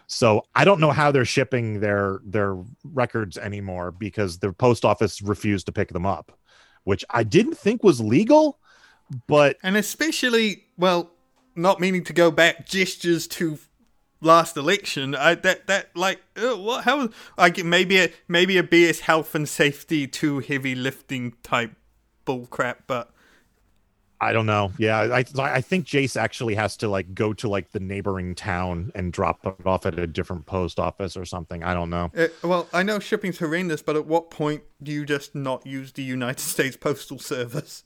So 0.05 0.45
I 0.53 0.63
don't 0.63 0.79
know 0.79 0.91
how 0.91 1.11
they're 1.11 1.25
shipping 1.25 1.79
their 1.79 2.19
their 2.23 2.55
records 2.83 3.37
anymore 3.37 3.91
because 3.91 4.37
the 4.37 4.53
post 4.53 4.85
office 4.85 5.23
refused 5.23 5.65
to 5.65 5.71
pick 5.71 5.89
them 5.89 6.05
up, 6.05 6.37
which 6.83 7.03
I 7.09 7.23
didn't 7.23 7.57
think 7.57 7.83
was 7.83 7.99
legal. 7.99 8.59
But 9.25 9.57
and 9.63 9.75
especially 9.75 10.65
well, 10.77 11.09
not 11.55 11.79
meaning 11.79 12.03
to 12.03 12.13
go 12.13 12.29
back 12.29 12.67
gestures 12.67 13.25
to 13.27 13.57
last 14.21 14.55
election. 14.55 15.15
I 15.15 15.35
that 15.35 15.67
that 15.67 15.95
like 15.95 16.21
uh, 16.37 16.55
what 16.55 16.85
how 16.85 17.09
like 17.37 17.63
maybe 17.63 17.97
a 17.99 18.09
maybe 18.27 18.57
a 18.57 18.63
BS 18.63 19.01
health 19.01 19.35
and 19.35 19.49
safety 19.49 20.07
too 20.07 20.39
heavy 20.39 20.75
lifting 20.75 21.33
type 21.43 21.75
bull 22.23 22.45
crap, 22.47 22.83
but 22.87 23.11
I 24.21 24.33
don't 24.33 24.45
know. 24.45 24.71
Yeah, 24.77 24.99
I 24.99 25.25
I 25.37 25.61
think 25.61 25.87
Jace 25.87 26.15
actually 26.15 26.53
has 26.53 26.77
to 26.77 26.87
like 26.87 27.15
go 27.15 27.33
to 27.33 27.49
like 27.49 27.71
the 27.71 27.79
neighboring 27.79 28.35
town 28.35 28.91
and 28.93 29.11
drop 29.11 29.45
it 29.47 29.65
off 29.65 29.87
at 29.87 29.97
a 29.97 30.05
different 30.05 30.45
post 30.45 30.79
office 30.79 31.17
or 31.17 31.25
something. 31.25 31.63
I 31.63 31.73
don't 31.73 31.89
know. 31.89 32.11
Uh, 32.15 32.27
well, 32.43 32.67
I 32.71 32.83
know 32.83 32.99
shipping's 32.99 33.39
horrendous, 33.39 33.81
but 33.81 33.95
at 33.95 34.05
what 34.05 34.29
point 34.29 34.61
do 34.81 34.91
you 34.91 35.05
just 35.05 35.33
not 35.33 35.65
use 35.65 35.91
the 35.93 36.03
United 36.03 36.39
States 36.53 36.77
Postal 36.77 37.17
Service? 37.17 37.83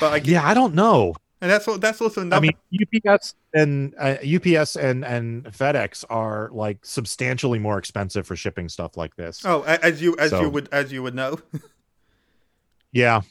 But 0.00 0.12
I 0.12 0.16
yeah, 0.16 0.46
I 0.46 0.52
don't 0.52 0.74
know. 0.74 1.14
And 1.44 1.50
that's 1.52 1.66
what 1.66 1.82
that's 1.82 2.00
also 2.00 2.22
another. 2.22 2.38
I 2.38 2.40
mean, 2.72 3.06
UPS 3.06 3.34
and 3.52 3.94
uh, 3.98 4.16
UPS 4.24 4.76
and 4.76 5.04
and 5.04 5.44
FedEx 5.44 6.02
are 6.08 6.48
like 6.52 6.78
substantially 6.86 7.58
more 7.58 7.76
expensive 7.76 8.26
for 8.26 8.34
shipping 8.34 8.70
stuff 8.70 8.96
like 8.96 9.14
this. 9.16 9.42
oh, 9.44 9.60
as 9.64 10.00
you 10.00 10.16
as 10.18 10.30
So- 10.30 10.40
you 10.40 10.48
would 10.48 10.70
as 10.72 10.90
you 10.90 11.02
would 11.02 11.14
know. 11.14 11.38
Yeah, 12.92 13.22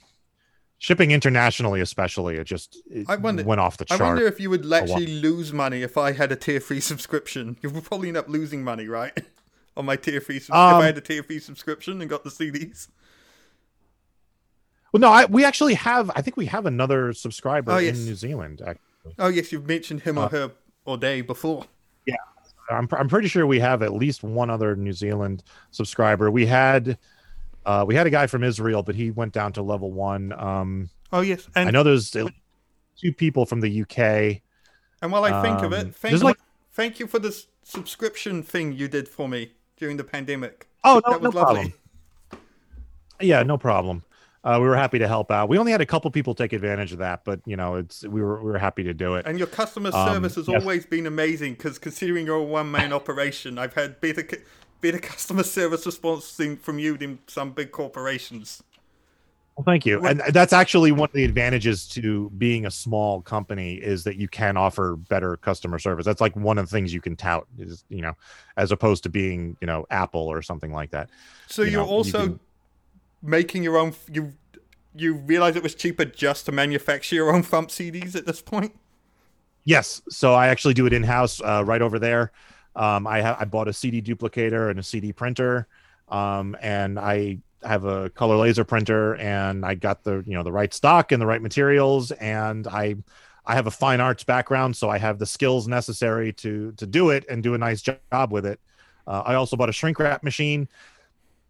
shipping 0.78 1.12
internationally, 1.12 1.80
especially, 1.82 2.36
it 2.36 2.44
just 2.44 2.82
it 2.92 3.06
I 3.10 3.16
wonder- 3.16 3.44
went 3.44 3.62
off 3.62 3.78
the 3.78 3.86
chart. 3.86 4.02
I 4.02 4.04
wonder 4.04 4.28
if 4.28 4.40
you 4.40 4.50
would 4.50 4.72
actually 4.72 5.08
lose 5.08 5.54
money 5.54 5.82
if 5.84 5.98
I 5.98 6.12
had 6.12 6.32
a 6.32 6.36
tier 6.36 6.60
three 6.60 6.82
subscription. 6.82 7.58
You 7.62 7.70
would 7.70 7.86
probably 7.86 8.10
end 8.10 8.18
up 8.18 8.28
losing 8.28 8.64
money, 8.64 8.88
right? 8.88 9.18
On 9.78 9.86
my 9.86 9.96
tier 9.96 10.20
three, 10.20 10.40
sub- 10.40 10.54
if 10.54 10.76
Um, 10.76 10.82
I 10.82 10.86
had 10.86 10.98
a 10.98 11.02
tier 11.02 11.24
three 11.24 11.40
subscription 11.40 12.00
and 12.02 12.10
got 12.10 12.24
the 12.24 12.30
CDs. 12.30 12.90
Well, 14.94 15.00
no, 15.02 15.10
I, 15.12 15.26
we 15.26 15.44
actually 15.44 15.74
have. 15.74 16.10
I 16.16 16.22
think 16.22 16.38
we 16.38 16.46
have 16.46 16.66
another 16.66 17.12
subscriber 17.14 17.72
Oh, 17.74 17.78
yes. 17.80 17.98
in 17.98 18.06
New 18.06 18.16
Zealand. 18.16 18.62
ac- 18.66 18.80
Oh 19.20 19.28
yes, 19.28 19.52
you've 19.52 19.68
mentioned 19.68 20.02
him 20.02 20.18
or 20.18 20.26
Uh, 20.26 20.30
her 20.30 20.52
or 20.86 20.98
they 20.98 21.20
before. 21.22 21.66
Yeah, 22.06 22.16
I'm 22.70 22.88
I'm 22.92 23.10
pretty 23.10 23.28
sure 23.28 23.46
we 23.48 23.60
have 23.60 23.82
at 23.84 23.92
least 23.94 24.24
one 24.24 24.50
other 24.50 24.76
New 24.78 24.94
Zealand 24.94 25.44
subscriber. 25.72 26.30
We 26.32 26.46
had 26.46 26.98
uh, 27.66 27.84
we 27.88 27.96
had 27.96 28.06
a 28.08 28.10
guy 28.12 28.28
from 28.28 28.44
Israel, 28.44 28.84
but 28.84 28.94
he 28.96 29.10
went 29.12 29.34
down 29.34 29.52
to 29.54 29.62
level 29.64 29.92
one. 29.92 30.32
Um, 30.34 30.90
Oh 31.12 31.22
yes, 31.22 31.48
and 31.56 31.68
I 31.68 31.72
know 31.72 31.84
there's 31.84 32.12
two 32.12 32.30
people 33.18 33.46
from 33.46 33.60
the 33.62 33.82
UK. 33.82 34.42
and 35.02 35.12
while 35.12 35.26
I 35.26 35.42
think 35.42 35.60
of 35.64 35.74
um, 35.74 35.88
it, 35.88 35.96
thank 35.96 36.14
you, 36.14 36.20
like- 36.20 36.38
thank 36.72 37.00
you 37.00 37.08
for 37.08 37.20
this 37.20 37.48
subscription 37.64 38.44
thing 38.44 38.74
you 38.74 38.88
did 38.88 39.08
for 39.10 39.28
me 39.28 39.52
during 39.78 39.98
the 39.98 40.04
pandemic. 40.04 40.68
Oh 40.84 41.02
no, 41.06 41.14
that 41.14 41.22
no 41.24 41.30
was 41.30 41.36
lovely. 41.36 41.56
problem. 41.56 41.74
Yeah, 43.20 43.44
no 43.44 43.58
problem. 43.58 44.04
Uh, 44.44 44.58
we 44.62 44.68
were 44.68 44.76
happy 44.76 45.00
to 45.00 45.08
help 45.08 45.32
out. 45.32 45.48
We 45.48 45.58
only 45.58 45.72
had 45.72 45.80
a 45.80 45.86
couple 45.86 46.12
people 46.12 46.36
take 46.36 46.52
advantage 46.52 46.92
of 46.92 46.98
that, 47.00 47.24
but 47.24 47.40
you 47.46 47.56
know, 47.56 47.76
it's 47.76 48.04
we 48.04 48.22
were 48.22 48.44
we 48.44 48.52
were 48.52 48.58
happy 48.58 48.84
to 48.84 48.94
do 48.94 49.16
it. 49.16 49.26
And 49.26 49.38
your 49.38 49.48
customer 49.48 49.90
Um, 49.94 50.14
service 50.14 50.36
has 50.36 50.48
yes. 50.50 50.62
always 50.62 50.86
been 50.86 51.08
amazing 51.08 51.54
because 51.54 51.80
considering 51.80 52.26
you're 52.26 52.36
a 52.36 52.44
one 52.44 52.70
man 52.70 52.92
operation, 53.00 53.58
I've 53.58 53.74
had 53.74 54.02
better 54.02 54.28
better 54.82 55.00
customer 55.00 55.44
service 55.44 55.86
response 55.86 56.38
from 56.62 56.78
you 56.78 56.98
than 56.98 57.20
some 57.28 57.52
big 57.52 57.72
corporations. 57.72 58.62
Well, 59.56 59.64
thank 59.64 59.86
you. 59.86 60.04
And 60.04 60.20
that's 60.32 60.52
actually 60.52 60.92
one 60.92 61.08
of 61.10 61.14
the 61.14 61.24
advantages 61.24 61.88
to 61.90 62.30
being 62.32 62.66
a 62.66 62.72
small 62.72 63.22
company 63.22 63.76
is 63.76 64.04
that 64.04 64.16
you 64.18 64.28
can 64.28 64.58
offer 64.58 64.96
better 64.96 65.38
customer 65.38 65.78
service. 65.78 66.06
That's 66.08 66.20
like 66.20 66.36
one 66.36 66.58
of 66.58 66.66
the 66.68 66.72
things 66.76 66.92
you 66.92 67.00
can 67.02 67.16
tout 67.16 67.46
is, 67.60 67.86
you 67.88 68.02
know, 68.02 68.14
as 68.58 68.72
opposed 68.72 69.04
to 69.04 69.10
being, 69.10 69.56
you 69.62 69.68
know, 69.68 69.86
Apple 69.92 70.22
or 70.28 70.42
something 70.42 70.74
like 70.74 70.90
that. 70.90 71.12
So 71.48 71.62
You 71.62 71.70
you're 71.72 71.82
know, 71.82 71.86
you 71.88 71.94
also 71.94 72.22
can- 72.26 72.40
making 73.24 73.64
your 73.64 73.78
own. 73.78 73.94
You 74.12 74.34
you 74.96 75.16
realize 75.16 75.56
it 75.56 75.64
was 75.64 75.74
cheaper 75.74 76.06
just 76.06 76.46
to 76.46 76.52
manufacture 76.52 77.16
your 77.16 77.34
own 77.34 77.44
FuMP 77.44 77.70
CDs 77.70 78.16
at 78.16 78.28
this 78.28 78.42
point. 78.42 78.76
Yes. 79.64 80.02
So 80.10 80.34
I 80.34 80.48
actually 80.48 80.74
do 80.74 80.86
it 80.86 80.94
in 80.94 81.04
house 81.04 81.42
uh, 81.42 81.64
right 81.66 81.82
over 81.82 81.98
there. 81.98 82.32
Um, 82.76 83.08
I 83.08 83.22
have 83.22 83.38
I 83.40 83.46
bought 83.46 83.68
a 83.68 83.74
CD 83.74 84.02
duplicator 84.02 84.70
and 84.70 84.80
a 84.80 84.84
CD 84.84 85.14
printer, 85.14 85.68
um, 86.10 86.56
and 86.62 87.00
I 87.00 87.40
have 87.64 87.86
a 87.86 88.10
color 88.10 88.36
laser 88.36 88.64
printer, 88.64 89.16
and 89.16 89.66
I 89.66 89.76
got 89.76 90.04
the 90.04 90.24
you 90.26 90.34
know 90.34 90.44
the 90.44 90.52
right 90.52 90.74
stock 90.74 91.12
and 91.12 91.22
the 91.22 91.26
right 91.26 91.42
materials, 91.42 92.12
and 92.12 92.68
I 92.68 92.96
I 93.46 93.56
have 93.56 93.68
a 93.68 93.72
fine 93.72 94.02
arts 94.02 94.24
background, 94.24 94.76
so 94.76 94.90
I 94.90 94.98
have 94.98 95.20
the 95.20 95.26
skills 95.26 95.68
necessary 95.68 96.34
to 96.34 96.72
to 96.74 96.88
do 96.88 97.12
it 97.12 97.26
and 97.30 97.44
do 97.44 97.54
a 97.54 97.58
nice 97.58 97.82
job 97.82 98.32
with 98.32 98.46
it. 98.46 98.60
Uh, 99.06 99.22
I 99.26 99.36
also 99.36 99.56
bought 99.56 99.70
a 99.70 99.74
shrink 99.74 100.00
wrap 100.00 100.24
machine, 100.24 100.68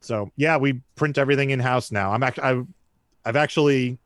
so 0.04 0.32
yeah, 0.36 0.58
we 0.58 0.82
print 0.96 1.18
everything 1.18 1.52
in 1.52 1.60
house 1.60 1.92
now. 1.92 2.12
I'm 2.12 2.24
actually 2.24 2.44
I, 2.44 2.64
I've 3.26 3.36
actually 3.36 3.98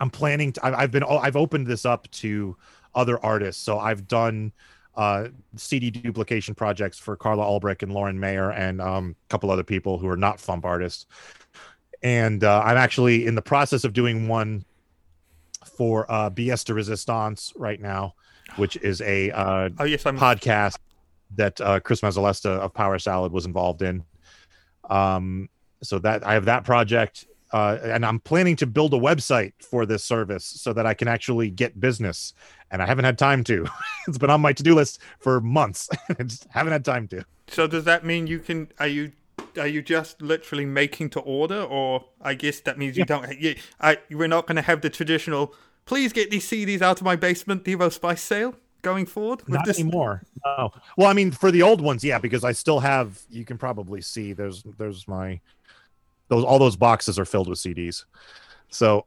I'm 0.00 0.10
planning 0.10 0.52
to. 0.54 0.64
I've 0.64 0.90
been 0.90 1.04
I've 1.04 1.36
opened 1.36 1.66
this 1.66 1.84
up 1.84 2.10
to 2.12 2.56
other 2.94 3.24
artists. 3.24 3.62
So 3.62 3.78
I've 3.78 4.08
done 4.08 4.52
uh, 4.96 5.28
CD 5.56 5.90
duplication 5.90 6.54
projects 6.54 6.98
for 6.98 7.16
Carla 7.16 7.44
Ulbrich 7.44 7.82
and 7.82 7.92
Lauren 7.92 8.18
Mayer 8.18 8.50
and 8.50 8.80
um, 8.80 9.14
a 9.26 9.28
couple 9.28 9.50
other 9.50 9.62
people 9.62 9.98
who 9.98 10.08
are 10.08 10.16
not 10.16 10.38
Fump 10.38 10.64
artists. 10.64 11.06
And 12.02 12.42
uh, 12.42 12.62
I'm 12.64 12.76
actually 12.76 13.26
in 13.26 13.34
the 13.34 13.42
process 13.42 13.84
of 13.84 13.92
doing 13.92 14.26
one 14.26 14.64
for 15.76 16.10
uh, 16.10 16.30
BS 16.30 16.64
de 16.64 16.74
Resistance 16.74 17.52
right 17.56 17.80
now, 17.80 18.14
which 18.56 18.76
is 18.76 19.00
a 19.02 19.30
uh, 19.30 19.68
Oh 19.78 19.84
yes, 19.84 20.06
I'm. 20.06 20.18
podcast 20.18 20.78
that 21.36 21.60
uh, 21.60 21.78
Chris 21.80 22.00
Mezzolesta 22.00 22.46
of 22.46 22.74
Power 22.74 22.98
Salad 22.98 23.32
was 23.32 23.46
involved 23.46 23.82
in. 23.82 24.02
Um, 24.90 25.48
so 25.82 25.98
that 26.00 26.26
I 26.26 26.34
have 26.34 26.44
that 26.44 26.64
project, 26.64 27.26
uh, 27.52 27.78
and 27.82 28.04
I'm 28.04 28.20
planning 28.20 28.56
to 28.56 28.66
build 28.66 28.94
a 28.94 28.98
website 28.98 29.52
for 29.60 29.86
this 29.86 30.04
service 30.04 30.44
so 30.44 30.72
that 30.72 30.86
I 30.86 30.94
can 30.94 31.08
actually 31.08 31.50
get 31.50 31.80
business. 31.80 32.34
And 32.70 32.82
I 32.82 32.86
haven't 32.86 33.04
had 33.04 33.18
time 33.18 33.42
to. 33.44 33.66
it's 34.08 34.18
been 34.18 34.30
on 34.30 34.40
my 34.40 34.52
to-do 34.52 34.74
list 34.74 35.00
for 35.18 35.40
months. 35.40 35.88
I 36.18 36.22
just 36.22 36.46
haven't 36.50 36.72
had 36.72 36.84
time 36.84 37.08
to. 37.08 37.24
So 37.48 37.66
does 37.66 37.84
that 37.84 38.04
mean 38.04 38.26
you 38.26 38.40
can? 38.40 38.70
Are 38.78 38.86
you? 38.86 39.12
Are 39.58 39.66
you 39.66 39.82
just 39.82 40.22
literally 40.22 40.66
making 40.66 41.10
to 41.10 41.20
order, 41.20 41.62
or 41.62 42.04
I 42.20 42.34
guess 42.34 42.60
that 42.60 42.78
means 42.78 42.96
you 42.96 43.04
don't? 43.04 43.40
You, 43.40 43.56
I, 43.80 43.98
we're 44.10 44.28
not 44.28 44.46
going 44.46 44.56
to 44.56 44.62
have 44.62 44.82
the 44.82 44.90
traditional. 44.90 45.54
Please 45.86 46.12
get 46.12 46.30
these 46.30 46.48
CDs 46.48 46.82
out 46.82 47.00
of 47.00 47.04
my 47.04 47.16
basement, 47.16 47.64
Devo 47.64 47.90
Spice 47.90 48.22
sale 48.22 48.54
going 48.82 49.06
forward. 49.06 49.42
Not 49.48 49.64
this, 49.64 49.78
anymore. 49.78 50.22
No. 50.44 50.72
Well, 50.96 51.08
I 51.08 51.12
mean, 51.12 51.30
for 51.30 51.50
the 51.50 51.62
old 51.62 51.80
ones, 51.80 52.04
yeah, 52.04 52.18
because 52.18 52.44
I 52.44 52.52
still 52.52 52.80
have. 52.80 53.20
You 53.30 53.44
can 53.44 53.58
probably 53.58 54.00
see 54.00 54.32
there's 54.32 54.62
there's 54.78 55.06
my 55.08 55.40
those 56.28 56.44
all 56.44 56.58
those 56.58 56.76
boxes 56.76 57.18
are 57.18 57.24
filled 57.24 57.48
with 57.48 57.58
CDs. 57.58 58.04
So, 58.68 59.06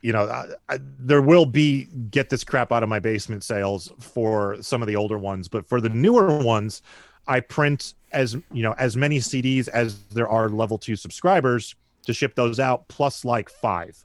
you 0.00 0.12
know, 0.12 0.24
I, 0.28 0.74
I, 0.74 0.78
there 0.98 1.22
will 1.22 1.46
be 1.46 1.88
get 2.10 2.30
this 2.30 2.44
crap 2.44 2.72
out 2.72 2.82
of 2.82 2.88
my 2.88 3.00
basement 3.00 3.44
sales 3.44 3.92
for 3.98 4.62
some 4.62 4.80
of 4.80 4.88
the 4.88 4.96
older 4.96 5.18
ones, 5.18 5.48
but 5.48 5.68
for 5.68 5.80
the 5.80 5.88
newer 5.88 6.38
ones, 6.38 6.82
I 7.26 7.40
print 7.40 7.94
as 8.12 8.34
you 8.52 8.62
know 8.62 8.74
as 8.78 8.96
many 8.96 9.18
CDs 9.18 9.68
as 9.68 10.04
there 10.04 10.28
are 10.28 10.48
level 10.48 10.78
two 10.78 10.96
subscribers 10.96 11.74
to 12.06 12.12
ship 12.12 12.34
those 12.34 12.58
out, 12.58 12.88
plus 12.88 13.24
like 13.24 13.48
five. 13.48 14.02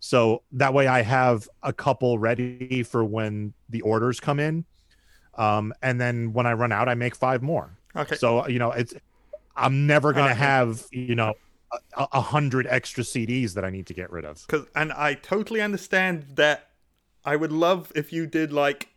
So 0.00 0.42
that 0.52 0.74
way 0.74 0.86
I 0.88 1.02
have 1.02 1.48
a 1.62 1.72
couple 1.72 2.18
ready 2.18 2.82
for 2.84 3.04
when 3.04 3.54
the 3.68 3.82
orders 3.82 4.20
come 4.20 4.40
in. 4.40 4.66
Um, 5.36 5.72
and 5.82 6.00
then 6.00 6.32
when 6.32 6.46
I 6.46 6.54
run 6.54 6.72
out, 6.72 6.88
I 6.88 6.94
make 6.94 7.16
five 7.16 7.42
more. 7.42 7.78
Okay. 7.96 8.18
So, 8.18 8.46
you 8.48 8.58
know, 8.58 8.72
it's, 8.72 8.94
I'm 9.56 9.86
never 9.86 10.12
going 10.12 10.26
to 10.26 10.34
Okay. 10.34 10.36
have, 10.36 10.84
you 10.92 11.14
know, 11.14 11.34
a, 11.96 12.08
a 12.12 12.20
hundred 12.20 12.66
extra 12.68 13.04
CDs 13.04 13.54
that 13.54 13.64
I 13.64 13.70
need 13.70 13.86
to 13.88 13.94
get 13.94 14.10
rid 14.10 14.24
of. 14.24 14.48
Cause, 14.48 14.66
and 14.74 14.92
I 14.92 15.14
totally 15.14 15.60
understand 15.60 16.26
that. 16.36 16.66
I 17.22 17.36
would 17.36 17.52
love 17.52 17.92
if 17.94 18.14
you 18.14 18.26
did 18.26 18.50
like 18.50 18.88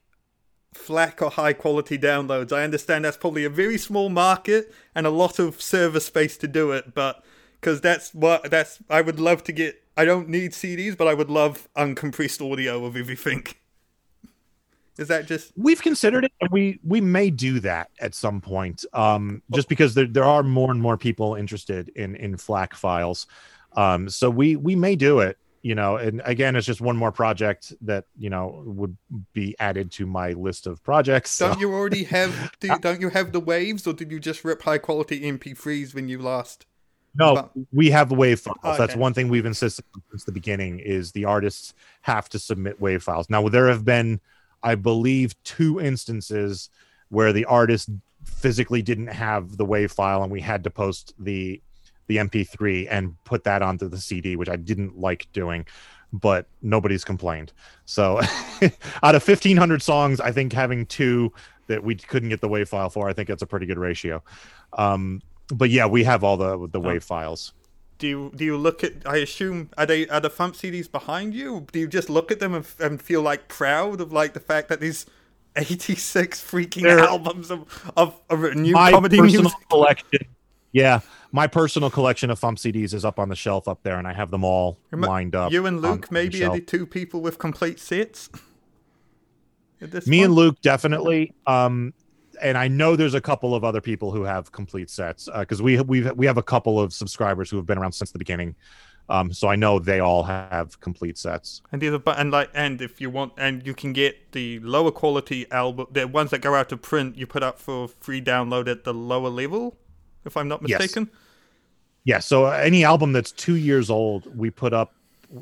FLAC 0.73 1.21
or 1.21 1.31
high 1.31 1.53
quality 1.53 1.97
downloads. 1.99 2.53
I 2.53 2.63
understand 2.63 3.05
that's 3.05 3.17
probably 3.17 3.45
a 3.45 3.49
very 3.49 3.77
small 3.77 4.09
market 4.09 4.73
and 4.95 5.07
a 5.07 5.11
lot 5.11 5.39
of 5.39 5.61
server 5.61 5.99
space 5.99 6.37
to 6.37 6.47
do 6.47 6.71
it, 6.71 6.93
but 6.95 7.23
because 7.61 7.81
that's 7.81 8.13
what 8.15 8.49
that's 8.51 8.79
I 8.89 9.01
would 9.01 9.19
love 9.19 9.43
to 9.45 9.53
get. 9.53 9.82
I 9.95 10.05
don't 10.05 10.29
need 10.29 10.51
CDs, 10.51 10.97
but 10.97 11.07
I 11.07 11.13
would 11.13 11.29
love 11.29 11.67
uncompressed 11.75 12.41
audio 12.51 12.85
of 12.85 12.95
everything. 12.95 13.45
Is 14.97 15.07
that 15.07 15.27
just 15.27 15.53
We've 15.55 15.81
considered 15.81 16.25
it, 16.25 16.31
and 16.39 16.51
we 16.51 16.79
we 16.83 17.01
may 17.01 17.31
do 17.31 17.59
that 17.61 17.89
at 17.99 18.13
some 18.13 18.41
point. 18.41 18.85
Um, 18.93 19.41
just 19.51 19.67
because 19.67 19.95
there 19.95 20.05
there 20.05 20.23
are 20.23 20.43
more 20.43 20.71
and 20.71 20.81
more 20.81 20.97
people 20.97 21.35
interested 21.35 21.89
in 21.89 22.15
in 22.15 22.37
FLAC 22.37 22.73
files. 22.75 23.25
Um, 23.75 24.07
so 24.09 24.29
we 24.29 24.55
we 24.55 24.75
may 24.75 24.95
do 24.95 25.19
it. 25.19 25.37
You 25.63 25.75
know, 25.75 25.95
and 25.95 26.21
again, 26.25 26.57
it's 26.57 26.67
just 26.67 26.81
one 26.81 26.97
more 26.97 27.11
project 27.11 27.73
that 27.81 28.05
you 28.17 28.29
know 28.29 28.61
would 28.65 28.95
be 29.31 29.55
added 29.59 29.91
to 29.93 30.05
my 30.05 30.33
list 30.33 30.67
of 30.67 30.83
projects. 30.83 31.31
So- 31.31 31.47
don't 31.49 31.59
you 31.59 31.73
already 31.73 32.03
have 32.03 32.51
do, 32.59 32.77
don't 32.79 33.01
you 33.01 33.09
have 33.09 33.31
the 33.31 33.39
waves 33.39 33.87
or 33.87 33.93
did 33.93 34.11
you 34.11 34.19
just 34.19 34.43
rip 34.43 34.61
high 34.61 34.77
quality 34.77 35.21
MP3s 35.21 35.95
when 35.95 36.07
you 36.07 36.19
last? 36.19 36.65
No, 37.15 37.33
About- 37.33 37.51
we 37.71 37.89
have 37.91 38.11
wave 38.11 38.39
files. 38.39 38.57
Oh, 38.63 38.77
That's 38.77 38.95
one 38.95 39.13
thing 39.13 39.29
we've 39.29 39.45
insisted 39.45 39.85
on 39.95 40.01
since 40.11 40.23
the 40.23 40.31
beginning 40.31 40.79
is 40.79 41.11
the 41.11 41.25
artists 41.25 41.73
have 42.01 42.27
to 42.29 42.39
submit 42.39 42.81
wave 42.81 43.03
files. 43.03 43.29
Now 43.29 43.47
there 43.49 43.67
have 43.67 43.85
been, 43.85 44.19
I 44.63 44.75
believe, 44.75 45.35
two 45.43 45.79
instances 45.79 46.69
where 47.09 47.31
the 47.31 47.45
artist 47.45 47.89
physically 48.25 48.81
didn't 48.81 49.07
have 49.07 49.57
the 49.57 49.65
wave 49.65 49.91
file 49.91 50.23
and 50.23 50.31
we 50.31 50.41
had 50.41 50.63
to 50.63 50.69
post 50.69 51.13
the 51.19 51.61
the 52.07 52.17
MP3 52.17 52.87
and 52.89 53.15
put 53.23 53.45
that 53.45 53.61
onto 53.61 53.87
the 53.87 53.97
CD, 53.97 54.35
which 54.35 54.49
I 54.49 54.57
didn't 54.57 54.99
like 54.99 55.27
doing, 55.31 55.65
but 56.11 56.47
nobody's 56.61 57.05
complained. 57.05 57.53
So 57.85 58.19
out 59.03 59.15
of 59.15 59.25
1500 59.25 59.81
songs, 59.81 60.19
I 60.19 60.31
think 60.31 60.51
having 60.51 60.85
two 60.85 61.31
that 61.67 61.81
we 61.81 61.95
couldn't 61.95 62.27
get 62.29 62.41
the 62.41 62.49
wave 62.49 62.67
file 62.67 62.89
for, 62.89 63.07
I 63.07 63.13
think 63.13 63.29
that's 63.29 63.41
a 63.41 63.47
pretty 63.47 63.65
good 63.65 63.77
ratio. 63.77 64.21
Um, 64.73 65.21
but 65.47 65.69
yeah, 65.69 65.85
we 65.85 66.03
have 66.03 66.23
all 66.23 66.37
the 66.37 66.67
the 66.67 66.79
wave 66.79 67.03
files. 67.03 67.53
Do 67.99 68.07
you 68.07 68.31
do 68.35 68.43
you 68.43 68.57
look 68.57 68.83
at? 68.83 68.93
I 69.05 69.17
assume 69.17 69.69
are 69.77 69.85
they 69.85 70.07
are 70.09 70.19
the 70.19 70.29
FuMP 70.29 70.53
CDs 70.55 70.91
behind 70.91 71.33
you? 71.33 71.67
Do 71.71 71.79
you 71.79 71.87
just 71.87 72.09
look 72.09 72.31
at 72.31 72.39
them 72.39 72.53
and, 72.53 72.65
and 72.79 73.01
feel 73.01 73.21
like 73.21 73.47
proud 73.47 74.01
of 74.01 74.11
like 74.11 74.33
the 74.33 74.39
fact 74.39 74.67
that 74.69 74.79
these 74.81 75.05
eighty 75.55 75.95
six 75.95 76.41
freaking 76.43 76.81
They're- 76.83 76.99
albums 76.99 77.51
of, 77.51 77.91
of 77.95 78.19
of 78.29 78.55
new 78.55 78.73
my 78.73 78.91
comedy 78.91 79.17
personal 79.19 79.43
music? 79.43 79.69
collection. 79.69 80.19
Yeah, 80.71 81.01
my 81.31 81.45
personal 81.45 81.91
collection 81.91 82.31
of 82.31 82.39
Fump 82.39 82.57
CDs 82.57 82.95
is 82.95 83.05
up 83.05 83.19
on 83.19 83.29
the 83.29 83.35
shelf 83.35 83.67
up 83.67 83.83
there, 83.83 83.99
and 83.99 84.07
I 84.07 84.13
have 84.13 84.31
them 84.31 84.43
all 84.43 84.79
Remi- 84.89 85.07
lined 85.07 85.35
up. 85.35 85.51
You 85.51 85.67
and 85.67 85.77
on- 85.77 85.85
on 85.85 85.91
Luke 85.91 86.07
the 86.07 86.13
maybe 86.13 86.43
are 86.43 86.51
the 86.51 86.61
two 86.61 86.87
people 86.87 87.21
with 87.21 87.37
complete 87.37 87.79
sets. 87.79 88.29
At 89.81 89.91
this 89.91 90.07
Me 90.07 90.23
and? 90.23 90.33
Luke 90.33 90.59
definitely. 90.61 91.33
Um, 91.45 91.93
and 92.43 92.57
I 92.57 92.67
know 92.67 92.95
there's 92.95 93.13
a 93.13 93.21
couple 93.21 93.55
of 93.55 93.63
other 93.63 93.81
people 93.81 94.11
who 94.11 94.23
have 94.23 94.51
complete 94.51 94.89
sets 94.89 95.29
because 95.39 95.61
we 95.61 95.79
we 95.81 96.01
we 96.11 96.25
have 96.25 96.37
a 96.37 96.43
couple 96.43 96.79
of 96.79 96.93
subscribers 96.93 97.49
who 97.49 97.57
have 97.57 97.65
been 97.65 97.77
around 97.77 97.93
since 97.93 98.11
the 98.11 98.19
beginning. 98.19 98.55
Um, 99.09 99.33
so 99.33 99.49
I 99.49 99.55
know 99.55 99.79
they 99.79 99.99
all 99.99 100.23
have 100.23 100.79
complete 100.79 101.17
sets. 101.17 101.61
And 101.71 101.81
these 101.81 101.91
are, 101.91 101.99
but 101.99 102.17
and 102.19 102.31
like, 102.31 102.49
and 102.53 102.81
if 102.81 103.01
you 103.01 103.09
want, 103.09 103.33
and 103.37 103.65
you 103.65 103.73
can 103.73 103.91
get 103.91 104.31
the 104.31 104.59
lower 104.59 104.91
quality 104.91 105.45
album, 105.51 105.87
the 105.91 106.07
ones 106.07 106.31
that 106.31 106.39
go 106.39 106.55
out 106.55 106.69
to 106.69 106.77
print, 106.77 107.17
you 107.17 107.27
put 107.27 107.43
up 107.43 107.59
for 107.59 107.89
free 107.89 108.21
download 108.21 108.69
at 108.69 108.85
the 108.85 108.93
lower 108.93 109.29
level, 109.29 109.75
if 110.23 110.37
I'm 110.37 110.47
not 110.47 110.61
mistaken. 110.61 110.81
Yes. 110.81 110.95
mistaken. 110.95 111.09
Yeah. 112.05 112.19
So 112.19 112.45
any 112.45 112.85
album 112.85 113.11
that's 113.11 113.31
two 113.31 113.55
years 113.55 113.89
old, 113.89 114.33
we 114.37 114.49
put 114.49 114.73
up. 114.73 114.93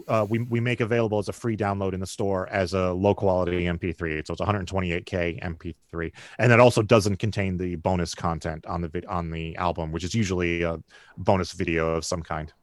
Uh, 0.07 0.25
we 0.29 0.39
we 0.39 0.59
make 0.59 0.79
available 0.79 1.19
as 1.19 1.27
a 1.27 1.33
free 1.33 1.57
download 1.57 1.93
in 1.93 1.99
the 1.99 2.07
store 2.07 2.47
as 2.49 2.73
a 2.73 2.93
low 2.93 3.13
quality 3.13 3.65
MP3. 3.65 4.25
So 4.25 4.33
it's 4.33 4.41
128k 4.41 5.41
MP3, 5.41 6.11
and 6.39 6.51
it 6.51 6.59
also 6.59 6.81
doesn't 6.81 7.17
contain 7.17 7.57
the 7.57 7.75
bonus 7.75 8.15
content 8.15 8.65
on 8.65 8.81
the 8.81 8.87
vid- 8.87 9.05
on 9.05 9.31
the 9.31 9.55
album, 9.57 9.91
which 9.91 10.03
is 10.03 10.15
usually 10.15 10.63
a 10.63 10.79
bonus 11.17 11.51
video 11.51 11.95
of 11.95 12.05
some 12.05 12.21
kind. 12.21 12.53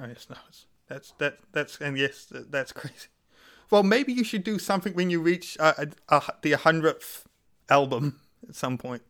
Oh, 0.00 0.06
yes, 0.06 0.26
no, 0.30 0.36
that's 0.88 1.12
that 1.18 1.38
that's 1.52 1.80
and 1.80 1.98
yes, 1.98 2.26
that, 2.26 2.52
that's 2.52 2.72
crazy. 2.72 3.08
Well, 3.70 3.82
maybe 3.82 4.12
you 4.12 4.22
should 4.22 4.44
do 4.44 4.58
something 4.58 4.92
when 4.94 5.10
you 5.10 5.20
reach 5.20 5.56
uh, 5.58 5.74
uh, 5.78 5.86
uh, 6.08 6.20
the 6.42 6.52
hundredth 6.52 7.26
album 7.68 8.20
at 8.48 8.54
some 8.54 8.78
point. 8.78 9.02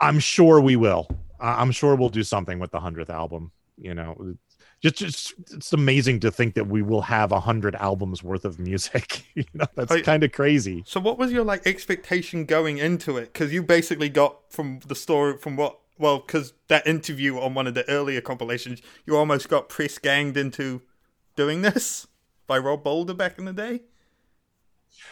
I'm 0.00 0.18
sure 0.18 0.60
we 0.60 0.76
will. 0.76 1.08
I'm 1.40 1.70
sure 1.72 1.94
we'll 1.94 2.08
do 2.08 2.22
something 2.22 2.58
with 2.58 2.70
the 2.70 2.80
hundredth 2.80 3.10
album. 3.10 3.52
You 3.76 3.94
know, 3.94 4.36
just 4.82 4.96
just 4.96 5.34
it's 5.52 5.72
amazing 5.72 6.20
to 6.20 6.30
think 6.30 6.54
that 6.54 6.66
we 6.66 6.82
will 6.82 7.02
have 7.02 7.32
a 7.32 7.40
hundred 7.40 7.74
albums 7.76 8.22
worth 8.22 8.44
of 8.44 8.58
music. 8.58 9.24
you 9.34 9.44
know, 9.54 9.66
that's 9.74 9.92
I- 9.92 10.00
kind 10.00 10.24
of 10.24 10.32
crazy. 10.32 10.82
So, 10.86 11.00
what 11.00 11.18
was 11.18 11.32
your 11.32 11.44
like 11.44 11.66
expectation 11.66 12.44
going 12.44 12.78
into 12.78 13.16
it? 13.16 13.32
Because 13.32 13.52
you 13.52 13.62
basically 13.62 14.08
got 14.08 14.38
from 14.50 14.80
the 14.86 14.94
story 14.94 15.36
from 15.36 15.56
what 15.56 15.78
well, 15.98 16.18
because 16.18 16.54
that 16.68 16.86
interview 16.86 17.38
on 17.38 17.52
one 17.52 17.66
of 17.66 17.74
the 17.74 17.86
earlier 17.88 18.22
compilations, 18.22 18.80
you 19.04 19.16
almost 19.16 19.50
got 19.50 19.68
press 19.68 19.98
ganged 19.98 20.36
into 20.38 20.80
doing 21.36 21.60
this 21.60 22.06
by 22.46 22.58
Rob 22.58 22.82
Balder 22.82 23.12
back 23.12 23.38
in 23.38 23.44
the 23.44 23.52
day. 23.52 23.82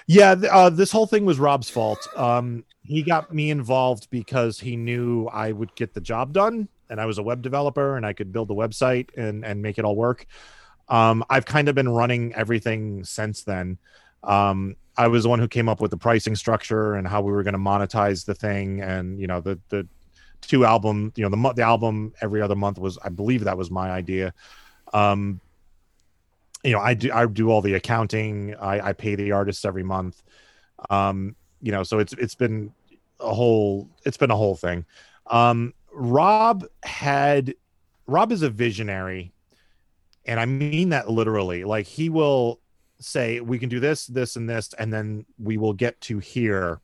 Yeah, 0.06 0.34
uh, 0.50 0.70
this 0.70 0.90
whole 0.90 1.06
thing 1.06 1.26
was 1.26 1.38
Rob's 1.38 1.68
fault. 1.68 2.08
Um, 2.16 2.64
he 2.82 3.02
got 3.02 3.34
me 3.34 3.50
involved 3.50 4.08
because 4.10 4.58
he 4.60 4.76
knew 4.76 5.26
I 5.26 5.52
would 5.52 5.74
get 5.74 5.92
the 5.92 6.00
job 6.00 6.32
done, 6.32 6.68
and 6.90 7.00
I 7.00 7.06
was 7.06 7.18
a 7.18 7.22
web 7.22 7.42
developer, 7.42 7.96
and 7.96 8.04
I 8.06 8.12
could 8.12 8.32
build 8.32 8.48
the 8.48 8.54
website 8.54 9.10
and 9.16 9.44
and 9.44 9.62
make 9.62 9.78
it 9.78 9.84
all 9.84 9.96
work. 9.96 10.26
Um, 10.88 11.24
I've 11.28 11.44
kind 11.44 11.68
of 11.68 11.74
been 11.74 11.88
running 11.88 12.34
everything 12.34 13.04
since 13.04 13.42
then. 13.42 13.78
Um, 14.22 14.76
I 14.96 15.08
was 15.08 15.22
the 15.22 15.28
one 15.28 15.38
who 15.38 15.48
came 15.48 15.68
up 15.68 15.80
with 15.80 15.90
the 15.90 15.96
pricing 15.96 16.34
structure 16.34 16.94
and 16.94 17.06
how 17.06 17.20
we 17.20 17.30
were 17.30 17.42
going 17.42 17.52
to 17.52 17.58
monetize 17.58 18.24
the 18.24 18.34
thing, 18.34 18.80
and 18.80 19.20
you 19.20 19.26
know 19.26 19.40
the 19.40 19.58
the 19.68 19.86
two 20.40 20.64
album, 20.64 21.12
you 21.16 21.28
know 21.28 21.30
the 21.30 21.52
the 21.54 21.62
album 21.62 22.12
every 22.20 22.42
other 22.42 22.56
month 22.56 22.78
was, 22.78 22.98
I 23.02 23.08
believe 23.08 23.44
that 23.44 23.56
was 23.56 23.70
my 23.70 23.90
idea. 23.90 24.32
Um, 24.92 25.40
you 26.64 26.72
know, 26.72 26.80
I 26.80 26.94
do 26.94 27.12
I 27.12 27.26
do 27.26 27.50
all 27.50 27.60
the 27.60 27.74
accounting. 27.74 28.54
I, 28.56 28.88
I 28.88 28.92
pay 28.92 29.14
the 29.14 29.32
artists 29.32 29.64
every 29.64 29.82
month. 29.82 30.22
Um, 30.90 31.36
you 31.60 31.72
know, 31.72 31.82
so 31.82 31.98
it's 31.98 32.12
it's 32.14 32.34
been 32.34 32.72
a 33.20 33.32
whole 33.32 33.88
it's 34.04 34.16
been 34.16 34.30
a 34.30 34.36
whole 34.36 34.56
thing. 34.56 34.84
Um, 35.28 35.74
Rob 35.98 36.64
had 36.84 37.54
Rob 38.06 38.30
is 38.32 38.42
a 38.42 38.50
visionary, 38.50 39.32
and 40.24 40.38
I 40.38 40.46
mean 40.46 40.90
that 40.90 41.10
literally. 41.10 41.64
Like 41.64 41.86
he 41.86 42.08
will 42.08 42.60
say, 43.00 43.40
"We 43.40 43.58
can 43.58 43.68
do 43.68 43.80
this, 43.80 44.06
this, 44.06 44.36
and 44.36 44.48
this," 44.48 44.72
and 44.78 44.92
then 44.92 45.26
we 45.38 45.58
will 45.58 45.72
get 45.72 46.00
to 46.02 46.18
here, 46.20 46.80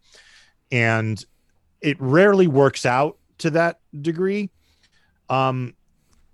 and 0.73 1.25
it 1.81 1.97
rarely 2.01 2.49
works 2.49 2.85
out 2.85 3.19
to 3.39 3.51
that 3.51 3.81
degree. 4.03 4.51
Um, 5.31 5.75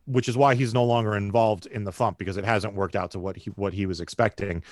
which 0.06 0.28
is 0.28 0.36
why 0.36 0.54
he's 0.56 0.74
no 0.74 0.84
longer 0.84 1.16
involved 1.16 1.66
in 1.66 1.84
the 1.84 1.92
fump 1.92 2.18
because 2.18 2.36
it 2.36 2.44
hasn't 2.44 2.74
worked 2.74 2.96
out 2.96 3.12
to 3.12 3.18
what 3.18 3.36
he 3.36 3.50
what 3.50 3.72
he 3.72 3.86
was 3.86 4.00
expecting. 4.00 4.62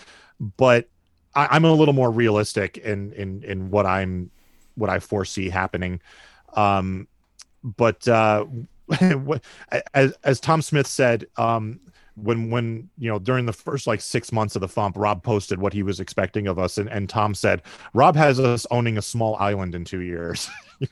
But 0.41 0.89
I, 1.35 1.49
I'm 1.51 1.65
a 1.65 1.73
little 1.73 1.95
more 1.95 2.11
realistic 2.11 2.79
in 2.79 3.13
in 3.13 3.45
in 3.45 3.71
what 3.71 3.87
I'm 3.87 4.31
what 4.75 4.91
I 4.91 4.99
foresee 4.99 5.51
happening. 5.51 6.01
Um, 6.55 7.07
but 7.63 8.07
uh, 8.09 8.45
as 9.95 10.15
as 10.25 10.41
Tom 10.41 10.63
Smith 10.63 10.87
said, 10.87 11.27
um, 11.37 11.81
when 12.15 12.51
when 12.51 12.89
you 12.99 13.11
know 13.11 13.19
during 13.19 13.47
the 13.47 13.53
first 13.53 13.87
like 13.87 14.01
six 14.01 14.33
months 14.33 14.57
of 14.57 14.61
the 14.61 14.69
fump, 14.69 14.95
Rob 14.97 15.23
posted 15.23 15.59
what 15.61 15.73
he 15.73 15.83
was 15.83 16.01
expecting 16.01 16.47
of 16.47 16.59
us, 16.59 16.79
and, 16.79 16.89
and 16.89 17.09
Tom 17.09 17.35
said 17.35 17.63
Rob 17.95 18.17
has 18.17 18.41
us 18.41 18.67
owning 18.71 18.99
a 18.99 19.03
small 19.03 19.37
island 19.37 19.75
in 19.75 19.85
two 19.85 20.01
years. 20.01 20.49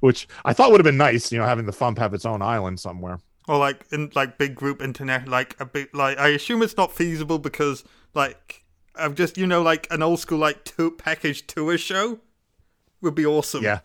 Which 0.00 0.28
I 0.44 0.52
thought 0.52 0.70
would 0.70 0.80
have 0.80 0.84
been 0.84 0.96
nice, 0.98 1.32
you 1.32 1.38
know, 1.38 1.46
having 1.46 1.66
the 1.66 1.72
Fump 1.72 1.98
have 1.98 2.14
its 2.14 2.24
own 2.26 2.42
island 2.42 2.78
somewhere. 2.78 3.18
or 3.48 3.58
like 3.58 3.84
in 3.90 4.10
like 4.14 4.38
big 4.38 4.54
group 4.54 4.80
internet 4.82 5.26
like 5.28 5.54
a 5.60 5.66
bit 5.66 5.94
like 5.94 6.16
i 6.18 6.28
assume 6.28 6.62
it's 6.62 6.76
not 6.78 6.90
feasible 6.90 7.38
because 7.38 7.84
like 8.14 8.64
i'm 8.96 9.14
just 9.14 9.36
you 9.36 9.46
know 9.46 9.60
like 9.60 9.86
an 9.90 10.02
old 10.02 10.18
school 10.18 10.38
like 10.38 10.64
tour 10.64 10.90
package 10.90 11.46
tour 11.46 11.76
show 11.76 12.20
would 13.02 13.14
be 13.14 13.26
awesome 13.26 13.62
Yeah. 13.62 13.80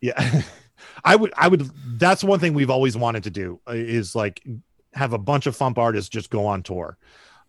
Yeah. 0.00 0.42
I 1.04 1.16
would 1.16 1.32
I 1.36 1.48
would 1.48 1.70
that's 1.98 2.22
one 2.24 2.38
thing 2.38 2.52
we've 2.54 2.70
always 2.70 2.96
wanted 2.96 3.24
to 3.24 3.30
do 3.30 3.60
uh, 3.68 3.72
is 3.72 4.14
like 4.14 4.42
have 4.94 5.12
a 5.12 5.18
bunch 5.18 5.46
of 5.46 5.56
Fump 5.56 5.78
artists 5.78 6.08
just 6.08 6.30
go 6.30 6.46
on 6.46 6.62
tour. 6.62 6.96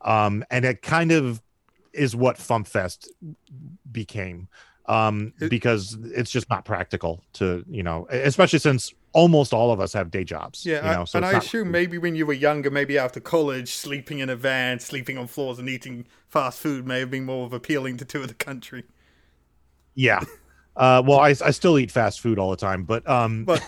Um 0.01 0.43
and 0.49 0.63
it 0.65 0.81
kind 0.81 1.11
of 1.11 1.41
is 1.93 2.15
what 2.15 2.37
Fump 2.37 2.67
Fest 2.67 3.11
became. 3.91 4.47
Um 4.85 5.33
because 5.39 5.97
it's 6.03 6.31
just 6.31 6.49
not 6.49 6.63
practical 6.63 7.23
to, 7.33 7.65
you 7.69 7.83
know, 7.83 8.07
especially 8.09 8.59
since 8.59 8.93
almost 9.13 9.51
all 9.53 9.71
of 9.71 9.79
us 9.79 9.93
have 9.93 10.11
day 10.11 10.23
jobs. 10.23 10.65
yeah 10.65 10.85
you 10.89 10.95
know, 10.95 11.01
I, 11.01 11.05
so 11.05 11.17
and 11.17 11.25
i 11.25 11.31
assume 11.37 11.71
maybe 11.71 11.97
when 11.97 12.15
you 12.15 12.25
were 12.27 12.33
younger 12.33 12.69
maybe 12.69 12.99
after 12.99 13.19
college 13.19 13.73
sleeping 13.73 14.19
in 14.19 14.29
a 14.29 14.35
van 14.35 14.79
sleeping 14.79 15.17
on 15.17 15.25
floors 15.27 15.57
and 15.57 15.67
eating 15.67 16.05
fast 16.27 16.59
food 16.59 16.85
may 16.85 16.99
have 16.99 17.09
been 17.09 17.25
more 17.25 17.45
of 17.45 17.51
appealing 17.53 17.97
to 17.97 18.05
tour 18.05 18.27
the 18.27 18.33
country 18.35 18.83
Yeah. 19.95 20.21
Uh 20.77 21.01
well 21.05 21.19
I 21.19 21.29
I 21.29 21.51
still 21.51 21.77
eat 21.79 21.91
fast 21.91 22.21
food 22.21 22.37
all 22.39 22.51
the 22.51 22.57
time, 22.57 22.83
but 22.83 23.07
um 23.09 23.43
but 23.45 23.61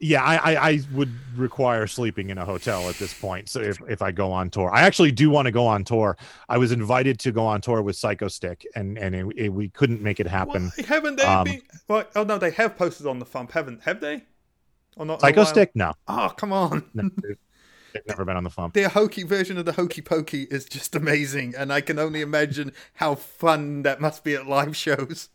yeah 0.00 0.22
I, 0.22 0.34
I 0.54 0.68
i 0.70 0.80
would 0.92 1.08
require 1.36 1.86
sleeping 1.86 2.28
in 2.30 2.36
a 2.36 2.44
hotel 2.44 2.88
at 2.90 2.96
this 2.96 3.14
point 3.14 3.48
so 3.48 3.60
if, 3.60 3.78
if 3.88 4.02
i 4.02 4.10
go 4.10 4.32
on 4.32 4.50
tour. 4.50 4.68
I 4.74 4.82
actually 4.82 5.12
do 5.12 5.30
want 5.30 5.46
to 5.46 5.52
go 5.52 5.66
on 5.66 5.84
tour. 5.84 6.16
I 6.48 6.58
was 6.58 6.72
invited 6.72 7.18
to 7.20 7.32
go 7.32 7.46
on 7.46 7.60
tour 7.60 7.80
with 7.80 7.96
Psychostick 7.96 8.64
and 8.74 8.98
and 8.98 9.14
it, 9.14 9.26
it- 9.36 9.48
we 9.52 9.68
couldn't 9.68 10.02
make 10.02 10.18
it 10.20 10.26
happen. 10.26 10.72
Haven't 10.88 11.16
they 11.16 11.22
Um, 11.24 11.44
been 11.44 11.62
well, 11.88 12.04
oh 12.16 12.24
no 12.24 12.38
they 12.38 12.50
have 12.50 12.76
posted 12.76 13.06
on 13.06 13.18
the 13.20 13.24
FuMP 13.24 13.52
haven't 13.52 13.82
have 13.84 14.00
they? 14.00 14.24
Or 14.96 15.06
not 15.06 15.20
Psychostick? 15.20 15.68
No, 15.74 15.92
oh 16.08 16.32
come 16.36 16.52
on. 16.52 16.84
No 16.92 17.08
they've- 17.94 18.02
never 18.08 18.24
been 18.24 18.36
on 18.36 18.44
the 18.44 18.50
farm. 18.50 18.70
The 18.74 18.88
hokey 18.90 19.22
version 19.22 19.56
of 19.56 19.64
the 19.64 19.72
hokey 19.72 20.02
pokey 20.02 20.42
is 20.50 20.64
just 20.66 20.94
amazing 20.94 21.54
and 21.56 21.72
i 21.72 21.80
can 21.80 21.98
only 21.98 22.20
imagine 22.20 22.72
how 22.94 23.14
fun 23.14 23.82
that 23.84 24.00
must 24.00 24.22
be 24.24 24.34
at 24.34 24.46
live 24.46 24.76
shows. 24.76 25.30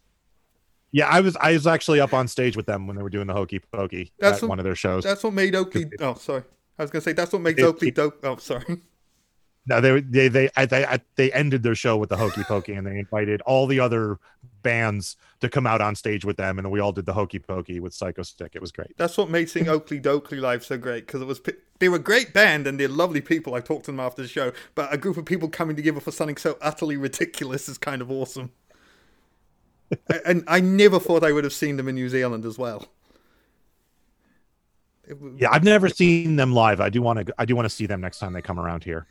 Yeah 0.91 1.07
i 1.07 1.22
was 1.22 1.36
i 1.38 1.53
was 1.53 1.65
actually 1.68 1.99
up 1.99 2.14
on 2.14 2.27
stage 2.27 2.56
with 2.57 2.65
them 2.65 2.86
when 2.88 2.95
they 2.95 3.03
were 3.03 3.10
doing 3.10 3.27
the 3.27 3.34
hokey 3.34 3.60
pokey 3.60 4.11
That's 4.19 4.38
at 4.38 4.44
what- 4.44 4.49
one 4.49 4.60
of 4.60 4.65
their 4.65 4.76
shows. 4.76 5.03
that's 5.03 5.23
what 5.23 5.34
made 5.34 5.56
oakley 5.56 5.86
oh 5.99 6.15
sorry. 6.15 6.44
I 6.77 6.84
was 6.84 6.91
gonna 6.91 7.02
say 7.02 7.14
that's 7.14 7.31
what 7.34 7.41
makes 7.41 7.61
oakley 7.61 7.91
dope 7.91 8.19
oh 8.23 8.38
sorry 8.38 8.65
no 9.65 9.81
they 9.81 9.99
they 10.02 10.27
they 10.27 10.49
I, 10.56 10.65
they 10.65 10.86
I, 10.86 10.99
they 11.15 11.31
ended 11.31 11.64
their 11.64 11.76
show 11.76 11.98
with 11.98 12.10
the 12.10 12.18
hokey 12.18 12.44
pokey 12.44 12.73
and 12.73 12.86
they 12.86 12.98
invited 12.98 13.41
all 13.41 13.68
the 13.68 13.80
other 13.80 14.19
bands 14.61 15.15
to 15.40 15.49
come 15.49 15.65
out 15.65 15.81
on 15.81 15.95
stage 15.95 16.26
with 16.26 16.38
them 16.38 16.57
and 16.57 16.69
we 16.72 16.80
all 16.80 16.91
did 16.91 17.06
the 17.06 17.14
hokey 17.14 17.40
pokey 17.40 17.80
with 17.80 17.94
Psychostick. 17.94 18.49
It 18.53 18.61
was 18.61 18.72
great. 18.72 18.98
That's 18.98 19.18
what 19.18 19.30
made 19.30 19.49
seeing 19.49 19.68
Okilly 19.68 20.02
Dokilly 20.02 20.41
live 20.41 20.65
so 20.65 20.77
great 20.77 21.06
because 21.06 21.22
it 21.22 21.26
was 21.26 21.41
they 21.80 21.90
were 21.90 21.98
a 21.98 21.99
great 21.99 22.34
band 22.34 22.68
and 22.68 22.80
they're 22.80 22.88
lovely 22.88 23.22
people. 23.22 23.53
I 23.56 23.61
talked 23.61 23.86
to 23.86 23.91
them 23.91 23.99
after 23.99 24.22
the 24.22 24.27
show 24.27 24.52
but 24.76 24.94
a 24.94 24.98
group 24.98 25.18
of 25.18 25.26
people 25.26 25.49
coming 25.49 25.76
together 25.76 25.99
for 25.99 26.11
something 26.11 26.38
so 26.38 26.57
utterly 26.61 26.98
ridiculous 26.98 27.69
is 27.69 27.77
kind 27.77 28.02
of 28.02 28.11
awesome. 28.11 28.52
And 30.26 30.44
i 30.48 30.60
never 30.60 30.99
thought 30.99 31.23
i 31.23 31.31
would 31.31 31.44
have 31.44 31.53
seen 31.53 31.77
them 31.77 31.88
in 31.88 31.95
new 31.95 32.10
zealand 32.10 32.45
as 32.45 32.57
well. 32.57 32.86
Yeah 35.38 35.49
i've 35.52 35.64
never 35.64 35.90
seen 35.90 36.36
them 36.36 36.53
live. 36.53 36.80
I 36.81 36.90
do 36.90 37.02
want 37.02 37.26
to 37.26 37.34
i 37.38 37.45
do 37.45 37.56
want 37.56 37.65
to 37.65 37.73
see 37.73 37.86
them 37.86 38.02
next 38.02 38.19
time 38.19 38.34
they 38.34 38.41
come 38.41 38.60
around 38.60 38.84
here 38.84 39.07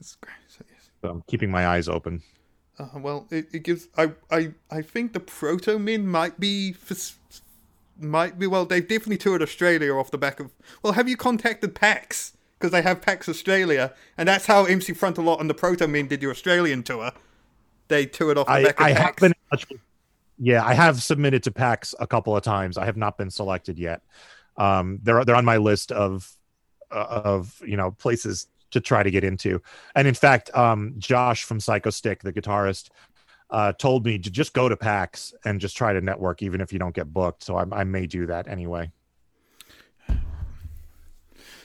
it's 0.00 0.16
great 0.16 0.34
So, 1.02 1.08
i'm 1.08 1.22
keeping 1.26 1.50
my 1.50 1.66
eyes 1.66 1.88
open 1.88 2.22
Uh, 2.78 2.88
well, 2.98 3.26
it, 3.30 3.46
it 3.54 3.62
gives. 3.62 3.88
I, 3.96 4.12
I 4.30 4.52
I 4.70 4.82
think 4.82 5.14
the 5.14 5.20
Protomen 5.20 6.04
might 6.04 6.38
be 6.38 6.74
might 7.98 8.38
be. 8.38 8.46
Well, 8.46 8.66
they've 8.66 8.86
definitely 8.86 9.16
toured 9.16 9.40
Australia 9.40 9.94
off 9.94 10.10
the 10.10 10.18
back 10.18 10.40
of. 10.40 10.52
Well, 10.82 10.92
have 10.92 11.08
you 11.08 11.16
contacted 11.16 11.74
PAX 11.74 12.36
because 12.58 12.72
they 12.72 12.82
have 12.82 13.00
PAX 13.02 13.28
Australia, 13.28 13.92
and 14.16 14.28
that's 14.28 14.46
how 14.46 14.64
MC 14.64 14.92
Frontalot 14.92 15.40
and 15.40 15.48
the 15.48 15.54
Protomen 15.54 16.08
did 16.08 16.22
your 16.22 16.30
Australian 16.30 16.82
tour. 16.82 17.12
They 17.88 18.06
toured 18.06 18.38
off 18.38 18.46
the 18.46 18.52
I, 18.52 18.64
back 18.64 18.80
of 18.80 18.86
I 18.86 18.90
have 18.90 19.16
been 19.16 19.32
in 19.32 19.36
touch 19.50 19.68
with 19.68 19.80
yeah, 20.38 20.64
I 20.64 20.74
have 20.74 21.02
submitted 21.02 21.42
to 21.44 21.50
PAX 21.50 21.94
a 21.98 22.06
couple 22.06 22.36
of 22.36 22.42
times. 22.42 22.76
I 22.76 22.84
have 22.84 22.96
not 22.96 23.16
been 23.16 23.30
selected 23.30 23.78
yet. 23.78 24.02
Um, 24.56 24.98
they're 25.02 25.24
they're 25.24 25.36
on 25.36 25.44
my 25.44 25.56
list 25.56 25.92
of 25.92 26.30
uh, 26.90 27.22
of 27.24 27.60
you 27.64 27.76
know 27.76 27.90
places 27.92 28.48
to 28.76 28.80
try 28.80 29.02
to 29.02 29.10
get 29.10 29.24
into. 29.24 29.60
And 29.94 30.06
in 30.06 30.14
fact, 30.14 30.54
um, 30.54 30.94
Josh 30.98 31.44
from 31.44 31.58
Psychostick, 31.58 32.20
the 32.20 32.32
guitarist, 32.32 32.90
uh, 33.50 33.72
told 33.72 34.04
me 34.04 34.18
to 34.18 34.30
just 34.30 34.52
go 34.52 34.68
to 34.68 34.76
PAX 34.76 35.34
and 35.44 35.60
just 35.60 35.76
try 35.76 35.92
to 35.92 36.00
network, 36.00 36.42
even 36.42 36.60
if 36.60 36.72
you 36.72 36.78
don't 36.78 36.94
get 36.94 37.12
booked. 37.12 37.42
So 37.42 37.56
I, 37.56 37.64
I 37.72 37.84
may 37.84 38.06
do 38.06 38.26
that 38.26 38.48
anyway. 38.48 38.90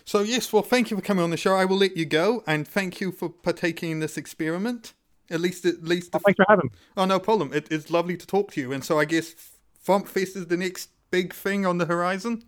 So 0.06 0.22
yes, 0.22 0.52
well, 0.52 0.64
thank 0.64 0.90
you 0.90 0.98
for 0.98 1.04
coming 1.04 1.24
on 1.24 1.30
the 1.30 1.38
show. 1.38 1.56
I 1.56 1.66
will 1.66 1.78
let 1.78 1.96
you 1.96 2.06
go, 2.06 2.44
and 2.48 2.68
thank 2.68 3.00
you 3.00 3.12
for 3.12 3.30
partaking 3.30 3.92
in 3.92 4.00
this 4.00 4.18
experiment. 4.18 4.94
At 5.30 5.40
least, 5.40 5.66
at 5.66 5.84
least. 5.84 6.10
Oh, 6.14 6.20
thanks 6.20 6.38
for 6.38 6.46
having 6.50 6.66
me. 6.66 6.72
Oh, 6.98 7.06
no 7.06 7.20
problem. 7.20 7.54
It, 7.54 7.68
it's 7.72 7.90
lovely 7.90 8.18
to 8.18 8.28
talk 8.28 8.52
to 8.52 8.62
you. 8.62 8.74
And 8.74 8.84
so 8.84 9.00
I 9.00 9.06
guess 9.06 9.34
Fump 9.86 10.08
Fest 10.08 10.36
is 10.36 10.48
the 10.48 10.58
next 10.58 10.90
big 11.10 11.34
thing 11.34 11.66
on 11.66 11.78
the 11.78 11.86
horizon. 11.86 12.44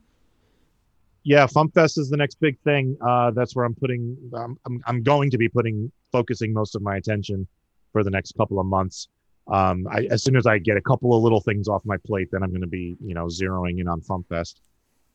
Yeah, 1.23 1.47
Fump 1.47 1.73
Fest 1.73 1.97
is 1.97 2.09
the 2.09 2.17
next 2.17 2.35
big 2.41 2.59
thing. 2.59 2.97
Uh, 3.01 3.31
that's 3.31 3.55
where 3.55 3.65
I'm 3.65 3.75
putting. 3.75 4.17
Um, 4.35 4.59
I'm 4.65 4.83
I'm 4.85 5.03
going 5.03 5.31
to 5.31 5.37
be 5.37 5.47
putting 5.47 5.91
focusing 6.11 6.53
most 6.53 6.75
of 6.75 6.81
my 6.81 6.97
attention 6.97 7.47
for 7.91 8.03
the 8.03 8.09
next 8.09 8.35
couple 8.35 8.59
of 8.59 8.65
months. 8.65 9.07
Um, 9.47 9.87
I, 9.89 10.07
as 10.09 10.23
soon 10.23 10.35
as 10.35 10.45
I 10.45 10.57
get 10.57 10.77
a 10.77 10.81
couple 10.81 11.15
of 11.15 11.21
little 11.21 11.41
things 11.41 11.67
off 11.67 11.83
my 11.85 11.97
plate, 11.97 12.29
then 12.31 12.43
I'm 12.43 12.49
going 12.49 12.61
to 12.61 12.67
be, 12.67 12.95
you 13.03 13.13
know, 13.13 13.25
zeroing 13.25 13.79
in 13.79 13.87
on 13.87 14.01
Fump 14.01 14.27
Fest. 14.27 14.61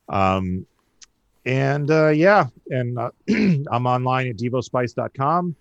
Um, 0.07 0.65
and 1.45 1.89
uh, 1.89 2.09
yeah, 2.09 2.47
and 2.69 2.97
uh, 2.97 3.11
I'm 3.29 3.87
online 3.87 4.27
at 4.27 4.37
devospice.com. 4.37 5.55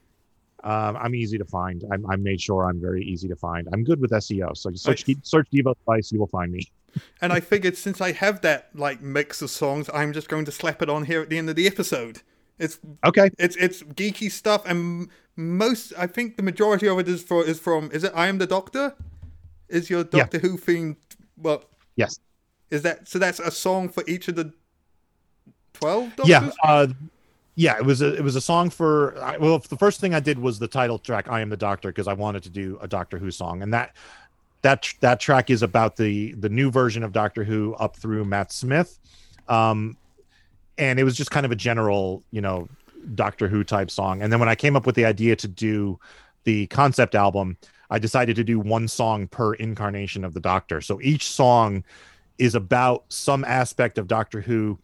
Um, 0.65 0.97
I'm 0.97 1.15
easy 1.15 1.39
to 1.39 1.45
find. 1.45 1.85
I'm, 1.93 2.05
I 2.11 2.17
made 2.17 2.41
sure 2.41 2.69
I'm 2.69 2.81
very 2.81 3.05
easy 3.05 3.29
to 3.29 3.37
find. 3.37 3.69
I'm 3.73 3.85
good 3.85 4.01
with 4.01 4.11
SEO, 4.11 4.57
so 4.57 4.71
just 4.71 4.85
search 4.85 5.07
nice. 5.07 5.17
search 5.23 5.49
Devo 5.53 5.75
Spice, 5.83 6.11
you 6.11 6.19
will 6.19 6.27
find 6.27 6.53
me. 6.53 6.63
and 7.21 7.33
I 7.33 7.41
figured 7.41 7.77
since 7.77 8.01
I 8.01 8.13
have 8.13 8.41
that 8.43 8.71
like 8.75 9.01
mix 9.01 9.43
of 9.43 9.51
songs, 9.51 9.89
I'm 9.93 10.13
just 10.13 10.29
going 10.29 10.45
to 10.45 10.53
slap 10.53 10.83
it 10.83 10.89
on 10.89 11.05
here 11.05 11.23
at 11.23 11.29
the 11.29 11.39
end 11.39 11.51
of 11.51 11.57
the 11.57 11.67
episode. 11.67 12.23
It's 12.59 12.79
okay. 13.05 13.31
It's 13.39 13.57
it's 13.57 13.83
geeky 13.83 14.31
stuff, 14.31 14.65
and 14.67 15.09
most 15.37 15.93
I 15.97 16.07
think 16.07 16.37
the 16.37 16.43
majority 16.43 16.89
of 16.89 16.99
it 16.99 17.09
is 17.09 17.23
for 17.23 17.45
is 17.45 17.61
from 17.61 17.91
is 17.93 18.05
it 18.05 18.13
I 18.15 18.27
am 18.27 18.39
the 18.39 18.47
Doctor? 18.47 18.95
Is 19.69 19.89
your 19.91 20.05
Doctor 20.05 20.39
yeah. 20.43 20.49
Who 20.49 20.57
theme? 20.57 20.97
Well, 21.37 21.65
yes. 21.97 22.19
Is 22.71 22.83
that 22.83 23.09
so? 23.09 23.19
That's 23.19 23.39
a 23.39 23.51
song 23.51 23.89
for 23.89 24.03
each 24.07 24.29
of 24.29 24.35
the 24.35 24.53
twelve. 25.73 26.13
Yeah. 26.25 26.51
Uh, 26.65 26.89
yeah, 27.59 27.77
it 27.77 27.85
was 27.85 28.03
a 28.03 28.15
it 28.15 28.23
was 28.23 28.37
a 28.37 28.41
song 28.41 28.71
for 28.71 29.15
well 29.41 29.59
the 29.59 29.77
first 29.77 30.01
thing 30.01 30.15
I 30.15 30.21
did 30.21 30.39
was 30.39 30.61
the 30.61 30.69
title 30.69 30.97
track 30.97 31.29
I 31.29 31.41
am 31.41 31.49
the 31.49 31.57
doctor 31.57 31.89
because 31.89 32.07
I 32.07 32.13
wanted 32.13 32.45
to 32.45 32.51
do 32.51 32.79
a 32.81 32.87
Doctor 32.87 33.19
Who 33.19 33.33
song 33.33 33.63
and 33.63 33.75
that 33.75 33.97
that 34.63 34.93
that 35.01 35.21
track 35.21 35.51
is 35.51 35.63
about 35.63 35.97
the 35.97 36.33
the 36.33 36.49
new 36.49 36.71
version 36.71 37.03
of 37.03 37.13
Doctor 37.13 37.45
Who 37.45 37.75
up 37.75 37.97
through 37.97 38.25
Matt 38.25 38.53
Smith. 38.53 38.99
Um 39.49 39.97
and 40.77 41.01
it 41.01 41.05
was 41.05 41.17
just 41.17 41.31
kind 41.31 41.47
of 41.47 41.53
a 41.53 41.57
general 41.57 42.23
you 42.31 42.41
know 42.41 42.69
Doctor 43.15 43.49
Who 43.49 43.65
type 43.65 43.91
song. 43.91 44.23
And 44.23 44.33
then 44.33 44.41
when 44.41 44.49
I 44.49 44.55
came 44.55 44.77
up 44.77 44.87
with 44.87 44.95
the 44.95 45.05
idea 45.05 45.37
to 45.37 45.49
do 45.49 45.99
the 46.45 46.67
concept 46.69 47.15
album 47.15 47.57
I 47.91 47.99
decided 47.99 48.37
to 48.37 48.45
do 48.45 48.61
one 48.61 48.87
song 48.87 49.29
per 49.29 49.55
incarnation 49.55 50.25
of 50.25 50.35
the 50.35 50.41
Doctor. 50.41 50.83
So 50.83 51.01
each 51.01 51.31
song 51.31 51.85
is 52.37 52.55
about 52.55 53.05
some 53.09 53.45
aspect 53.45 53.97
of 53.99 54.07
Doctor 54.07 54.41
Who 54.41 54.79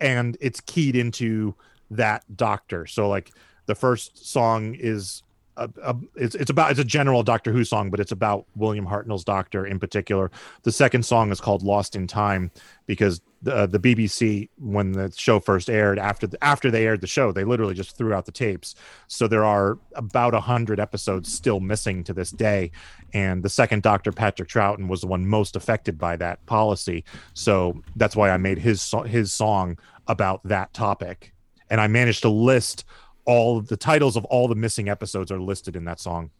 and 0.00 0.36
it's 0.40 0.60
keyed 0.60 0.96
into 0.96 1.54
that 1.90 2.24
doctor. 2.36 2.86
So 2.86 3.08
like 3.08 3.32
the 3.66 3.74
first 3.74 4.26
song 4.26 4.74
is 4.74 5.22
a, 5.56 5.70
a, 5.82 5.96
it's 6.14 6.34
it's 6.34 6.50
about 6.50 6.70
it's 6.70 6.80
a 6.80 6.84
general 6.84 7.22
Doctor 7.22 7.52
Who 7.52 7.64
song, 7.64 7.90
but 7.90 8.00
it's 8.00 8.12
about 8.12 8.46
William 8.54 8.86
Hartnell's 8.86 9.24
Doctor 9.24 9.66
in 9.66 9.78
particular. 9.78 10.30
The 10.62 10.72
second 10.72 11.04
song 11.04 11.30
is 11.30 11.40
called 11.40 11.62
"Lost 11.62 11.96
in 11.96 12.06
Time" 12.06 12.50
because 12.86 13.20
uh, 13.46 13.66
the 13.66 13.78
the 13.78 13.94
BBC 13.94 14.48
when 14.58 14.92
the 14.92 15.12
show 15.16 15.40
first 15.40 15.70
aired 15.70 15.98
after 15.98 16.26
the, 16.26 16.42
after 16.44 16.70
they 16.70 16.86
aired 16.86 17.00
the 17.00 17.06
show, 17.06 17.32
they 17.32 17.44
literally 17.44 17.74
just 17.74 17.96
threw 17.96 18.12
out 18.12 18.26
the 18.26 18.32
tapes. 18.32 18.74
So 19.08 19.26
there 19.26 19.44
are 19.44 19.78
about 19.94 20.34
a 20.34 20.40
hundred 20.40 20.80
episodes 20.80 21.32
still 21.32 21.60
missing 21.60 22.04
to 22.04 22.12
this 22.12 22.30
day, 22.30 22.72
and 23.12 23.42
the 23.42 23.50
second 23.50 23.82
Doctor 23.82 24.12
Patrick 24.12 24.48
Troughton 24.48 24.88
was 24.88 25.00
the 25.00 25.06
one 25.06 25.26
most 25.26 25.56
affected 25.56 25.98
by 25.98 26.16
that 26.16 26.44
policy. 26.46 27.04
So 27.34 27.82
that's 27.96 28.16
why 28.16 28.30
I 28.30 28.36
made 28.36 28.58
his 28.58 28.94
his 29.06 29.32
song 29.32 29.78
about 30.08 30.42
that 30.44 30.72
topic 30.72 31.32
and 31.68 31.80
I 31.80 31.88
managed 31.88 32.22
to 32.22 32.28
list 32.28 32.84
all 33.26 33.60
the 33.60 33.76
titles 33.76 34.16
of 34.16 34.24
all 34.26 34.48
the 34.48 34.54
missing 34.54 34.88
episodes 34.88 35.30
are 35.30 35.40
listed 35.40 35.76
in 35.76 35.84
that 35.84 36.00
song. 36.00 36.30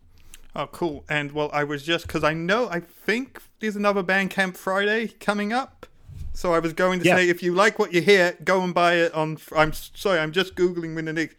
Oh, 0.54 0.66
cool. 0.68 1.04
And 1.08 1.32
well, 1.32 1.50
I 1.52 1.64
was 1.64 1.82
just 1.82 2.06
because 2.06 2.24
I 2.24 2.32
know 2.32 2.68
I 2.70 2.80
think 2.80 3.42
there's 3.60 3.76
another 3.76 4.02
Bandcamp 4.02 4.56
Friday 4.56 5.08
coming 5.20 5.52
up. 5.52 5.86
So 6.32 6.54
I 6.54 6.58
was 6.58 6.72
going 6.72 7.00
to 7.00 7.06
yeah. 7.06 7.16
say, 7.16 7.28
if 7.28 7.42
you 7.42 7.54
like 7.54 7.78
what 7.78 7.92
you 7.92 8.00
hear, 8.00 8.36
go 8.44 8.62
and 8.62 8.72
buy 8.74 8.94
it 8.94 9.14
on. 9.14 9.38
I'm 9.54 9.72
sorry, 9.72 10.18
I'm 10.18 10.32
just 10.32 10.54
googling 10.54 10.94
when 10.94 11.06
the 11.06 11.12
next 11.12 11.36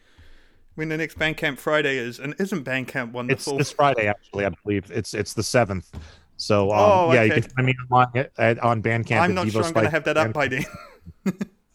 when 0.76 0.90
the 0.90 0.98
next 0.98 1.18
Bandcamp 1.18 1.57
Friday 1.57 1.98
is, 1.98 2.19
and 2.19 2.36
isn't 2.40 2.64
Bandcamp 2.64 3.11
wonderful? 3.11 3.53
It's 3.53 3.69
this 3.69 3.72
Friday, 3.72 4.07
actually. 4.07 4.45
I 4.45 4.52
believe 4.64 4.91
it's 4.91 5.15
it's 5.15 5.34
the 5.34 5.44
seventh. 5.44 5.91
So 6.38 6.72
um, 6.72 6.78
oh, 6.80 7.14
yeah, 7.14 7.24
you 7.24 7.34
can 7.34 7.44
find 7.44 7.65
me 7.65 7.76
online 7.90 8.28
at, 8.38 8.60
on 8.60 8.84
Bandcamp. 8.84 9.19
I'm 9.19 9.34
not 9.34 9.49
sure 9.49 9.64
I'm 9.64 9.74
going 9.74 9.86
to 9.86 9.91
have 9.91 10.03
that 10.03 10.18
up 10.18 10.34
by 10.34 10.48
then. 10.48 10.65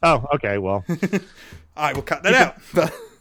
oh, 0.05 0.24
okay. 0.35 0.59
Well, 0.59 0.85
I 1.77 1.93
will 1.93 2.03
cut 2.03 2.23
that 2.23 2.35
out. 2.35 2.57
But 2.73 2.94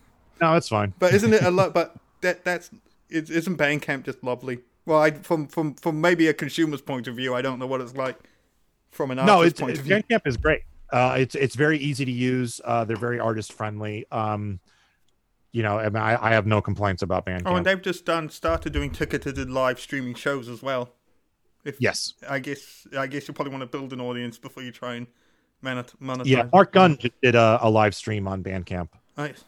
no, 0.42 0.56
it's 0.56 0.70
fine. 0.70 0.94
But 1.00 1.14
isn't 1.14 1.34
it 1.34 1.44
a 1.44 1.52
lot? 1.52 1.74
But 1.74 1.96
that 2.22 2.44
that's 2.44 2.72
isn't 3.10 3.58
Bandcamp 3.58 4.04
just 4.06 4.24
lovely? 4.24 4.60
Well, 4.86 5.02
I, 5.02 5.12
from 5.12 5.48
from 5.48 5.76
from 5.76 6.02
maybe 6.02 6.28
a 6.28 6.34
consumer's 6.34 6.82
point 6.82 7.08
of 7.08 7.16
view, 7.16 7.34
I 7.34 7.42
don't 7.42 7.60
know 7.60 7.68
what 7.68 7.82
it's 7.82 7.96
like 7.96 8.18
from 8.90 9.12
an 9.12 9.20
artist's 9.20 9.38
no, 9.38 9.42
it's, 9.44 9.60
point 9.60 9.78
of 9.78 9.86
view. 9.86 9.96
Bandcamp 9.96 10.28
is 10.28 10.38
great. 10.38 10.62
Uh, 10.92 11.16
it's 11.20 11.36
it's 11.36 11.56
very 11.56 11.78
easy 11.78 12.06
to 12.06 12.12
use. 12.12 12.60
Uh, 12.66 12.84
they're 12.84 12.98
very 12.98 13.20
artist 13.20 13.54
friendly. 13.54 14.06
Um, 14.12 14.60
you 15.52 15.64
know, 15.64 15.80
I, 15.80 15.90
mean, 15.90 16.02
I, 16.02 16.30
I 16.30 16.32
have 16.32 16.46
no 16.46 16.62
complaints 16.62 17.02
about 17.02 17.26
Bandcamp. 17.26 17.44
Oh, 17.46 17.56
and 17.56 17.66
they've 17.66 17.82
just 17.82 18.06
done 18.06 18.30
started 18.30 18.72
doing 18.72 18.90
ticketed 18.90 19.38
live 19.50 19.80
streaming 19.80 20.16
shows 20.16 20.48
as 20.48 20.64
well. 20.64 20.94
If, 21.64 21.80
yes, 21.80 22.14
I 22.28 22.40
guess 22.40 22.88
I 22.98 23.08
guess 23.08 23.28
you 23.28 23.34
probably 23.34 23.52
want 23.52 23.62
to 23.62 23.68
build 23.68 23.94
an 23.94 24.02
audience 24.02 24.38
before 24.38 24.64
you 24.64 24.72
try 24.72 24.96
and 24.96 25.08
monetize. 25.64 26.26
Yeah, 26.26 26.48
Mark 26.52 26.72
Gunn 26.72 26.98
just 26.98 27.14
did 27.22 27.36
a, 27.36 27.60
a 27.62 27.70
live 27.70 27.94
stream 27.94 28.28
on 28.28 28.44
Bandcamp. 28.44 28.90
Nice. 29.18 29.44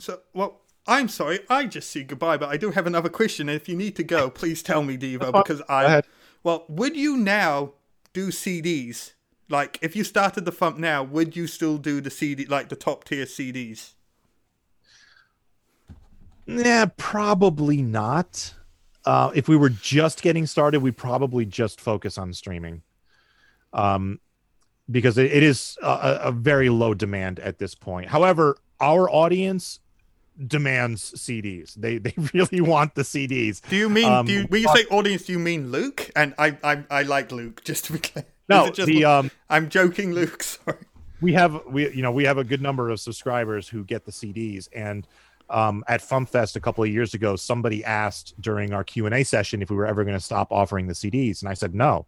So, 0.00 0.20
well, 0.32 0.62
I'm 0.86 1.08
sorry, 1.08 1.40
I 1.48 1.66
just 1.66 1.90
see 1.90 2.02
goodbye, 2.02 2.36
but 2.36 2.48
I 2.48 2.56
do 2.56 2.70
have 2.70 2.86
another 2.86 3.08
question. 3.08 3.48
If 3.48 3.68
you 3.68 3.76
need 3.76 3.96
to 3.96 4.02
go, 4.02 4.30
please 4.30 4.62
tell 4.62 4.82
me, 4.82 4.96
Devo, 4.96 5.32
because 5.32 5.62
I. 5.68 6.02
Well, 6.42 6.64
would 6.68 6.96
you 6.96 7.16
now 7.16 7.74
do 8.12 8.28
CDs? 8.28 9.12
Like, 9.48 9.78
if 9.82 9.94
you 9.94 10.04
started 10.04 10.44
the 10.44 10.52
Fump 10.52 10.78
now, 10.78 11.02
would 11.02 11.36
you 11.36 11.46
still 11.46 11.76
do 11.76 12.00
the 12.00 12.10
CD, 12.10 12.46
like 12.46 12.68
the 12.70 12.76
top 12.76 13.04
tier 13.04 13.26
CDs? 13.26 13.92
Yeah, 16.46 16.86
probably 16.96 17.82
not. 17.82 18.54
Uh, 19.04 19.30
if 19.34 19.48
we 19.48 19.56
were 19.56 19.70
just 19.70 20.22
getting 20.22 20.46
started, 20.46 20.80
we 20.80 20.92
probably 20.92 21.44
just 21.44 21.80
focus 21.80 22.16
on 22.16 22.32
streaming. 22.32 22.82
Um, 23.72 24.20
because 24.90 25.18
it, 25.18 25.30
it 25.30 25.42
is 25.42 25.76
a, 25.82 26.20
a 26.24 26.32
very 26.32 26.68
low 26.70 26.94
demand 26.94 27.38
at 27.40 27.58
this 27.58 27.74
point. 27.74 28.08
However, 28.08 28.56
our 28.80 29.10
audience 29.10 29.79
demands 30.46 31.12
CDs. 31.12 31.74
They 31.74 31.98
they 31.98 32.14
really 32.34 32.60
want 32.60 32.94
the 32.94 33.02
CDs. 33.02 33.60
Do 33.68 33.76
you 33.76 33.88
mean 33.88 34.10
um, 34.10 34.26
do 34.26 34.32
you, 34.32 34.42
when 34.44 34.62
you 34.62 34.68
say 34.68 34.84
audience? 34.90 35.24
Do 35.24 35.32
you 35.32 35.38
mean 35.38 35.70
Luke? 35.70 36.10
And 36.16 36.34
I 36.38 36.56
I, 36.62 36.84
I 36.90 37.02
like 37.02 37.32
Luke. 37.32 37.62
Just 37.64 37.86
to 37.86 37.92
be 37.94 37.98
clear. 37.98 38.24
No, 38.48 38.68
the 38.68 39.04
um, 39.04 39.30
I'm 39.48 39.68
joking, 39.68 40.12
Luke. 40.12 40.42
Sorry. 40.42 40.78
We 41.20 41.32
have 41.34 41.62
we 41.66 41.92
you 41.92 42.02
know 42.02 42.12
we 42.12 42.24
have 42.24 42.38
a 42.38 42.44
good 42.44 42.62
number 42.62 42.90
of 42.90 43.00
subscribers 43.00 43.68
who 43.68 43.84
get 43.84 44.04
the 44.04 44.12
CDs, 44.12 44.68
and 44.74 45.06
um, 45.48 45.84
at 45.86 46.00
FumpFest 46.00 46.56
a 46.56 46.60
couple 46.60 46.82
of 46.82 46.90
years 46.90 47.14
ago, 47.14 47.36
somebody 47.36 47.84
asked 47.84 48.40
during 48.40 48.72
our 48.72 48.82
Q 48.82 49.06
and 49.06 49.14
A 49.14 49.22
session 49.22 49.62
if 49.62 49.70
we 49.70 49.76
were 49.76 49.86
ever 49.86 50.04
going 50.04 50.16
to 50.16 50.24
stop 50.24 50.50
offering 50.50 50.86
the 50.86 50.94
CDs, 50.94 51.42
and 51.42 51.48
I 51.48 51.54
said 51.54 51.74
no 51.74 52.06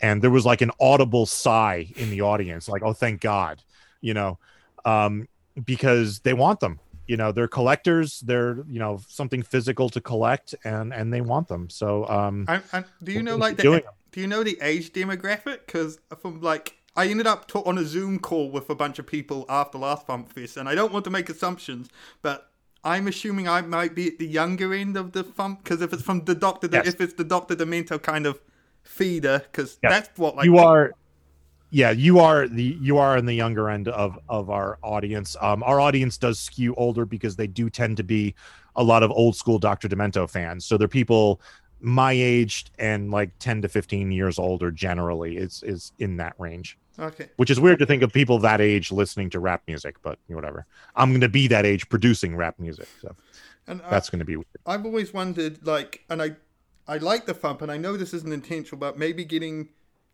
and 0.00 0.22
there 0.22 0.30
was 0.30 0.46
like 0.46 0.62
an 0.62 0.70
audible 0.80 1.26
sigh 1.26 1.86
in 1.96 2.10
the 2.10 2.22
audience 2.22 2.68
like 2.68 2.82
oh 2.82 2.92
thank 2.92 3.20
god 3.20 3.62
you 4.00 4.14
know 4.14 4.38
um, 4.84 5.28
because 5.64 6.20
they 6.20 6.32
want 6.32 6.60
them 6.60 6.80
you 7.10 7.16
know 7.16 7.32
they're 7.32 7.48
collectors 7.48 8.20
they're 8.20 8.58
you 8.68 8.78
know 8.78 9.00
something 9.08 9.42
physical 9.42 9.90
to 9.90 10.00
collect 10.00 10.54
and 10.64 10.94
and 10.94 11.12
they 11.12 11.20
want 11.20 11.48
them 11.48 11.68
so 11.68 12.08
um 12.08 12.46
do 13.02 13.10
you 13.10 13.22
know 13.22 13.36
like 13.36 13.56
the, 13.56 13.82
do 14.12 14.20
you 14.20 14.28
know 14.28 14.44
the 14.44 14.56
age 14.62 14.92
demographic 14.92 15.58
because 15.66 15.98
from 16.20 16.40
like 16.40 16.76
I 16.96 17.06
ended 17.06 17.26
up 17.26 17.46
to, 17.48 17.58
on 17.64 17.78
a 17.78 17.84
Zoom 17.84 18.18
call 18.18 18.50
with 18.50 18.68
a 18.68 18.74
bunch 18.74 18.98
of 18.98 19.06
people 19.06 19.46
after 19.48 19.78
last 19.78 20.08
Fump 20.08 20.28
Fest, 20.28 20.56
and 20.56 20.68
I 20.68 20.74
don't 20.74 20.92
want 20.92 21.04
to 21.04 21.10
make 21.10 21.30
assumptions, 21.30 21.88
but 22.20 22.50
I'm 22.82 23.06
assuming 23.06 23.48
I 23.48 23.60
might 23.60 23.94
be 23.94 24.08
at 24.08 24.18
the 24.18 24.26
younger 24.26 24.74
end 24.74 24.96
of 24.96 25.12
the 25.12 25.22
Fump 25.22 25.62
because 25.62 25.82
if 25.82 25.92
it's 25.92 26.02
from 26.02 26.24
the 26.24 26.34
Doctor, 26.34 26.68
yes. 26.70 26.88
if 26.88 27.00
it's 27.00 27.14
the 27.14 27.22
Doctor 27.22 27.54
Demento 27.54 28.02
kind 28.02 28.26
of 28.26 28.40
feeder 28.82 29.38
because 29.38 29.78
yeah. 29.84 29.90
that's 29.90 30.18
what 30.18 30.34
like 30.34 30.46
you 30.46 30.58
are 30.58 30.92
yeah 31.70 31.90
you 31.90 32.18
are 32.18 32.48
the 32.48 32.76
you 32.80 32.98
are 32.98 33.16
in 33.16 33.26
the 33.26 33.34
younger 33.34 33.68
end 33.70 33.88
of 33.88 34.18
of 34.28 34.50
our 34.50 34.78
audience 34.82 35.36
um 35.40 35.62
our 35.62 35.80
audience 35.80 36.18
does 36.18 36.38
skew 36.38 36.74
older 36.76 37.04
because 37.04 37.36
they 37.36 37.46
do 37.46 37.70
tend 37.70 37.96
to 37.96 38.02
be 38.02 38.34
a 38.76 38.82
lot 38.82 39.02
of 39.02 39.10
old 39.12 39.36
school 39.36 39.58
dr 39.58 39.86
demento 39.88 40.28
fans 40.28 40.64
so 40.64 40.76
they're 40.76 40.88
people 40.88 41.40
my 41.80 42.12
age 42.12 42.66
and 42.78 43.10
like 43.10 43.30
10 43.38 43.62
to 43.62 43.68
15 43.68 44.10
years 44.10 44.38
older 44.38 44.70
generally 44.70 45.36
is 45.36 45.62
is 45.64 45.92
in 45.98 46.16
that 46.16 46.34
range 46.38 46.76
Okay. 46.98 47.30
which 47.36 47.48
is 47.50 47.58
weird 47.58 47.78
to 47.78 47.86
think 47.86 48.02
of 48.02 48.12
people 48.12 48.38
that 48.40 48.60
age 48.60 48.92
listening 48.92 49.30
to 49.30 49.40
rap 49.40 49.62
music 49.66 49.96
but 50.02 50.18
whatever 50.26 50.66
i'm 50.96 51.10
going 51.10 51.20
to 51.22 51.28
be 51.30 51.46
that 51.46 51.64
age 51.64 51.88
producing 51.88 52.36
rap 52.36 52.58
music 52.58 52.88
so 53.00 53.14
And 53.66 53.80
I, 53.82 53.90
that's 53.90 54.10
going 54.10 54.18
to 54.18 54.24
be 54.24 54.36
weird. 54.36 54.46
I've 54.66 54.84
always 54.84 55.12
wondered, 55.14 55.64
like, 55.64 56.04
and 56.10 56.20
I, 56.20 56.34
I 56.88 56.96
like 56.96 57.26
the 57.26 57.34
FuMP, 57.34 57.62
and 57.62 57.70
I 57.70 57.76
know 57.76 57.96
this 57.96 58.12
isn't 58.14 58.32
intentional, 58.32 58.78
but 58.80 58.98
maybe 58.98 59.24
getting, 59.24 59.68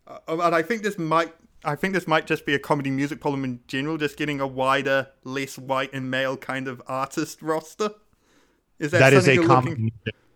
uh, 0.05 0.19
and 0.27 0.53
I 0.53 0.61
think 0.61 0.83
this 0.83 0.97
might, 0.99 1.33
I 1.63 1.75
think 1.75 1.93
this 1.93 2.07
might 2.07 2.27
just 2.27 2.45
be 2.45 2.53
a 2.53 2.59
comedy 2.59 2.89
music 2.91 3.19
problem 3.19 3.43
in 3.43 3.59
general, 3.67 3.97
just 3.97 4.17
getting 4.17 4.39
a 4.39 4.47
wider, 4.47 5.07
less 5.23 5.57
white 5.57 5.91
and 5.93 6.09
male 6.09 6.37
kind 6.37 6.67
of 6.67 6.81
artist 6.87 7.41
roster. 7.41 7.91
Is 8.79 8.91
that, 8.91 8.99
that 8.99 9.13
is 9.13 9.27
a 9.27 9.35
looking- 9.39 9.91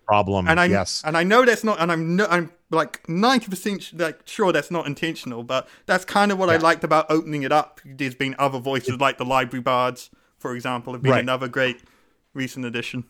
problem 0.08 0.48
and 0.50 0.60
I 0.60 0.66
yes 0.66 1.04
and 1.06 1.16
I 1.16 1.24
know 1.24 1.46
that's 1.46 1.64
not, 1.64 1.80
and 1.80 1.90
I'm 1.90 2.18
no, 2.18 2.26
I'm 2.30 2.52
like 2.70 3.08
ninety 3.08 3.48
percent 3.48 3.94
like 3.98 4.20
sure 4.26 4.52
that's 4.52 4.70
not 4.72 4.86
intentional, 4.86 5.42
but 5.44 5.70
that's 5.86 6.04
kind 6.04 6.34
of 6.34 6.38
what 6.40 6.50
I 6.50 6.58
liked 6.58 6.84
about 6.84 7.06
opening 7.10 7.44
it 7.44 7.52
up. 7.54 7.80
There's 7.86 8.16
been 8.16 8.36
other 8.38 8.60
voices 8.60 9.00
like 9.00 9.18
the 9.18 9.24
Library 9.26 9.62
Bards, 9.62 10.10
for 10.38 10.54
example, 10.54 10.92
have 10.94 11.02
been 11.02 11.14
Right. 11.14 11.22
another 11.24 11.48
great 11.48 11.84
recent 12.34 12.66
addition. 12.66 13.06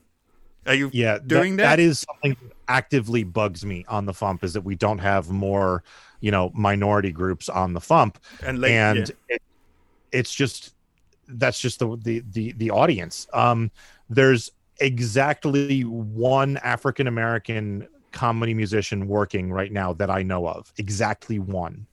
Are 0.67 0.75
you 0.75 0.91
yeah 0.93 1.17
doing 1.25 1.55
that? 1.55 1.63
that 1.63 1.79
is 1.79 1.99
something 2.07 2.35
that 2.43 2.55
actively 2.67 3.23
bugs 3.23 3.65
me 3.65 3.83
on 3.87 4.05
the 4.05 4.13
fump 4.13 4.43
is 4.43 4.53
that 4.53 4.61
we 4.61 4.75
don't 4.75 4.99
have 4.99 5.31
more 5.31 5.83
you 6.21 6.31
know 6.31 6.51
minority 6.53 7.11
groups 7.11 7.49
on 7.49 7.73
the 7.73 7.79
fump 7.79 8.15
and 8.43 8.59
late, 8.59 8.71
and 8.71 8.97
yeah. 8.97 9.35
it, 9.35 9.41
it's 10.11 10.33
just 10.33 10.73
that's 11.27 11.59
just 11.59 11.79
the, 11.79 11.97
the 12.01 12.23
the 12.31 12.51
the 12.53 12.71
audience. 12.71 13.27
Um 13.33 13.71
there's 14.09 14.51
exactly 14.79 15.81
one 15.83 16.57
african 16.57 17.05
american 17.07 17.87
comedy 18.11 18.53
musician 18.53 19.07
working 19.07 19.51
right 19.51 19.71
now 19.71 19.93
that 19.93 20.09
i 20.09 20.23
know 20.23 20.47
of. 20.47 20.71
Exactly 20.77 21.39
one. 21.39 21.85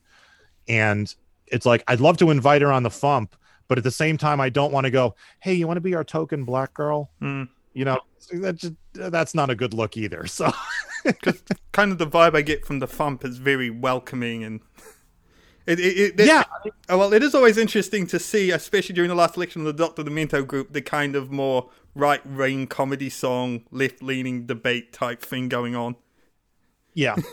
And 0.69 1.13
it's 1.47 1.67
like 1.67 1.83
i'd 1.89 2.01
love 2.01 2.17
to 2.19 2.31
invite 2.31 2.63
her 2.63 2.71
on 2.71 2.83
the 2.83 2.91
fump 2.91 3.31
but 3.69 3.79
at 3.79 3.85
the 3.85 3.91
same 3.91 4.19
time 4.19 4.39
i 4.39 4.51
don't 4.51 4.71
want 4.71 4.85
to 4.85 4.91
go 4.91 5.15
hey 5.41 5.55
you 5.55 5.67
want 5.67 5.79
to 5.79 5.83
be 5.83 5.95
our 5.95 6.05
token 6.05 6.45
black 6.45 6.75
girl? 6.75 7.11
Mm. 7.23 7.49
you 7.73 7.87
know 7.87 7.99
that 8.33 8.57
just 8.57 8.75
that's 8.93 9.35
not 9.35 9.51
a 9.51 9.55
good 9.55 9.75
look 9.75 9.97
either. 9.97 10.27
So 10.27 10.51
Because 11.05 11.43
kind 11.73 11.93
of 11.93 11.99
the 11.99 12.07
vibe 12.07 12.35
I 12.35 12.43
get 12.43 12.67
from 12.67 12.81
the 12.81 12.87
FuMP 12.89 13.25
is 13.25 13.39
very 13.39 13.71
welcoming 13.71 14.45
and 14.45 14.61
it, 15.67 15.79
it, 15.81 16.21
it, 16.21 16.27
yeah. 16.27 16.45
Oh, 16.89 16.99
well, 16.99 17.13
it 17.13 17.23
is 17.23 17.35
always 17.35 17.57
interesting 17.59 18.07
to 18.09 18.19
see, 18.19 18.51
especially 18.51 18.95
during 18.95 19.09
the 19.09 19.15
last 19.15 19.37
election 19.37 19.63
of 19.63 19.67
the 19.67 19.73
Doctor 19.73 20.03
Demento 20.03 20.47
group, 20.47 20.73
the 20.73 20.83
kind 20.83 21.15
of 21.17 21.31
more 21.31 21.71
right 21.95 22.25
wing 22.27 22.67
comedy 22.67 23.11
song, 23.11 23.65
left 23.71 24.03
leaning 24.03 24.47
debate 24.47 24.93
type 24.93 25.21
thing 25.23 25.49
going 25.49 25.75
on. 25.77 25.97
yeah. 26.95 27.17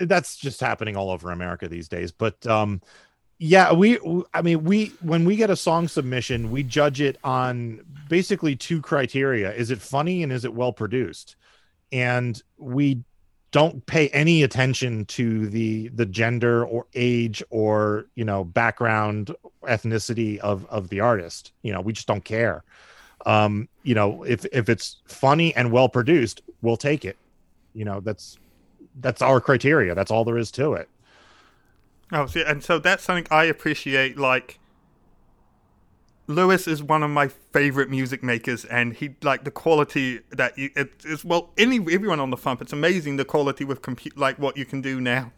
That's 0.00 0.36
just 0.36 0.60
happening 0.60 0.96
all 0.96 1.10
over 1.10 1.30
america 1.30 1.68
these 1.68 1.88
days. 1.88 2.10
But 2.12 2.46
um 2.46 2.80
yeah 3.38 3.72
we 3.72 3.98
i 4.32 4.40
mean 4.40 4.64
we 4.64 4.86
when 5.00 5.24
we 5.24 5.36
get 5.36 5.50
a 5.50 5.56
song 5.56 5.88
submission 5.88 6.50
we 6.52 6.62
judge 6.62 7.00
it 7.00 7.18
on 7.24 7.80
basically 8.08 8.56
two 8.56 8.80
criteria. 8.80 9.52
Is 9.52 9.70
it 9.70 9.80
funny 9.82 10.22
and 10.22 10.32
is 10.32 10.44
it 10.44 10.54
well 10.54 10.72
produced 10.72 11.36
and 11.94 12.42
we 12.58 13.02
don't 13.52 13.86
pay 13.86 14.08
any 14.08 14.42
attention 14.42 15.04
to 15.04 15.48
the 15.48 15.88
the 15.88 16.04
gender 16.04 16.64
or 16.64 16.86
age 16.94 17.42
or 17.50 18.06
you 18.16 18.24
know 18.24 18.42
background 18.42 19.34
ethnicity 19.62 20.38
of 20.38 20.66
of 20.66 20.88
the 20.88 20.98
artist. 21.00 21.52
You 21.62 21.72
know 21.72 21.80
we 21.80 21.92
just 21.92 22.08
don't 22.08 22.24
care. 22.24 22.64
Um 23.24 23.68
you 23.84 23.94
know 23.94 24.24
if 24.24 24.44
if 24.46 24.68
it's 24.68 24.96
funny 25.06 25.54
and 25.54 25.70
well 25.70 25.88
produced 25.88 26.42
we'll 26.62 26.76
take 26.76 27.04
it. 27.04 27.16
You 27.74 27.84
know 27.84 28.00
that's 28.00 28.38
that's 29.00 29.22
our 29.22 29.40
criteria. 29.40 29.94
That's 29.94 30.10
all 30.10 30.24
there 30.24 30.38
is 30.38 30.50
to 30.52 30.74
it. 30.74 30.88
Oh, 32.12 32.26
see, 32.26 32.42
and 32.42 32.62
so 32.62 32.78
that's 32.78 33.02
something 33.04 33.26
I 33.30 33.44
appreciate. 33.44 34.18
Like, 34.18 34.58
Lewis 36.26 36.66
is 36.66 36.82
one 36.82 37.02
of 37.02 37.10
my 37.10 37.28
favorite 37.28 37.90
music 37.90 38.22
makers, 38.22 38.64
and 38.64 38.94
he 38.94 39.14
like 39.22 39.44
the 39.44 39.50
quality 39.50 40.20
that 40.30 40.56
you 40.56 40.70
it 40.74 40.92
is. 41.04 41.24
Well, 41.24 41.50
any 41.58 41.76
everyone 41.76 42.20
on 42.20 42.30
the 42.30 42.36
FuMP, 42.36 42.62
it's 42.62 42.72
amazing 42.72 43.16
the 43.16 43.24
quality 43.24 43.64
with 43.64 43.82
compute 43.82 44.16
like 44.16 44.38
what 44.38 44.56
you 44.56 44.64
can 44.64 44.80
do 44.80 45.00
now. 45.00 45.32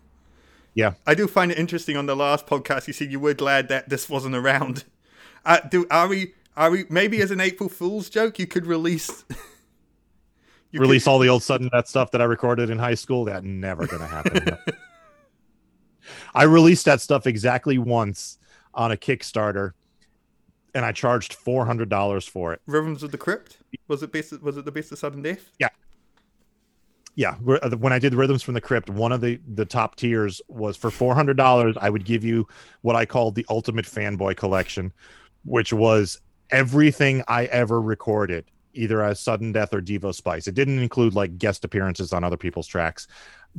yeah 0.75 0.95
I 1.07 1.15
do 1.15 1.27
find 1.27 1.51
it 1.51 1.59
interesting. 1.59 1.97
On 1.97 2.07
the 2.07 2.15
last 2.17 2.47
podcast, 2.47 2.87
you 2.87 2.93
said 2.93 3.11
you 3.11 3.19
were 3.19 3.35
glad 3.35 3.69
that 3.69 3.89
this 3.89 4.09
wasn't 4.09 4.35
around. 4.35 4.85
Uh, 5.45 5.61
do 5.61 5.87
are 5.93 6.09
we? 6.09 6.35
Are 6.57 6.73
we? 6.73 6.87
Maybe 6.91 7.23
as 7.23 7.31
an 7.31 7.41
April 7.41 7.69
Fool's 7.69 8.11
joke, 8.11 8.37
you 8.41 8.49
could 8.49 8.67
release. 8.67 9.25
you 10.73 10.81
release 10.81 11.05
could- 11.05 11.11
all 11.11 11.19
the 11.21 11.29
old 11.29 11.45
sudden 11.45 11.71
that 11.73 11.87
stuff 11.87 12.11
that 12.11 12.21
i 12.21 12.25
recorded 12.25 12.69
in 12.69 12.79
high 12.81 12.97
school 12.97 13.25
that 13.27 13.45
never 13.45 13.87
gonna 13.87 14.09
happen 14.09 14.59
i 16.35 16.43
released 16.43 16.85
that 16.85 17.01
stuff 17.01 17.27
exactly 17.29 17.79
once 17.79 18.39
on 18.75 18.91
a 18.91 18.97
kickstarter 18.97 19.73
and 20.77 20.85
i 20.85 20.93
charged 20.93 21.37
$400 21.37 22.29
for 22.29 22.53
it 22.53 22.61
Rhythms 22.67 23.03
of 23.03 23.11
the 23.11 23.19
Crypt. 23.19 23.59
Was 23.89 24.03
it 24.03 24.13
best? 24.13 24.41
Was 24.43 24.57
it 24.57 24.65
the 24.65 24.73
best 24.73 24.93
of 24.93 24.99
sudden 24.99 25.23
death? 25.23 25.51
yeah 27.19 27.35
wh- 27.47 27.57
uh, 27.63 27.71
when 27.79 27.93
i 27.93 27.99
did 27.99 28.15
rhythms 28.15 28.43
from 28.43 28.55
the 28.55 28.61
crypt 28.61 28.89
one 28.91 29.11
of 29.11 29.21
the 29.21 29.41
the 29.55 29.65
top 29.65 29.97
tiers 29.97 30.41
was 30.49 30.77
for 30.77 30.91
$400 30.91 31.77
i 31.81 31.91
would 31.91 32.05
give 32.05 32.23
you 32.23 32.47
what 32.83 32.95
i 32.95 33.05
called 33.05 33.35
the 33.35 33.47
ultimate 33.49 33.87
fanboy 33.87 34.37
collection 34.37 34.93
which 35.45 35.73
was 35.73 36.21
everything 36.51 37.25
i 37.27 37.47
ever 37.47 37.81
recorded 37.81 38.45
either 38.75 39.03
as 39.03 39.19
sudden 39.19 39.51
death 39.53 39.73
or 39.73 39.81
devo 39.81 40.15
spice 40.15 40.47
it 40.47 40.55
didn't 40.55 40.79
include 40.79 41.15
like 41.15 41.39
guest 41.39 41.65
appearances 41.65 42.13
on 42.13 42.23
other 42.23 42.37
people's 42.37 42.67
tracks 42.67 43.09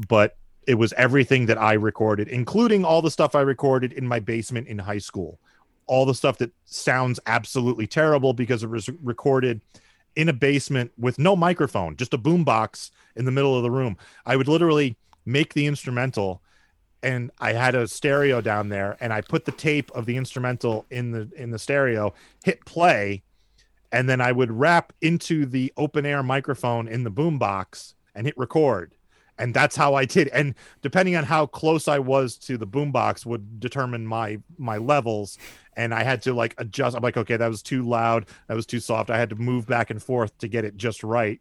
but 0.08 0.38
it 0.68 0.76
was 0.76 0.94
everything 0.94 1.48
that 1.48 1.58
i 1.58 1.74
recorded 1.74 2.28
including 2.28 2.86
all 2.86 3.02
the 3.02 3.12
stuff 3.12 3.34
i 3.34 3.42
recorded 3.42 3.92
in 3.94 4.08
my 4.08 4.20
basement 4.20 4.68
in 4.68 4.78
high 4.78 5.00
school 5.00 5.40
all 5.88 6.06
the 6.06 6.14
stuff 6.14 6.38
that 6.38 6.52
sounds 6.66 7.20
absolutely 7.26 7.88
terrible 7.88 8.34
because 8.34 8.64
it 8.64 8.70
was 8.70 8.90
recorded 9.02 9.62
in 10.16 10.30
a 10.30 10.34
basement 10.34 10.92
with 10.98 11.20
no 11.20 11.36
microphone, 11.36 11.96
just 11.96 12.14
a 12.14 12.18
boombox 12.18 12.92
in 13.16 13.26
the 13.26 13.32
middle 13.32 13.56
of 13.56 13.64
the 13.64 13.72
room. 13.72 13.98
I 14.26 14.36
would 14.36 14.48
literally 14.48 14.98
make 15.26 15.54
the 15.54 15.66
instrumental 15.66 16.42
and 17.04 17.32
I 17.40 17.54
had 17.54 17.76
a 17.76 17.88
stereo 17.88 18.42
down 18.42 18.70
there 18.70 18.98
and 19.00 19.14
I 19.14 19.22
put 19.22 19.46
the 19.46 19.52
tape 19.52 19.92
of 19.92 20.06
the 20.06 20.18
instrumental 20.18 20.86
in 20.90 21.12
the 21.12 21.30
in 21.36 21.52
the 21.52 21.60
stereo, 21.60 22.14
hit 22.44 22.66
play, 22.66 23.24
and 23.92 24.10
then 24.10 24.20
I 24.20 24.32
would 24.32 24.52
rap 24.52 24.94
into 25.02 25.46
the 25.46 25.72
open 25.78 26.06
air 26.06 26.24
microphone 26.24 26.88
in 26.88 27.04
the 27.04 27.12
boombox 27.12 27.94
and 28.16 28.26
hit 28.26 28.38
record. 28.38 28.96
And 29.40 29.54
that's 29.54 29.76
how 29.76 29.94
I 29.94 30.06
did. 30.06 30.30
And 30.30 30.56
depending 30.82 31.16
on 31.16 31.24
how 31.24 31.46
close 31.46 31.88
I 31.88 32.00
was 32.00 32.38
to 32.40 32.58
the 32.58 32.68
boombox 32.68 33.26
would 33.26 33.60
determine 33.60 34.06
my 34.06 34.40
my 34.58 34.78
levels. 34.78 35.38
And 35.76 35.94
I 35.94 36.04
had 36.04 36.22
to 36.24 36.34
like 36.34 36.56
adjust. 36.58 36.96
I'm 36.96 37.04
like, 37.04 37.18
okay, 37.18 37.38
that 37.38 37.48
was 37.48 37.62
too 37.62 37.88
loud, 37.88 38.28
that 38.48 38.56
was 38.56 38.66
too 38.66 38.80
soft. 38.80 39.10
I 39.10 39.18
had 39.18 39.30
to 39.30 39.36
move 39.36 39.68
back 39.68 39.90
and 39.90 40.02
forth 40.02 40.38
to 40.40 40.48
get 40.48 40.66
it 40.66 40.78
just 40.78 41.04
right. 41.04 41.40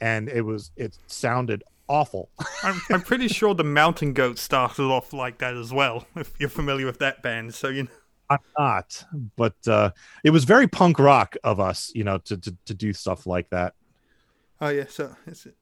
And 0.00 0.28
it 0.28 0.42
was 0.42 0.70
it 0.76 0.96
sounded 1.06 1.62
awful. 1.88 2.30
I'm, 2.62 2.80
I'm 2.90 3.02
pretty 3.02 3.28
sure 3.28 3.54
the 3.54 3.64
Mountain 3.64 4.14
Goat 4.14 4.38
started 4.38 4.84
off 4.84 5.12
like 5.12 5.38
that 5.38 5.56
as 5.56 5.72
well. 5.72 6.06
If 6.16 6.32
you're 6.38 6.48
familiar 6.48 6.86
with 6.86 7.00
that 7.00 7.22
band, 7.22 7.54
so 7.54 7.68
you 7.68 7.84
know. 7.84 7.90
I'm 8.30 8.38
not, 8.56 9.04
but 9.34 9.56
uh, 9.66 9.90
it 10.22 10.30
was 10.30 10.44
very 10.44 10.68
punk 10.68 11.00
rock 11.00 11.36
of 11.42 11.58
us, 11.58 11.90
you 11.96 12.04
know, 12.04 12.18
to, 12.18 12.36
to 12.38 12.56
to 12.66 12.74
do 12.74 12.92
stuff 12.92 13.26
like 13.26 13.50
that. 13.50 13.74
Oh 14.60 14.68
yeah, 14.68 14.84
so 14.88 15.16
is 15.26 15.46
it? 15.46 15.56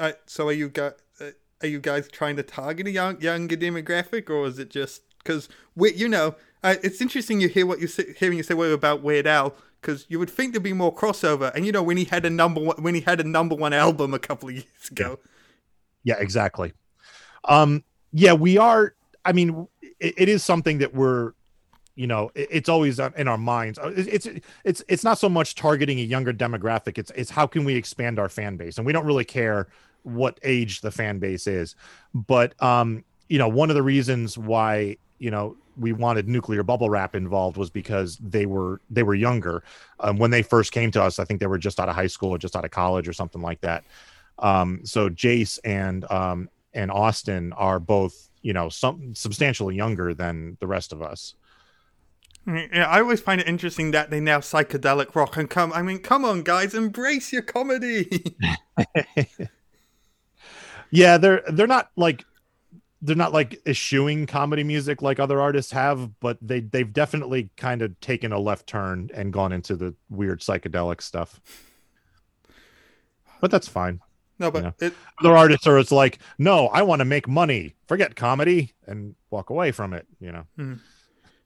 Uh, 0.00 0.12
so 0.26 0.48
are 0.48 0.52
you 0.52 0.68
guys? 0.70 0.94
Uh, 1.20 1.32
are 1.62 1.68
you 1.68 1.78
guys 1.78 2.08
trying 2.08 2.36
to 2.36 2.42
target 2.42 2.86
a 2.86 2.90
young 2.90 3.20
younger 3.20 3.56
demographic, 3.56 4.30
or 4.30 4.46
is 4.46 4.58
it 4.58 4.70
just 4.70 5.02
because 5.18 5.48
we? 5.76 5.92
You 5.92 6.08
know, 6.08 6.34
uh, 6.64 6.76
it's 6.82 7.02
interesting 7.02 7.40
you 7.40 7.48
hear 7.48 7.66
what 7.66 7.80
you 7.80 7.86
say, 7.86 8.14
hearing 8.18 8.38
you 8.38 8.42
say 8.42 8.54
what 8.54 8.70
about 8.72 9.02
Weird 9.02 9.26
Al, 9.26 9.54
because 9.80 10.06
you 10.08 10.18
would 10.18 10.30
think 10.30 10.52
there'd 10.54 10.62
be 10.62 10.72
more 10.72 10.94
crossover. 10.94 11.54
And 11.54 11.66
you 11.66 11.72
know, 11.72 11.82
when 11.82 11.98
he 11.98 12.06
had 12.06 12.24
a 12.24 12.30
number 12.30 12.62
one, 12.62 12.82
when 12.82 12.94
he 12.94 13.02
had 13.02 13.20
a 13.20 13.24
number 13.24 13.54
one 13.54 13.74
album 13.74 14.14
a 14.14 14.18
couple 14.18 14.48
of 14.48 14.54
years 14.54 14.90
ago, 14.90 15.18
Yeah, 16.02 16.16
exactly. 16.18 16.72
Um, 17.44 17.84
yeah, 18.12 18.32
we 18.32 18.58
are. 18.58 18.94
I 19.24 19.32
mean, 19.32 19.68
it, 19.82 20.14
it 20.16 20.28
is 20.28 20.42
something 20.42 20.78
that 20.78 20.94
we're, 20.94 21.32
you 21.94 22.06
know, 22.06 22.30
it, 22.34 22.48
it's 22.50 22.68
always 22.68 22.98
in 22.98 23.28
our 23.28 23.38
minds. 23.38 23.78
Uh, 23.78 23.92
It's 23.94 24.26
it's 24.64 24.82
it's 24.88 25.04
not 25.04 25.18
so 25.18 25.28
much 25.28 25.54
targeting 25.54 25.98
a 26.00 26.02
younger 26.02 26.32
demographic. 26.32 26.98
It's 26.98 27.12
it's 27.14 27.30
how 27.30 27.46
can 27.46 27.64
we 27.64 27.74
expand 27.74 28.18
our 28.18 28.28
fan 28.28 28.56
base, 28.56 28.78
and 28.78 28.86
we 28.86 28.92
don't 28.92 29.06
really 29.06 29.24
care 29.24 29.68
what 30.02 30.38
age 30.42 30.80
the 30.80 30.90
fan 30.90 31.18
base 31.18 31.46
is. 31.46 31.74
But 32.14 32.60
um, 32.62 33.04
you 33.28 33.38
know, 33.38 33.48
one 33.48 33.70
of 33.70 33.76
the 33.76 33.82
reasons 33.82 34.36
why 34.36 34.96
you 35.18 35.30
know 35.30 35.56
we 35.80 35.92
wanted 35.92 36.28
nuclear 36.28 36.62
bubble 36.62 36.90
wrap 36.90 37.14
involved 37.14 37.56
was 37.56 37.70
because 37.70 38.18
they 38.18 38.46
were 38.46 38.80
they 38.90 39.02
were 39.02 39.14
younger 39.14 39.62
um, 40.00 40.18
when 40.18 40.30
they 40.30 40.42
first 40.42 40.72
came 40.72 40.90
to 40.92 41.02
us. 41.02 41.18
I 41.18 41.24
think 41.24 41.40
they 41.40 41.46
were 41.46 41.58
just 41.58 41.80
out 41.80 41.88
of 41.88 41.94
high 41.94 42.06
school 42.06 42.30
or 42.30 42.38
just 42.38 42.54
out 42.54 42.64
of 42.64 42.70
college 42.70 43.08
or 43.08 43.12
something 43.12 43.42
like 43.42 43.60
that. 43.62 43.84
Um, 44.38 44.80
so 44.84 45.08
Jace 45.08 45.58
and 45.64 46.10
um, 46.10 46.48
and 46.74 46.90
Austin 46.90 47.52
are 47.54 47.80
both 47.80 48.28
you 48.42 48.52
know 48.52 48.68
some 48.68 49.14
substantially 49.14 49.74
younger 49.74 50.14
than 50.14 50.56
the 50.60 50.66
rest 50.66 50.92
of 50.92 51.02
us. 51.02 51.34
yeah, 52.46 52.86
I 52.88 53.00
always 53.00 53.20
find 53.20 53.40
it 53.40 53.46
interesting 53.46 53.90
that 53.92 54.10
they 54.10 54.20
now 54.20 54.38
psychedelic 54.40 55.14
rock 55.14 55.36
and 55.36 55.48
come. 55.48 55.72
I 55.72 55.82
mean, 55.82 55.98
come 56.00 56.24
on, 56.24 56.42
guys, 56.42 56.74
embrace 56.74 57.32
your 57.32 57.42
comedy. 57.42 58.36
Yeah, 60.90 61.18
they're 61.18 61.42
they're 61.52 61.66
not 61.66 61.90
like 61.96 62.24
they're 63.02 63.16
not 63.16 63.32
like 63.32 63.60
eschewing 63.66 64.26
comedy 64.26 64.64
music 64.64 65.00
like 65.02 65.18
other 65.18 65.40
artists 65.40 65.72
have, 65.72 66.18
but 66.20 66.38
they 66.42 66.60
they've 66.60 66.92
definitely 66.92 67.50
kind 67.56 67.82
of 67.82 67.98
taken 68.00 68.32
a 68.32 68.38
left 68.38 68.66
turn 68.66 69.10
and 69.14 69.32
gone 69.32 69.52
into 69.52 69.76
the 69.76 69.94
weird 70.08 70.40
psychedelic 70.40 71.00
stuff. 71.00 71.40
But 73.40 73.50
that's 73.50 73.68
fine. 73.68 74.00
No, 74.38 74.50
but 74.50 74.64
Yeah. 74.64 74.86
it 74.86 74.94
Other 75.20 75.36
artists 75.36 75.66
are 75.66 75.78
it's 75.78 75.92
like, 75.92 76.18
no, 76.38 76.68
I 76.68 76.82
want 76.82 77.00
to 77.00 77.04
make 77.04 77.28
money. 77.28 77.74
Forget 77.86 78.16
comedy 78.16 78.72
and 78.86 79.14
walk 79.30 79.50
away 79.50 79.70
from 79.72 79.92
it. 79.92 80.06
You 80.20 80.32
know. 80.32 80.46
Hmm. 80.56 80.74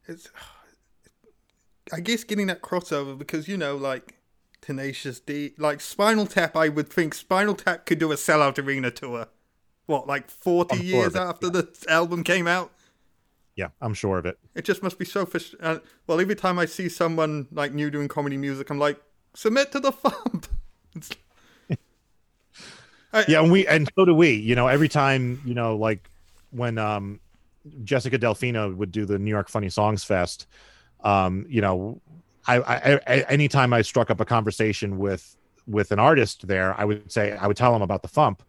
it's 0.06 0.28
I 1.92 2.00
guess 2.00 2.24
getting 2.24 2.46
that 2.46 2.62
crossover 2.62 3.16
because 3.16 3.46
you 3.46 3.56
know 3.56 3.76
like 3.76 4.14
Tenacious 4.62 5.20
D 5.20 5.52
like 5.58 5.80
Spinal 5.80 6.26
Tap 6.26 6.56
I 6.56 6.68
would 6.68 6.88
think 6.88 7.14
Spinal 7.14 7.54
Tap 7.54 7.84
could 7.84 7.98
do 7.98 8.10
a 8.10 8.16
sellout 8.16 8.58
arena 8.58 8.90
tour. 8.90 9.28
What 9.86 10.06
like 10.06 10.30
40 10.30 10.74
I'm 10.74 10.78
sure 10.80 10.86
years 10.86 11.14
it, 11.14 11.18
after 11.18 11.50
the 11.50 11.68
album 11.88 12.24
came 12.24 12.46
out? 12.46 12.72
Yeah, 13.56 13.68
I'm 13.80 13.94
sure 13.94 14.18
of 14.18 14.26
it. 14.26 14.38
It 14.54 14.64
just 14.64 14.82
must 14.82 14.98
be 14.98 15.04
so 15.04 15.24
frust- 15.26 15.54
uh, 15.60 15.78
well 16.06 16.20
every 16.20 16.34
time 16.34 16.58
I 16.58 16.66
see 16.66 16.88
someone 16.88 17.46
like 17.52 17.72
new 17.72 17.90
doing 17.90 18.08
comedy 18.08 18.36
music 18.36 18.70
I'm 18.70 18.78
like 18.78 19.00
submit 19.34 19.72
to 19.72 19.80
the 19.80 19.92
fump. 19.92 20.46
I- 23.12 23.24
yeah 23.28 23.40
and 23.42 23.52
we 23.52 23.66
and 23.66 23.88
so 23.96 24.04
do 24.04 24.14
we 24.14 24.30
you 24.32 24.54
know 24.56 24.66
every 24.66 24.88
time 24.88 25.40
you 25.44 25.54
know 25.54 25.76
like 25.76 26.10
when 26.50 26.78
um 26.78 27.20
jessica 27.84 28.18
delfino 28.18 28.74
would 28.76 28.90
do 28.90 29.04
the 29.06 29.18
new 29.18 29.30
york 29.30 29.48
funny 29.48 29.68
songs 29.68 30.02
fest 30.04 30.46
um 31.04 31.46
you 31.48 31.60
know 31.60 32.00
I, 32.46 32.56
I, 32.58 33.00
I 33.06 33.20
anytime 33.28 33.72
i 33.72 33.82
struck 33.82 34.10
up 34.10 34.20
a 34.20 34.24
conversation 34.24 34.98
with 34.98 35.36
with 35.66 35.92
an 35.92 35.98
artist 36.00 36.46
there 36.46 36.78
i 36.78 36.84
would 36.84 37.10
say 37.10 37.32
i 37.36 37.46
would 37.46 37.56
tell 37.56 37.72
them 37.72 37.82
about 37.82 38.02
the 38.02 38.08
fump 38.08 38.40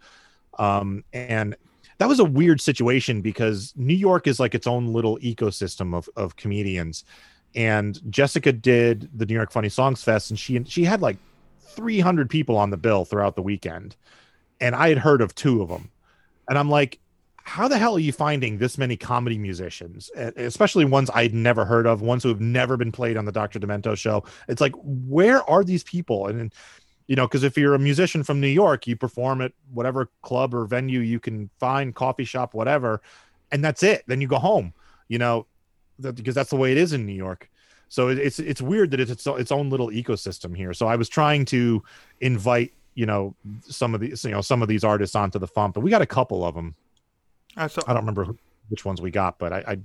um 0.58 1.04
and 1.14 1.56
that 1.98 2.10
was 2.10 2.20
a 2.20 2.26
weird 2.26 2.60
situation 2.60 3.22
because 3.22 3.74
new 3.76 3.96
york 3.96 4.28
is 4.28 4.40
like 4.40 4.56
its 4.56 4.68
own 4.68 4.88
little 4.88 5.18
ecosystem 5.20 5.96
of 5.96 6.10
of 6.16 6.36
comedians 6.36 7.04
and 7.56 8.00
jessica 8.12 8.52
did 8.52 9.10
the 9.16 9.26
new 9.26 9.34
york 9.34 9.52
funny 9.52 9.70
songs 9.70 10.04
fest 10.04 10.30
and 10.30 10.40
she 10.40 10.64
she 10.66 10.84
had 10.84 11.02
like 11.02 11.18
300 11.68 12.30
people 12.30 12.58
on 12.58 12.70
the 12.70 12.78
bill 12.78 13.06
throughout 13.06 13.36
the 13.36 13.42
weekend 13.42 13.96
and 14.60 14.76
I 14.76 14.90
had 14.90 14.98
heard 14.98 15.22
of 15.22 15.36
two 15.36 15.62
of 15.62 15.70
them. 15.70 15.90
And 16.50 16.58
I'm 16.58 16.70
like, 16.70 17.00
how 17.38 17.68
the 17.68 17.78
hell 17.78 17.96
are 17.96 18.00
you 18.00 18.12
finding 18.12 18.58
this 18.58 18.78
many 18.78 18.98
comedy 18.98 19.38
musicians, 19.38 20.10
especially 20.16 20.86
ones 20.86 21.12
I'd 21.14 21.34
never 21.34 21.64
heard 21.64 21.86
of, 21.86 22.02
ones 22.02 22.24
who 22.24 22.30
have 22.30 22.42
never 22.42 22.76
been 22.76 22.92
played 22.92 23.18
on 23.18 23.26
the 23.26 23.32
Dr. 23.32 23.60
Demento 23.60 23.96
show? 23.96 24.24
It's 24.48 24.62
like, 24.62 24.74
where 24.84 25.48
are 25.50 25.64
these 25.64 25.84
people? 25.84 26.28
And, 26.28 26.54
you 27.08 27.16
know, 27.16 27.28
because 27.28 27.44
if 27.44 27.58
you're 27.58 27.76
a 27.76 27.80
musician 27.80 28.24
from 28.24 28.42
New 28.42 28.48
York, 28.48 28.88
you 28.88 28.96
perform 28.96 29.42
at 29.42 29.52
whatever 29.74 30.10
club 30.22 30.54
or 30.54 30.66
venue 30.66 31.00
you 31.00 31.20
can 31.20 31.50
find, 31.60 31.94
coffee 31.94 32.24
shop, 32.24 32.54
whatever, 32.54 33.02
and 33.52 33.64
that's 33.64 33.84
it. 33.84 34.04
Then 34.08 34.22
you 34.22 34.28
go 34.28 34.38
home, 34.40 34.74
you 35.08 35.20
know, 35.20 35.46
that, 36.00 36.16
because 36.16 36.36
that's 36.36 36.50
the 36.50 36.56
way 36.56 36.72
it 36.72 36.78
is 36.78 36.94
in 36.94 37.06
New 37.06 37.14
York. 37.14 37.50
So 37.88 38.10
it, 38.10 38.18
it's 38.18 38.40
it's 38.40 38.62
weird 38.62 38.92
that 38.92 39.00
it's 39.00 39.12
its, 39.12 39.28
its 39.28 39.52
own 39.52 39.70
little 39.70 39.90
ecosystem 39.90 40.56
here. 40.56 40.74
So 40.74 40.88
I 40.88 40.96
was 40.96 41.08
trying 41.08 41.46
to 41.46 41.84
invite 42.22 42.74
you 42.96 43.06
know 43.06 43.36
some 43.62 43.94
of 43.94 44.02
these 44.02 44.24
you 44.24 44.32
know 44.32 44.42
some 44.42 44.62
of 44.62 44.68
these 44.68 44.84
artists 44.84 45.16
onto 45.16 45.38
the 45.38 45.48
fump, 45.48 45.76
but 45.76 45.82
we 45.82 45.92
got 45.92 46.02
a 46.02 46.08
couple 46.08 46.44
of 46.44 46.56
them. 46.56 46.76
I 47.56 47.68
saw 47.68 47.82
I 47.88 47.94
don't 47.94 48.02
remember 48.02 48.26
who, 48.26 48.38
which 48.70 48.86
ones 48.86 49.02
we 49.02 49.12
got, 49.12 49.38
but 49.38 49.54
I 49.54 49.78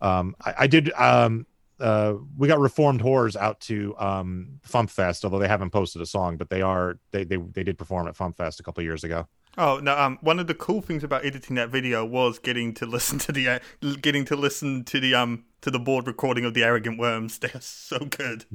I 0.00 0.18
um 0.18 0.36
I, 0.44 0.54
I 0.60 0.66
did 0.66 0.92
um 0.92 1.46
uh 1.82 2.14
we 2.38 2.48
got 2.48 2.58
Reformed 2.60 3.02
Whores 3.02 3.36
out 3.36 3.60
to 3.62 3.94
um 3.98 4.60
Fump 4.66 4.88
Fest, 4.90 5.24
although 5.24 5.38
they 5.38 5.48
haven't 5.48 5.70
posted 5.70 6.00
a 6.00 6.06
song, 6.06 6.36
but 6.36 6.48
they 6.50 6.62
are 6.62 6.98
they 7.10 7.24
they 7.24 7.36
they 7.36 7.64
did 7.64 7.76
perform 7.78 8.06
at 8.08 8.14
Fump 8.16 8.36
Fest 8.36 8.60
a 8.60 8.62
couple 8.62 8.82
years 8.84 9.04
ago. 9.04 9.26
Oh 9.58 9.80
no! 9.82 9.94
Um, 9.98 10.18
one 10.22 10.38
of 10.38 10.46
the 10.46 10.54
cool 10.54 10.80
things 10.80 11.04
about 11.04 11.26
editing 11.26 11.56
that 11.56 11.68
video 11.68 12.06
was 12.06 12.38
getting 12.38 12.72
to 12.74 12.86
listen 12.86 13.18
to 13.18 13.32
the 13.32 13.48
uh, 13.48 13.58
getting 14.00 14.24
to 14.26 14.36
listen 14.36 14.82
to 14.84 14.98
the 14.98 15.14
um 15.14 15.44
to 15.60 15.70
the 15.70 15.78
board 15.78 16.06
recording 16.06 16.44
of 16.46 16.54
the 16.54 16.64
arrogant 16.64 16.98
worms. 16.98 17.38
They're 17.38 17.60
so 17.60 17.98
good. 17.98 18.46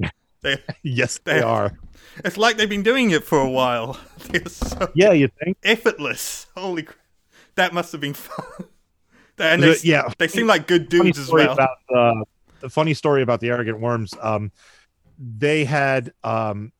They 0.42 0.56
yes, 0.82 1.18
They- 1.22 1.34
they 1.34 1.40
are. 1.42 1.78
it's 2.24 2.36
like 2.36 2.56
they've 2.56 2.68
been 2.68 2.82
doing 2.82 3.10
it 3.12 3.22
for 3.24 3.38
a 3.38 3.48
while. 3.48 3.98
So 4.48 4.90
Yeah, 4.94 5.12
you 5.12 5.28
think? 5.42 5.56
effortless. 5.62 6.46
Holy 6.56 6.82
crap! 6.82 6.98
That 7.54 7.72
must 7.72 7.92
have 7.92 8.00
been 8.00 8.14
fun. 8.14 8.66
and 9.38 9.62
The- 9.62 9.78
they, 9.82 9.88
yeah. 9.88 10.10
they 10.18 10.26
seem 10.28 10.48
like 10.48 10.66
good 10.66 10.88
dudes 10.88 11.18
as 11.18 11.30
well. 11.30 11.52
about 11.52 11.76
uh, 11.94 12.24
the 12.60 12.68
funny 12.68 12.94
story 12.94 13.22
about 13.22 13.40
the 13.40 13.48
arrogant 13.48 13.80
worms 13.80 14.14
um 14.20 14.50
they 15.18 15.64
had 15.64 16.12
um 16.24 16.72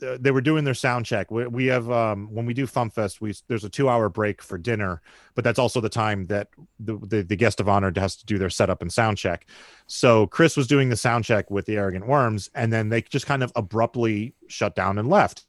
they 0.00 0.30
were 0.30 0.40
doing 0.40 0.64
their 0.64 0.74
sound 0.74 1.06
check. 1.06 1.30
We, 1.30 1.46
we 1.46 1.66
have 1.66 1.90
um 1.90 2.28
when 2.32 2.46
we 2.46 2.54
do 2.54 2.66
FuMPFest 2.66 3.20
we 3.20 3.34
there's 3.48 3.64
a 3.64 3.68
two 3.68 3.88
hour 3.88 4.08
break 4.08 4.42
for 4.42 4.58
dinner 4.58 5.00
but 5.34 5.44
that's 5.44 5.58
also 5.58 5.80
the 5.80 5.88
time 5.88 6.26
that 6.26 6.48
the, 6.78 6.98
the 6.98 7.22
the 7.22 7.36
guest 7.36 7.60
of 7.60 7.68
honor 7.68 7.92
has 7.96 8.16
to 8.16 8.26
do 8.26 8.38
their 8.38 8.50
setup 8.50 8.82
and 8.82 8.92
sound 8.92 9.18
check. 9.18 9.46
So 9.86 10.26
chris 10.26 10.56
was 10.56 10.66
doing 10.66 10.88
the 10.88 10.96
sound 10.96 11.24
check 11.24 11.50
with 11.50 11.66
the 11.66 11.76
arrogant 11.76 12.06
worms 12.06 12.50
and 12.54 12.72
then 12.72 12.88
they 12.88 13.02
just 13.02 13.26
kind 13.26 13.42
of 13.42 13.52
abruptly 13.56 14.34
shut 14.48 14.74
down 14.74 14.98
and 14.98 15.08
left. 15.08 15.44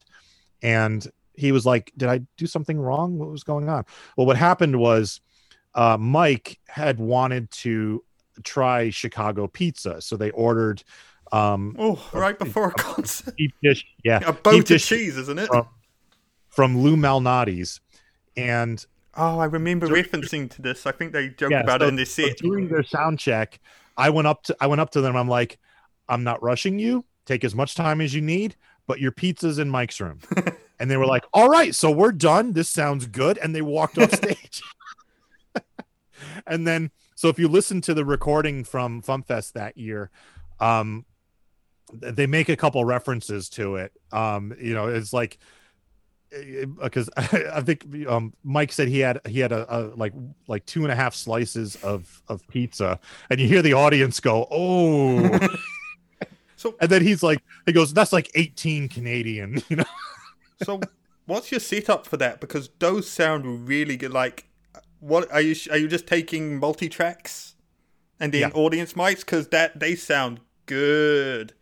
And 0.61 1.05
he 1.33 1.51
was 1.51 1.65
like 1.65 1.91
did 1.97 2.09
i 2.09 2.21
do 2.37 2.47
something 2.47 2.79
wrong? 2.79 3.17
What 3.17 3.29
was 3.29 3.43
going 3.43 3.69
on? 3.69 3.85
Well 4.15 4.27
what 4.27 4.37
happened 4.37 4.79
was 4.79 5.21
uh, 5.73 5.97
Mike 5.99 6.59
had 6.69 6.99
wanted 6.99 7.51
to 7.51 8.01
try 8.43 8.89
Chicago 8.89 9.47
pizza, 9.47 10.01
so 10.01 10.17
they 10.17 10.31
ordered 10.31 10.83
um, 11.31 11.75
oh, 11.79 12.03
right 12.13 12.37
before 12.37 12.67
a 12.69 12.73
concert, 12.73 13.35
deep 13.37 13.53
dish, 13.63 13.85
yeah, 14.03 14.19
a 14.25 14.33
boat 14.33 14.69
of 14.69 14.79
cheese, 14.81 15.17
isn't 15.17 15.39
it? 15.39 15.47
from, 15.47 15.67
from 16.49 16.77
Lou 16.79 16.95
Malnati's, 16.95 17.81
and 18.37 18.85
Oh, 19.17 19.39
I 19.39 19.45
remember 19.45 19.87
So- 19.87 19.93
referencing 19.93 20.49
to 20.51 20.61
this. 20.61 20.85
I 20.85 20.91
think 20.91 21.13
they 21.13 21.29
joke 21.29 21.49
yeah, 21.51 21.61
about 21.61 21.79
so- 21.79 21.85
it 21.85 21.89
in 21.89 21.95
this 21.95 22.13
so 22.13 22.27
set. 22.27 22.37
during 22.37 22.67
their 22.67 22.83
sound 22.83 23.17
check, 23.17 23.59
I 23.97 24.09
went 24.09 24.27
up 24.27 24.43
to 24.43 24.57
I 24.59 24.67
went 24.67 24.81
up 24.81 24.89
to 24.91 25.01
them. 25.01 25.15
I'm 25.15 25.29
like, 25.29 25.57
I'm 26.09 26.23
not 26.25 26.43
rushing 26.43 26.79
you. 26.79 27.05
Take 27.25 27.43
as 27.45 27.55
much 27.55 27.75
time 27.75 28.01
as 28.01 28.13
you 28.13 28.21
need, 28.21 28.55
but 28.87 28.99
your 28.99 29.11
pizza's 29.13 29.57
in 29.57 29.69
Mike's 29.69 30.01
room. 30.01 30.19
and 30.79 30.91
they 30.91 30.97
were 30.97 31.05
like, 31.05 31.23
All 31.33 31.47
right, 31.47 31.73
so 31.73 31.89
we're 31.91 32.11
done. 32.11 32.51
This 32.51 32.67
sounds 32.69 33.05
good. 33.07 33.37
And 33.37 33.55
they 33.55 33.61
walked 33.61 33.97
off 33.97 34.11
stage. 34.15 34.61
and 36.45 36.67
then 36.67 36.91
so 37.25 37.29
if 37.29 37.39
you 37.39 37.47
listen 37.47 37.81
to 37.81 37.95
the 37.95 38.05
recording 38.05 38.63
from 38.63 39.01
FuMPFest 39.01 39.53
that 39.53 39.79
year, 39.79 40.11
um 40.59 41.05
they 41.91 42.27
make 42.27 42.49
a 42.49 42.55
couple 42.55 42.85
references 42.85 43.49
to 43.49 43.77
it. 43.77 43.91
Um, 44.11 44.55
you 44.61 44.75
know, 44.75 44.89
it's 44.89 45.11
like 45.11 45.39
because 46.83 47.09
I 47.17 47.61
think 47.61 47.83
um, 48.07 48.33
Mike 48.43 48.71
said 48.71 48.89
he 48.89 48.99
had 48.99 49.21
he 49.27 49.39
had 49.39 49.51
a, 49.51 49.65
a 49.75 49.79
like 49.95 50.13
like 50.47 50.67
two 50.67 50.83
and 50.83 50.91
a 50.91 50.95
half 50.95 51.15
slices 51.15 51.77
of 51.77 52.21
of 52.27 52.47
pizza, 52.47 52.99
and 53.31 53.39
you 53.39 53.47
hear 53.47 53.63
the 53.63 53.73
audience 53.73 54.19
go, 54.19 54.47
"Oh!" 54.51 55.39
So, 56.57 56.75
and 56.79 56.89
then 56.89 57.01
he's 57.01 57.23
like, 57.23 57.43
he 57.65 57.71
goes, 57.73 57.91
"That's 57.91 58.13
like 58.13 58.29
eighteen 58.35 58.87
Canadian," 58.87 59.63
you 59.69 59.77
know. 59.77 59.85
so 60.63 60.79
what's 61.25 61.51
your 61.51 61.59
setup 61.59 62.05
for 62.05 62.17
that? 62.17 62.39
Because 62.39 62.69
those 62.77 63.09
sound 63.09 63.67
really 63.67 63.97
good. 63.97 64.13
Like, 64.13 64.47
what 65.05 65.31
are 65.31 65.41
you? 65.41 65.55
Are 65.71 65.77
you 65.77 65.87
just 65.87 66.07
taking 66.07 66.57
multi 66.59 66.89
tracks 66.89 67.55
and 68.19 68.33
then 68.33 68.41
Yeah. 68.41 68.49
audience 68.53 68.93
mics? 68.93 69.19
Because 69.19 69.47
that 69.49 69.79
they 69.79 69.95
sound 69.95 70.39
good. 70.65 71.53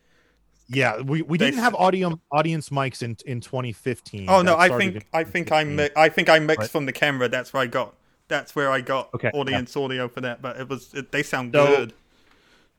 Yeah, 0.70 1.02
we, 1.02 1.22
we 1.22 1.38
They- 1.38 1.48
didn't 1.52 1.60
have 1.60 1.76
audio 1.76 2.20
audience 2.32 2.70
mics 2.70 3.04
in 3.04 3.18
in 3.26 3.42
2015. 3.42 4.30
Oh 4.30 4.42
no, 4.42 4.56
I 4.58 4.70
think 4.78 5.06
I 5.14 5.24
think 5.24 5.52
I 5.52 5.64
mi- 5.66 5.90
I 5.96 6.10
think 6.10 6.30
I 6.30 6.40
mixed 6.40 6.60
Right. 6.62 6.70
from 6.70 6.86
the 6.86 6.94
camera. 6.94 7.28
That's 7.28 7.52
where 7.54 7.62
I 7.64 7.68
got. 7.68 7.96
That's 8.30 8.56
where 8.56 8.72
I 8.72 8.80
got 8.82 9.14
Okay, 9.14 9.30
yeah. 9.34 9.40
audience 9.40 9.76
audio 9.76 10.08
for 10.08 10.22
that. 10.22 10.42
But 10.42 10.58
it 10.60 10.70
was 10.70 10.94
it, 10.94 11.12
they 11.12 11.22
sound 11.24 11.54
So- 11.54 11.68
good. 11.68 11.94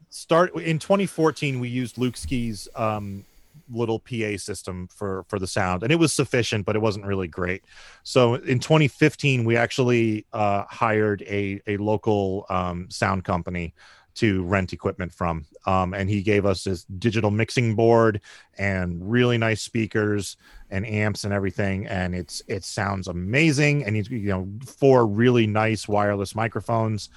start 0.09 0.55
in 0.57 0.79
2014 0.79 1.59
we 1.59 1.69
used 1.69 1.99
luke 1.99 2.17
ski's 2.17 2.69
um 2.77 3.25
little 3.71 3.99
pa 3.99 4.37
system 4.37 4.89
for 4.89 5.25
for 5.29 5.39
the 5.39 5.47
sound 5.47 5.83
and 5.83 5.93
it 5.93 5.97
was 5.97 6.13
sufficient 6.13 6.65
but 6.65 6.77
it 6.77 6.83
wasn't 6.83 7.05
really 7.05 7.29
great. 7.29 7.65
So 8.03 8.35
in 8.35 8.59
2015 8.59 9.45
we 9.45 9.57
actually 9.57 10.27
uh 10.33 10.65
hired 10.69 11.23
a 11.23 11.61
a 11.67 11.77
local 11.77 12.47
um 12.49 12.89
sound 12.91 13.25
company 13.25 13.75
to 14.15 14.45
rent 14.45 14.73
equipment 14.73 15.13
from. 15.13 15.47
Um 15.67 15.95
and 15.95 16.09
he 16.09 16.23
gave 16.23 16.47
us 16.47 16.65
this 16.65 16.85
digital 16.85 17.31
mixing 17.31 17.75
board 17.75 18.21
and 18.59 19.11
really 19.11 19.39
nice 19.39 19.63
speakers 19.63 20.37
and 20.71 20.87
amps 20.87 21.25
and 21.25 21.33
everything 21.33 21.87
and 21.87 22.15
it's 22.15 22.43
it 22.49 22.65
sounds 22.65 23.09
amazing. 23.09 23.85
And 23.85 23.97
he's 23.97 24.11
you 24.11 24.29
know 24.29 24.49
four 24.67 25.07
really 25.07 25.47
nice 25.47 25.89
wireless 25.89 26.35
microphones. 26.35 27.11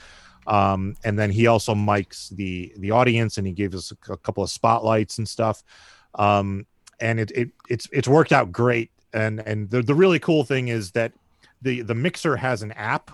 Um, 0.48 0.96
and 1.04 1.20
then 1.20 1.30
he 1.30 1.48
also 1.48 1.76
mics 1.76 2.30
the 2.30 2.74
the 2.78 2.92
audience 2.92 3.38
and 3.38 3.46
he 3.46 3.54
gave 3.54 3.76
us 3.76 3.92
a, 3.92 4.14
a 4.14 4.18
couple 4.18 4.44
of 4.44 4.50
spotlights 4.50 5.18
and 5.18 5.28
stuff 5.28 5.62
um, 6.18 6.66
and 7.00 7.20
it, 7.20 7.32
it 7.32 7.50
it's 7.70 7.88
it's 7.92 8.08
worked 8.08 8.32
out 8.32 8.52
great 8.52 8.92
and 9.14 9.40
and 9.42 9.70
the, 9.70 9.82
the 9.82 9.96
really 9.96 10.20
cool 10.20 10.44
thing 10.44 10.68
is 10.68 10.92
that 10.92 11.14
the 11.62 11.82
the 11.82 11.96
mixer 11.96 12.36
has 12.38 12.62
an 12.62 12.72
app 12.74 13.12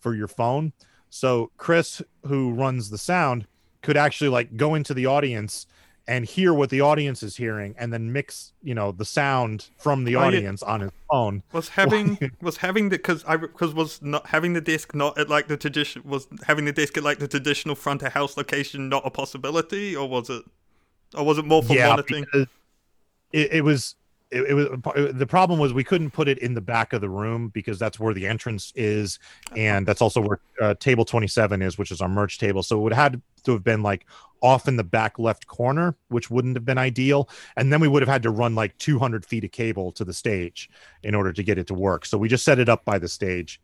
for 0.00 0.14
your 0.14 0.28
phone 0.28 0.72
so 1.10 1.50
chris 1.56 2.00
who 2.26 2.52
runs 2.52 2.90
the 2.90 2.98
sound 2.98 3.46
could 3.82 3.96
actually 3.96 4.28
like 4.30 4.56
go 4.56 4.74
into 4.74 4.94
the 4.94 5.06
audience 5.06 5.66
and 6.08 6.24
hear 6.24 6.54
what 6.54 6.70
the 6.70 6.80
audience 6.80 7.22
is 7.24 7.36
hearing 7.36 7.74
and 7.78 7.92
then 7.92 8.12
mix 8.12 8.52
you 8.62 8.74
know 8.74 8.92
the 8.92 9.04
sound 9.04 9.66
from 9.76 10.04
the 10.04 10.14
Oh, 10.16 10.20
yeah. 10.20 10.26
audience 10.26 10.62
on 10.62 10.80
his 10.82 10.90
phone 11.10 11.42
Was 11.52 11.70
having 11.70 12.30
was 12.40 12.58
having 12.58 12.88
the 12.90 12.96
because 12.96 13.24
I 13.26 13.36
because 13.36 13.74
was 13.74 14.00
not 14.02 14.28
having 14.28 14.52
the 14.52 14.60
disc 14.60 14.94
not 14.94 15.18
at 15.18 15.28
like 15.28 15.48
the 15.48 15.56
tradition 15.56 16.02
was 16.04 16.28
having 16.46 16.64
the 16.64 16.72
disc 16.72 16.96
at 16.96 17.02
like 17.02 17.18
the 17.18 17.28
traditional 17.28 17.74
front 17.74 18.02
of 18.02 18.12
house 18.12 18.36
location 18.36 18.88
not 18.88 19.02
a 19.04 19.10
possibility 19.10 19.96
or 19.96 20.08
was 20.08 20.30
it 20.30 20.44
or 21.14 21.24
was 21.24 21.38
it 21.38 21.44
more 21.44 21.62
for 21.62 21.74
yeah 21.74 21.88
monitoring? 21.88 22.26
it, 22.34 22.48
it 23.52 23.64
was 23.64 23.94
it, 24.30 24.42
it 24.42 24.54
was 24.54 24.68
the 25.12 25.26
problem 25.26 25.60
was 25.60 25.72
we 25.72 25.84
couldn't 25.84 26.10
put 26.10 26.26
it 26.26 26.38
in 26.38 26.54
the 26.54 26.60
back 26.60 26.92
of 26.92 27.00
the 27.00 27.08
room 27.08 27.48
because 27.48 27.78
that's 27.78 28.00
where 28.00 28.12
the 28.12 28.26
entrance 28.26 28.72
is. 28.74 29.18
And 29.56 29.86
that's 29.86 30.02
also 30.02 30.20
where 30.20 30.40
uh, 30.60 30.74
table 30.74 31.04
27 31.04 31.62
is 31.62 31.78
which 31.78 31.92
is 31.92 32.00
our 32.00 32.08
merch 32.08 32.38
table. 32.38 32.62
So 32.62 32.76
it 32.78 32.82
would 32.82 32.92
have 32.92 33.12
had 33.12 33.22
to 33.44 33.52
have 33.52 33.62
been 33.62 33.82
like 33.82 34.04
off 34.42 34.66
in 34.66 34.76
the 34.76 34.84
back 34.84 35.18
left 35.18 35.46
corner 35.46 35.96
which 36.08 36.28
wouldn't 36.28 36.56
have 36.56 36.64
been 36.64 36.76
ideal. 36.78 37.28
And 37.56 37.72
then 37.72 37.80
we 37.80 37.86
would 37.86 38.02
have 38.02 38.08
had 38.08 38.24
to 38.24 38.30
run 38.30 38.56
like 38.56 38.76
200 38.78 39.24
feet 39.24 39.44
of 39.44 39.52
cable 39.52 39.92
to 39.92 40.04
the 40.04 40.12
stage 40.12 40.68
in 41.04 41.14
order 41.14 41.32
to 41.32 41.42
get 41.44 41.56
it 41.56 41.68
to 41.68 41.74
work. 41.74 42.04
So 42.04 42.18
we 42.18 42.28
just 42.28 42.44
set 42.44 42.58
it 42.58 42.68
up 42.68 42.84
by 42.84 42.98
the 42.98 43.08
stage 43.08 43.60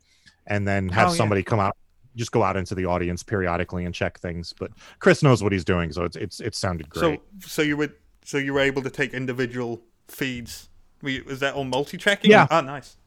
and 0.47 0.65
then 0.65 0.87
have 0.89 1.09
Oh, 1.09 1.11
yeah. 1.11 1.17
somebody 1.17 1.43
come 1.43 1.59
out 1.59 1.75
just 2.15 2.31
go 2.31 2.43
out 2.43 2.55
into 2.55 2.75
the 2.75 2.85
audience 2.85 3.23
periodically 3.23 3.85
and 3.85 3.93
check 3.93 4.19
things 4.19 4.53
but 4.59 4.71
chris 4.99 5.23
knows 5.23 5.41
what 5.43 5.51
he's 5.51 5.65
doing 5.65 5.91
so 5.91 6.03
it's 6.03 6.15
it's 6.15 6.39
it 6.39 6.55
sounded 6.55 6.89
great 6.89 7.19
So 7.39 7.47
so 7.47 7.61
you 7.61 7.77
would 7.77 7.93
so 8.25 8.37
you 8.37 8.53
were 8.53 8.59
able 8.59 8.81
to 8.81 8.89
take 8.89 9.13
individual 9.13 9.81
feeds. 10.07 10.69
Was 11.01 11.39
that 11.41 11.53
all 11.53 11.65
multi-tracking? 11.65 12.31
Yeah. 12.31 12.47
Oh, 12.49 12.61
nice. 12.61 12.97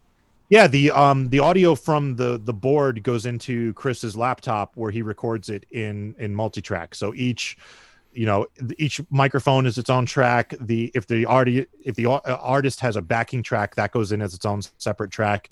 Yeah, 0.49 0.67
the 0.69 0.91
um 0.93 1.31
the 1.31 1.41
audio 1.41 1.75
from 1.75 2.17
the 2.17 2.39
the 2.39 2.53
board 2.53 3.03
goes 3.03 3.27
into 3.27 3.73
Chris's 3.73 4.17
laptop 4.17 4.77
where 4.77 4.91
he 4.91 5.03
records 5.03 5.49
it 5.49 5.65
in 5.71 6.15
in 6.19 6.35
multi-track. 6.35 6.95
So 6.95 7.15
each 7.15 7.57
you 8.13 8.27
know 8.27 8.47
each 8.79 9.01
microphone 9.11 9.67
is 9.67 9.77
its 9.77 9.91
own 9.91 10.07
track. 10.07 10.55
The 10.61 10.93
if 10.95 11.07
the 11.07 11.27
arti- 11.27 11.67
if 11.83 11.97
the 11.97 12.07
uh, 12.07 12.21
artist 12.41 12.81
has 12.81 12.97
a 12.97 13.03
backing 13.03 13.43
track 13.43 13.75
that 13.75 13.91
goes 13.91 14.13
in 14.13 14.23
as 14.23 14.35
its 14.35 14.47
own 14.47 14.61
separate 14.79 15.11
track. 15.11 15.51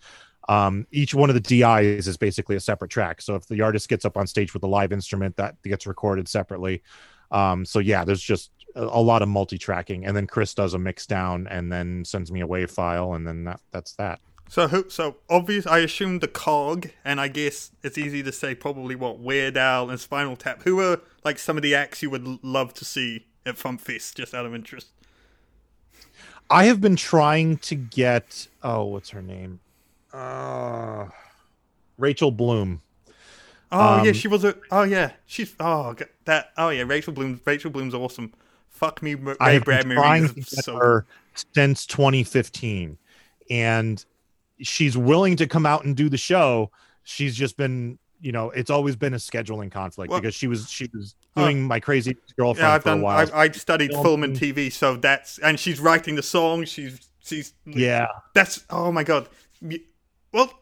Um, 0.49 0.87
each 0.91 1.15
one 1.15 1.31
of 1.31 1.35
the 1.35 1.41
DIs 1.41 2.07
is 2.07 2.16
basically 2.16 2.57
a 2.57 2.61
separate 2.61 2.91
track. 2.91 3.23
So 3.23 3.35
if 3.35 3.47
the 3.47 3.62
artist 3.62 3.89
gets 3.89 4.05
up 4.05 4.16
on 4.16 4.27
stage 4.27 4.53
with 4.53 4.62
a 4.62 4.66
live 4.66 4.93
instrument, 4.93 5.37
that 5.37 5.61
gets 5.62 5.87
recorded 5.87 6.29
separately. 6.29 6.83
Um, 7.31 7.65
so 7.65 7.79
yeah, 7.79 8.05
there's 8.05 8.23
just 8.23 8.51
a, 8.75 8.85
a 8.85 9.01
lot 9.01 9.23
of 9.23 9.29
multi-tracking, 9.29 10.05
and 10.05 10.16
then 10.16 10.27
Chris 10.27 10.55
does 10.55 10.75
a 10.75 10.79
mix 10.79 11.07
down 11.07 11.47
and 11.49 11.73
then 11.73 12.05
sends 12.05 12.31
me 12.31 12.41
a 12.41 12.47
wave 12.47 12.71
file, 12.71 13.15
and 13.15 13.27
then 13.27 13.45
that 13.45 13.61
that's 13.73 13.95
that. 13.95 14.21
So 14.49 14.69
who? 14.69 14.89
So 14.91 15.16
obvious. 15.31 15.66
I 15.66 15.79
assume 15.79 16.19
the 16.19 16.29
cog, 16.29 16.91
and 17.05 17.21
I 17.21 17.29
guess 17.29 17.73
it's 17.83 17.97
easy 17.97 18.23
to 18.23 18.33
say 18.33 18.55
probably 18.55 18.95
what 18.95 19.19
Weird 19.19 19.57
Al 19.57 19.91
and 19.91 19.99
Spinal 19.99 20.37
Tap. 20.37 20.62
Who 20.62 20.81
are 20.81 21.01
like 21.25 21.39
some 21.39 21.57
of 21.57 21.62
the 21.62 21.75
acts 21.75 22.03
you 22.03 22.11
would 22.11 22.45
love 22.45 22.75
to 22.75 22.85
see 22.85 23.27
at 23.47 23.57
FuMPFest, 23.57 24.15
just 24.15 24.35
out 24.35 24.47
of 24.47 24.55
interest? 24.55 24.89
I 26.51 26.65
have 26.65 26.81
been 26.81 26.97
trying 26.97 27.57
to 27.59 27.75
get 27.75 28.49
oh, 28.62 28.85
what's 28.85 29.11
her 29.11 29.23
name? 29.23 29.61
Uh 30.15 31.09
Rachel 31.99 32.31
Bloom. 32.31 32.81
Oh 33.73 34.03
yeah, 34.03 34.09
Um, 34.11 34.15
she 34.15 34.28
was 34.28 34.45
a. 34.45 34.55
Oh 34.70 34.82
yeah, 34.82 35.12
she's. 35.27 35.55
Oh 35.59 35.95
that. 36.27 36.51
Oh 36.57 36.69
yeah, 36.69 36.82
Rachel 36.86 37.12
Bloom. 37.12 37.41
Rachel 37.45 37.70
Bloom's 37.70 37.95
awesome. 37.95 38.32
Fuck 38.69 39.03
me, 39.03 39.15
Ray 39.15 39.35
I 39.41 39.53
have 39.53 39.65
been 39.65 39.91
trying 39.91 40.28
to 40.28 40.35
get 40.35 40.47
so- 40.49 40.77
her 40.77 41.07
since 41.55 41.86
2015, 41.86 42.99
and 43.51 44.05
she's 44.61 44.97
willing 44.97 45.36
to 45.36 45.47
come 45.47 45.66
out 45.66 45.85
and 45.85 45.97
do 45.97 46.09
the 46.09 46.16
show. 46.16 46.70
She's 47.05 47.35
just 47.36 47.57
been, 47.57 47.99
you 48.20 48.32
know, 48.32 48.51
it's 48.51 48.70
always 48.70 48.97
been 48.97 49.15
a 49.15 49.19
scheduling 49.19 49.70
conflict 49.70 50.11
Well- 50.11 50.20
because 50.20 50.35
she 50.35 50.47
was 50.49 50.70
she 50.70 50.89
was 50.95 51.15
Oh. 51.36 51.43
doing 51.43 51.62
my 51.62 51.81
crazy 51.81 52.16
girlfriend 52.36 52.69
Yeah, 52.69 52.74
I've 52.74 52.82
for 52.85 52.91
a 52.91 52.97
while. 52.97 53.28
I, 53.35 53.43
I 53.45 53.51
studied 53.51 53.91
Film 53.91 54.03
film 54.05 54.23
and 54.24 54.41
and- 54.41 54.57
TV, 54.57 54.70
so 54.73 54.97
that's 54.97 55.39
and 55.39 55.59
she's 55.59 55.81
writing 55.81 56.15
the 56.15 56.23
song. 56.23 56.65
She's 56.65 57.11
she's 57.24 57.55
yeah, 57.66 58.07
That's 58.35 58.65
oh 58.70 58.93
my 58.93 59.03
god. 59.03 59.28
Well, 60.35 60.52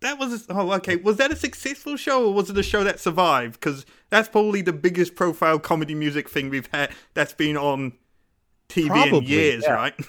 that 0.00 0.18
was 0.18 0.46
oh 0.48 0.72
okay. 0.74 0.96
Was 0.96 1.16
that 1.16 1.32
a 1.32 1.36
successful 1.36 1.96
show 1.96 2.26
or 2.28 2.32
was 2.32 2.48
it 2.48 2.56
a 2.56 2.62
show 2.62 2.84
that 2.84 3.00
survived? 3.00 3.54
Because 3.54 3.84
that's 4.08 4.28
probably 4.28 4.62
the 4.62 4.72
biggest 4.72 5.16
profile 5.16 5.58
comedy 5.58 5.96
music 5.96 6.28
thing 6.28 6.48
we've 6.48 6.68
had 6.72 6.92
that's 7.12 7.32
been 7.32 7.56
on 7.56 7.92
TV 8.68 9.12
in 9.12 9.24
years, 9.24 9.64
yeah. 9.66 9.72
right? 9.72 9.94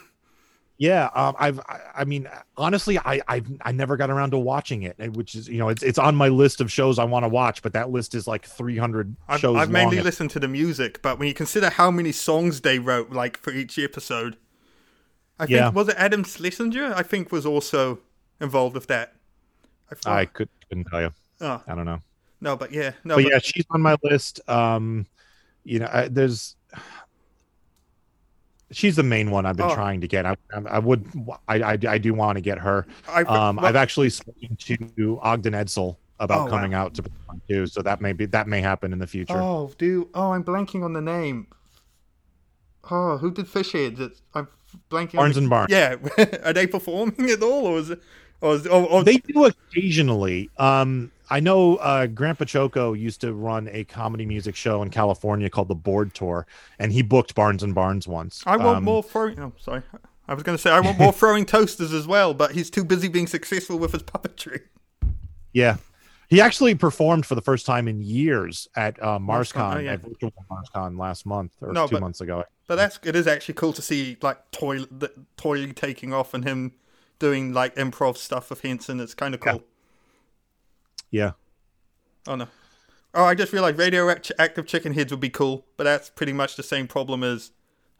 Yeah, 0.81 1.09
um, 1.13 1.35
I've, 1.37 1.59
I, 1.93 2.05
mean, 2.05 2.29
honestly, 2.55 2.97
I, 2.97 3.19
I've, 3.27 3.45
I 3.63 3.73
never 3.73 3.97
got 3.97 4.09
around 4.09 4.31
to 4.31 4.37
watching 4.37 4.83
it, 4.83 4.95
which 5.13 5.35
is, 5.35 5.49
you 5.49 5.57
know, 5.57 5.67
it's, 5.67 5.83
it's 5.83 5.99
on 5.99 6.15
my 6.15 6.29
list 6.29 6.61
of 6.61 6.71
shows 6.71 6.97
I 6.99 7.03
want 7.03 7.25
to 7.25 7.27
watch, 7.27 7.61
but 7.61 7.73
that 7.73 7.89
list 7.89 8.15
is 8.15 8.27
like 8.27 8.45
300 8.45 9.13
I've, 9.27 9.41
shows 9.41 9.57
I've 9.57 9.69
mainly 9.69 9.99
listened 9.99 10.29
to 10.31 10.39
the 10.39 10.47
music, 10.47 11.01
but 11.01 11.19
when 11.19 11.27
you 11.27 11.33
consider 11.33 11.69
how 11.69 11.91
many 11.91 12.13
songs 12.13 12.61
they 12.61 12.79
wrote, 12.79 13.11
like 13.11 13.35
for 13.35 13.51
each 13.51 13.77
episode, 13.77 14.37
I 15.37 15.47
think 15.47 15.57
Yeah. 15.57 15.69
was 15.69 15.89
it 15.89 15.95
Adam 15.97 16.23
Schlesinger? 16.23 16.93
I 16.95 17.03
think 17.03 17.29
was 17.29 17.45
also 17.45 17.99
involved 18.41 18.75
with 18.75 18.87
that. 18.87 19.13
I, 20.05 20.21
I 20.21 20.25
could, 20.25 20.49
couldn't 20.67 20.85
tell 20.85 21.01
you. 21.01 21.11
oh, 21.41 21.61
I 21.67 21.75
don't 21.75 21.85
know. 21.85 22.01
no, 22.41 22.55
but 22.55 22.71
yeah, 22.71 22.91
no, 23.03 23.15
but 23.15 23.23
but, 23.23 23.31
yeah, 23.31 23.39
she's 23.39 23.65
on 23.71 23.81
my 23.81 23.97
list. 24.03 24.39
Um, 24.49 25.05
you 25.63 25.79
know, 25.79 25.89
I, 25.91 26.07
there's, 26.07 26.55
she's 28.71 28.95
the 28.95 29.03
main 29.03 29.31
one 29.31 29.45
I've 29.45 29.57
been 29.57 29.69
Oh. 29.69 29.73
trying 29.75 30.01
to 30.01 30.07
get. 30.07 30.25
I, 30.25 30.35
I, 30.67 30.79
would, 30.79 31.05
I, 31.47 31.61
I, 31.73 31.77
I 31.87 31.97
do 31.97 32.13
want 32.13 32.37
to 32.37 32.41
get 32.41 32.57
her. 32.59 32.85
I, 33.07 33.23
Um, 33.23 33.55
well, 33.57 33.65
I've 33.65 33.75
actually 33.75 34.09
spoken 34.09 34.55
to 34.97 35.19
Ogden 35.21 35.53
Edsl 35.53 35.97
about 36.19 36.41
Oh, 36.41 36.45
wow. 36.45 36.49
coming 36.51 36.73
out 36.73 36.93
to 36.95 37.03
too, 37.49 37.65
so 37.65 37.81
that 37.81 38.01
may 38.01 38.13
be 38.13 38.25
that 38.27 38.47
may 38.47 38.61
happen 38.61 38.91
in 38.93 38.99
the 38.99 39.07
future. 39.07 39.37
Oh, 39.37 39.71
dude. 39.77 40.07
Oh, 40.13 40.31
I'm 40.33 40.43
blanking 40.43 40.83
on 40.83 40.93
the 40.93 41.01
name. 41.01 41.47
Oh, 42.91 43.17
who 43.17 43.31
did 43.31 43.45
Fishheads? 43.47 43.99
It's, 43.99 44.21
I'm 44.33 44.47
blanking. 44.89 45.13
Barnes 45.15 45.37
on 45.37 45.43
and 45.43 45.49
Barnes. 45.49 45.71
Yeah, 45.71 45.95
are 46.43 46.53
they 46.53 46.67
performing 46.67 47.29
at 47.29 47.41
all, 47.41 47.65
or 47.67 47.77
is 47.79 47.89
it? 47.91 48.01
Is, 48.41 48.67
or, 48.67 48.87
or, 48.87 49.03
they 49.03 49.17
do 49.17 49.45
occasionally. 49.45 50.49
Um, 50.57 51.11
I 51.29 51.39
know 51.39 51.75
uh, 51.77 52.07
Grandpa 52.07 52.45
Choco 52.45 52.93
used 52.93 53.21
to 53.21 53.33
run 53.33 53.67
a 53.71 53.83
comedy 53.83 54.25
music 54.25 54.55
show 54.55 54.81
in 54.81 54.89
California 54.89 55.49
called 55.49 55.67
the 55.67 55.75
Board 55.75 56.13
Tour, 56.13 56.47
and 56.79 56.91
he 56.93 57.01
booked 57.01 57.35
Barnes 57.35 57.63
and 57.63 57.75
Barnes 57.75 58.07
once. 58.07 58.41
I 58.47 58.57
want 58.57 58.77
Um, 58.77 58.83
more 58.85 59.03
throwing. 59.03 59.39
Oh, 59.39 59.53
sorry. 59.59 59.83
I 60.27 60.33
was 60.33 60.43
going 60.43 60.57
to 60.57 60.61
say 60.61 60.71
I 60.71 60.79
want 60.79 60.97
more 60.99 61.11
throwing 61.21 61.45
toasters 61.45 61.91
as 61.91 62.07
well, 62.07 62.33
but 62.33 62.51
he's 62.51 62.69
too 62.69 62.83
busy 62.85 63.07
being 63.09 63.27
successful 63.27 63.77
with 63.77 63.91
his 63.91 64.03
puppetry. 64.03 64.61
Yeah, 65.53 65.77
he 66.29 66.39
actually 66.39 66.75
performed 66.75 67.25
for 67.25 67.35
the 67.35 67.41
first 67.41 67.65
time 67.65 67.87
in 67.87 68.01
years 68.01 68.67
at 68.75 69.01
uh, 69.01 69.17
MarsCon, 69.19 69.53
MarsCon, 69.53 69.75
oh, 69.75 69.79
yeah. 69.79 69.93
at 69.93 70.01
virtual 70.01 70.33
MarsCon 70.49 70.97
last 70.99 71.25
month 71.25 71.53
or 71.61 71.73
No, 71.73 71.87
two 71.87 71.95
but- 71.95 72.01
months 72.01 72.21
ago. 72.21 72.43
But 72.67 72.75
that's 72.75 72.99
it 73.03 73.15
is 73.15 73.25
actually 73.25 73.55
cool 73.55 73.73
to 73.73 73.81
see 73.81 74.15
like 74.21 74.51
toy 74.51 74.79
the 74.91 75.11
toy 75.37 75.71
taking 75.71 76.13
off 76.13 76.35
and 76.35 76.45
him 76.45 76.73
doing 77.19 77.53
like 77.53 77.75
improv 77.75 78.17
stuff 78.17 78.49
with 78.49 78.61
Henson. 78.61 78.99
It's 78.99 79.13
kind 79.13 79.33
of 79.35 79.41
cool. 79.41 79.63
Yeah, 81.11 81.31
Oh 82.27 82.35
no. 82.35 82.47
Oh, 83.15 83.23
I 83.25 83.33
just 83.33 83.51
realized 83.51 83.77
radioactive 83.79 84.67
chicken 84.67 84.93
heads 84.93 85.11
would 85.11 85.19
be 85.19 85.29
cool, 85.31 85.65
but 85.77 85.83
that's 85.85 86.09
pretty 86.11 86.33
much 86.33 86.55
the 86.55 86.63
same 86.63 86.87
problem 86.87 87.23
as 87.23 87.51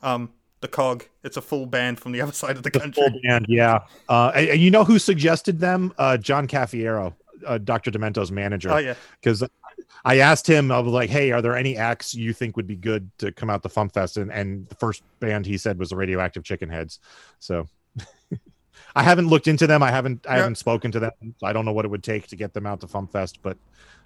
um 0.04 0.32
the 0.62 0.68
cog. 0.68 1.06
It's 1.24 1.38
a 1.38 1.42
full 1.42 1.66
band 1.66 2.00
from 2.00 2.12
the 2.12 2.22
other 2.24 2.32
side 2.32 2.58
of 2.58 2.64
the 2.64 2.70
the 2.70 2.80
country. 2.80 3.02
full 3.02 3.20
band. 3.24 3.46
Yeah, 3.50 3.80
uh, 4.08 4.32
and, 4.36 4.50
and 4.50 4.62
you 4.62 4.70
know 4.70 4.84
who 4.84 5.00
suggested 5.00 5.60
them? 5.60 5.94
Uh, 5.98 6.18
John 6.18 6.48
Caffiero, 6.48 7.16
uh, 7.48 7.58
Dr. 7.58 7.90
Demento's 7.90 8.32
manager. 8.32 8.72
Oh 8.72 8.78
yeah. 8.78 8.94
because 9.20 9.44
I 10.06 10.20
asked 10.20 10.46
him, 10.48 10.72
I 10.72 10.80
was 10.80 10.94
like, 10.94 11.10
"Hey, 11.10 11.32
are 11.32 11.42
there 11.42 11.56
any 11.56 11.76
acts 11.76 12.14
you 12.14 12.32
think 12.34 12.56
would 12.56 12.68
be 12.68 12.76
good 12.76 13.10
to 13.18 13.32
come 13.32 13.50
out 13.50 13.64
the 13.64 13.70
FuMPFest?" 13.70 14.18
And, 14.22 14.32
and 14.32 14.70
the 14.70 14.76
first 14.76 15.02
band 15.20 15.48
he 15.48 15.58
said 15.58 15.80
was 15.80 15.90
the 15.90 15.96
Radioactive 15.96 16.44
Chicken 16.44 16.70
Heads. 16.70 17.00
So 17.40 17.68
I 18.96 19.04
haven't 19.04 19.28
looked 19.28 19.48
into 19.48 19.68
them. 19.68 19.84
I 19.84 19.92
haven't 19.92 20.26
I 20.28 20.34
Yeah. 20.34 20.40
haven't 20.40 20.56
spoken 20.56 20.92
to 20.94 21.00
them. 21.00 21.12
I 21.44 21.54
don't 21.54 21.66
know 21.66 21.72
what 21.74 21.86
it 21.86 21.90
would 21.90 22.04
take 22.04 22.28
to 22.28 22.36
get 22.36 22.54
them 22.54 22.66
out 22.66 22.82
to 22.82 22.88
FuMPFest, 22.88 23.38
but 23.42 23.58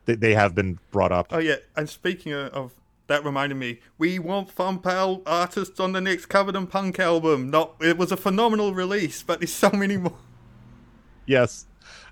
they, 0.06 0.16
they 0.16 0.34
have 0.34 0.54
been 0.56 0.80
brought 0.92 1.12
up. 1.12 1.28
Oh 1.32 1.40
yeah. 1.40 1.56
And 1.76 1.90
speaking 1.90 2.34
of, 2.34 2.50
of 2.54 2.72
that 3.08 3.24
reminded 3.26 3.56
me, 3.56 3.80
we 3.98 4.18
want 4.20 4.52
Fun 4.52 4.80
Pal 4.80 5.22
artists 5.26 5.80
on 5.80 5.92
the 5.92 6.02
next 6.02 6.28
Covered 6.28 6.56
in 6.56 6.68
Punk 6.68 7.00
album. 7.00 7.50
Not 7.50 7.76
it 7.82 7.98
was 7.98 8.12
a 8.12 8.18
phenomenal 8.18 8.74
release, 8.74 9.24
but 9.24 9.40
there's 9.40 9.54
so 9.54 9.70
many 9.72 9.98
more. 9.98 10.16
Yes, 11.26 11.66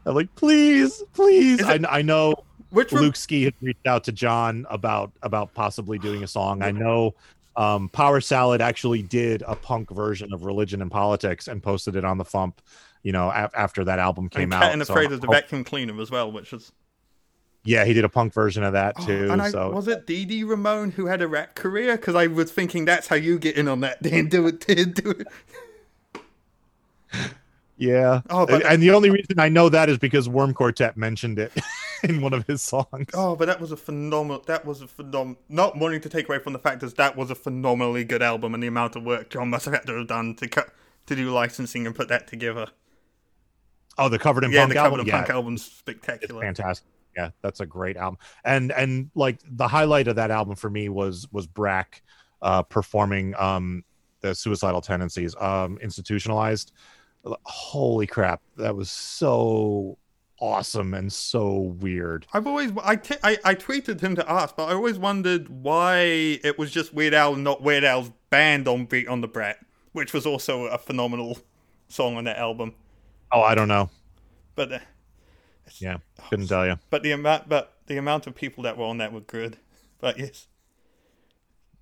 I'm 0.06 0.16
like, 0.16 0.34
please, 0.36 1.02
please. 1.14 1.62
I, 1.64 1.76
it- 1.76 1.86
I 1.90 2.02
know 2.02 2.36
Which 2.70 2.92
Luke 2.92 3.16
Ski 3.16 3.44
had 3.44 3.54
reached 3.62 3.86
out 3.86 4.04
to 4.06 4.12
John 4.12 4.66
about 4.70 5.12
about 5.22 5.54
possibly 5.54 5.98
doing 5.98 6.24
a 6.24 6.28
song. 6.28 6.62
I 6.62 6.72
know 6.72 7.16
um, 7.56 7.90
Power 7.90 8.22
Salad 8.22 8.62
actually 8.62 9.02
did 9.02 9.44
a 9.48 9.56
punk 9.56 9.90
version 9.92 10.34
of 10.34 10.46
Religion 10.46 10.82
and 10.82 10.90
Politics 10.92 11.48
and 11.48 11.62
posted 11.62 11.96
it 11.96 12.06
on 12.06 12.18
the 12.18 12.26
Fump. 12.26 12.56
You 13.04 13.12
know, 13.12 13.32
af- 13.34 13.52
after 13.56 13.84
that 13.86 13.98
album 14.00 14.30
came 14.30 14.54
and 14.54 14.54
out. 14.54 14.72
And 14.74 14.86
So 14.86 14.94
Afraid 14.94 15.08
I'm 15.08 15.14
of 15.14 15.22
the 15.22 15.28
hope- 15.28 15.36
vacuum 15.36 15.64
cleaner 15.64 16.00
as 16.02 16.12
well, 16.12 16.32
which 16.32 16.54
is 16.54 16.72
yeah, 17.64 17.86
he 17.86 17.94
did 17.94 18.04
a 18.06 18.10
punk 18.10 18.34
version 18.34 18.64
of 18.64 18.74
that 18.74 18.96
too. 19.02 19.28
Oh, 19.30 19.34
and 19.34 19.42
I, 19.42 19.50
so 19.52 19.70
was 19.72 19.88
it 19.88 20.08
Dee 20.08 20.26
Dee 20.26 20.44
Ramone 20.44 20.92
who 20.92 21.06
had 21.06 21.22
a 21.22 21.28
rap 21.28 21.54
career? 21.56 21.96
Because 21.98 22.16
I 22.16 22.28
was 22.28 22.52
thinking 22.52 22.86
that's 22.86 23.08
how 23.08 23.16
you 23.16 23.38
get 23.38 23.56
in 23.56 23.68
on 23.68 23.82
that. 23.82 24.02
Dan, 24.02 24.28
do 24.30 24.48
it, 24.48 24.66
Dan, 24.66 24.92
do 24.92 25.12
it. 25.12 25.28
Yeah. 27.82 28.22
Oh, 28.30 28.46
but- 28.46 28.66
and, 28.66 28.82
the 28.82 28.92
only 28.92 29.10
reason 29.10 29.40
I 29.40 29.50
know 29.50 29.68
that 29.70 29.90
is 29.90 29.98
because 29.98 30.30
Worm 30.30 30.54
Quartet 30.54 30.98
mentioned 30.98 31.40
it. 31.40 31.52
in 32.04 32.22
one 32.22 32.34
of 32.34 32.48
his 32.48 32.62
songs. 32.62 33.10
Oh, 33.14 33.36
but 33.36 33.46
that 33.46 33.60
was 33.60 33.72
a 33.72 33.78
phenomenal. 33.78 34.44
That 34.48 34.66
was 34.66 34.82
a 34.82 34.88
phenom. 34.88 35.38
Not 35.50 35.78
wanting 35.78 36.02
to 36.02 36.10
take 36.10 36.28
away 36.28 36.40
from 36.40 36.54
the 36.54 36.60
fact 36.60 36.82
that 36.82 36.96
that 36.98 37.16
was 37.16 37.30
a 37.30 37.36
phenomenally 37.36 38.04
good 38.04 38.22
album 38.22 38.54
and 38.54 38.64
the 38.64 38.68
amount 38.68 38.96
of 38.96 39.04
work 39.04 39.30
John 39.30 39.50
must 39.50 39.66
have 39.66 39.74
had 39.74 39.86
to 39.88 39.98
have 40.00 40.08
done 40.08 40.36
to 40.36 40.48
cut 40.48 40.74
to 41.08 41.16
do 41.16 41.30
licensing 41.32 41.86
and 41.86 41.96
put 41.96 42.08
that 42.08 42.28
together. 42.28 42.68
Oh, 43.98 44.10
the 44.10 44.18
covered 44.18 44.44
in 44.44 44.52
yeah, 44.52 44.62
punk 44.62 44.74
the 44.74 44.80
album. 44.80 44.92
covered 45.00 45.08
yeah, 45.08 45.18
punk 45.18 45.30
album's 45.30 45.68
it's 45.68 45.78
spectacular. 45.78 46.42
fantastic. 46.42 46.88
Yeah, 47.16 47.32
that's 47.42 47.60
a 47.60 47.66
great 47.66 47.98
album. 47.98 48.20
And 48.46 48.72
and 48.72 49.12
like 49.16 49.40
the 49.46 49.68
highlight 49.68 50.08
of 50.08 50.16
that 50.16 50.32
album 50.32 50.56
for 50.56 50.70
me 50.70 50.90
was 50.90 51.28
was 51.32 51.46
Brak 51.46 52.02
uh 52.42 52.64
performing 52.64 53.36
um 53.38 53.84
the 54.22 54.34
suicidal 54.34 54.82
tendencies 54.82 55.36
um 55.40 55.78
institutionalized. 55.82 56.72
Holy 57.26 58.08
crap, 58.08 58.42
that 58.58 58.76
was 58.76 58.90
so 58.90 59.98
awesome 60.40 60.94
and 60.96 61.14
so 61.14 61.54
weird. 61.80 62.26
I've 62.34 62.48
always 62.48 62.72
I, 62.84 62.96
t- 62.96 63.16
I 63.24 63.38
I 63.46 63.56
tweeted 63.56 64.02
him 64.02 64.16
to 64.16 64.32
ask, 64.32 64.56
but 64.56 64.66
I 64.66 64.74
always 64.74 64.98
wondered 64.98 65.50
why 65.50 66.00
it 66.44 66.58
was 66.58 66.72
just 66.72 66.94
Weird 66.94 67.14
Al, 67.14 67.36
not 67.36 67.62
Weird 67.62 67.84
Al's 67.84 68.12
band 68.32 68.68
on 68.68 68.86
beat 68.86 69.08
on 69.08 69.22
the 69.22 69.28
Brat, 69.28 69.58
which 69.92 70.14
was 70.14 70.26
also 70.26 70.66
a 70.66 70.78
phenomenal 70.80 71.38
song 71.90 72.18
on 72.18 72.24
that 72.24 72.38
album. 72.38 72.74
Oh, 73.32 73.42
I 73.42 73.54
don't 73.56 73.68
know. 73.68 73.90
But 74.56 74.72
uh, 74.72 74.80
Yeah, 75.78 75.98
couldn't 76.30 76.48
tell 76.48 76.66
you. 76.66 76.80
but 76.90 77.04
the 77.04 77.12
amount 77.12 77.48
but 77.48 77.74
the 77.86 77.98
amount 77.98 78.26
of 78.26 78.34
people 78.34 78.64
that 78.64 78.78
were 78.78 78.86
on 78.86 78.98
that 78.98 79.14
were 79.14 79.22
good. 79.22 79.58
But 80.00 80.18
yes. 80.18 80.48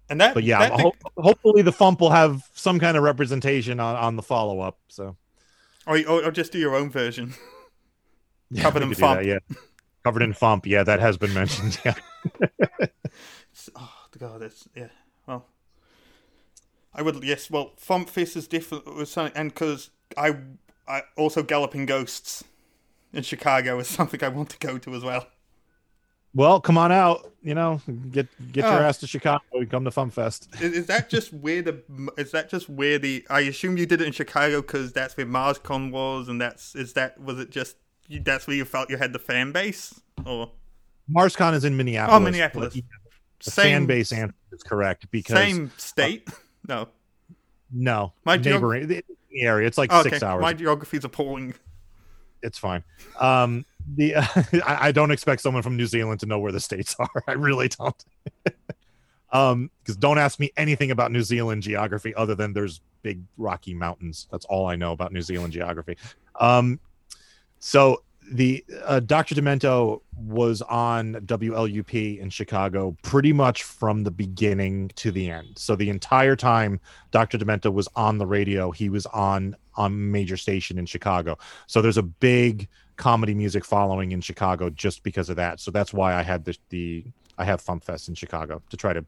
And 0.09 0.19
that 0.21 0.33
But 0.33 0.43
yeah, 0.43 0.59
that, 0.69 0.79
ho- 0.79 0.95
hopefully 1.17 1.61
the 1.61 1.71
Fump 1.71 1.99
will 2.01 2.09
have 2.09 2.49
some 2.53 2.79
kind 2.79 2.97
of 2.97 3.03
representation 3.03 3.79
on, 3.79 3.95
on 3.95 4.15
the 4.15 4.23
follow 4.23 4.59
up. 4.59 4.79
So 4.87 5.15
or, 5.89 5.97
or, 6.07 6.25
or 6.25 6.31
just 6.31 6.51
do 6.51 6.59
your 6.59 6.75
own 6.75 6.89
version. 6.89 7.33
yeah, 8.51 8.61
Covered 8.63 8.83
in 8.83 8.89
do 8.89 8.95
that, 8.95 9.17
Fump. 9.19 9.25
yeah, 9.25 9.39
covered 10.03 10.21
in 10.21 10.33
Fump. 10.33 10.65
Yeah, 10.65 10.83
that 10.83 10.99
has 10.99 11.17
been 11.17 11.33
mentioned. 11.33 11.79
Yeah. 11.83 11.95
Oh 13.75 14.05
god, 14.17 14.41
it's 14.41 14.67
yeah. 14.75 14.87
Well, 15.27 15.45
I 16.93 17.01
would 17.01 17.23
yes. 17.23 17.49
Well, 17.51 17.73
FuMPFest 17.81 18.37
is 18.37 18.47
different 18.47 18.87
uh, 18.87 18.93
with 18.93 19.09
something, 19.09 19.35
and 19.35 19.53
because 19.53 19.89
I, 20.15 20.37
I 20.87 21.01
also 21.17 21.43
Galloping 21.43 21.85
Ghosts 21.85 22.43
in 23.11 23.23
Chicago 23.23 23.79
is 23.79 23.87
something 23.97 24.23
I 24.23 24.29
want 24.29 24.49
to 24.51 24.57
go 24.59 24.77
to 24.77 24.93
as 24.95 25.03
well. 25.03 25.27
Well, 26.35 26.61
come 26.61 26.77
on 26.77 26.91
out. 26.91 27.31
You 27.41 27.55
know, 27.55 27.81
get 28.11 28.27
get 28.51 28.65
your 28.65 28.73
Oh. 28.73 28.83
ass 28.83 28.97
to 28.99 29.07
Chicago. 29.07 29.41
and 29.53 29.69
Come 29.71 29.85
to 29.85 29.91
FuMPFest. 29.91 30.61
Is, 30.61 30.73
is 30.73 30.85
that 30.87 31.09
just 31.09 31.33
where 31.33 31.61
the? 31.61 31.81
Is 32.17 32.31
that 32.31 32.49
just 32.49 32.67
where 32.69 32.99
the? 32.99 33.25
I 33.29 33.41
assume 33.41 33.77
you 33.77 33.85
did 33.85 34.01
it 34.01 34.07
in 34.07 34.11
Chicago 34.13 34.61
because 34.61 34.91
that's 34.91 35.15
where 35.15 35.25
MarsCon 35.25 35.91
was, 35.91 36.27
and 36.27 36.39
that's 36.41 36.75
is 36.75 36.93
that 36.93 37.19
was 37.19 37.39
it 37.39 37.49
just 37.49 37.77
you, 38.07 38.19
that's 38.19 38.45
where 38.45 38.55
you 38.57 38.65
felt 38.65 38.89
you 38.89 38.97
had 38.97 39.13
the 39.13 39.19
fan 39.19 39.51
base 39.53 39.99
or 40.25 40.51
MarsCon 41.09 41.53
is 41.53 41.63
in 41.63 41.77
Minneapolis. 41.77 42.15
Oh, 42.17 42.19
Minneapolis. 42.19 42.73
The 42.73 43.51
same 43.51 43.63
fan 43.63 43.85
base 43.85 44.11
answer 44.11 44.35
is 44.51 44.61
correct 44.63 45.09
because 45.11 45.37
same 45.37 45.71
state? 45.77 46.27
no, 46.67 46.89
no 47.71 48.11
My 48.25 48.35
neighboring 48.35 48.87
the 48.87 49.01
area. 49.33 49.65
It's 49.65 49.77
like 49.77 49.91
Oh, 49.93 50.01
okay. 50.01 50.09
six 50.09 50.23
hours. 50.23 50.41
My 50.41 50.53
geography's 50.53 51.05
appalling. 51.05 51.53
It's 52.43 52.57
fine. 52.57 52.83
Um, 53.19 53.65
the 53.95 54.15
I, 54.65 54.87
I 54.87 54.91
don't 54.91 55.11
expect 55.11 55.41
someone 55.41 55.63
from 55.63 55.77
New 55.77 55.85
Zealand 55.85 56.19
to 56.21 56.25
know 56.25 56.39
where 56.39 56.51
the 56.51 56.59
states 56.59 56.95
are. 56.99 57.23
I 57.27 57.33
really 57.33 57.69
don't. 57.69 58.05
um, 59.31 59.71
because 59.83 59.97
don't 59.97 60.17
ask 60.17 60.39
me 60.39 60.51
anything 60.57 60.91
about 60.91 61.11
New 61.11 61.21
Zealand 61.23 61.63
geography 61.63 62.13
other 62.15 62.35
than 62.35 62.53
there's 62.53 62.81
big 63.01 63.21
rocky 63.37 63.73
mountains. 63.73 64.27
That's 64.31 64.45
all 64.45 64.67
I 64.67 64.75
know 64.75 64.91
about 64.91 65.11
New 65.11 65.21
Zealand 65.21 65.53
geography. 65.53 65.97
Um, 66.39 66.79
so 67.59 68.03
the 68.31 68.63
uh, 68.85 68.99
Dr. 68.99 69.35
Demento 69.35 70.01
was 70.15 70.61
on 70.63 71.15
WLUP 71.25 72.19
in 72.19 72.29
Chicago 72.29 72.95
pretty 73.01 73.33
much 73.33 73.63
from 73.63 74.03
the 74.03 74.11
beginning 74.11 74.89
to 74.95 75.11
the 75.11 75.29
end. 75.29 75.57
So 75.57 75.75
the 75.75 75.89
entire 75.89 76.35
time 76.35 76.79
Dr. 77.11 77.37
Demento 77.37 77.73
was 77.73 77.87
on 77.95 78.17
the 78.17 78.27
radio, 78.27 78.71
he 78.71 78.89
was 78.89 79.05
on 79.07 79.55
a 79.77 79.89
major 79.89 80.37
station 80.37 80.77
in 80.77 80.85
Chicago. 80.85 81.37
So 81.67 81.81
there's 81.81 81.97
a 81.97 82.03
big 82.03 82.67
comedy 82.99 83.33
music 83.33 83.65
following 83.65 84.11
in 84.11 84.21
Chicago 84.21 84.69
just 84.69 85.01
because 85.01 85.29
of 85.29 85.37
that. 85.37 85.59
So 85.59 85.71
that's 85.71 85.91
why 85.91 86.13
I 86.13 86.21
had 86.21 86.45
the 86.45 86.55
the 86.69 87.05
I 87.39 87.45
have 87.45 87.63
Fump 87.63 87.83
Fest 87.83 88.09
in 88.09 88.13
Chicago 88.13 88.61
to 88.69 88.77
try 88.77 88.93
to 88.93 89.03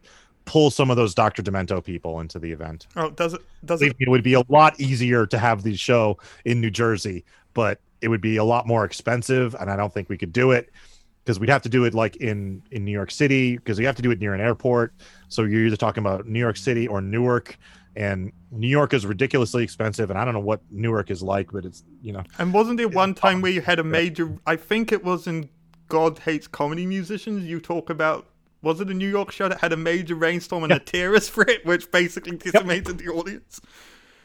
pull 0.45 0.71
some 0.71 0.89
of 0.89 0.97
those 0.97 1.13
Dr. 1.13 1.43
Demento 1.43 1.83
people 1.83 2.21
into 2.21 2.39
the 2.39 2.51
event. 2.51 2.87
Oh, 2.95 3.11
does 3.11 3.33
it? 3.33 3.41
Does 3.65 3.81
it? 3.83 3.95
It 3.99 4.09
would 4.09 4.23
be 4.23 4.33
a 4.33 4.41
lot 4.49 4.79
easier 4.79 5.27
to 5.27 5.37
have 5.37 5.61
the 5.61 5.75
show 5.75 6.17
in 6.45 6.59
New 6.59 6.71
Jersey, 6.71 7.23
but 7.53 7.79
it 8.01 8.07
would 8.07 8.21
be 8.21 8.37
a 8.37 8.43
lot 8.43 8.65
more 8.65 8.83
expensive, 8.83 9.55
and 9.59 9.69
I 9.69 9.75
don't 9.75 9.93
think 9.93 10.09
we 10.09 10.17
could 10.17 10.33
do 10.33 10.51
it 10.51 10.71
because 11.23 11.39
we'd 11.39 11.49
have 11.49 11.61
to 11.61 11.69
do 11.69 11.83
it 11.83 11.93
like 11.93 12.15
in 12.15 12.63
in 12.71 12.83
New 12.85 12.91
York 12.91 13.11
City 13.11 13.57
because 13.57 13.77
we 13.77 13.85
have 13.85 13.95
to 13.97 14.01
do 14.01 14.09
it 14.09 14.19
near 14.19 14.33
an 14.33 14.41
airport. 14.41 14.93
So 15.27 15.43
you're 15.43 15.65
either 15.65 15.75
talking 15.75 16.01
about 16.01 16.25
New 16.25 16.39
York 16.39 16.57
City 16.57 16.87
or 16.87 17.01
Newark, 17.01 17.57
and 17.95 18.31
New 18.51 18.67
York 18.67 18.93
is 18.93 19.05
ridiculously 19.05 19.63
expensive, 19.63 20.09
and 20.09 20.17
I 20.19 20.25
don't 20.25 20.33
know 20.33 20.39
what 20.39 20.61
Newark 20.71 21.11
is 21.11 21.21
like, 21.21 21.51
but 21.51 21.65
it's 21.65 21.83
you 22.01 22.13
know 22.13 22.23
And 22.39 22.53
wasn't 22.53 22.77
there 22.77 22.87
one 22.87 23.13
time 23.13 23.41
where 23.41 23.51
you 23.51 23.61
had 23.61 23.79
a 23.79 23.83
major? 23.83 24.37
I 24.45 24.55
think 24.55 24.91
it 24.91 25.03
was 25.03 25.27
in 25.27 25.49
God 25.87 26.19
Hates 26.19 26.47
Comedy 26.47 26.85
Musicians. 26.85 27.45
You 27.45 27.59
talk 27.59 27.89
about 27.89 28.27
was 28.61 28.79
it 28.79 28.89
a 28.89 28.93
New 28.93 29.09
York 29.09 29.31
show 29.31 29.49
that 29.49 29.59
had 29.59 29.73
a 29.73 29.77
major 29.77 30.15
rainstorm 30.15 30.63
and 30.63 30.73
a 30.73 30.79
terrorist 30.79 31.31
for 31.31 31.47
it, 31.47 31.65
which 31.65 31.91
basically 31.91 32.37
decimated 32.37 32.97
the 32.97 33.07
audience? 33.07 33.59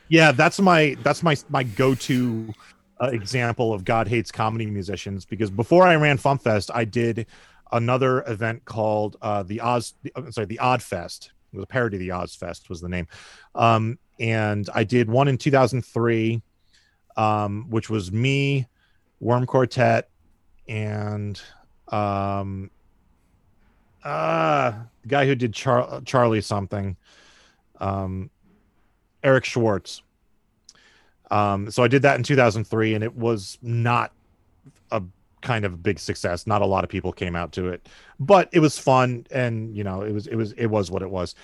yeah 0.08 0.32
that's 0.32 0.60
my 0.60 0.96
that's 1.02 1.22
my 1.22 1.36
my 1.48 1.62
go-to 1.62 2.52
uh, 3.00 3.06
example 3.06 3.72
of 3.72 3.84
god 3.84 4.08
hates 4.08 4.30
comedy 4.30 4.66
musicians 4.66 5.24
because 5.24 5.50
before 5.50 5.84
i 5.86 5.94
ran 5.94 6.18
FuMPFest 6.18 6.70
i 6.74 6.84
did 6.84 7.26
another 7.72 8.22
event 8.26 8.64
called 8.64 9.16
uh 9.22 9.42
the 9.42 9.60
oz 9.60 9.94
I'm 10.14 10.32
sorry 10.32 10.46
the 10.46 10.58
odd 10.58 10.82
fest 10.82 11.26
it 11.26 11.32
was 11.56 11.64
a 11.64 11.66
parody 11.66 11.96
of 11.96 12.00
the 12.00 12.08
Ozzfest 12.08 12.68
was 12.68 12.80
the 12.80 12.88
name 12.88 13.06
um 13.54 13.98
and 14.20 14.68
i 14.74 14.84
did 14.84 15.10
one 15.10 15.28
in 15.28 15.36
2003 15.36 16.42
um 17.16 17.66
which 17.68 17.90
was 17.90 18.12
me 18.12 18.66
worm 19.20 19.46
quartet 19.46 20.08
and 20.68 21.40
um 21.88 22.70
uh 24.04 24.72
the 25.02 25.08
guy 25.08 25.26
who 25.26 25.34
did 25.34 25.52
Char- 25.52 26.00
charlie 26.04 26.40
something 26.40 26.96
um 27.80 28.30
Eric 29.26 29.44
Schwartz. 29.44 30.02
Um, 31.32 31.68
so 31.72 31.82
I 31.82 31.88
did 31.88 32.02
that 32.02 32.16
in 32.16 32.22
2003, 32.22 32.94
and 32.94 33.02
it 33.02 33.16
was 33.16 33.58
not 33.60 34.12
a 34.92 35.02
kind 35.46 35.64
of 35.64 35.74
a 35.74 35.76
big 35.76 35.98
success. 35.98 36.46
Not 36.46 36.62
a 36.62 36.66
lot 36.66 36.84
of 36.84 36.90
people 36.90 37.12
came 37.12 37.36
out 37.36 37.52
to 37.52 37.68
it, 37.68 37.88
but 38.18 38.48
it 38.52 38.60
was 38.60 38.78
fun, 38.78 39.26
and 39.30 39.76
you 39.76 39.84
know, 39.84 40.02
it 40.02 40.12
was 40.12 40.26
it 40.26 40.36
was 40.36 40.52
it 40.52 40.66
was 40.66 40.90
what 40.90 41.02
it 41.02 41.10
was. 41.10 41.34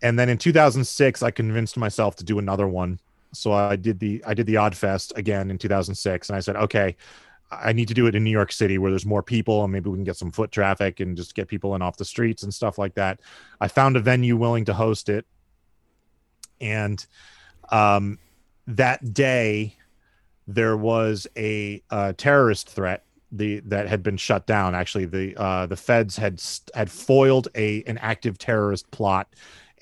And 0.00 0.18
then 0.18 0.28
in 0.28 0.38
2006, 0.38 1.22
I 1.22 1.30
convinced 1.30 1.76
myself 1.76 2.14
to 2.16 2.24
do 2.24 2.38
another 2.38 2.68
one. 2.68 3.00
So 3.32 3.52
I 3.52 3.76
did 3.76 3.98
the 3.98 4.22
I 4.26 4.34
did 4.34 4.46
the 4.46 4.56
Odd 4.56 4.76
Fest 4.76 5.12
again 5.16 5.50
in 5.50 5.58
2006, 5.58 6.28
and 6.28 6.36
I 6.36 6.40
said, 6.40 6.56
okay, 6.56 6.96
I 7.50 7.72
need 7.72 7.88
to 7.88 7.94
do 7.94 8.06
it 8.06 8.14
in 8.14 8.24
New 8.24 8.30
York 8.30 8.52
City 8.52 8.78
where 8.78 8.90
there's 8.90 9.06
more 9.06 9.22
people, 9.22 9.64
and 9.64 9.72
maybe 9.72 9.90
we 9.90 9.96
can 9.96 10.04
get 10.04 10.16
some 10.16 10.30
foot 10.30 10.52
traffic 10.52 11.00
and 11.00 11.16
just 11.16 11.34
get 11.34 11.48
people 11.48 11.74
in 11.74 11.82
off 11.82 11.96
the 11.96 12.04
streets 12.04 12.42
and 12.44 12.54
stuff 12.54 12.78
like 12.78 12.94
that. 12.94 13.20
I 13.60 13.68
found 13.68 13.96
a 13.96 14.00
venue 14.00 14.36
willing 14.36 14.64
to 14.66 14.74
host 14.74 15.08
it 15.08 15.26
and 16.60 17.04
um, 17.70 18.18
that 18.66 19.12
day 19.12 19.76
there 20.46 20.76
was 20.76 21.26
a 21.36 21.82
uh, 21.90 22.12
terrorist 22.16 22.68
threat 22.70 23.04
the 23.30 23.60
that 23.60 23.88
had 23.88 24.02
been 24.02 24.16
shut 24.16 24.46
down 24.46 24.74
actually 24.74 25.04
the 25.04 25.36
uh, 25.36 25.66
the 25.66 25.76
feds 25.76 26.16
had 26.16 26.42
had 26.74 26.90
foiled 26.90 27.48
a 27.54 27.82
an 27.84 27.98
active 27.98 28.38
terrorist 28.38 28.90
plot 28.90 29.28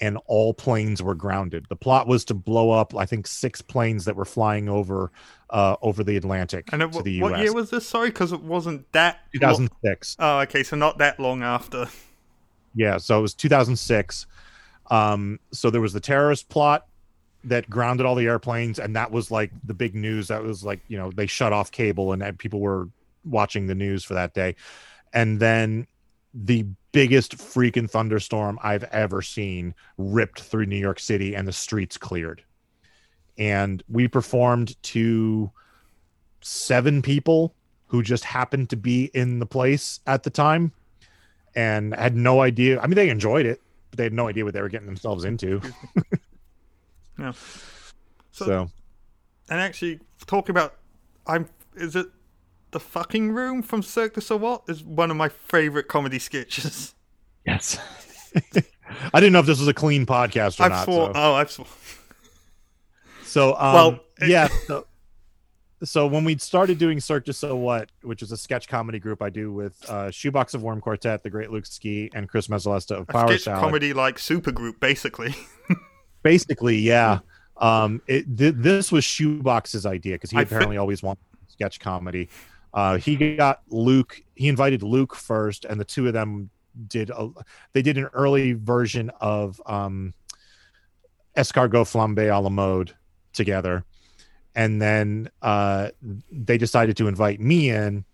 and 0.01 0.19
all 0.27 0.53
planes 0.53 1.03
were 1.03 1.15
grounded 1.15 1.65
the 1.69 1.77
plot 1.77 2.07
was 2.07 2.25
to 2.25 2.35
blow 2.35 2.71
up 2.71 2.95
i 2.97 3.07
think 3.07 3.27
six 3.27 3.63
planes 3.63 4.05
that 4.05 4.17
were 4.17 4.25
flying 4.25 4.69
over 4.69 5.11
uh, 5.51 5.77
over 5.81 6.03
the 6.03 6.17
atlantic 6.17 6.69
And 6.73 6.83
it, 6.83 6.93
to 6.93 7.03
the 7.03 7.13
U.S. 7.13 7.31
what 7.31 7.41
year 7.41 7.53
was 7.53 7.71
this? 7.71 7.87
Sorry, 7.87 8.09
because 8.09 8.33
it 8.33 8.43
wasn't 8.43 8.91
that. 8.93 9.21
lo- 9.35 9.41
2006 9.41 10.17
Oh, 10.19 10.41
okay, 10.41 10.65
so 10.65 10.75
not 10.77 10.99
that 10.99 11.21
long 11.21 11.43
after. 11.45 11.87
Yeah, 12.75 12.99
so 12.99 13.19
it 13.19 13.23
was 13.23 13.33
2006. 13.35 14.27
Um, 14.91 15.41
so 15.53 15.71
there 15.71 15.81
was 15.81 15.93
the 15.93 16.01
terrorist 16.01 16.49
plot 16.49 16.87
that 17.45 17.71
grounded 17.71 18.07
all 18.07 18.15
the 18.15 18.27
airplanes, 18.27 18.79
and 18.79 18.95
that 18.97 19.11
was 19.11 19.31
like 19.31 19.51
the 19.65 19.75
big 19.75 19.95
news. 19.95 20.29
That 20.29 20.43
was 20.43 20.65
like 20.65 20.81
you 20.89 20.99
know 20.99 21.11
they 21.11 21.27
shut 21.27 21.53
off 21.53 21.71
cable, 21.71 22.13
and 22.13 22.39
people 22.39 22.61
were 22.61 22.89
watching 23.27 23.67
the 23.67 23.75
news 23.75 24.05
for 24.05 24.15
that 24.15 24.33
day. 24.35 24.55
And 25.13 25.41
then 25.41 25.87
the 26.35 26.67
biggest 26.93 27.37
freaking 27.37 27.91
thunderstorm 27.91 28.59
I've 28.63 28.85
ever 28.85 29.23
seen 29.23 29.75
ripped 29.99 30.41
through 30.41 30.67
New 30.67 30.77
York 30.77 30.99
City, 31.01 31.35
and 31.35 31.47
the 31.47 31.53
streets 31.53 31.97
cleared. 31.99 32.43
And 33.39 33.83
we 33.89 34.09
performed 34.09 34.81
to 34.85 35.51
seven 36.41 37.03
people 37.03 37.55
who 37.87 38.03
just 38.03 38.25
happened 38.25 38.71
to 38.71 38.77
be 38.77 39.11
in 39.15 39.39
the 39.39 39.47
place 39.47 40.01
at 40.07 40.23
the 40.23 40.31
time 40.31 40.73
and 41.55 41.95
had 41.95 42.17
no 42.17 42.41
idea. 42.41 42.81
I 42.81 42.87
mean, 42.87 42.97
they 42.97 43.09
enjoyed 43.11 43.47
it, 43.47 43.63
but 43.91 43.99
they 43.99 44.05
had 44.05 44.13
no 44.13 44.29
idea 44.29 44.45
what 44.45 44.55
they 44.55 44.61
were 44.63 44.69
getting 44.69 44.87
themselves 44.87 45.25
into. 45.25 45.61
Yeah. 47.19 47.33
So, 48.33 48.45
So- 48.47 48.71
And 49.49 49.61
actually, 49.61 50.01
talking 50.27 50.51
about 50.51 50.75
I'm. 51.27 51.49
Is 51.77 51.95
it 51.97 52.07
the 52.77 52.81
fucking 52.81 53.33
room 53.33 53.63
from 53.63 53.83
Cirque 53.83 54.13
du 54.13 54.21
Soleil 54.21 54.63
is 54.69 54.85
one 54.85 55.11
of 55.11 55.17
my 55.17 55.31
favorite 55.31 55.89
comedy 55.89 56.19
sketches. 56.19 56.95
Yes. 57.47 57.79
I 59.15 59.19
didn't 59.21 59.33
know 59.33 59.39
if 59.41 59.47
this 59.47 59.59
was 59.59 59.67
a 59.69 59.73
clean 59.73 60.05
podcast 60.05 60.61
or 60.61 60.65
I've 60.65 60.71
not. 60.73 60.85
swore. 60.85 61.07
so- 61.07 61.13
Oh, 61.15 61.35
I've 61.35 61.51
swore. 61.51 61.67
So, 63.25 63.55
um, 63.57 63.75
Well, 63.75 64.01
yeah. 64.27 64.49
So, 64.67 64.87
so 65.85 66.07
when 66.07 66.25
we 66.25 66.37
started 66.37 66.79
doing 66.79 67.01
Cirque 67.01 67.25
du 67.25 67.33
So 67.33 67.57
What, 67.57 67.91
which 68.03 68.21
is 68.21 68.31
a 68.33 68.37
sketch 68.37 68.69
comedy 68.69 68.99
group 68.99 69.23
I 69.23 69.31
do 69.31 69.53
with 69.53 69.75
uh, 69.89 70.11
Shoebox 70.11 70.53
of 70.55 70.63
Worm 70.63 70.81
Quartet, 70.83 71.23
the 71.23 71.31
Great 71.31 71.51
Luke 71.51 71.65
Ski, 71.67 72.11
and 72.15 72.29
Chris 72.29 72.49
Mezzolesta 72.49 72.93
of 73.01 73.07
Power 73.09 73.29
sketch 73.29 73.43
Salad. 73.45 73.61
comedy 73.63 73.93
like 73.95 74.17
supergroup, 74.17 74.79
basically. 74.81 75.35
Basically, 76.23 76.77
yeah. 76.79 77.21
Um, 77.59 78.03
it, 78.09 78.37
th- 78.37 78.55
this 78.57 78.91
was 78.91 79.05
Shoebox's 79.05 79.87
idea 79.87 80.17
because 80.17 80.31
he 80.33 80.37
I 80.37 80.41
fi- 80.41 80.47
apparently 80.57 80.77
always 80.77 81.01
wanted 81.01 81.23
sketch 81.47 81.79
comedy. 81.79 82.29
Uh, 82.77 82.99
he 82.99 83.17
got 83.37 83.63
Luke. 83.69 84.23
He 84.35 84.49
invited 84.49 84.83
Luke 84.83 85.15
first, 85.15 85.65
and 85.65 85.81
the 85.81 85.85
two 85.85 86.07
of 86.07 86.13
them 86.13 86.51
did. 86.87 87.09
A, 87.09 87.31
they 87.73 87.81
did 87.81 87.97
an 87.97 88.11
early 88.13 88.53
version 88.53 89.11
of 89.19 89.61
um, 89.65 90.13
escargot 91.37 91.91
flambe 91.91 92.31
a 92.31 92.39
la 92.39 92.51
mode 92.51 92.95
together, 93.33 93.83
and 94.55 94.81
then 94.81 95.31
uh, 95.41 95.89
they 96.31 96.59
decided 96.59 96.99
to 96.99 97.09
invite 97.09 97.41
me 97.41 97.71
in. 97.71 98.05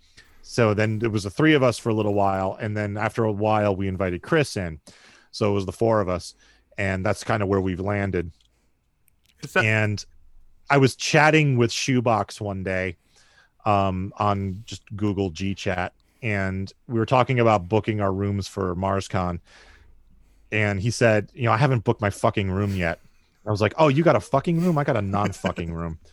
So 0.43 0.75
then 0.75 1.01
it 1.03 1.11
was 1.11 1.25
the 1.25 1.31
three 1.31 1.55
of 1.55 1.65
us 1.65 1.77
for 1.77 1.89
a 1.89 1.95
little 1.95 2.15
while, 2.15 2.57
and 2.61 2.77
then 2.77 2.97
after 2.97 3.25
a 3.25 3.33
while, 3.33 3.75
we 3.75 3.89
invited 3.89 4.23
Chris 4.23 4.57
in. 4.57 4.79
So 5.33 5.51
it 5.51 5.55
was 5.55 5.67
the 5.67 5.73
four 5.73 6.01
of 6.01 6.09
us, 6.09 6.35
and 6.79 7.05
that's 7.05 7.25
kind 7.25 7.43
of 7.43 7.49
where 7.49 7.61
we've 7.61 7.81
landed 7.81 8.31
that 9.55 9.65
and 9.65 10.05
I 10.71 10.77
was 10.79 10.95
chatting 10.95 11.57
with 11.57 11.73
Shoebox 11.73 12.41
one 12.41 12.63
day 12.63 12.97
um, 13.65 14.13
on 14.19 14.63
just 14.67 14.83
Google 14.97 15.31
G 15.31 15.55
Chat, 15.55 15.93
and 16.23 16.73
we 16.89 16.99
were 16.99 17.07
talking 17.07 17.41
about 17.41 17.69
booking 17.69 18.01
our 18.01 18.13
rooms 18.13 18.49
for 18.49 18.75
MarsCon. 18.75 19.41
And 20.51 20.81
he 20.81 20.91
said, 20.91 21.31
"You 21.35 21.45
know, 21.45 21.53
I 21.53 21.57
haven't 21.57 21.85
booked 21.85 22.01
my 22.01 22.11
fucking 22.11 22.51
room 22.51 22.75
yet." 22.75 23.01
I 23.47 23.51
was 23.51 23.61
like, 23.61 23.75
"Oh, 23.79 23.89
you 23.89 24.03
got 24.03 24.17
a 24.17 24.21
fucking 24.21 24.61
room? 24.61 24.79
I 24.79 24.85
got 24.85 24.97
a 24.97 25.03
non-fucking 25.03 25.73
room." 25.73 25.99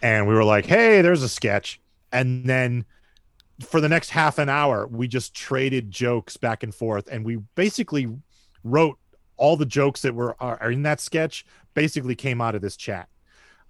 And 0.00 0.28
we 0.28 0.34
were 0.34 0.44
like, 0.44 0.64
"Hey, 0.64 1.02
there's 1.02 1.24
a 1.24 1.28
sketch." 1.28 1.80
And 2.12 2.44
then 2.44 2.84
for 3.60 3.80
the 3.80 3.88
next 3.88 4.10
half 4.10 4.38
an 4.38 4.48
hour, 4.48 4.86
we 4.86 5.08
just 5.08 5.34
traded 5.34 5.90
jokes 5.90 6.36
back 6.36 6.62
and 6.62 6.72
forth, 6.72 7.08
and 7.10 7.24
we 7.24 7.38
basically 7.56 8.08
wrote 8.62 8.96
all 9.36 9.56
the 9.56 9.66
jokes 9.66 10.02
that 10.02 10.14
were 10.14 10.36
are 10.40 10.70
in 10.70 10.82
that 10.82 11.00
sketch 11.00 11.44
basically 11.74 12.14
came 12.14 12.40
out 12.40 12.54
of 12.54 12.62
this 12.62 12.76
chat. 12.76 13.08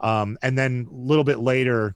Um, 0.01 0.39
and 0.43 0.57
then 0.57 0.89
a 0.91 0.95
little 0.95 1.25
bit 1.25 1.39
later, 1.39 1.95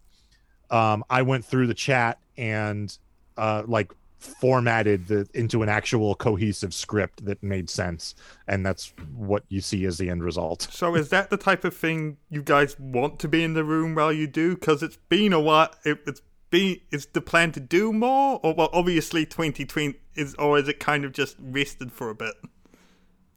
um, 0.73 1.05
I 1.09 1.23
went 1.23 1.45
through 1.45 1.69
the 1.69 1.75
chat 1.75 2.19
and 2.37 2.97
uh, 3.37 3.63
like 3.67 3.93
formatted 4.19 5.09
the 5.09 5.29
into 5.35 5.63
an 5.63 5.69
actual 5.69 6.15
cohesive 6.15 6.73
script 6.73 7.25
that 7.25 7.43
made 7.43 7.69
sense, 7.69 8.15
and 8.49 8.65
that's 8.65 8.93
what 9.15 9.45
you 9.49 9.61
see 9.61 9.85
as 9.85 9.99
the 9.99 10.09
end 10.09 10.25
result. 10.25 10.63
so? 10.71 10.95
Is 10.95 11.11
that 11.11 11.31
the 11.31 11.37
type 11.37 11.65
of 11.65 11.77
thing 11.77 12.17
you 12.31 12.43
guys 12.43 12.79
want 12.81 13.19
to 13.21 13.29
be 13.29 13.45
in 13.45 13.55
the 13.55 13.65
room 13.65 13.95
while 13.95 14.13
you 14.13 14.27
do? 14.27 14.55
Because 14.55 14.83
it's 14.83 14.99
been 15.09 15.33
a 15.33 15.41
while. 15.41 15.71
It, 15.85 16.01
it's 16.07 16.23
been. 16.51 16.81
Is 16.91 17.07
the 17.13 17.21
plan 17.21 17.53
to 17.53 17.61
do 17.61 17.93
more, 17.93 18.41
or 18.43 18.55
well, 18.55 18.71
obviously 18.73 19.27
2020 19.27 19.99
is, 20.15 20.35
or 20.37 20.59
is 20.59 20.69
it 20.69 20.81
kind 20.81 21.05
of 21.05 21.13
just 21.13 21.37
rested 21.39 21.93
for 21.93 22.09
a 22.09 22.15
bit? 22.15 22.35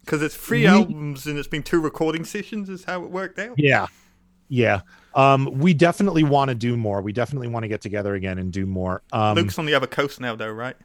Because 0.01 0.21
it's 0.21 0.35
three 0.35 0.67
albums 0.67 1.25
and 1.25 1.39
it's 1.39 1.47
been 1.47 1.63
two 1.63 1.81
recording 1.81 2.25
sessions. 2.25 2.69
Is 2.69 2.85
how 2.85 3.03
it 3.03 3.09
worked 3.09 3.39
out. 3.39 3.55
Yeah, 3.57 3.87
yeah. 4.47 4.81
Um, 5.15 5.45
we 5.59 5.73
definitely 5.73 6.23
want 6.23 6.49
to 6.49 6.55
do 6.55 6.75
more. 6.77 7.01
We 7.01 7.13
definitely 7.13 7.47
want 7.47 7.63
to 7.63 7.67
get 7.69 7.81
together 7.81 8.13
again 8.15 8.37
and 8.37 8.51
do 8.51 8.65
more. 8.65 9.01
Um, 9.13 9.35
Luke's 9.35 9.57
on 9.57 9.65
the 9.65 9.73
other 9.73 9.87
coast 9.87 10.19
now, 10.19 10.35
though, 10.35 10.51
right? 10.51 10.75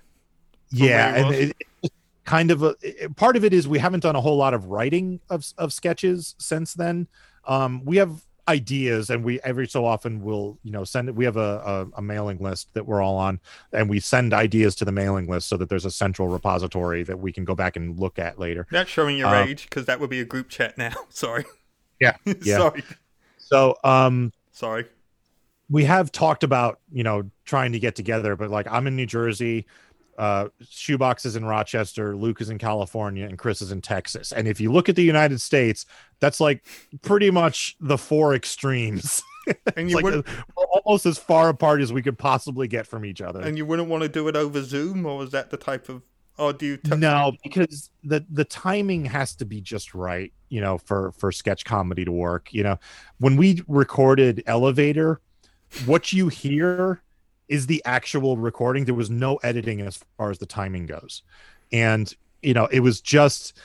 yeah 0.73 1.17
and 1.17 1.27
was. 1.27 1.37
it, 1.37 1.93
kind 2.25 2.53
of 2.53 2.63
a 2.63 2.77
it- 2.81 3.17
part 3.17 3.37
of 3.37 3.45
it 3.45 3.53
is 3.53 3.67
we 3.67 3.79
haven't 3.79 4.05
done 4.05 4.15
a 4.15 4.21
whole 4.21 4.37
lot 4.37 4.55
of 4.55 4.67
writing 4.67 5.19
of 5.31 5.45
of 5.59 5.73
sketches 5.73 6.37
since 6.39 6.75
then 6.75 7.09
um 7.47 7.85
we 7.85 7.97
have 7.97 8.23
ideas 8.47 9.11
and 9.11 9.25
we 9.25 9.41
every 9.41 9.67
so 9.67 9.85
often 9.85 10.23
will 10.23 10.59
you 10.63 10.71
know 10.71 10.85
send 10.85 11.09
it 11.09 11.15
we 11.17 11.25
have 11.25 11.37
a, 11.37 11.89
a, 11.95 11.99
a 11.99 12.03
mailing 12.03 12.39
list 12.39 12.73
that 12.75 12.87
we're 12.87 13.03
all 13.03 13.17
on 13.17 13.41
and 13.73 13.91
we 13.91 13.99
send 13.99 14.33
ideas 14.33 14.77
to 14.77 14.85
the 14.85 14.93
mailing 14.93 15.27
list 15.29 15.49
so 15.49 15.57
that 15.57 15.69
there's 15.69 15.85
a 15.85 15.91
central 15.91 16.29
repository 16.29 17.03
that 17.03 17.19
we 17.19 17.33
can 17.33 17.45
go 17.45 17.57
back 17.57 17.75
and 17.75 17.99
look 17.99 18.19
at 18.21 18.39
later 18.39 18.65
That's 18.71 18.91
showing 18.91 19.19
your 19.19 19.27
Uh, 19.29 19.45
age 19.45 19.65
because 19.65 19.87
that 19.87 19.99
would 19.99 20.11
be 20.11 20.21
a 20.21 20.25
group 20.25 20.49
chat 20.49 20.79
now. 20.79 20.95
Sorry. 21.09 21.45
Yeah, 22.01 22.17
yeah. 22.43 22.59
Sorry. 22.59 22.83
So 23.51 23.77
um 23.85 24.33
Sorry. 24.53 24.87
we 25.69 25.85
have 25.85 26.13
talked 26.13 26.45
about 26.45 26.81
you 26.93 27.03
know 27.03 27.29
trying 27.45 27.73
to 27.73 27.79
get 27.79 27.95
together 27.95 28.37
but 28.37 28.51
like 28.51 28.67
i'm 28.71 28.87
in 28.87 28.97
new 28.97 29.07
jersey 29.07 29.67
uh 30.19 30.49
shoebox 30.69 31.25
is 31.25 31.37
in 31.37 31.45
rochester 31.45 32.17
luke 32.17 32.41
is 32.41 32.51
in 32.51 32.59
california 32.59 33.27
and 33.27 33.39
chris 33.39 33.63
is 33.63 33.73
in 33.73 33.81
texas 33.81 34.33
and 34.33 34.47
if 34.49 34.61
you 34.61 34.73
look 34.73 34.89
at 34.89 34.97
the 34.97 35.05
united 35.05 35.41
states 35.41 35.87
that's 36.19 36.41
like 36.41 36.65
pretty 37.03 37.31
much 37.31 37.77
the 37.81 37.99
four 37.99 38.35
extremes 38.35 39.23
And 39.77 39.89
you 39.91 39.97
like 39.97 40.05
wouldn't, 40.05 40.29
uh, 40.29 40.63
almost 40.85 41.07
as 41.07 41.19
far 41.19 41.49
apart 41.49 41.81
as 41.81 41.93
we 41.93 42.03
could 42.03 42.19
possibly 42.19 42.69
get 42.69 42.87
from 42.87 43.05
each 43.05 43.21
other 43.21 43.41
and 43.41 43.57
you 43.57 43.67
wouldn't 43.67 43.89
want 43.89 44.03
to 44.03 44.09
do 44.09 44.29
it 44.29 44.37
over 44.37 44.63
Zoom, 44.63 45.07
or 45.07 45.25
is 45.25 45.31
that 45.31 45.51
the 45.51 45.57
type 45.57 45.89
of? 45.89 46.03
Or 46.41 46.55
do 46.55 46.65
you? 46.65 46.77
T- 46.79 46.97
no 46.97 47.33
because 47.45 47.91
the 48.03 48.25
the 48.31 48.45
timing 48.45 49.05
has 49.05 49.35
to 49.37 49.45
be 49.45 49.61
just 49.61 49.95
right 49.95 50.33
you 50.49 50.61
know 50.61 50.79
for 50.79 51.13
for 51.13 51.31
sketch 51.31 51.65
comedy 51.65 52.05
to 52.05 52.13
work 52.13 52.53
you 52.53 52.63
know. 52.63 52.79
When 53.19 53.37
we 53.37 53.63
recorded 53.69 54.43
elevator 54.47 55.21
what 55.85 56.13
you 56.13 56.29
hear 56.29 57.03
is 57.49 57.67
the 57.67 57.83
actual 57.85 58.37
recording. 58.37 58.85
There 58.85 58.95
was 58.95 59.11
no 59.11 59.37
editing 59.37 59.81
as 59.83 60.03
far 60.17 60.31
as 60.31 60.39
the 60.39 60.47
timing 60.47 60.87
goes. 60.87 61.23
And 61.73 62.13
you 62.43 62.55
know 62.55 62.67
it 62.67 62.81
was 62.81 63.03
just 63.03 63.59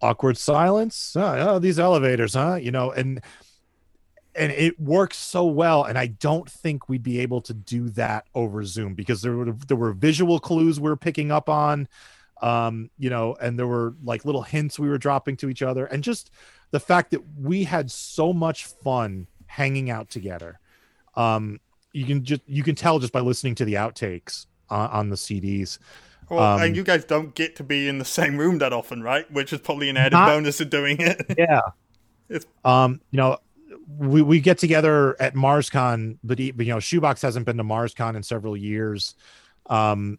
awkward 0.00 0.38
silence. 0.38 1.14
Oh, 1.14 1.36
oh, 1.38 1.58
these 1.58 1.78
elevators 1.78 2.34
huh? 2.34 2.54
You 2.54 2.70
know 2.70 2.90
and 2.90 3.20
and 4.34 4.52
it 4.52 4.78
works 4.78 5.16
so 5.16 5.44
well 5.44 5.84
and 5.84 5.98
i 5.98 6.06
don't 6.06 6.50
think 6.50 6.88
we'd 6.88 7.02
be 7.02 7.18
able 7.20 7.40
to 7.40 7.52
do 7.54 7.88
that 7.90 8.26
over 8.34 8.64
zoom 8.64 8.94
because 8.94 9.22
there 9.22 9.34
were 9.36 9.52
there 9.66 9.76
were 9.76 9.92
visual 9.92 10.38
clues 10.38 10.78
we 10.78 10.88
were 10.88 10.96
picking 10.96 11.30
up 11.32 11.48
on 11.48 11.88
um 12.42 12.90
you 12.98 13.10
know 13.10 13.34
and 13.40 13.58
there 13.58 13.66
were 13.66 13.94
like 14.04 14.24
little 14.24 14.42
hints 14.42 14.78
we 14.78 14.88
were 14.88 14.98
dropping 14.98 15.36
to 15.36 15.48
each 15.48 15.62
other 15.62 15.86
and 15.86 16.04
just 16.04 16.30
the 16.70 16.80
fact 16.80 17.10
that 17.10 17.20
we 17.40 17.64
had 17.64 17.90
so 17.90 18.32
much 18.32 18.66
fun 18.66 19.26
hanging 19.46 19.90
out 19.90 20.08
together 20.10 20.60
um 21.16 21.58
you 21.92 22.04
can 22.04 22.22
just 22.24 22.42
you 22.46 22.62
can 22.62 22.74
tell 22.74 22.98
just 22.98 23.12
by 23.12 23.20
listening 23.20 23.54
to 23.54 23.64
the 23.64 23.74
outtakes 23.74 24.46
on, 24.70 24.90
on 24.90 25.08
the 25.08 25.16
cds 25.16 25.78
well, 26.30 26.42
um, 26.56 26.60
and 26.62 26.76
you 26.76 26.82
guys 26.82 27.06
don't 27.06 27.34
get 27.34 27.56
to 27.56 27.64
be 27.64 27.88
in 27.88 27.96
the 27.98 28.04
same 28.04 28.36
room 28.36 28.58
that 28.58 28.70
often, 28.70 29.02
right? 29.02 29.24
Which 29.32 29.50
is 29.54 29.60
probably 29.62 29.88
an 29.88 29.96
added 29.96 30.12
Not- 30.12 30.26
bonus 30.28 30.60
of 30.60 30.68
doing 30.68 30.98
it. 31.00 31.24
yeah 31.38 31.62
It's- 32.28 32.44
um 32.66 33.00
you 33.10 33.16
know 33.16 33.38
we, 33.86 34.22
we 34.22 34.40
get 34.40 34.58
together 34.58 35.20
at 35.20 35.34
marscon 35.34 36.18
but 36.24 36.38
he- 36.38 36.50
but, 36.50 36.66
you 36.66 36.72
know 36.72 36.80
shoebox 36.80 37.22
hasn't 37.22 37.46
been 37.46 37.56
to 37.56 37.64
marscon 37.64 38.16
in 38.16 38.22
several 38.22 38.56
years. 38.56 39.14
Um 39.66 40.18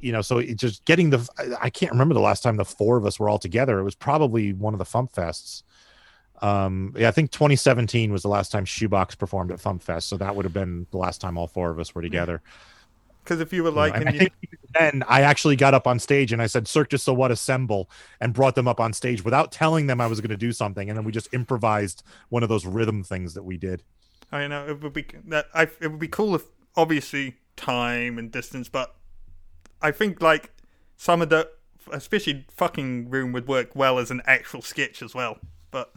you 0.00 0.12
know 0.12 0.22
so 0.22 0.38
it 0.38 0.56
just 0.56 0.84
getting 0.84 1.10
the 1.10 1.28
I- 1.60 1.70
can't 1.70 1.92
remember 1.92 2.14
the 2.14 2.20
last 2.20 2.42
time 2.42 2.56
the 2.56 2.64
four 2.64 2.96
of 2.96 3.04
us 3.06 3.18
were 3.20 3.28
all 3.28 3.38
together. 3.38 3.78
It 3.78 3.84
was 3.84 3.94
probably 3.94 4.52
one 4.52 4.74
of 4.74 4.78
the 4.78 4.84
fump 4.84 5.12
fests. 5.12 5.62
Um 6.42 6.94
yeah 6.96 7.08
i 7.08 7.10
think 7.10 7.30
2017 7.32 8.10
was 8.12 8.22
the 8.22 8.28
last 8.28 8.50
time 8.50 8.64
shoebox 8.64 9.14
performed 9.14 9.52
at 9.52 9.58
fump 9.58 9.82
fest. 9.82 10.08
So 10.08 10.16
that 10.16 10.34
would 10.34 10.44
have 10.44 10.54
been 10.54 10.86
the 10.90 10.96
last 10.98 11.20
time 11.20 11.36
all 11.36 11.46
four 11.46 11.70
of 11.70 11.78
us 11.78 11.94
were 11.94 12.02
together 12.02 12.42
Because 13.22 13.40
if 13.40 13.52
you 13.52 13.62
were 13.62 13.70
like, 13.70 13.94
and 13.94 14.12
you, 14.12 14.18
think 14.18 14.32
then 14.78 15.02
I 15.08 15.22
actually 15.22 15.56
got 15.56 15.74
up 15.74 15.86
on 15.86 15.98
stage 15.98 16.32
and 16.32 16.40
I 16.40 16.46
said, 16.46 16.66
Cirque 16.66 16.88
du 16.90 16.98
So 16.98 17.12
What 17.12 17.30
assemble 17.30 17.90
and 18.20 18.32
brought 18.32 18.54
them 18.54 18.66
up 18.68 18.80
on 18.80 18.92
stage 18.92 19.24
without 19.24 19.52
telling 19.52 19.86
them 19.86 20.00
I 20.00 20.06
was 20.06 20.20
going 20.20 20.30
to 20.30 20.36
do 20.36 20.52
something. 20.52 20.88
And 20.88 20.96
then 20.96 21.04
we 21.04 21.12
just 21.12 21.32
improvised 21.32 22.02
one 22.28 22.42
of 22.42 22.48
those 22.48 22.64
rhythm 22.66 23.02
things 23.02 23.34
that 23.34 23.42
we 23.42 23.56
did. 23.56 23.82
I 24.32 24.46
know 24.46 24.66
it 24.68 24.80
would 24.82 24.92
be 24.92 25.06
that 25.26 25.46
I 25.54 25.62
it 25.80 25.88
would 25.88 25.98
be 25.98 26.08
cool 26.08 26.34
if 26.36 26.44
obviously 26.76 27.36
time 27.56 28.16
and 28.18 28.30
distance, 28.30 28.68
but 28.68 28.94
I 29.82 29.90
think 29.90 30.22
like 30.22 30.52
some 30.96 31.20
of 31.20 31.28
the 31.30 31.50
especially 31.92 32.44
fucking 32.54 33.10
room 33.10 33.32
would 33.32 33.48
work 33.48 33.74
well 33.74 33.98
as 33.98 34.10
an 34.10 34.22
actual 34.26 34.62
sketch 34.62 35.02
as 35.02 35.14
well. 35.14 35.38
But 35.72 35.92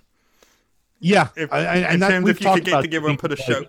Yeah. 0.99 1.27
if, 1.35 1.51
I- 1.53 1.57
I- 1.65 1.75
in 1.75 1.83
and 1.85 2.01
that, 2.01 2.09
terms 2.09 2.25
we've 2.25 2.35
if 2.35 2.41
you 2.41 2.53
could 2.53 2.65
get 2.65 2.81
together 2.81 3.07
and 3.07 3.19
put 3.19 3.31
a 3.31 3.35
show, 3.35 3.65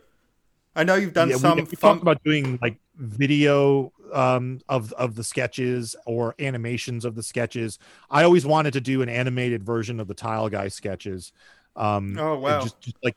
I 0.74 0.85
know 0.85 0.94
you've 0.94 1.12
done 1.12 1.28
yeah, 1.28 1.36
we- 1.36 1.40
some 1.40 1.59
we, 1.59 1.64
fun. 1.66 1.90
talked 1.97 2.02
about 2.02 2.24
doing 2.24 2.59
like 2.62 2.76
video 2.97 3.93
um, 4.12 4.61
of 4.69 4.93
of 4.95 5.15
the 5.15 5.25
sketches 5.25 5.97
or 6.07 6.35
animations 6.39 7.05
of 7.05 7.15
the 7.15 7.23
sketches. 7.23 7.79
I 8.11 8.25
always 8.25 8.47
wanted 8.47 8.73
to 8.75 8.81
do 8.81 9.03
an 9.03 9.09
animated 9.09 9.65
version 9.65 10.01
of 10.01 10.09
the 10.09 10.15
Tile 10.15 10.49
Guy 10.49 10.69
sketches. 10.69 11.33
Um, 11.77 12.16
Oh, 12.19 12.39
wow. 12.39 12.61
Just, 12.61 12.81
just 12.81 12.97
like 13.03 13.16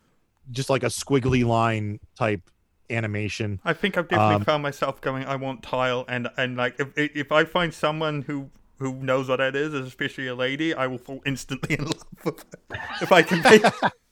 just 0.52 0.70
like 0.70 0.84
a 0.84 0.88
squiggly 0.88 1.45
line 1.45 1.99
type 2.16 2.41
animation. 2.90 3.60
I 3.66 3.74
think 3.74 3.98
I've 3.98 4.08
definitely 4.08 4.36
Um, 4.36 4.44
found 4.45 4.64
myself 4.64 5.02
going. 5.02 5.26
I 5.26 5.36
want 5.36 5.62
tile, 5.64 6.06
and 6.08 6.30
and 6.38 6.58
like 6.58 6.80
if 6.80 6.90
if 6.98 7.32
I 7.32 7.44
find 7.44 7.74
someone 7.74 8.24
who 8.24 8.49
who 8.80 8.94
knows 8.95 9.28
what 9.28 9.38
that 9.38 9.56
is, 9.56 9.74
especially 9.74 10.28
a 10.28 10.36
lady, 10.36 10.74
I 10.74 10.88
will 10.88 10.99
fall 10.99 11.22
instantly 11.26 11.76
in 11.76 11.86
love 11.86 12.06
with 12.24 12.45
her. 12.72 12.80
If 13.02 13.12
I 13.12 13.22
can 13.24 13.41
be, 13.41 13.62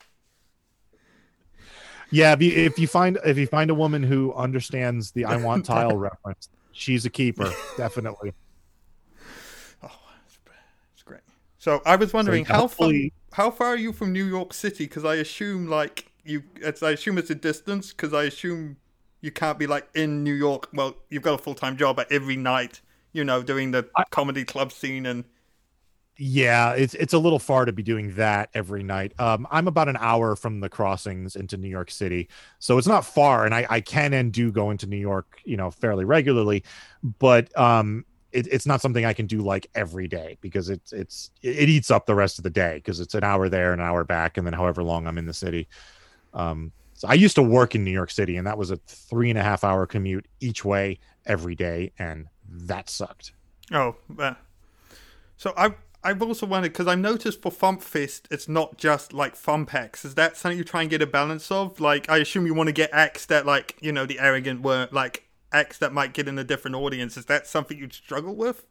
Yeah, 2.16 2.32
if 2.32 2.42
you, 2.42 2.52
if 2.54 2.80
you 2.80 2.88
find 2.88 3.20
if 3.26 3.38
you 3.38 3.46
find 3.46 3.70
a 3.70 3.76
woman 3.76 4.02
who 4.02 4.34
understands 4.34 5.12
the 5.12 5.26
"I 5.26 5.36
want 5.36 5.66
tile" 5.74 5.98
reference, 5.98 6.48
she's 6.72 7.06
a 7.06 7.10
keeper, 7.10 7.52
definitely. 7.76 8.32
Oh, 9.84 9.92
it's, 10.26 10.40
it's 10.94 11.04
great. 11.04 11.20
So 11.58 11.82
I 11.86 11.98
was 11.98 12.14
wondering 12.14 12.46
So 12.46 12.54
how 12.54 12.68
far 12.68 12.92
how 13.34 13.52
far 13.52 13.68
are 13.68 13.76
you 13.76 13.92
from 13.92 14.14
New 14.14 14.24
York 14.24 14.54
City? 14.54 14.86
Because 14.86 15.04
I 15.04 15.16
assume 15.16 15.68
like 15.68 16.10
you, 16.24 16.44
it's, 16.56 16.82
I 16.82 16.92
assume 16.92 17.18
it's 17.18 17.32
a 17.32 17.36
distance. 17.36 17.92
Because 17.92 18.14
I 18.14 18.24
assume 18.24 18.78
you 19.20 19.32
can't 19.32 19.60
be 19.60 19.68
like 19.68 19.86
in 19.94 20.24
New 20.24 20.34
York. 20.34 20.70
Well, 20.74 20.96
you've 21.10 21.24
got 21.24 21.34
a 21.34 21.44
full 21.44 21.56
time 21.56 21.76
job, 21.76 21.98
but 21.98 22.10
every 22.10 22.38
night, 22.38 22.80
you 23.12 23.26
know, 23.26 23.44
doing 23.44 23.72
the 23.72 23.90
comedy 24.12 24.46
club 24.46 24.72
scene 24.72 25.06
and 25.06 25.26
Yeah, 26.18 26.72
it's 26.72 26.94
it's 26.94 27.14
a 27.14 27.20
little 27.20 27.40
far 27.40 27.66
to 27.66 27.74
be 27.74 27.84
doing 27.84 28.16
that 28.16 28.50
every 28.54 28.84
night. 28.84 29.14
Um, 29.20 29.46
I'm 29.52 29.68
about 29.68 29.90
an 29.90 29.98
hour 30.00 30.38
from 30.38 30.62
the 30.62 30.70
crossings 30.70 31.36
into 31.36 31.58
New 31.58 31.68
York 31.68 31.92
City, 31.92 32.30
so 32.60 32.78
it's 32.78 32.88
not 32.88 33.06
far, 33.06 33.46
and 33.46 33.54
I, 33.54 33.68
I 33.70 33.82
can 33.82 34.14
and 34.14 34.32
do 34.32 34.50
go 34.50 34.72
into 34.72 34.88
New 34.88 34.98
York, 34.98 35.42
you 35.44 35.58
know, 35.58 35.70
fairly 35.72 36.06
regularly, 36.06 36.64
but 37.20 37.56
um, 37.60 38.06
it, 38.32 38.48
it's 38.48 38.66
not 38.66 38.82
something 38.82 39.04
I 39.04 39.12
can 39.12 39.28
do 39.28 39.42
like 39.42 39.70
every 39.76 40.08
day 40.08 40.38
because 40.40 40.70
it's 40.70 40.94
it's 40.94 41.32
it, 41.42 41.68
eats 41.68 41.92
up 41.92 42.06
the 42.06 42.16
rest 42.16 42.38
of 42.38 42.44
the 42.44 42.50
day 42.50 42.76
because 42.76 43.02
it's 43.02 43.14
an 43.14 43.24
hour 43.24 43.50
there, 43.50 43.74
an 43.74 43.82
hour 43.82 44.06
back, 44.06 44.38
and 44.38 44.48
then 44.48 44.54
however 44.54 44.84
long 44.84 45.08
I'm 45.08 45.18
in 45.18 45.26
the 45.26 45.34
city. 45.34 45.68
Um, 46.34 46.72
so 46.94 47.10
I 47.10 47.14
used 47.16 47.36
to 47.36 47.44
work 47.44 47.76
in 47.76 47.84
New 47.84 47.92
York 47.92 48.12
City, 48.12 48.38
and 48.38 48.48
that 48.48 48.58
was 48.58 48.72
a 48.72 48.78
three 48.88 49.30
and 49.30 49.40
a 49.40 49.44
half 49.44 49.66
hour 49.66 49.86
commute 49.86 50.28
each 50.40 50.64
way 50.64 51.00
every 51.26 51.56
day, 51.56 51.92
and 52.00 52.28
that 52.50 52.90
sucked. 52.90 53.34
Oh, 53.74 53.96
uh, 54.20 54.36
so 55.38 55.54
I 55.58 55.74
I've 56.06 56.22
also 56.22 56.46
wondered 56.46 56.72
because 56.72 56.86
I've 56.86 57.00
noticed 57.00 57.42
for 57.42 57.52
FuMPFest, 57.52 58.28
it's 58.30 58.48
not 58.48 58.78
just 58.78 59.12
like 59.12 59.36
FuMP 59.36 59.74
acts. 59.74 60.06
Is 60.06 60.14
that 60.16 60.38
something 60.38 60.56
you 60.56 60.64
try 60.64 60.82
and 60.82 60.90
get 60.90 61.02
a 61.02 61.08
balance 61.08 61.52
of? 61.52 61.80
Like, 61.80 62.08
I 62.08 62.20
assume 62.20 62.46
you 62.46 62.54
want 62.54 62.68
to 62.68 62.74
get 62.74 62.92
acts 62.94 63.26
that 63.26 63.48
like 63.48 63.76
you 63.82 63.92
know 63.92 64.06
the 64.06 64.20
arrogant 64.20 64.62
were 64.62 64.88
like 64.92 65.28
acts 65.52 65.80
that 65.80 65.94
might 65.94 66.14
get 66.14 66.28
in 66.28 66.38
a 66.38 66.44
different 66.44 66.76
audience. 66.76 67.18
Is 67.18 67.26
that 67.26 67.48
something 67.48 67.76
you'd 67.76 67.92
struggle 67.92 68.36
with 68.36 68.68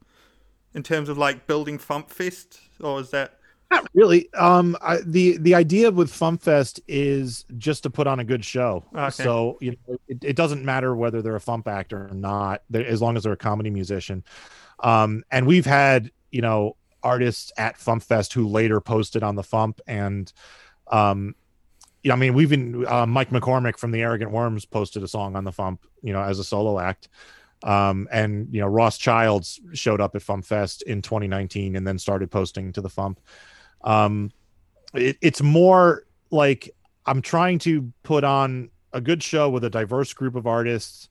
in 0.75 0.85
terms 0.85 1.09
of 1.09 1.19
like 1.19 1.49
building 1.49 1.77
FuMPFest, 1.77 2.59
or 2.81 3.01
is 3.01 3.11
that? 3.11 3.39
Not 3.73 3.89
really. 3.95 4.33
Um, 4.35 4.77
I, 4.81 4.99
the 5.05 5.37
the 5.39 5.57
idea 5.57 5.91
with 5.91 6.13
FumpFest 6.13 6.83
is 6.87 7.45
just 7.59 7.83
to 7.83 7.91
put 7.91 8.07
on 8.07 8.21
a 8.21 8.25
good 8.25 8.45
show. 8.45 8.85
Okay. 8.95 9.11
So 9.11 9.59
you 9.61 9.73
know, 9.73 9.99
it, 10.07 10.19
it 10.23 10.37
doesn't 10.37 10.65
matter 10.65 10.95
whether 10.95 11.21
they're 11.21 11.35
a 11.35 11.41
Fump 11.41 11.67
actor 11.67 12.07
or 12.09 12.15
not, 12.15 12.63
as 12.73 13.03
long 13.03 13.17
as 13.17 13.25
they're 13.25 13.33
a 13.33 13.37
comedy 13.37 13.71
musician. 13.71 14.23
Um, 14.85 15.25
and 15.33 15.49
we've 15.49 15.67
had 15.67 16.13
you 16.31 16.41
know 16.41 16.77
artists 17.05 17.53
at 17.57 17.79
FumpFest 17.79 18.33
who 18.33 18.49
later 18.49 18.81
posted 18.81 19.23
on 19.23 19.37
the 19.37 19.43
Fump, 19.43 19.81
and 19.87 20.33
um, 20.89 21.35
you 22.03 22.09
know, 22.09 22.15
I 22.15 22.19
mean, 22.19 22.35
we've 22.35 22.51
been 22.51 22.87
uh, 22.87 23.07
Mike 23.07 23.31
McCormick 23.31 23.79
from 23.79 23.93
the 23.93 24.03
Arrogant 24.03 24.33
Worms 24.33 24.65
posted 24.65 25.03
a 25.03 25.09
song 25.09 25.37
on 25.37 25.45
the 25.45 25.53
Fump, 25.53 25.79
you 26.03 26.13
know, 26.13 26.23
as 26.23 26.39
a 26.39 26.45
solo 26.45 26.79
act. 26.79 27.09
Um, 27.63 28.09
and 28.11 28.49
you 28.53 28.61
know, 28.61 28.67
Ross 28.67 28.99
Childs 28.99 29.61
showed 29.73 30.01
up 30.01 30.17
at 30.17 30.23
FumpFest 30.23 30.83
in 30.83 31.01
2019 31.01 31.77
and 31.77 31.87
then 31.87 31.99
started 31.99 32.31
posting 32.31 32.73
to 32.73 32.81
the 32.81 32.91
Fump 32.91 33.19
um 33.85 34.33
it, 34.95 35.17
it's 35.21 35.43
more 35.43 36.05
like 36.31 36.75
i'm 37.07 37.23
trying 37.23 37.59
to 37.59 37.93
put 38.03 38.25
on 38.25 38.71
a 38.93 39.01
good 39.01 39.23
show 39.23 39.49
with 39.49 39.63
a 39.65 39.71
diverse 39.71 40.13
group 40.13 40.35
of 40.35 40.47
artists 40.47 41.09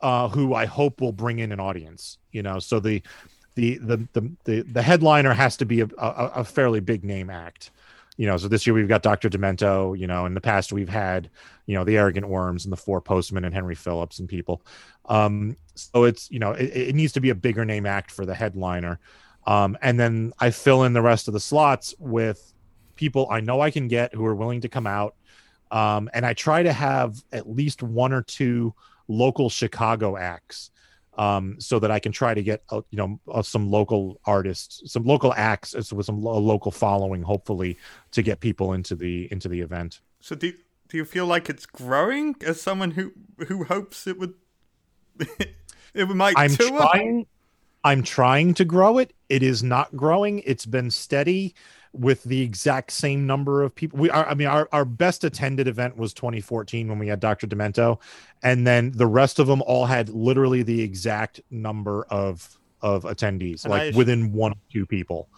uh 0.00 0.28
who 0.28 0.54
i 0.54 0.64
hope 0.64 1.00
will 1.00 1.12
bring 1.12 1.40
in 1.40 1.52
an 1.52 1.60
audience 1.60 2.18
you 2.32 2.42
know 2.42 2.58
so 2.58 2.80
the 2.80 3.02
the 3.58 3.78
the 3.78 4.08
the 4.12 4.30
the, 4.44 4.62
the 4.62 4.82
headliner 4.82 5.32
has 5.32 5.56
to 5.56 5.66
be 5.66 5.80
a, 5.80 5.88
a, 5.98 6.30
a 6.36 6.44
fairly 6.44 6.78
big 6.78 7.04
name 7.04 7.28
act. 7.28 7.72
You 8.16 8.26
know 8.26 8.36
so 8.36 8.46
this 8.46 8.66
year 8.66 8.74
we've 8.74 8.88
got 8.88 9.02
dr 9.02 9.28
demento 9.28 9.96
you 9.98 10.06
know 10.06 10.26
in 10.26 10.34
the 10.34 10.40
past 10.40 10.72
we've 10.72 10.88
had 10.88 11.30
you 11.66 11.74
know 11.74 11.84
the 11.84 11.96
arrogant 11.96 12.28
worms 12.28 12.64
and 12.64 12.72
the 12.72 12.76
four 12.76 13.00
postmen 13.00 13.44
and 13.44 13.54
henry 13.54 13.74
phillips 13.74 14.20
and 14.20 14.28
people. 14.28 14.62
Um 15.06 15.56
so 15.74 16.04
it's 16.04 16.30
you 16.30 16.38
know 16.38 16.52
it, 16.52 16.66
it 16.66 16.94
needs 16.94 17.12
to 17.12 17.20
be 17.20 17.30
a 17.30 17.34
bigger 17.34 17.64
name 17.64 17.84
act 17.84 18.10
for 18.10 18.24
the 18.24 18.34
headliner. 18.34 19.00
Um, 19.46 19.78
and 19.82 19.98
then 19.98 20.32
I 20.38 20.50
fill 20.50 20.84
in 20.84 20.92
the 20.92 21.02
rest 21.02 21.26
of 21.26 21.34
the 21.34 21.40
slots 21.40 21.94
with 21.98 22.52
people 22.96 23.28
I 23.30 23.40
know 23.40 23.60
I 23.60 23.70
can 23.70 23.88
get 23.88 24.14
who 24.14 24.24
are 24.26 24.34
willing 24.34 24.60
to 24.60 24.68
come 24.68 24.86
out. 24.86 25.14
Um, 25.70 26.10
and 26.12 26.24
I 26.26 26.34
try 26.34 26.62
to 26.62 26.72
have 26.72 27.22
at 27.32 27.48
least 27.48 27.82
one 27.82 28.12
or 28.12 28.22
two 28.22 28.74
local 29.08 29.48
Chicago 29.48 30.16
acts 30.16 30.70
um, 31.18 31.56
so 31.58 31.78
that 31.80 31.90
I 31.90 31.98
can 31.98 32.12
try 32.12 32.32
to 32.32 32.42
get, 32.42 32.62
uh, 32.70 32.80
you 32.90 32.96
know, 32.96 33.20
uh, 33.30 33.42
some 33.42 33.70
local 33.70 34.20
artists, 34.24 34.90
some 34.90 35.04
local 35.04 35.34
acts 35.36 35.74
uh, 35.74 35.82
with 35.94 36.06
some 36.06 36.22
lo- 36.22 36.38
local 36.38 36.70
following, 36.70 37.22
hopefully 37.22 37.76
to 38.12 38.22
get 38.22 38.40
people 38.40 38.72
into 38.72 38.94
the, 38.94 39.28
into 39.30 39.48
the 39.48 39.60
event. 39.60 40.00
So 40.20 40.34
do 40.34 40.52
do 40.88 40.96
you 40.96 41.04
feel 41.04 41.26
like 41.26 41.50
it's 41.50 41.66
growing 41.66 42.34
as 42.46 42.60
someone 42.60 42.92
who 42.92 43.12
who 43.46 43.64
hopes 43.64 44.06
it 44.06 44.18
would 44.18 44.34
it 45.94 46.08
might 46.08 46.34
I'm 46.36 46.50
tour? 46.50 46.70
trying. 46.70 47.26
I'm 47.84 48.02
trying 48.02 48.54
to 48.54 48.64
grow 48.64 48.98
it. 48.98 49.12
It 49.28 49.42
is 49.42 49.62
not 49.62 49.94
growing. 49.96 50.42
It's 50.44 50.66
been 50.66 50.90
steady 50.90 51.54
with 51.92 52.22
the 52.24 52.40
exact 52.42 52.92
same 52.92 53.26
number 53.26 53.62
of 53.62 53.74
people. 53.74 53.98
We 53.98 54.10
are, 54.10 54.26
I 54.28 54.34
mean, 54.34 54.46
our, 54.48 54.68
our 54.72 54.84
best 54.84 55.24
attended 55.24 55.66
event 55.68 55.96
was 55.96 56.12
2014 56.14 56.88
when 56.88 56.98
we 56.98 57.08
had 57.08 57.20
Dr. 57.20 57.46
Demento, 57.46 57.98
and 58.42 58.66
then 58.66 58.92
the 58.92 59.06
rest 59.06 59.38
of 59.38 59.46
them 59.46 59.62
all 59.62 59.86
had 59.86 60.08
literally 60.10 60.62
the 60.62 60.80
exact 60.82 61.40
number 61.50 62.04
of 62.10 62.56
of 62.80 63.02
attendees, 63.02 63.64
And 63.64 63.72
like 63.72 63.88
ass- 63.88 63.94
within 63.96 64.32
one 64.32 64.52
or 64.52 64.56
two 64.72 64.86
people. 64.86 65.28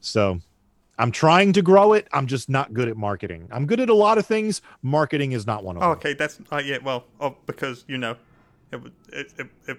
So 0.00 0.38
I'm 0.96 1.10
trying 1.10 1.52
to 1.54 1.62
grow 1.62 1.92
it. 1.92 2.06
I'm 2.12 2.28
just 2.28 2.48
not 2.48 2.72
good 2.72 2.86
at 2.88 2.96
marketing. 2.96 3.48
I'm 3.50 3.66
good 3.66 3.80
at 3.80 3.88
a 3.88 3.94
lot 3.94 4.16
of 4.16 4.26
things. 4.26 4.62
Marketing 4.82 5.32
is 5.32 5.44
not 5.44 5.64
one 5.64 5.76
of 5.76 5.82
Oh, 5.82 5.88
them. 5.88 5.98
okay, 5.98 6.14
that's 6.14 6.38
uh, 6.52 6.62
yeah. 6.64 6.78
Well, 6.84 7.04
oh, 7.20 7.36
because 7.46 7.84
you 7.88 7.98
know, 7.98 8.14
it. 8.70 8.80
It, 9.12 9.32
it, 9.38 9.46
it, 9.66 9.78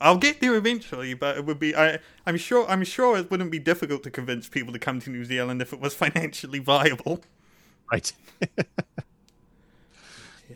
I'll 0.00 0.16
get 0.18 0.40
there 0.40 0.54
eventually, 0.56 1.14
but 1.14 1.36
it 1.36 1.44
would 1.44 1.58
be. 1.58 1.74
I. 1.76 1.98
I'm 2.26 2.36
sure. 2.36 2.66
I'm 2.68 2.84
sure 2.84 3.16
it 3.18 3.30
wouldn't 3.30 3.50
be 3.50 3.58
difficult 3.58 4.02
to 4.04 4.10
convince 4.10 4.48
people 4.48 4.72
to 4.72 4.78
come 4.78 5.00
to 5.00 5.10
New 5.10 5.24
Zealand 5.24 5.60
if 5.60 5.72
it 5.72 5.80
was 5.80 5.94
financially 6.04 6.58
viable. 6.58 7.20
Right. 7.92 8.12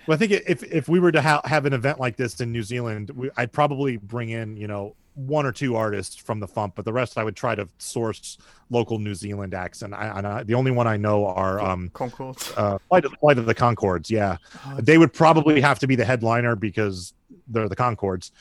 Well, 0.07 0.17
I 0.17 0.19
think 0.19 0.33
if 0.33 0.63
if 0.65 0.89
we 0.89 0.99
were 0.99 1.13
to 1.13 1.23
ha- 1.23 1.41
have 1.45 1.67
an 1.67 1.73
event 1.73 2.01
like 2.01 2.17
this 2.17 2.41
in 2.41 2.51
New 2.51 2.63
Zealand, 2.65 3.11
we, 3.11 3.31
I'd 3.37 3.53
probably 3.53 3.97
bring 3.97 4.31
in 4.31 4.57
you 4.57 4.67
know 4.67 4.97
one 5.15 5.47
or 5.47 5.53
two 5.53 5.77
artists 5.77 6.17
from 6.17 6.41
the 6.41 6.49
Fump, 6.49 6.73
but 6.75 6.85
the 6.85 6.93
rest 6.93 7.17
I 7.17 7.23
would 7.23 7.37
try 7.37 7.55
to 7.55 7.69
source 7.79 8.37
local 8.71 8.99
New 8.99 9.15
Zealand 9.15 9.55
acts, 9.55 9.83
and 9.83 9.95
I, 9.95 10.19
and 10.19 10.27
I 10.27 10.43
the 10.43 10.55
only 10.55 10.73
one 10.73 10.89
I 10.89 10.97
know 10.97 11.27
are 11.27 11.61
um 11.61 11.91
Conchord. 11.95 12.53
uh 12.59 12.79
Flight 12.89 13.05
of, 13.05 13.13
Flight 13.21 13.39
of 13.39 13.47
the 13.47 13.55
Conchords. 13.55 14.11
Yeah, 14.11 14.39
Oh, 14.67 14.81
they 14.81 14.99
would 14.99 15.13
probably 15.13 15.61
have 15.61 15.79
to 15.79 15.87
be 15.87 15.95
the 15.95 16.05
headliner 16.05 16.57
because 16.57 17.15
they're 17.47 17.69
the 17.69 17.77
Conchords. 17.77 18.33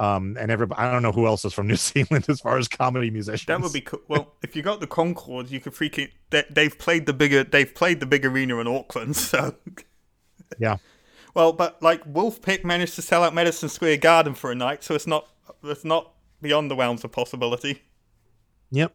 Um, 0.00 0.38
and 0.40 0.50
everybody, 0.50 0.80
I 0.80 0.90
don't 0.90 1.02
know 1.02 1.12
who 1.12 1.26
else 1.26 1.44
is 1.44 1.52
from 1.52 1.66
New 1.66 1.76
Zealand 1.76 2.24
as 2.30 2.40
far 2.40 2.56
as 2.56 2.68
comedy 2.68 3.10
musicians. 3.10 3.44
That 3.44 3.60
would 3.60 3.72
be 3.72 3.82
cool. 3.82 4.00
Well, 4.08 4.32
if 4.42 4.56
you 4.56 4.62
got 4.62 4.80
the 4.80 4.86
Conchord, 4.86 5.50
you 5.50 5.60
could 5.60 5.74
freaking. 5.74 6.10
They, 6.30 6.42
they've 6.48 6.76
played 6.76 7.04
the 7.04 7.12
bigger. 7.12 7.44
They've 7.44 7.72
played 7.72 8.00
the 8.00 8.06
big 8.06 8.24
arena 8.24 8.58
in 8.60 8.66
Auckland, 8.66 9.14
so. 9.16 9.54
yeah. 10.58 10.78
Well, 11.34 11.52
but 11.52 11.82
like 11.82 12.10
Vulfpeck 12.10 12.64
managed 12.64 12.94
to 12.94 13.02
sell 13.02 13.22
out 13.22 13.34
Madison 13.34 13.68
Square 13.68 13.98
Garden 13.98 14.34
for 14.34 14.50
a 14.50 14.54
night, 14.54 14.82
so 14.82 14.94
it's 14.94 15.06
not. 15.06 15.28
It's 15.62 15.84
not 15.84 16.12
beyond 16.40 16.70
the 16.70 16.76
realms 16.76 17.04
of 17.04 17.12
possibility. 17.12 17.82
Yep. 18.70 18.94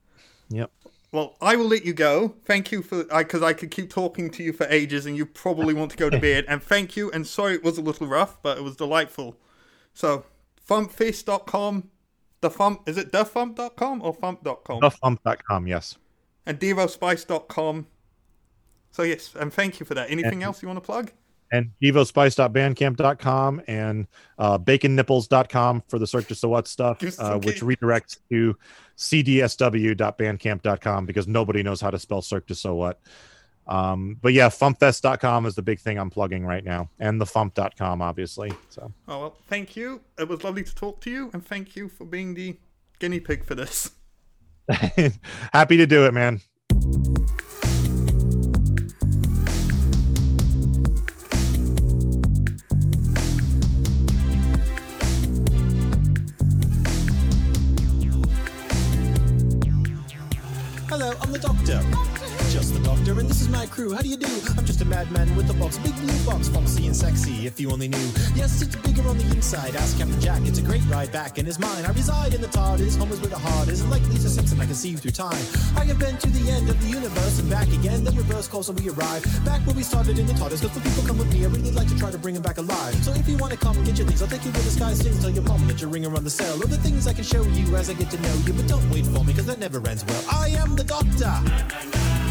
Yep. 0.49 0.71
Well, 1.11 1.37
I 1.39 1.55
will 1.55 1.67
let 1.67 1.85
you 1.85 1.93
go. 1.93 2.35
Thank 2.45 2.71
you 2.71 2.81
for 2.81 3.03
because 3.03 3.43
I, 3.43 3.53
could 3.53 3.69
keep 3.69 3.91
talking 3.91 4.31
to 4.31 4.41
you 4.41 4.51
for 4.53 4.65
ages, 4.71 5.05
and 5.05 5.15
you 5.15 5.27
probably 5.27 5.75
want 5.75 5.91
to 5.91 5.97
go 5.97 6.09
to 6.09 6.19
bed. 6.31 6.45
And 6.47 6.63
thank 6.63 6.97
you. 6.97 7.11
And 7.11 7.27
sorry 7.27 7.53
it 7.53 7.63
was 7.63 7.77
a 7.77 7.81
little 7.81 8.07
rough, 8.07 8.41
but 8.41 8.57
it 8.57 8.63
was 8.63 8.75
delightful. 8.75 9.37
So, 9.93 10.25
fumpfest.com, 10.67 11.89
the 12.41 12.49
FuMP 12.49 12.87
is 12.87 12.97
it 12.97 13.11
thefump.com 13.11 14.01
or 14.01 14.13
fump.com? 14.13 14.81
Thefump.com. 14.81 15.67
Yes. 15.67 15.97
and 16.45 16.59
devospice.com. 16.59 17.87
So 18.91 19.03
yes, 19.03 19.33
and 19.37 19.51
thank 19.51 19.79
you 19.79 19.85
for 19.85 19.93
that. 19.95 20.09
Anything 20.09 20.43
else 20.43 20.61
you 20.61 20.67
want 20.67 20.77
to 20.77 20.85
plug? 20.85 21.11
and 21.51 21.71
evospice.bandcamp.com 21.81 23.61
and 23.67 24.07
uh, 24.39 24.57
baconnipples.com 24.57 25.83
for 25.87 25.99
the 25.99 26.07
Cirque 26.07 26.27
du 26.27 26.47
What 26.47 26.67
stuff, 26.67 27.03
uh, 27.19 27.37
which 27.39 27.61
redirects 27.61 28.17
to 28.29 28.57
cdsw.bandcamp.com 28.97 31.05
because 31.05 31.27
nobody 31.27 31.63
knows 31.63 31.81
how 31.81 31.91
to 31.91 31.99
spell 31.99 32.21
Cirque 32.21 32.47
du 32.47 32.55
Soleil. 32.55 32.93
Um, 33.67 34.17
but 34.21 34.33
yeah, 34.33 34.49
fumpfest.com 34.49 35.45
is 35.45 35.55
the 35.55 35.61
big 35.61 35.79
thing 35.79 35.97
I'm 35.97 36.09
plugging 36.09 36.45
right 36.45 36.63
now, 36.63 36.89
and 36.99 37.19
the 37.19 37.25
fump.com, 37.25 38.01
obviously. 38.01 38.53
So 38.69 38.91
Oh 39.07 39.19
well, 39.19 39.37
thank 39.47 39.75
you. 39.75 40.01
It 40.19 40.27
was 40.27 40.43
lovely 40.43 40.63
to 40.63 40.75
talk 40.75 41.01
to 41.01 41.11
you, 41.11 41.29
and 41.33 41.45
thank 41.45 41.75
you 41.75 41.89
for 41.89 42.05
being 42.05 42.33
the 42.35 42.57
guinea 42.99 43.19
pig 43.19 43.43
for 43.45 43.55
this. 43.55 43.91
happy 45.53 45.77
to 45.77 45.85
do 45.85 46.05
it, 46.05 46.13
man. 46.13 46.41
Hello, 60.87 61.13
I'm 61.19 61.31
the 61.31 61.39
Doctor. 61.39 62.04
The 62.75 62.83
Doctor, 62.83 63.17
and 63.21 63.29
this 63.29 63.39
is 63.39 63.47
my 63.47 63.65
crew. 63.65 63.93
How 63.93 64.01
do 64.01 64.09
you 64.09 64.17
do? 64.17 64.27
I'm 64.57 64.65
just 64.65 64.81
a 64.81 64.85
madman 64.85 65.33
with 65.37 65.49
a 65.49 65.53
box, 65.53 65.77
big 65.77 65.95
blue 65.95 66.25
box, 66.25 66.49
foxy 66.49 66.87
and 66.87 66.95
sexy. 66.95 67.47
If 67.47 67.57
you 67.57 67.71
only 67.71 67.87
knew. 67.87 68.07
Yes, 68.35 68.61
it's 68.61 68.75
bigger 68.75 69.07
on 69.07 69.17
the 69.17 69.23
inside. 69.31 69.77
Ask 69.77 69.97
Captain 69.97 70.19
Jack. 70.19 70.41
It's 70.43 70.59
a 70.59 70.61
great 70.61 70.83
ride 70.87 71.09
back 71.09 71.37
in 71.37 71.45
his 71.45 71.57
mind. 71.57 71.85
I 71.85 71.91
reside 71.91 72.33
in 72.33 72.41
the 72.41 72.47
TARDIS. 72.47 72.97
Home 72.97 73.13
is 73.13 73.21
where 73.21 73.29
the 73.29 73.39
heart 73.39 73.69
is. 73.69 73.79
And 73.79 73.89
like 73.89 74.01
Lisa 74.09 74.29
Simpson, 74.29 74.59
I 74.59 74.65
can 74.65 74.75
see 74.75 74.89
you 74.89 74.97
through 74.97 75.11
time. 75.11 75.41
I 75.77 75.85
have 75.85 75.97
been 75.99 76.17
to 76.17 76.27
the 76.27 76.51
end 76.51 76.69
of 76.69 76.77
the 76.81 76.87
universe 76.87 77.39
and 77.39 77.49
back 77.49 77.69
again. 77.69 78.03
Then 78.03 78.13
reverse 78.13 78.49
course 78.49 78.67
and 78.67 78.77
we 78.77 78.89
arrive 78.89 79.23
back 79.45 79.65
where 79.65 79.75
we 79.75 79.83
started 79.83 80.19
in 80.19 80.27
the 80.27 80.33
TARDIS. 80.33 80.61
Cause 80.61 80.75
when 80.75 80.83
people 80.83 81.03
come 81.07 81.17
with 81.17 81.31
me, 81.31 81.45
I 81.45 81.47
really 81.47 81.71
like 81.71 81.87
to 81.87 81.97
try 81.97 82.11
to 82.11 82.17
bring 82.17 82.33
them 82.33 82.43
back 82.43 82.57
alive. 82.57 82.93
So 83.05 83.13
if 83.13 83.25
you 83.29 83.37
wanna 83.37 83.55
come 83.55 83.81
get 83.85 83.97
your 83.97 84.07
things, 84.07 84.21
I'll 84.21 84.27
take 84.27 84.43
you 84.43 84.51
where 84.51 84.63
the 84.63 84.71
sky 84.71 84.93
sings. 84.93 85.21
Tell 85.21 85.29
your 85.29 85.43
mom 85.43 85.65
that 85.67 85.79
your 85.79 85.89
ring 85.89 86.05
around 86.05 86.25
the 86.25 86.29
cell. 86.29 86.61
Or 86.61 86.67
the 86.67 86.77
things 86.79 87.07
I 87.07 87.13
can 87.13 87.23
show 87.23 87.43
you 87.43 87.73
as 87.77 87.89
I 87.89 87.93
get 87.93 88.11
to 88.11 88.19
know 88.21 88.35
you. 88.45 88.51
But 88.51 88.67
don't 88.67 88.89
wait 88.91 89.05
for 89.05 89.23
me, 89.23 89.33
cause 89.33 89.45
that 89.45 89.59
never 89.59 89.79
ends 89.87 90.03
well. 90.03 90.23
I 90.29 90.49
am 90.49 90.75
the 90.75 90.83
doctor. 90.83 92.24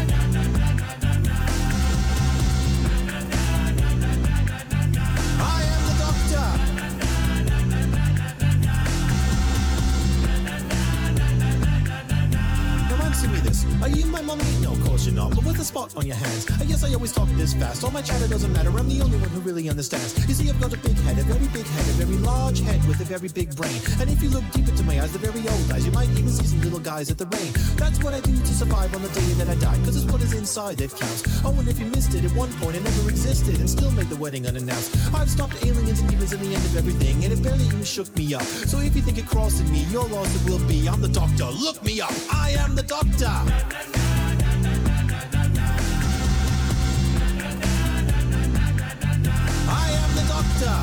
Answer 13.25 13.41
me 13.41 13.49
this. 13.49 13.65
Are 13.81 13.89
you 13.89 14.05
my 14.05 14.21
mummy? 14.21 14.43
No, 14.61 14.73
of 14.73 14.83
course 14.85 15.05
you're 15.05 15.15
not. 15.15 15.33
But 15.33 15.45
with 15.45 15.59
a 15.59 15.63
spot 15.63 15.95
on 15.97 16.05
your 16.05 16.15
hands. 16.15 16.45
I 16.61 16.65
guess 16.65 16.83
I 16.83 16.93
always 16.93 17.11
talk 17.11 17.27
this 17.29 17.55
fast. 17.55 17.83
All 17.83 17.89
my 17.89 18.01
chatter 18.01 18.27
doesn't 18.27 18.53
matter. 18.53 18.69
I'm 18.69 18.87
the 18.87 19.01
only 19.01 19.17
one 19.17 19.29
who 19.29 19.39
really 19.39 19.67
understands. 19.67 20.13
You 20.27 20.35
see, 20.35 20.49
I've 20.49 20.61
got 20.61 20.73
a 20.73 20.77
big 20.77 20.95
head, 20.97 21.17
a 21.17 21.23
very 21.23 21.47
big 21.47 21.65
head, 21.65 21.85
a 21.89 22.05
very 22.05 22.17
large 22.19 22.59
head 22.61 22.85
with 22.87 22.99
a 23.01 23.03
very 23.03 23.29
big 23.29 23.55
brain. 23.55 23.81
And 23.99 24.11
if 24.11 24.21
you 24.21 24.29
look 24.29 24.43
deep 24.51 24.67
into 24.67 24.83
my 24.83 25.01
eyes, 25.01 25.11
the 25.11 25.17
very 25.17 25.41
old 25.47 25.71
eyes, 25.71 25.85
you 25.85 25.91
might 25.91 26.09
even 26.11 26.29
see 26.29 26.45
some 26.45 26.61
little 26.61 26.79
guys 26.79 27.09
at 27.09 27.17
the 27.17 27.25
rain. 27.25 27.51
That's 27.77 28.03
what 28.03 28.13
I 28.13 28.19
do 28.19 28.37
to 28.37 28.53
survive 28.53 28.93
on 28.95 29.01
the 29.01 29.09
day 29.09 29.33
that 29.41 29.49
I 29.49 29.55
die. 29.55 29.77
Cause 29.85 29.95
it's 29.95 30.11
what 30.11 30.21
is 30.21 30.33
inside 30.33 30.77
that 30.77 30.91
counts. 30.91 31.23
Oh, 31.43 31.55
and 31.57 31.67
if 31.67 31.79
you 31.79 31.87
missed 31.87 32.13
it, 32.13 32.25
at 32.25 32.35
one 32.35 32.53
point 32.61 32.75
it 32.75 32.83
never 32.83 33.09
existed 33.09 33.57
and 33.59 33.67
still 33.67 33.91
made 33.91 34.09
the 34.09 34.17
wedding 34.17 34.45
unannounced. 34.45 34.95
I've 35.15 35.31
stopped 35.31 35.65
aliens 35.65 35.99
and 35.99 36.09
demons 36.09 36.31
in 36.31 36.41
the 36.41 36.53
end 36.53 36.65
of 36.65 36.77
everything, 36.77 37.23
and 37.23 37.33
it 37.33 37.41
barely 37.41 37.65
even 37.65 37.83
shook 37.83 38.15
me 38.15 38.35
up. 38.35 38.43
So 38.69 38.79
if 38.79 38.95
you 38.95 39.01
think 39.01 39.17
it 39.17 39.25
crossed 39.25 39.61
in 39.61 39.71
me, 39.71 39.81
your 39.89 40.07
loss 40.09 40.29
it 40.35 40.47
will 40.47 40.63
be. 40.67 40.87
I'm 40.87 41.01
the 41.01 41.09
doctor. 41.09 41.45
Look 41.45 41.83
me 41.83 42.01
up. 42.01 42.13
I 42.31 42.51
am 42.59 42.75
the 42.75 42.83
doctor. 42.83 43.14
I 43.17 43.21
am 49.89 50.15
the 50.15 50.23
doctor. 50.27 50.75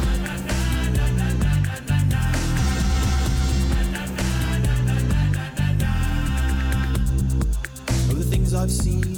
Of 8.11 8.17
the 8.19 8.25
things 8.25 8.55
I've 8.55 8.73
seen, 8.73 9.12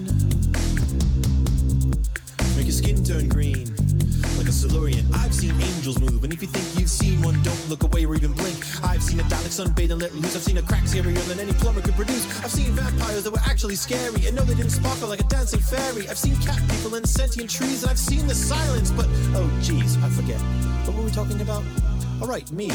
I've 5.24 5.34
seen 5.34 5.58
angels 5.58 5.98
move, 6.00 6.22
and 6.22 6.34
if 6.34 6.42
you 6.42 6.48
think 6.48 6.78
you've 6.78 6.90
seen 6.90 7.22
one, 7.22 7.40
don't 7.42 7.68
look 7.70 7.82
away 7.82 8.04
or 8.04 8.14
even 8.14 8.32
blink. 8.32 8.58
I've 8.84 9.02
seen 9.02 9.18
a 9.20 9.22
Dalek 9.22 9.56
sunbathe 9.56 9.90
and 9.90 10.02
let 10.02 10.14
loose. 10.14 10.36
I've 10.36 10.42
seen 10.42 10.58
a 10.58 10.62
crack 10.62 10.82
scarier 10.84 11.24
than 11.26 11.40
any 11.40 11.54
plumber 11.54 11.80
could 11.80 11.94
produce. 11.94 12.26
I've 12.44 12.50
seen 12.50 12.72
vampires 12.72 13.24
that 13.24 13.30
were 13.30 13.44
actually 13.46 13.76
scary, 13.76 14.26
and 14.26 14.36
no, 14.36 14.42
they 14.42 14.54
didn't 14.54 14.72
sparkle 14.72 15.08
like 15.08 15.20
a 15.20 15.24
dancing 15.24 15.60
fairy. 15.60 16.06
I've 16.10 16.18
seen 16.18 16.36
cat 16.42 16.60
people 16.68 16.94
and 16.96 17.08
sentient 17.08 17.48
trees, 17.48 17.82
and 17.82 17.90
I've 17.90 17.98
seen 17.98 18.26
the 18.26 18.34
silence, 18.34 18.90
but 18.90 19.06
oh, 19.34 19.50
geez, 19.62 19.96
I 20.04 20.10
forget. 20.10 20.40
What 20.84 20.94
were 20.94 21.04
we 21.04 21.10
talking 21.10 21.40
about? 21.40 21.64
All 22.20 22.28
right, 22.28 22.50
me. 22.52 22.70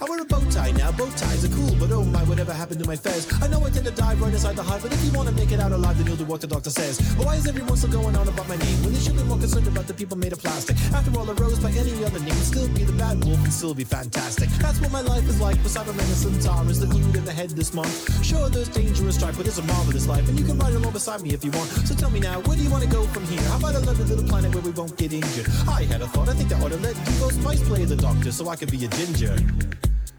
I 0.00 0.04
wear 0.06 0.20
a 0.20 0.24
bow 0.24 0.40
tie 0.50 0.72
now. 0.72 0.90
Bow 0.92 1.08
ties 1.10 1.44
are 1.44 1.54
cool, 1.54 1.74
but 1.78 1.92
oh 1.92 2.04
my, 2.04 2.24
whatever 2.24 2.52
happened 2.52 2.80
to 2.80 2.86
my 2.86 2.96
fez? 2.96 3.30
I 3.42 3.46
know 3.46 3.64
I 3.64 3.70
tend 3.70 3.86
to 3.86 3.92
dive 3.92 4.20
right 4.20 4.32
inside 4.32 4.56
the 4.56 4.62
hive, 4.62 4.82
but 4.82 4.92
if 4.92 5.04
you 5.04 5.12
want 5.12 5.28
to 5.28 5.34
make 5.34 5.52
it 5.52 5.60
out 5.60 5.70
alive, 5.70 5.96
then 5.98 6.06
you'll 6.06 6.16
do 6.16 6.24
what 6.24 6.40
the 6.40 6.46
doctor 6.46 6.70
says. 6.70 6.98
But 7.16 7.26
why 7.26 7.36
is 7.36 7.46
everyone 7.46 7.76
still 7.76 7.92
going 7.92 8.16
on 8.16 8.26
about 8.26 8.48
my 8.48 8.56
name 8.56 8.82
when 8.82 8.92
they 8.92 8.98
should 8.98 9.16
be 9.16 9.22
more 9.24 9.38
concerned 9.38 9.68
about 9.68 9.86
the 9.86 9.94
people 9.94 10.16
made 10.16 10.32
of 10.32 10.40
plastic? 10.40 10.76
After 10.92 11.16
all, 11.18 11.30
I 11.30 11.34
rose 11.34 11.58
by 11.60 11.70
any 11.70 11.92
other 12.04 12.18
name, 12.20 12.34
still 12.42 12.66
be 12.68 12.84
the 12.84 12.92
bad 12.94 13.24
wolf 13.24 13.38
and 13.44 13.52
still 13.52 13.74
be 13.74 13.84
fantastic. 13.84 14.48
That's 14.58 14.80
what 14.80 14.90
my 14.90 15.02
life 15.02 15.28
is 15.28 15.40
like. 15.40 15.62
Beside 15.62 15.86
a 15.88 15.92
menace 15.92 16.24
and 16.24 16.40
Tara's 16.42 16.80
the 16.80 16.86
hood 16.86 17.14
in 17.14 17.24
the 17.24 17.32
head 17.32 17.50
this 17.50 17.72
month. 17.74 18.24
Sure, 18.24 18.48
there's 18.48 18.68
dangerous 18.68 19.14
strife, 19.14 19.36
but 19.36 19.46
it's 19.46 19.58
a 19.58 19.62
marvelous 19.62 20.08
life, 20.08 20.28
and 20.28 20.38
you 20.38 20.44
can 20.44 20.58
ride 20.58 20.74
along 20.74 20.92
beside 20.92 21.22
me 21.22 21.34
if 21.34 21.44
you 21.44 21.50
want. 21.52 21.68
So 21.86 21.94
tell 21.94 22.10
me 22.10 22.18
now, 22.18 22.40
where 22.40 22.56
do 22.56 22.62
you 22.62 22.70
want 22.70 22.82
to 22.82 22.90
go 22.90 23.04
from 23.08 23.24
here? 23.26 23.42
How 23.42 23.58
about 23.58 23.74
a 23.76 23.78
little 23.78 24.26
planet 24.26 24.54
where 24.54 24.64
we 24.64 24.70
won't 24.70 24.96
get 24.96 25.12
injured? 25.12 25.46
I 25.68 25.84
had 25.84 26.02
a 26.02 26.08
thought. 26.08 26.28
I 26.28 26.34
think 26.34 26.52
I 26.52 26.60
ought 26.60 26.70
to 26.70 26.78
let 26.78 26.96
Devo 26.96 27.30
Spice 27.30 27.62
play 27.68 27.84
the 27.84 27.96
doctor 27.96 28.32
so 28.32 28.48
I 28.48 28.56
could 28.56 28.71
be 28.72 28.86
a 28.86 28.88
ginger. 28.88 29.36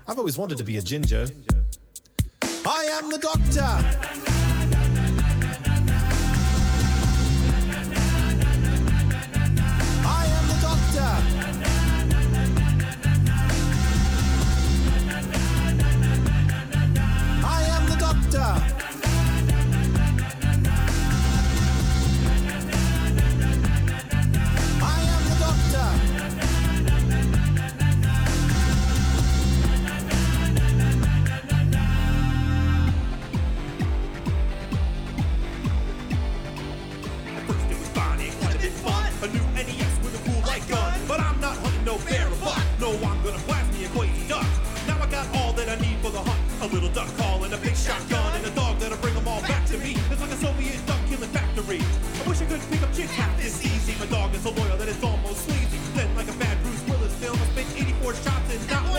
I've 0.07 0.19
always 0.19 0.37
wanted 0.37 0.59
to 0.59 0.63
be 0.63 0.77
a 0.77 0.81
ginger. 0.81 1.25
I 2.63 2.83
am 2.93 3.09
the 3.09 3.17
doctor. 3.17 4.52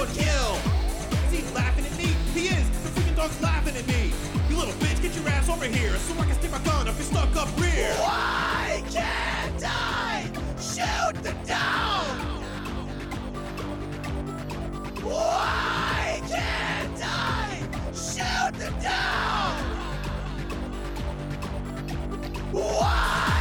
Not 0.05 0.15
kill. 0.15 0.57
Is 1.27 1.33
he 1.33 1.55
laughing 1.55 1.85
at 1.87 1.97
me? 1.97 2.05
He 2.35 2.49
is. 2.49 2.69
The 2.83 3.01
freaking 3.01 3.17
dog's 3.17 3.41
laughing 3.43 3.77
at 3.77 3.87
me. 3.87 4.13
You 4.49 4.57
little 4.57 4.75
bitch, 4.75 5.01
get 5.01 5.15
your 5.15 5.29
ass 5.29 5.49
over 5.49 5.65
here 5.65 5.97
so 5.97 6.15
I 6.21 6.27
can 6.27 6.35
stick 6.35 6.51
my 6.51 6.59
gun 6.59 6.89
up 6.89 6.95
your 6.97 7.05
stuck 7.05 7.35
up 7.37 7.49
rear. 7.59 7.93
Why 7.95 8.83
can't 8.91 9.65
I 9.65 10.25
shoot 10.61 11.23
them 11.23 11.37
down? 11.47 12.05
Why 15.03 16.21
can't 16.29 17.01
I 17.03 17.61
shoot 17.95 18.59
them 18.59 18.75
down? 18.81 19.55
Why 22.53 23.34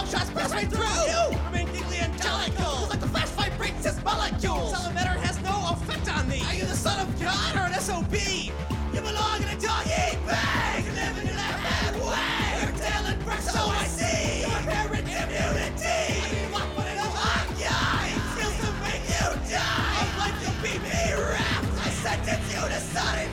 a 0.00 0.02
ghost 0.02 0.12
shots 0.12 0.30
pass 0.30 0.50
right 0.52 0.68
through. 0.68 1.30
You 1.32 1.38
remain 1.46 1.66
deeply 1.72 1.98
angelical. 1.98 2.88
Like 2.88 3.00
the 3.00 3.08
fight 3.08 3.56
breaks 3.58 3.84
its 3.84 4.02
molecules. 4.04 4.72
Salamander 4.72 5.20
has 5.20 5.40
no 5.42 5.54
effect 5.72 6.08
on 6.16 6.28
me. 6.28 6.40
Are 6.46 6.54
you 6.54 6.64
the 6.64 6.76
son 6.76 7.00
of 7.00 7.08
God 7.20 7.56
or 7.56 7.66
an 7.72 7.74
SOB? 7.80 8.14
You 8.14 9.00
belong 9.00 9.42
in 9.42 9.48
a 9.48 9.58
doggy 9.60 10.16
bag. 10.26 10.84
You're 10.84 10.94
Living 10.94 11.28
in 11.28 11.36
that 11.36 11.56
bad 11.64 11.94
way. 12.00 12.62
Your 12.62 12.72
tail 12.78 13.04
and 13.06 13.24
breath, 13.24 13.50
so 13.50 13.60
I 13.60 13.84
see. 13.86 14.40
Your 14.40 14.60
parent 14.66 15.06
immunity. 15.06 15.84
I 15.84 16.28
mean, 16.32 16.52
what 16.52 16.66
would 16.76 16.86
it 16.86 16.98
have? 16.98 17.48
Skills 18.34 18.56
to 18.64 18.70
make 18.82 19.04
you 19.04 19.26
die. 19.52 20.00
Of 20.02 20.18
life 20.18 20.38
you'll 20.42 20.60
be 20.64 20.78
me 20.80 20.98
wrapped. 21.14 21.86
I 21.86 21.90
sentence 21.90 22.46
you 22.52 22.60
to 22.60 22.80
sudden 22.80 23.28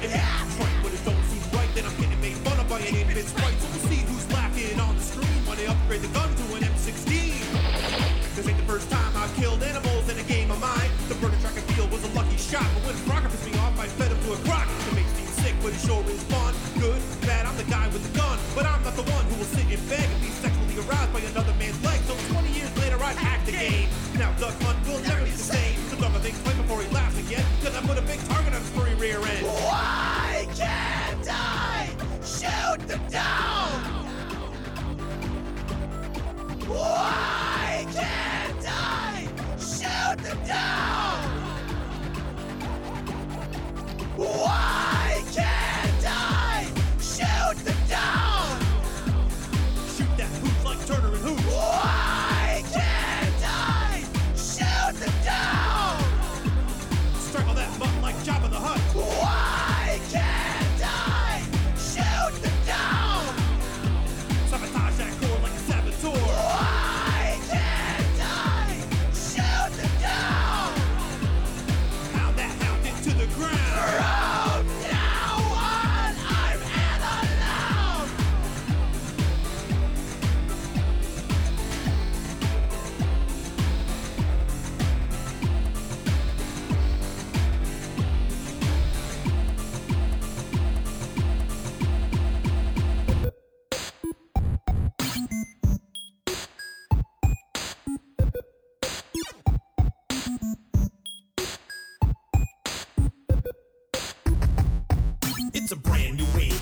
the 6.01 6.07
gun 6.13 6.29
to 6.29 6.45
an 6.53 6.61
M16. 6.61 7.07
This 8.35 8.47
ain't 8.47 8.57
the 8.57 8.69
first 8.69 8.89
time 8.91 9.11
I've 9.17 9.33
killed 9.35 9.63
animals 9.63 10.09
in 10.09 10.19
a 10.19 10.23
game 10.23 10.51
of 10.51 10.59
mine. 10.61 10.91
The 11.09 11.15
burger 11.15 11.37
track 11.41 11.57
I 11.57 11.65
feel 11.73 11.87
was 11.87 12.03
a 12.05 12.11
lucky 12.13 12.37
shot, 12.37 12.65
but 12.75 12.85
when 12.85 12.95
Crocker 13.09 13.29
pissed 13.29 13.49
me 13.49 13.57
off, 13.57 13.73
I 13.79 13.87
fed 13.87 14.11
him 14.11 14.19
to 14.29 14.33
a 14.33 14.39
croc. 14.45 14.67
It 14.69 14.93
makes 14.93 15.09
me 15.17 15.25
sick, 15.41 15.55
but 15.61 15.73
it 15.73 15.81
sure 15.81 16.03
is 16.05 16.21
fun. 16.29 16.53
Good, 16.77 17.01
bad, 17.25 17.47
I'm 17.49 17.57
the 17.57 17.65
guy 17.65 17.87
with 17.89 18.05
the 18.05 18.13
gun, 18.13 18.37
but 18.53 18.65
I'm 18.65 18.83
not 18.83 18.93
the 18.93 19.09
one 19.09 19.25
who 19.25 19.41
will 19.41 19.49
sit 19.49 19.65
and 19.65 19.81
beg 19.89 20.05
and 20.05 20.21
be 20.21 20.29
sexually 20.37 20.77
aroused 20.85 21.13
by 21.13 21.21
another 21.33 21.53
man's 21.57 21.81
leg. 21.81 21.97
So 22.05 22.13
20 22.33 22.45
years 22.53 22.69
later, 22.77 23.01
I've 23.01 23.17
hacked 23.17 23.47
the 23.49 23.57
game. 23.57 23.89
Now 24.21 24.29
Duck 24.37 24.53
Hunt 24.61 24.77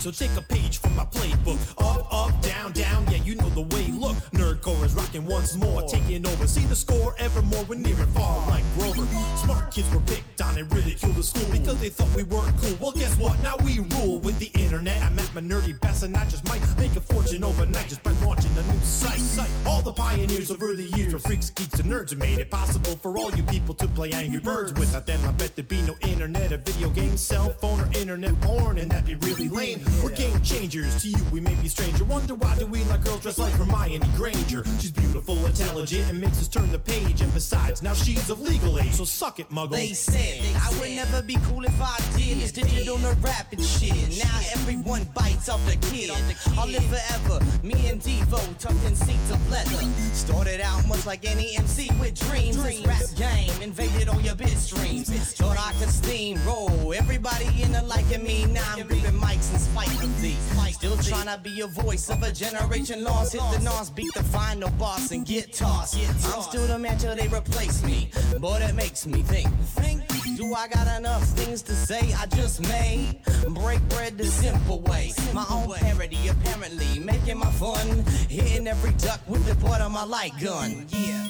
So 0.06 0.12
take 0.12 0.38
a 0.38 0.42
page 0.44 0.78
from 0.78 0.96
my 0.96 1.04
playbook. 1.06 1.58
Up, 1.84 2.06
up, 2.14 2.40
down, 2.44 2.74
down, 2.74 3.08
yeah, 3.10 3.24
you 3.24 3.34
know 3.34 3.50
the 3.50 3.62
way. 3.62 3.88
Look, 3.88 4.16
Nerdcore 4.36 4.75
is 4.86 4.94
rocking 4.94 5.26
once 5.26 5.56
more, 5.56 5.82
taking 5.84 6.26
over. 6.26 6.48
See 6.48 6.66
the 6.66 6.76
score 6.76 7.16
evermore, 7.18 7.64
we're 7.64 7.76
near 7.76 8.00
and 8.00 8.14
far 8.14 8.48
like 8.48 8.64
Grover. 8.78 9.06
Smart 9.38 9.72
kids 9.72 9.92
were 9.94 10.02
picked 10.02 10.42
on 10.42 10.58
and 10.58 10.72
ridiculed 10.74 11.18
at 11.18 11.26
school 11.26 11.48
because 11.52 11.80
they 11.82 11.90
thought 11.90 12.14
we 12.16 12.24
weren't 12.24 12.56
cool. 12.58 12.78
Well, 12.80 12.92
guess 12.92 13.18
what? 13.18 13.42
Now 13.42 13.56
we 13.64 13.80
rule 13.98 14.20
with 14.20 14.38
the 14.40 14.52
internet. 14.62 15.02
I'm 15.02 15.18
at 15.18 15.34
my 15.34 15.42
nerdy 15.42 15.80
best, 15.82 16.04
and 16.04 16.16
I 16.16 16.24
just 16.26 16.48
might 16.48 16.62
make 16.78 16.96
a 16.96 17.02
fortune 17.02 17.44
overnight 17.44 17.88
just 17.88 18.04
by 18.04 18.12
launching 18.24 18.52
a 18.58 18.64
new 18.72 18.80
site. 18.80 19.50
All 19.66 19.82
the 19.82 19.92
pioneers 19.92 20.52
over 20.52 20.74
the 20.76 20.84
years, 20.84 21.12
from 21.12 21.22
freaks, 21.22 21.50
geeks, 21.50 21.80
and 21.80 21.92
nerds, 21.92 22.16
made 22.16 22.38
it 22.40 22.52
possible 22.52 22.96
for 22.98 23.18
all 23.18 23.32
you 23.32 23.44
people 23.44 23.74
to 23.76 23.88
play 23.88 24.12
Angry 24.12 24.40
Birds. 24.40 24.74
Without 24.74 25.06
them, 25.08 25.20
I 25.26 25.32
bet 25.32 25.56
there'd 25.56 25.68
be 25.68 25.82
no 25.82 25.96
internet, 26.02 26.52
a 26.52 26.58
video 26.58 26.90
game, 26.90 27.18
cell 27.18 27.50
phone, 27.50 27.82
or 27.82 27.88
internet 27.98 28.40
porn, 28.42 28.78
and 28.78 28.92
that'd 28.92 29.06
be 29.06 29.16
really 29.28 29.50
lame. 29.50 29.82
We're 30.04 30.12
game 30.12 30.40
changers. 30.42 31.02
To 31.02 31.10
you, 31.10 31.24
we 31.32 31.40
may 31.40 31.56
be 31.56 31.68
stranger. 31.68 32.04
Wonder 32.04 32.36
why 32.36 32.56
do 32.58 32.68
we 32.68 32.84
like 32.86 33.04
girls 33.04 33.22
dressed 33.22 33.40
like 33.40 33.54
Hermione 33.54 34.08
Granger? 34.16 34.64
She's 34.80 34.92
beautiful, 34.92 35.44
intelligent, 35.46 36.10
and 36.10 36.22
makes 36.22 36.40
us 36.40 36.48
turn 36.48 36.72
the 36.72 36.80
page. 36.80 37.22
And 37.22 37.34
besides, 37.34 37.82
now 37.82 37.94
she's 37.94 38.30
of 38.30 38.42
legal 38.42 38.78
age, 38.80 38.94
so 38.94 39.06
suck 39.06 39.40
it, 39.40 39.50
muggle. 39.50 39.72
They 39.72 39.94
said 39.94 40.42
I 40.56 40.70
would 40.80 40.92
never 40.92 41.22
be 41.22 41.38
cool 41.46 41.64
if 41.64 41.82
I 41.82 41.98
did 42.16 42.40
this 42.40 42.52
digital 42.52 42.98
rapping 43.22 43.62
shit. 43.62 44.24
Now 44.24 44.40
everyone 44.54 45.06
bites 45.16 45.50
off 45.50 45.66
the 45.66 45.78
kid. 45.88 46.12
I'll 46.58 46.68
live 46.68 46.86
forever. 46.86 47.44
Me 47.64 47.88
and 47.90 48.02
Devo 48.02 48.40
tucked 48.58 48.84
in 48.86 48.96
seats 48.96 49.32
of 49.32 49.50
leather. 49.50 49.84
Started 50.14 50.62
out 50.62 50.86
much 50.88 51.06
like 51.06 51.26
any 51.30 51.56
MC 51.58 51.90
with 52.00 52.20
dreams. 52.20 52.62
This 52.62 52.84
rap 52.86 53.04
game 53.16 53.62
invaded 53.62 54.10
all 54.10 54.22
your 54.22 54.36
bit 54.36 54.50
streams. 54.50 55.10
Thought 55.34 55.58
I 55.58 55.74
could 55.80 55.90
steamroll 55.90 56.96
everybody 56.96 57.48
in 57.62 57.72
the 57.72 57.82
liking 57.84 58.24
me. 58.24 58.46
Now 58.46 58.64
I'm 58.76 58.88
gripping 58.88 59.20
mics 59.20 59.54
in 59.54 59.60
spite 59.60 59.88
of 60.04 60.22
these. 60.22 60.38
Still 60.74 60.98
trying 60.98 61.28
to 61.28 61.42
be 61.42 61.62
a 61.62 61.68
voice 61.68 62.10
of 62.10 62.22
a 62.22 62.32
generation 62.32 63.04
lost. 63.04 63.34
Hit 63.34 63.42
the 63.54 63.60
nons, 63.64 63.90
beat 63.90 64.14
the 64.14 64.24
final 64.24 64.65
boss, 64.72 65.12
and 65.12 65.26
get 65.26 65.54
tossed. 65.54 65.98
I'm 66.34 66.42
still 66.42 66.68
the 66.68 66.78
man 66.78 66.98
till 66.98 67.16
they 67.16 67.28
replace 67.28 67.84
me. 67.84 68.12
Boy, 68.40 68.60
that 68.60 68.76
makes 68.76 69.06
me 69.06 69.22
think. 69.22 69.50
Think, 69.76 70.04
do 70.38 70.54
I 70.54 70.68
got 70.68 70.88
enough 71.00 71.24
things 71.24 71.62
to 71.64 71.74
say? 71.74 72.14
I 72.14 72.26
just 72.28 72.62
made 72.62 73.22
break 73.50 73.82
bread 73.90 74.18
the 74.18 74.26
simple 74.26 74.82
way. 74.82 75.12
My 75.34 75.46
own 75.50 75.74
parody, 75.74 76.28
apparently, 76.28 77.00
making 77.00 77.38
my 77.38 77.52
fun. 77.52 78.04
Hitting 78.30 78.68
every 78.68 78.92
duck 78.94 79.22
with 79.28 79.46
the 79.46 79.56
butt 79.56 79.82
of 79.82 79.92
my 79.92 80.04
light 80.04 80.34
gun. 80.42 80.86
Yeah. 80.90 81.30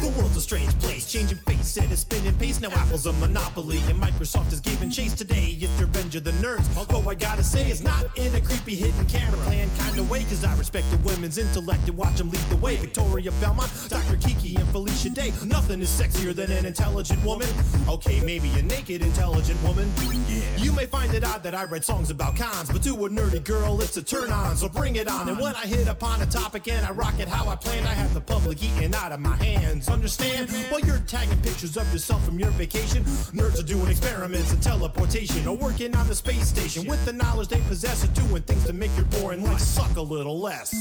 The 0.00 0.14
world's 0.16 0.36
a 0.36 0.40
strange 0.40 0.78
place, 0.80 0.89
changing 1.10 1.38
face 1.38 1.76
and 1.76 1.90
it's 1.90 2.02
spinning 2.02 2.36
pace. 2.36 2.60
Now 2.60 2.70
Apple's 2.70 3.06
a 3.06 3.12
monopoly 3.14 3.78
and 3.88 4.00
Microsoft 4.00 4.52
is 4.52 4.60
giving 4.60 4.90
chase 4.90 5.12
today. 5.12 5.58
It's 5.60 5.74
the 5.78 5.86
revenge 5.86 6.14
of 6.14 6.22
the 6.22 6.32
nerds. 6.32 6.64
Although 6.76 7.08
I 7.10 7.14
gotta 7.14 7.42
say, 7.42 7.68
it's 7.68 7.82
not 7.82 8.06
in 8.16 8.32
a 8.34 8.40
creepy 8.40 8.76
hidden 8.76 9.06
camera 9.06 9.38
plan 9.40 9.68
kind 9.78 9.98
of 9.98 10.08
way. 10.08 10.22
Cause 10.24 10.44
I 10.44 10.56
respect 10.56 10.88
the 10.90 10.98
women's 10.98 11.38
intellect 11.38 11.88
and 11.88 11.96
watch 11.96 12.16
them 12.16 12.30
lead 12.30 12.40
the 12.48 12.56
way. 12.56 12.76
Veronica 12.76 13.32
Belmont, 13.40 13.70
Dr. 13.88 14.16
Kiki, 14.16 14.54
and 14.56 14.68
Felicia 14.68 15.10
Day. 15.10 15.32
Nothing 15.44 15.80
is 15.80 15.88
sexier 15.88 16.34
than 16.34 16.50
an 16.52 16.64
intelligent 16.64 17.22
woman. 17.24 17.48
Okay, 17.88 18.20
maybe 18.20 18.50
a 18.58 18.62
naked 18.62 19.02
intelligent 19.02 19.60
woman. 19.64 19.90
Yeah. 20.28 20.56
You 20.56 20.72
may 20.72 20.86
find 20.86 21.12
it 21.12 21.24
odd 21.24 21.42
that 21.42 21.54
I 21.54 21.64
write 21.64 21.84
songs 21.84 22.10
about 22.10 22.36
cons, 22.36 22.70
but 22.70 22.82
to 22.84 22.90
a 22.90 23.08
nerdy 23.08 23.42
girl, 23.42 23.80
it's 23.80 23.96
a 23.96 24.02
turn 24.02 24.30
on. 24.30 24.56
So 24.56 24.68
bring 24.68 24.96
it 24.96 25.08
on. 25.08 25.28
And 25.28 25.40
when 25.40 25.54
I 25.56 25.66
hit 25.66 25.88
upon 25.88 26.22
a 26.22 26.26
topic 26.26 26.68
and 26.68 26.86
I 26.86 26.92
rock 26.92 27.18
it 27.18 27.28
how 27.28 27.48
I 27.48 27.56
planned, 27.56 27.86
I 27.86 27.94
have 27.94 28.14
the 28.14 28.20
public 28.20 28.62
eating 28.62 28.94
out 28.94 29.12
of 29.12 29.20
my 29.20 29.36
hands. 29.36 29.88
Understand? 29.88 30.50
While 30.70 30.80
you're 30.80 30.99
tagging 31.06 31.40
pictures 31.42 31.76
of 31.76 31.90
yourself 31.92 32.24
from 32.24 32.38
your 32.38 32.50
vacation, 32.50 33.04
nerds 33.32 33.58
are 33.58 33.66
doing 33.66 33.88
experiments 33.88 34.52
in 34.52 34.60
teleportation 34.60 35.46
or 35.46 35.56
working 35.56 35.94
on 35.96 36.06
the 36.06 36.14
space 36.14 36.48
station 36.48 36.86
with 36.86 37.04
the 37.04 37.12
knowledge 37.12 37.48
they 37.48 37.60
possess 37.62 38.04
of 38.04 38.12
doing 38.14 38.42
things 38.42 38.64
to 38.66 38.72
make 38.72 38.94
your 38.96 39.06
boring 39.06 39.44
life 39.44 39.60
suck 39.60 39.96
a 39.96 40.02
little 40.02 40.38
less. 40.38 40.74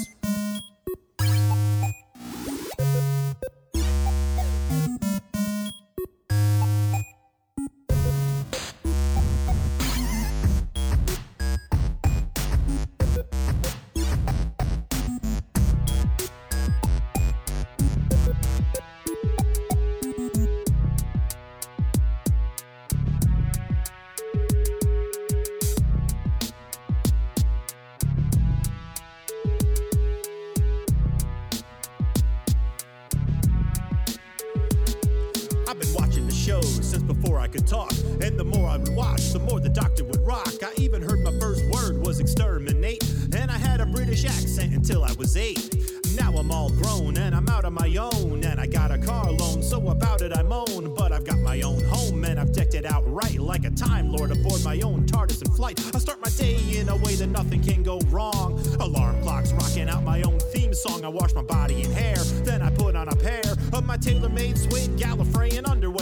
Could 37.49 37.67
talk. 37.67 37.91
And 38.21 38.37
the 38.37 38.43
more 38.43 38.69
I 38.69 38.77
would 38.77 38.95
watch, 38.95 39.33
the 39.33 39.39
more 39.39 39.59
the 39.59 39.69
doctor 39.69 40.03
would 40.03 40.25
rock. 40.25 40.53
I 40.63 40.71
even 40.77 41.01
heard 41.01 41.19
my 41.21 41.37
first 41.39 41.63
word 41.69 41.97
was 42.05 42.19
exterminate. 42.19 43.03
And 43.33 43.51
I 43.51 43.57
had 43.57 43.81
a 43.81 43.85
British 43.85 44.25
accent 44.25 44.73
until 44.73 45.03
I 45.03 45.13
was 45.13 45.35
eight. 45.35 45.75
Now 46.15 46.31
I'm 46.33 46.51
all 46.51 46.69
grown 46.69 47.17
and 47.17 47.35
I'm 47.35 47.47
out 47.49 47.65
on 47.65 47.73
my 47.73 47.95
own. 47.97 48.43
And 48.43 48.59
I 48.59 48.67
got 48.67 48.91
a 48.91 48.97
car 48.97 49.31
loan, 49.31 49.61
so 49.63 49.89
about 49.89 50.21
it 50.21 50.35
I 50.35 50.43
moan. 50.43 50.93
But 50.95 51.11
I've 51.11 51.25
got 51.25 51.39
my 51.39 51.61
own 51.61 51.83
home 51.85 52.23
and 52.23 52.39
I've 52.39 52.53
decked 52.53 52.75
it 52.75 52.85
out 52.85 53.03
right 53.11 53.37
like 53.39 53.65
a 53.65 53.71
Time 53.71 54.11
Lord 54.11 54.31
aboard 54.31 54.63
my 54.63 54.79
own 54.81 55.05
TARDIS 55.05 55.41
in 55.45 55.51
flight. 55.53 55.79
I 55.95 55.99
start 55.99 56.21
my 56.21 56.29
day 56.29 56.57
in 56.77 56.89
a 56.89 56.97
way 56.97 57.15
that 57.15 57.27
nothing 57.27 57.61
can 57.61 57.83
go 57.83 57.99
wrong. 58.09 58.59
Alarm 58.79 59.21
clocks 59.21 59.53
rocking 59.53 59.89
out 59.89 60.03
my 60.03 60.21
own 60.23 60.39
theme 60.51 60.73
song. 60.73 61.05
I 61.05 61.07
wash 61.07 61.33
my 61.33 61.41
body 61.41 61.83
and 61.83 61.93
hair, 61.93 62.17
then 62.43 62.61
I 62.61 62.69
put 62.71 62.95
on 62.95 63.07
a 63.07 63.15
pair 63.15 63.41
of 63.73 63.85
my 63.85 63.97
tailor-made 63.97 64.57
suede 64.57 64.97
Gallifreyan 64.97 65.67
underwear. 65.67 65.98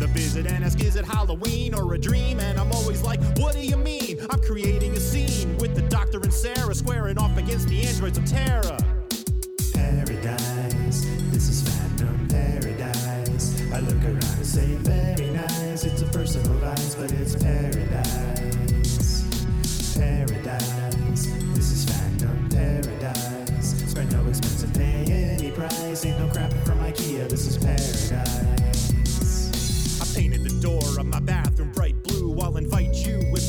To 0.00 0.06
visit 0.06 0.46
and 0.46 0.64
ask, 0.64 0.82
is 0.82 0.96
it 0.96 1.04
Halloween 1.04 1.74
or 1.74 1.92
a 1.92 1.98
dream? 1.98 2.40
And 2.40 2.58
I'm 2.58 2.72
always 2.72 3.02
like, 3.02 3.20
what 3.36 3.52
do 3.52 3.60
you 3.60 3.76
mean? 3.76 4.16
I'm 4.30 4.40
creating 4.40 4.94
a 4.94 4.98
scene 4.98 5.58
with 5.58 5.74
the 5.74 5.82
Doctor 5.82 6.18
and 6.20 6.32
Sarah 6.32 6.74
squaring 6.74 7.18
off 7.18 7.36
against 7.36 7.68
the 7.68 7.82
androids 7.82 8.16
of 8.16 8.24
Tara. 8.24 8.78
Paradise, 9.74 11.04
this 11.28 11.50
is 11.50 11.68
fandom 11.68 12.30
paradise. 12.30 13.60
I 13.70 13.80
look 13.80 14.02
around 14.02 14.36
and 14.38 14.46
say, 14.46 14.74
very 14.76 15.32
nice. 15.32 15.84
It's 15.84 16.00
a 16.00 16.06
personal 16.06 16.54
vice, 16.60 16.94
but 16.94 17.12
it's 17.12 17.34
paradise. 17.36 17.79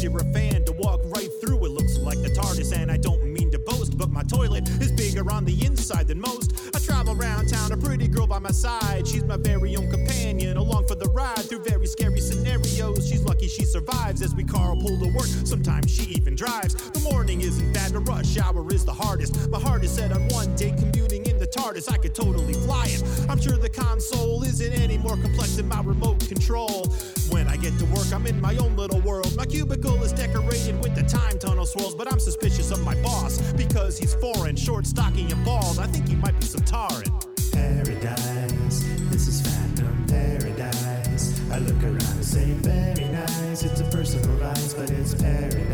You're 0.03 0.18
a 0.18 0.34
fan 0.34 0.64
to 0.65 0.72
walk 0.72 1.02
right 1.06 1.30
through. 1.40 1.64
It 1.65 1.72
looks 1.72 1.98
like 1.98 2.22
the 2.22 2.30
TARDIS, 2.30 2.76
and 2.76 2.91
I 2.91 2.98
don't 2.98 3.23
mean 3.23 3.52
to 3.52 3.60
boast, 3.60 3.98
but 3.98 4.10
my 4.10 4.23
toilet 4.23 4.68
is 4.82 4.91
bigger 4.91 5.30
on 5.32 5.45
the 5.45 5.65
inside 5.65 6.07
than 6.07 6.19
most. 6.19 6.53
I 6.76 6.80
travel 6.80 7.19
around 7.19 7.49
town, 7.49 7.72
a 7.72 7.78
pretty 7.78 8.07
girl 8.07 8.28
by 8.28 8.40
my 8.40 8.52
side. 8.52 9.07
She's 9.07 9.23
my 9.23 9.38
very 9.38 9.76
own 9.76 9.90
companion, 9.91 10.57
along 10.57 10.88
for 10.88 10.95
the 10.95 11.10
ride 11.10 11.40
through 11.40 11.64
very 11.64 11.86
scary 11.86 12.19
scenarios. 12.19 13.07
She's 13.07 13.23
lucky 13.23 13.48
she 13.48 13.65
survives 13.65 14.22
as 14.22 14.34
we 14.34 14.44
carpool 14.44 14.99
to 14.99 15.15
work. 15.15 15.28
Sometimes 15.45 15.91
she 15.91 16.03
even 16.11 16.36
drives. 16.36 16.73
The 16.73 17.02
morning 17.02 17.41
isn't 17.41 17.73
bad, 17.73 17.91
the 17.91 17.99
rush 17.99 18.38
hour 18.38 18.65
is 18.73 18.86
the 18.86 18.94
hardest. 18.94 19.49
My 19.49 19.60
heart 19.60 19.84
is 19.84 19.91
set 19.91 20.11
on 20.11 20.28
one 20.30 20.56
day 20.56 20.73
commuting 20.78 21.26
in 21.26 21.38
the 21.38 21.48
TARDIS. 21.48 21.91
I 21.91 21.98
could 21.98 22.15
totally 22.15 22.53
fly 22.53 22.88
it. 22.88 23.03
I'm 23.30 23.40
sure 23.40 23.57
the 23.57 23.69
console 23.82 24.44
isn't 24.44 24.74
any 24.74 24.98
more 24.98 25.18
complex 25.18 25.56
than 25.56 25.68
my 25.68 25.82
remote 25.82 26.20
control. 26.28 26.86
When 27.30 27.48
I 27.48 27.58
get 27.58 27.78
to 27.80 27.86
work, 27.86 28.12
I'm 28.14 28.26
in 28.28 28.40
my 28.40 28.56
own 28.58 28.76
little 28.76 29.02
world. 29.02 29.36
My 29.36 29.45
cubicle 29.45 30.02
is 30.03 30.14
decorated 30.14 30.82
with 30.84 30.94
the 30.95 31.03
time 31.03 31.40
tunnel 31.40 31.66
swirls, 31.66 31.95
but 31.95 32.12
I'm 32.12 32.20
suspicious 32.20 32.72
of 32.72 32.84
my 32.84 32.95
boss 33.02 33.41
because 33.53 33.98
he's 33.98 34.14
foreign, 34.16 34.56
short, 34.56 34.86
stocky, 34.86 35.30
and 35.32 35.44
bald. 35.44 35.80
I 35.80 35.88
think 35.88 36.08
he 36.08 36.16
might 36.16 36.38
be 36.40 36.45
Sontaran. 36.45 37.10
Paradise, 37.52 38.86
this 39.10 39.28
is 39.28 39.41
phantom 39.41 40.06
paradise. 40.08 41.40
I 41.52 41.58
look 41.60 41.84
around 41.84 42.16
and 42.20 42.26
say, 42.26 42.52
very 42.62 43.12
nice. 43.12 43.64
It's 43.64 43.82
a 43.82 43.86
personal 43.86 44.36
vice, 44.38 44.74
but 44.74 44.90
it's 44.91 45.16
paradise. 45.16 45.70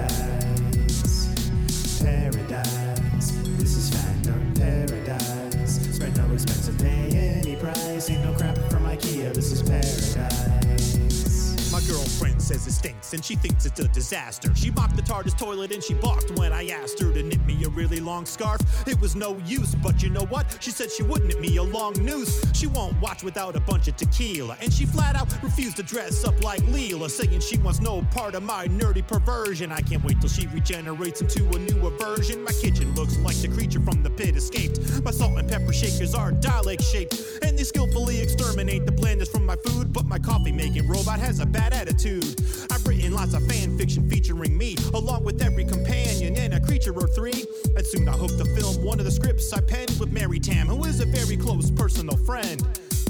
Says 12.47 12.65
it 12.65 12.76
stinks 12.87 13.13
and 13.13 13.23
she 13.23 13.35
thinks 13.35 13.65
it's 13.65 13.79
a 13.79 13.87
disaster. 13.89 14.53
She 14.55 14.71
mocked 14.71 14.95
the 14.95 15.01
TARDIS 15.01 15.37
toilet 15.37 15.71
and 15.71 15.83
she 15.83 15.93
balked 15.93 16.31
when 16.37 16.53
I 16.53 16.69
asked 16.69 16.99
her 17.01 17.11
to 17.11 17.23
knit 17.23 17.45
me 17.45 17.63
a 17.65 17.69
really 17.69 17.99
long 17.99 18.25
scarf. 18.25 18.61
It 18.87 18.99
was 19.01 19.15
no 19.15 19.37
use, 19.45 19.75
but 19.75 20.01
you 20.01 20.09
know 20.09 20.25
what? 20.25 20.57
She 20.61 20.71
said 20.71 20.91
she 20.91 21.03
wouldn't 21.03 21.27
knit 21.29 21.41
me 21.41 21.57
a 21.57 21.63
long 21.63 21.93
noose. 21.93 22.45
She 22.53 22.67
won't 22.67 22.99
watch 23.01 23.23
without 23.23 23.55
a 23.55 23.59
bunch 23.59 23.87
of 23.87 23.97
tequila. 23.97 24.57
And 24.61 24.71
she 24.71 24.85
flat 24.85 25.15
out 25.15 25.27
refused 25.43 25.77
to 25.77 25.83
dress 25.83 26.23
up 26.23 26.41
like 26.43 26.61
Leela, 26.61 27.09
saying 27.09 27.41
she 27.41 27.57
wants 27.57 27.81
no 27.81 28.01
part 28.11 28.35
of 28.35 28.43
my 28.43 28.67
nerdy 28.67 29.05
perversion. 29.05 29.71
I 29.71 29.81
can't 29.81 30.03
wait 30.03 30.21
till 30.21 30.29
she 30.29 30.47
regenerates 30.47 31.21
into 31.21 31.45
a 31.49 31.59
newer 31.59 31.91
version. 31.97 32.43
My 32.43 32.53
kitchen 32.53 32.93
looks 32.95 33.17
like 33.17 33.35
the 33.37 33.49
creature 33.49 33.81
from 33.81 34.03
the 34.03 34.09
pit 34.09 34.35
escaped. 34.35 35.03
My 35.03 35.11
salt 35.11 35.37
and 35.37 35.49
pepper 35.49 35.73
shakers 35.73 36.15
are 36.15 36.31
Dalek 36.31 36.81
shaped, 36.81 37.15
and 37.43 37.57
they 37.57 37.63
skillfully 37.63 38.21
exterminate 38.21 38.85
the 38.85 38.91
blandness 38.91 39.29
from 39.29 39.45
my 39.45 39.55
food. 39.65 39.91
But 39.91 40.05
my 40.05 40.19
coffee 40.19 40.51
making 40.51 40.87
robot 40.87 41.19
has 41.19 41.39
a 41.39 41.45
bad 41.45 41.73
attitude. 41.73 42.37
I've 42.77 42.85
written 42.85 43.11
lots 43.11 43.33
of 43.33 43.43
fan 43.47 43.75
fiction 43.75 44.07
featuring 44.07 44.55
me, 44.55 44.75
along 44.93 45.23
with 45.23 45.41
every 45.41 45.65
companion 45.65 46.35
and 46.37 46.53
a 46.53 46.59
creature 46.59 46.93
or 46.93 47.07
three. 47.07 47.43
And 47.75 47.83
soon 47.83 48.07
I 48.07 48.11
hope 48.11 48.29
to 48.37 48.45
film 48.45 48.85
one 48.85 48.99
of 48.99 49.05
the 49.05 49.09
scripts 49.09 49.51
I 49.51 49.61
penned 49.61 49.99
with 49.99 50.11
Mary 50.11 50.39
Tamm, 50.39 50.67
who 50.67 50.85
is 50.85 50.99
a 50.99 51.07
very 51.07 51.37
close 51.37 51.71
personal 51.71 52.15
friend. 52.17 52.61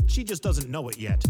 She 0.08 0.24
just 0.24 0.42
doesn't 0.42 0.70
know 0.70 0.88
it 0.88 0.98
yet. 0.98 1.22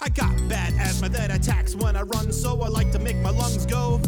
I 0.00 0.08
got 0.08 0.34
bad 0.48 0.72
asthma 0.80 1.10
that 1.10 1.30
attacks 1.30 1.74
when 1.74 1.94
I 1.94 2.02
run, 2.02 2.32
so 2.32 2.62
I 2.62 2.68
like 2.68 2.90
to 2.92 2.98
make 2.98 3.18
my 3.18 3.30
lungs 3.30 3.66
go. 3.66 4.00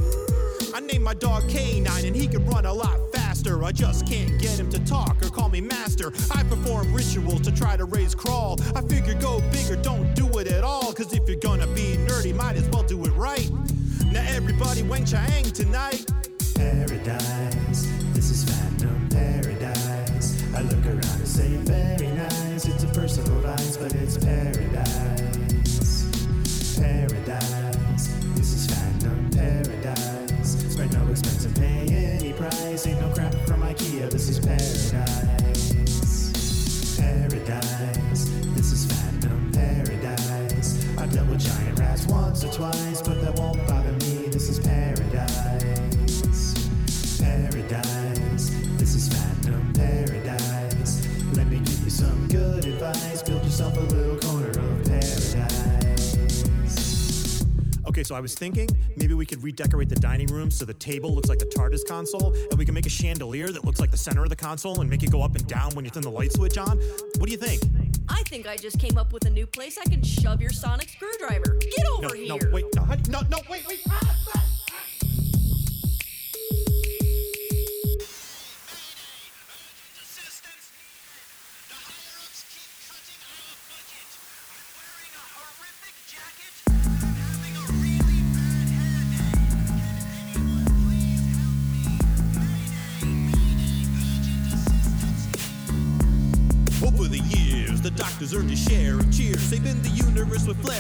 I 0.75 0.81
named 0.81 1.05
my 1.05 1.13
dog 1.13 1.43
K9 1.51 2.07
and 2.07 2.17
he 2.17 2.29
can 2.29 2.47
run 2.47 2.65
a 2.65 2.73
lot 2.73 2.97
faster. 3.13 3.18
I 3.31 3.73
just 3.73 4.07
can't 4.07 4.41
get 4.41 4.59
him 4.59 4.71
to 4.71 4.79
talk 4.87 5.23
or 5.23 5.29
call 5.29 5.51
me 5.51 5.61
master. 5.61 6.11
I 6.35 6.43
perform 6.45 6.95
rituals 6.95 7.43
to 7.43 7.53
try 7.53 7.77
to 7.77 7.85
raise 7.85 8.15
crawl. 8.15 8.59
I 8.75 8.81
figure 8.81 9.13
go 9.21 9.43
bigger, 9.53 9.77
don't 9.77 10.15
do 10.15 10.27
it 10.39 10.47
at 10.47 10.65
all. 10.65 10.95
Cause 10.95 11.13
if 11.13 11.29
you're 11.29 11.39
gonna 11.39 11.67
be 11.67 11.99
nerdy, 12.09 12.35
might 12.35 12.57
as 12.57 12.67
well 12.71 12.83
do 12.85 13.05
it 13.05 13.11
right. 13.11 13.51
Now 14.11 14.25
everybody 14.27 14.83
wang 14.83 15.05
chang 15.05 15.45
tonight. 15.45 16.07
Paradise, 16.55 17.87
once 42.09 42.45
or 42.45 42.53
twice, 42.53 43.03
but 43.03 43.21
that 43.23 43.35
won't 43.39 43.59
bother 43.67 43.93
me. 43.93 44.29
This 44.29 44.49
is 44.49 44.59
paradise. 44.59 45.29
Paradise, 47.21 48.51
this 48.77 48.95
is 48.95 49.09
fandom 49.09 49.75
paradise. 49.77 51.07
Let 51.35 51.47
me 51.49 51.59
give 51.59 51.81
you 51.85 51.91
some 51.91 52.29
good 52.29 52.65
advice. 52.65 53.23
Build 53.23 53.45
yourself 53.45 53.77
a 53.77 53.81
little 53.81 54.17
corner 54.19 54.51
of 54.51 54.85
paradise. 54.85 56.15
Okay, 57.87 58.03
so 58.05 58.15
I 58.15 58.21
was 58.21 58.35
thinking 58.35 58.69
maybe 58.97 59.15
we 59.15 59.27
could 59.27 59.43
redecorate 59.43 59.89
the 59.89 59.97
dining 59.97 60.29
room 60.29 60.51
so 60.51 60.65
the 60.65 60.75
table 60.75 61.15
looks 61.15 61.29
like 61.29 61.39
the 61.39 61.47
TARDIS 61.47 61.87
console, 61.87 62.33
and 62.51 62.59
we 62.59 62.65
can 62.65 62.75
make 62.75 62.87
a 62.87 62.91
chandelier 62.91 63.49
that 63.49 63.65
looks 63.65 63.81
like 63.81 63.91
the 63.91 63.97
center 63.97 64.23
of 64.23 64.29
the 64.29 64.37
console 64.37 64.81
and 64.81 64.89
make 64.89 65.03
it 65.03 65.11
go 65.11 65.23
up 65.23 65.35
and 65.35 65.47
down 65.47 65.75
when 65.75 65.85
you 65.85 65.91
turn 65.91 66.03
the 66.03 66.11
light 66.11 66.33
switch 66.33 66.59
on. 66.59 66.79
What 67.19 67.27
do 67.27 67.33
you 67.33 67.39
think? 67.39 67.63
I 68.09 68.23
think 68.25 68.47
I 68.47 68.57
just 68.57 68.79
came 68.79 68.97
up 68.99 69.13
with 69.13 69.25
a 69.27 69.31
new 69.31 69.47
place 69.47 69.79
I 69.79 69.85
can 69.89 70.03
shove 70.03 70.41
your 70.41 70.51
sonic 70.51 70.89
screwdriver. 70.89 71.57
Get 71.77 71.87
over 71.87 72.03
No, 72.09 72.09
here. 72.15 72.29
no, 72.29 72.39
wait, 72.53 72.65
no, 72.75 72.83
honey, 72.83 73.03
no, 73.09 73.21
no, 73.31 73.39
wait, 73.51 73.67
wait. 73.67 73.81
Ah, 73.91 74.17
ah. 74.35 74.48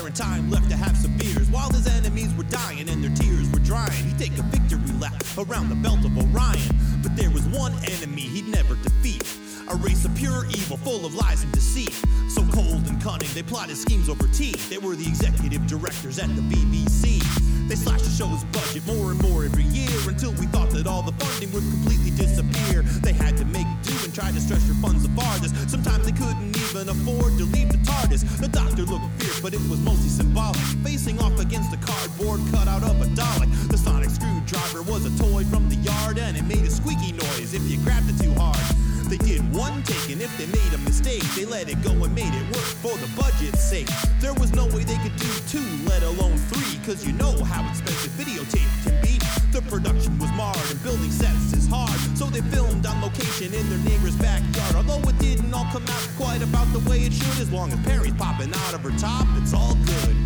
And 0.09 0.16
time 0.16 0.51
left 0.51 0.70
to 0.70 0.76
have 0.76 0.97
some 0.97 1.14
beers. 1.18 1.51
While 1.51 1.70
his 1.70 1.86
enemies 1.86 2.32
were 2.35 2.44
dying 2.44 2.89
and 2.89 3.05
their 3.05 3.14
tears 3.14 3.47
were 3.51 3.59
drying, 3.59 4.05
he'd 4.06 4.18
take 4.18 4.39
a 4.39 4.43
victory 4.43 4.93
lap 4.98 5.22
around 5.36 5.68
the 5.68 5.74
belt 5.74 6.02
of 6.02 6.16
Orion. 6.16 6.74
But 7.02 7.14
there 7.14 7.30
was 7.30 7.44
one 7.48 7.74
enemy 7.85 8.22
he'd 8.22 8.48
never 8.48 8.74
defeat. 8.76 8.98
Race 9.99 10.05
of 10.05 10.15
pure 10.15 10.47
evil, 10.51 10.77
full 10.77 11.05
of 11.05 11.12
lies 11.16 11.43
and 11.43 11.51
deceit. 11.51 11.91
So 12.29 12.47
cold 12.53 12.87
and 12.87 13.03
cunning, 13.03 13.27
they 13.35 13.43
plotted 13.43 13.77
schemes 13.77 14.09
over 14.09 14.29
tea. 14.29 14.55
They 14.70 14.79
were 14.79 14.95
the 14.95 15.03
executive 15.03 15.66
directors 15.66 16.20
at 16.20 16.29
the 16.37 16.43
BBC. 16.43 17.19
They 17.66 17.75
slashed 17.75 18.05
the 18.05 18.15
show's 18.15 18.45
budget 18.55 18.87
more 18.87 19.11
and 19.11 19.20
more 19.23 19.45
every 19.45 19.65
year 19.65 19.99
until 20.07 20.31
we 20.39 20.47
thought 20.55 20.70
that 20.70 20.87
all 20.87 21.03
the 21.03 21.11
funding 21.19 21.51
would 21.51 21.65
completely 21.66 22.12
disappear. 22.12 22.83
They 23.03 23.12
had 23.12 23.37
to 23.39 23.45
make 23.47 23.66
do 23.83 23.93
and 24.05 24.15
try 24.15 24.31
to 24.31 24.41
stretch 24.41 24.62
their 24.70 24.79
funds 24.79 25.03
the 25.03 25.11
farthest. 25.20 25.51
Sometimes 25.69 26.07
they 26.07 26.15
couldn't 26.15 26.55
even 26.55 26.89
afford 26.89 27.35
to 27.39 27.45
leave 27.51 27.75
the 27.75 27.83
TARDIS. 27.83 28.23
The 28.39 28.55
doctor 28.55 28.87
looked 28.87 29.11
fierce, 29.19 29.41
but 29.41 29.53
it 29.53 29.61
was 29.66 29.81
mostly 29.81 30.11
symbolic. 30.11 30.62
Facing 30.87 31.19
off 31.19 31.35
against 31.41 31.75
a 31.75 31.81
cardboard 31.83 32.39
cutout 32.55 32.85
of 32.87 33.03
a 33.03 33.11
Dalek. 33.19 33.51
The 33.66 33.79
sonic 33.79 34.11
screwdriver 34.11 34.83
was 34.83 35.11
a 35.11 35.12
toy 35.19 35.43
from 35.51 35.69
the 35.69 35.77
yard 35.83 36.19
and 36.19 36.37
it 36.37 36.47
made 36.47 36.62
a 36.62 36.70
squeaky 36.70 37.19
noise 37.19 37.53
if 37.53 37.66
you 37.66 37.83
grabbed 37.83 38.09
it 38.09 38.23
too 38.23 38.33
hard. 38.39 38.62
They 39.09 39.16
did 39.16 39.40
one 39.55 39.82
take, 39.85 40.12
and 40.12 40.20
if 40.20 40.36
they 40.36 40.44
made 40.44 40.74
a 40.74 40.78
mistake, 40.85 41.22
they 41.35 41.47
let 41.47 41.70
it 41.70 41.80
go 41.82 41.93
and 41.93 42.14
made 42.14 42.28
it 42.28 42.44
work 42.52 42.68
for 42.85 42.93
the 42.98 43.09
budget's 43.16 43.64
sake. 43.64 43.89
There 44.20 44.35
was 44.35 44.52
no 44.52 44.66
way 44.66 44.85
they 44.85 44.98
could 44.98 45.16
do 45.16 45.32
two, 45.48 45.64
let 45.89 46.02
alone 46.02 46.36
three, 46.52 46.78
cause 46.85 47.06
you 47.06 47.14
know 47.14 47.32
how 47.43 47.66
expensive 47.70 48.12
videotape 48.20 48.68
can 48.85 49.01
be. 49.01 49.16
The 49.51 49.62
production 49.62 50.18
was 50.18 50.30
marred, 50.32 50.60
and 50.70 50.82
building 50.82 51.10
sets 51.10 51.55
is 51.55 51.66
hard, 51.66 51.98
so 52.18 52.26
they 52.26 52.43
filmed 52.52 52.85
on 52.85 53.01
location 53.01 53.55
in 53.55 53.64
their 53.70 53.78
neighbor's 53.78 54.16
backyard. 54.16 54.74
Although 54.76 55.09
it 55.09 55.18
didn't 55.18 55.55
all 55.55 55.66
come 55.72 55.89
out 55.89 56.09
quite 56.18 56.43
about 56.43 56.70
the 56.74 56.80
way 56.90 57.01
it 57.01 57.14
should, 57.14 57.40
as 57.40 57.51
long 57.51 57.72
as 57.72 57.80
Peri's 57.86 58.12
popping 58.12 58.52
out 58.52 58.74
of 58.74 58.82
her 58.82 58.93
top, 58.98 59.26
it's 59.40 59.55
all 59.55 59.74
good. 59.89 60.16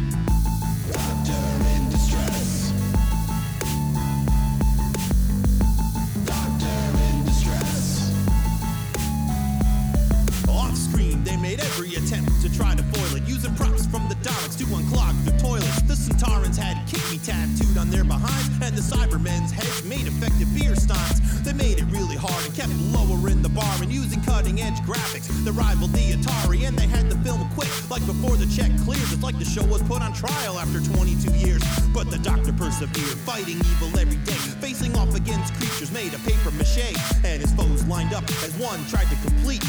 They 10.72 11.36
made 11.36 11.60
every 11.60 11.94
attempt 11.94 12.40
to 12.40 12.48
try 12.48 12.74
to 12.74 12.82
foil 12.82 13.16
it, 13.16 13.28
using 13.28 13.54
props 13.54 13.84
from 13.86 14.08
the 14.08 14.14
Daleks 14.24 14.56
to 14.56 14.64
unclog 14.64 15.12
the 15.24 15.32
toilets. 15.36 15.82
The 15.82 15.92
Sontarans 15.92 16.56
had 16.56 16.80
Kick 16.88 17.04
Me 17.10 17.18
tattooed 17.18 17.76
on 17.76 17.90
their 17.90 18.04
behinds, 18.04 18.48
and 18.64 18.74
the 18.74 18.80
Cybermen's 18.80 19.52
heads 19.52 19.84
made 19.84 20.06
effective 20.06 20.48
beer 20.54 20.74
steins. 20.74 21.20
They 21.42 21.52
made 21.52 21.78
it 21.78 21.84
really 21.92 22.16
hard 22.16 22.42
and 22.46 22.54
kept 22.54 22.72
lowering 22.88 23.42
the 23.42 23.50
bar 23.50 23.76
and 23.82 23.92
using 23.92 24.22
cutting 24.22 24.62
edge 24.62 24.80
graphics 24.88 25.28
that 25.44 25.52
rivaled 25.52 25.92
the 25.92 26.16
Atari, 26.16 26.66
and 26.66 26.76
they 26.76 26.86
had 26.86 27.10
the 27.10 27.16
film 27.18 27.46
quick, 27.50 27.68
like 27.90 28.04
before 28.06 28.36
the 28.36 28.46
check 28.48 28.72
cleared. 28.80 29.04
It's 29.12 29.22
like 29.22 29.38
the 29.38 29.44
show 29.44 29.64
was 29.66 29.82
put 29.82 30.00
on 30.00 30.14
trial 30.14 30.58
after 30.58 30.80
22 30.80 31.36
years. 31.36 31.62
But 31.92 32.10
the 32.10 32.18
doctor 32.18 32.52
persevered, 32.52 33.20
fighting 33.28 33.60
evil 33.60 33.92
every 34.00 34.16
day, 34.24 34.40
facing 34.64 34.96
off 34.96 35.14
against 35.14 35.52
creatures 35.60 35.92
made 35.92 36.14
of 36.14 36.24
paper 36.24 36.50
mache, 36.56 36.96
and 37.28 37.44
his 37.44 37.52
foes 37.52 37.84
lined 37.84 38.14
up 38.14 38.24
as 38.40 38.56
one 38.56 38.80
tried 38.88 39.12
to 39.12 39.16
complete 39.28 39.60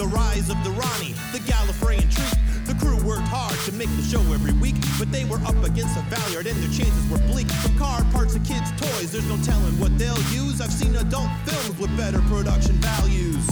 the 0.00 0.06
rise 0.06 0.48
of 0.48 0.56
the 0.64 0.70
Ronnie, 0.70 1.12
the 1.30 1.40
Gallifreyan 1.44 2.08
treat. 2.08 2.40
The 2.64 2.72
crew 2.80 2.96
worked 3.04 3.28
hard 3.28 3.52
to 3.66 3.72
make 3.72 3.90
the 3.96 4.02
show 4.02 4.20
every 4.32 4.54
week, 4.54 4.76
but 4.98 5.12
they 5.12 5.26
were 5.26 5.36
up 5.44 5.62
against 5.62 5.94
a 5.98 6.00
Valiant 6.08 6.46
and 6.46 6.56
their 6.56 6.72
chances 6.72 7.04
were 7.10 7.18
bleak. 7.28 7.50
From 7.60 7.76
car 7.76 8.02
parts 8.10 8.32
to 8.32 8.40
kids' 8.40 8.72
toys, 8.80 9.12
there's 9.12 9.28
no 9.28 9.36
telling 9.44 9.78
what 9.78 9.92
they'll 9.98 10.16
use. 10.32 10.62
I've 10.62 10.72
seen 10.72 10.96
adult 10.96 11.28
films 11.44 11.78
with 11.78 11.94
better 11.98 12.22
production 12.32 12.76
values. 12.80 13.46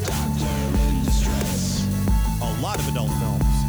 Doctor 0.00 0.48
in 0.88 1.04
distress. 1.04 1.84
A 2.40 2.62
lot 2.62 2.78
of 2.78 2.88
adult 2.88 3.12
films. 3.20 3.61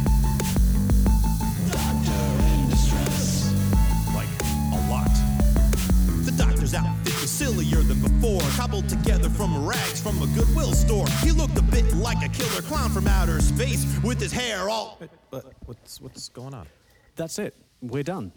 The 6.74 6.80
doctor's 6.80 6.96
outfit 7.06 7.20
was 7.22 7.30
sillier 7.30 7.82
than 7.82 8.00
before, 8.00 8.40
cobbled 8.56 8.88
together 8.88 9.28
from 9.30 9.64
rags 9.64 10.00
from 10.00 10.20
a 10.22 10.26
Goodwill 10.34 10.72
store. 10.72 11.06
He 11.22 11.30
looked 11.30 11.56
a 11.56 11.62
bit 11.62 11.94
like 11.94 12.16
a 12.24 12.28
killer 12.28 12.62
clown 12.62 12.90
from 12.90 13.06
outer 13.06 13.40
space, 13.40 13.86
with 14.02 14.20
his 14.20 14.32
hair 14.32 14.68
all. 14.68 15.00
But 15.30 15.52
what's 15.66 16.00
what's 16.00 16.28
going 16.30 16.52
on? 16.52 16.66
That's 17.14 17.38
it. 17.38 17.54
We're 17.80 18.02
done. 18.02 18.32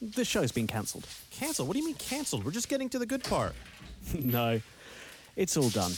The 0.00 0.24
show's 0.24 0.52
been 0.52 0.66
cancelled. 0.66 1.06
Cancelled? 1.30 1.68
What 1.68 1.74
do 1.74 1.80
you 1.80 1.86
mean 1.86 1.96
canceled? 1.96 2.44
We're 2.46 2.50
just 2.50 2.68
getting 2.70 2.88
to 2.90 2.98
the 2.98 3.06
good 3.06 3.22
part. 3.24 3.52
no, 4.18 4.60
it's 5.36 5.56
all 5.58 5.68
done. 5.70 5.92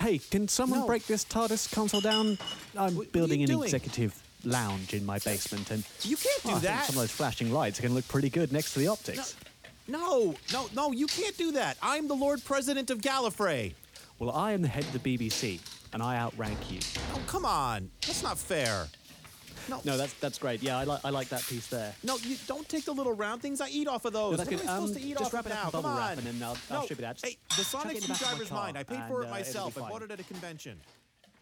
Hey, 0.00 0.18
can 0.18 0.46
someone 0.48 0.80
No. 0.80 0.86
break 0.86 1.06
this 1.06 1.24
TARDIS 1.24 1.72
console 1.72 2.00
down? 2.02 2.38
I'm 2.76 2.94
what 2.96 3.12
building 3.12 3.40
you 3.40 3.44
an 3.44 3.50
doing? 3.50 3.64
executive 3.64 4.14
lounge 4.44 4.92
in 4.94 5.04
my 5.06 5.18
basement, 5.20 5.70
and 5.70 5.84
You 6.02 6.16
can't 6.16 6.42
do 6.44 6.50
Oh, 6.52 6.58
that. 6.60 6.84
Some 6.86 6.96
of 6.96 7.00
those 7.00 7.10
flashing 7.10 7.50
lights 7.52 7.78
are 7.78 7.82
going 7.82 7.90
to 7.92 7.96
look 7.96 8.08
pretty 8.08 8.30
good 8.30 8.52
next 8.52 8.72
to 8.74 8.78
the 8.78 8.88
optics. 8.88 9.34
No, 9.42 9.47
no, 9.88 10.34
no, 10.52 10.68
no, 10.74 10.92
you 10.92 11.06
can't 11.06 11.36
do 11.36 11.52
that. 11.52 11.76
I'm 11.82 12.08
the 12.08 12.14
Lord 12.14 12.44
President 12.44 12.90
of 12.90 12.98
Gallifrey. 13.00 13.74
Well, 14.18 14.30
I 14.30 14.52
am 14.52 14.62
the 14.62 14.68
head 14.68 14.84
of 14.84 14.92
the 14.92 14.98
BBC, 15.18 15.60
and 15.92 16.02
I 16.02 16.16
outrank 16.18 16.70
you. 16.70 16.80
Oh, 17.14 17.20
come 17.26 17.44
on. 17.44 17.90
That's 18.06 18.22
not 18.22 18.36
fair. 18.38 18.86
No, 19.68 19.80
No, 19.84 19.96
that's 19.98 20.14
that's 20.14 20.38
great. 20.38 20.62
Yeah, 20.62 20.78
I 20.78 20.84
like 20.84 21.00
I 21.04 21.10
like 21.10 21.28
that 21.28 21.42
piece 21.46 21.66
there. 21.66 21.94
no, 22.02 22.16
you 22.22 22.36
don't 22.46 22.66
take 22.70 22.84
the 22.86 22.92
little 22.92 23.12
round 23.12 23.42
things. 23.42 23.60
I 23.60 23.68
eat 23.68 23.86
off 23.86 24.06
of 24.06 24.14
those. 24.14 24.30
No, 24.32 24.36
that's 24.38 24.50
what 24.50 24.60
good. 24.60 24.66
am 24.66 24.70
I 24.70 24.74
supposed 24.76 24.96
Um, 24.96 25.02
to 25.02 25.08
eat 25.08 25.16
off 25.20 25.32
wrap 25.34 25.44
of 25.44 25.52
it 25.52 25.54
now? 25.54 25.70
Come 25.70 25.84
on. 25.84 25.96
wrap 25.98 26.16
and 26.18 26.26
then 26.26 26.42
I'll- 26.42 26.56
I'll 26.70 26.80
no. 26.80 26.86
ship 26.86 26.98
it 26.98 27.04
out. 27.04 27.16
Just 27.16 27.26
Hey, 27.26 27.36
the 27.56 27.64
Sonic 27.64 27.96
it 27.96 28.02
in 28.04 28.08
the 28.08 28.08
back 28.08 28.16
of 28.16 28.20
my 28.22 28.34
screwdriver's 28.36 28.50
mine. 28.50 28.76
I 28.78 28.82
paid 28.82 28.96
and, 28.96 29.08
for 29.08 29.22
it 29.24 29.26
uh, 29.26 29.30
myself. 29.30 29.76
I 29.76 29.80
bought 29.90 30.02
it 30.02 30.10
at 30.10 30.20
a 30.20 30.24
convention. 30.24 30.80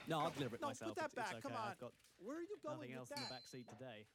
No, 0.08 0.18
I'll 0.18 0.30
deliver 0.30 0.56
it 0.56 0.60
No, 0.60 0.68
myself. 0.68 0.90
put 0.96 0.98
that 0.98 1.12
It's- 1.12 1.24
it's 1.30 1.32
back. 1.34 1.42
Come 1.42 1.52
on. 1.54 1.90
Where 2.18 2.36
are 2.36 2.40
you 2.42 2.56
going 2.64 2.76
nothing 2.78 2.94
else 2.94 3.10
in 3.14 3.22
the 3.22 3.28
back 3.30 3.42
seat 3.50 3.66
today. 3.78 4.06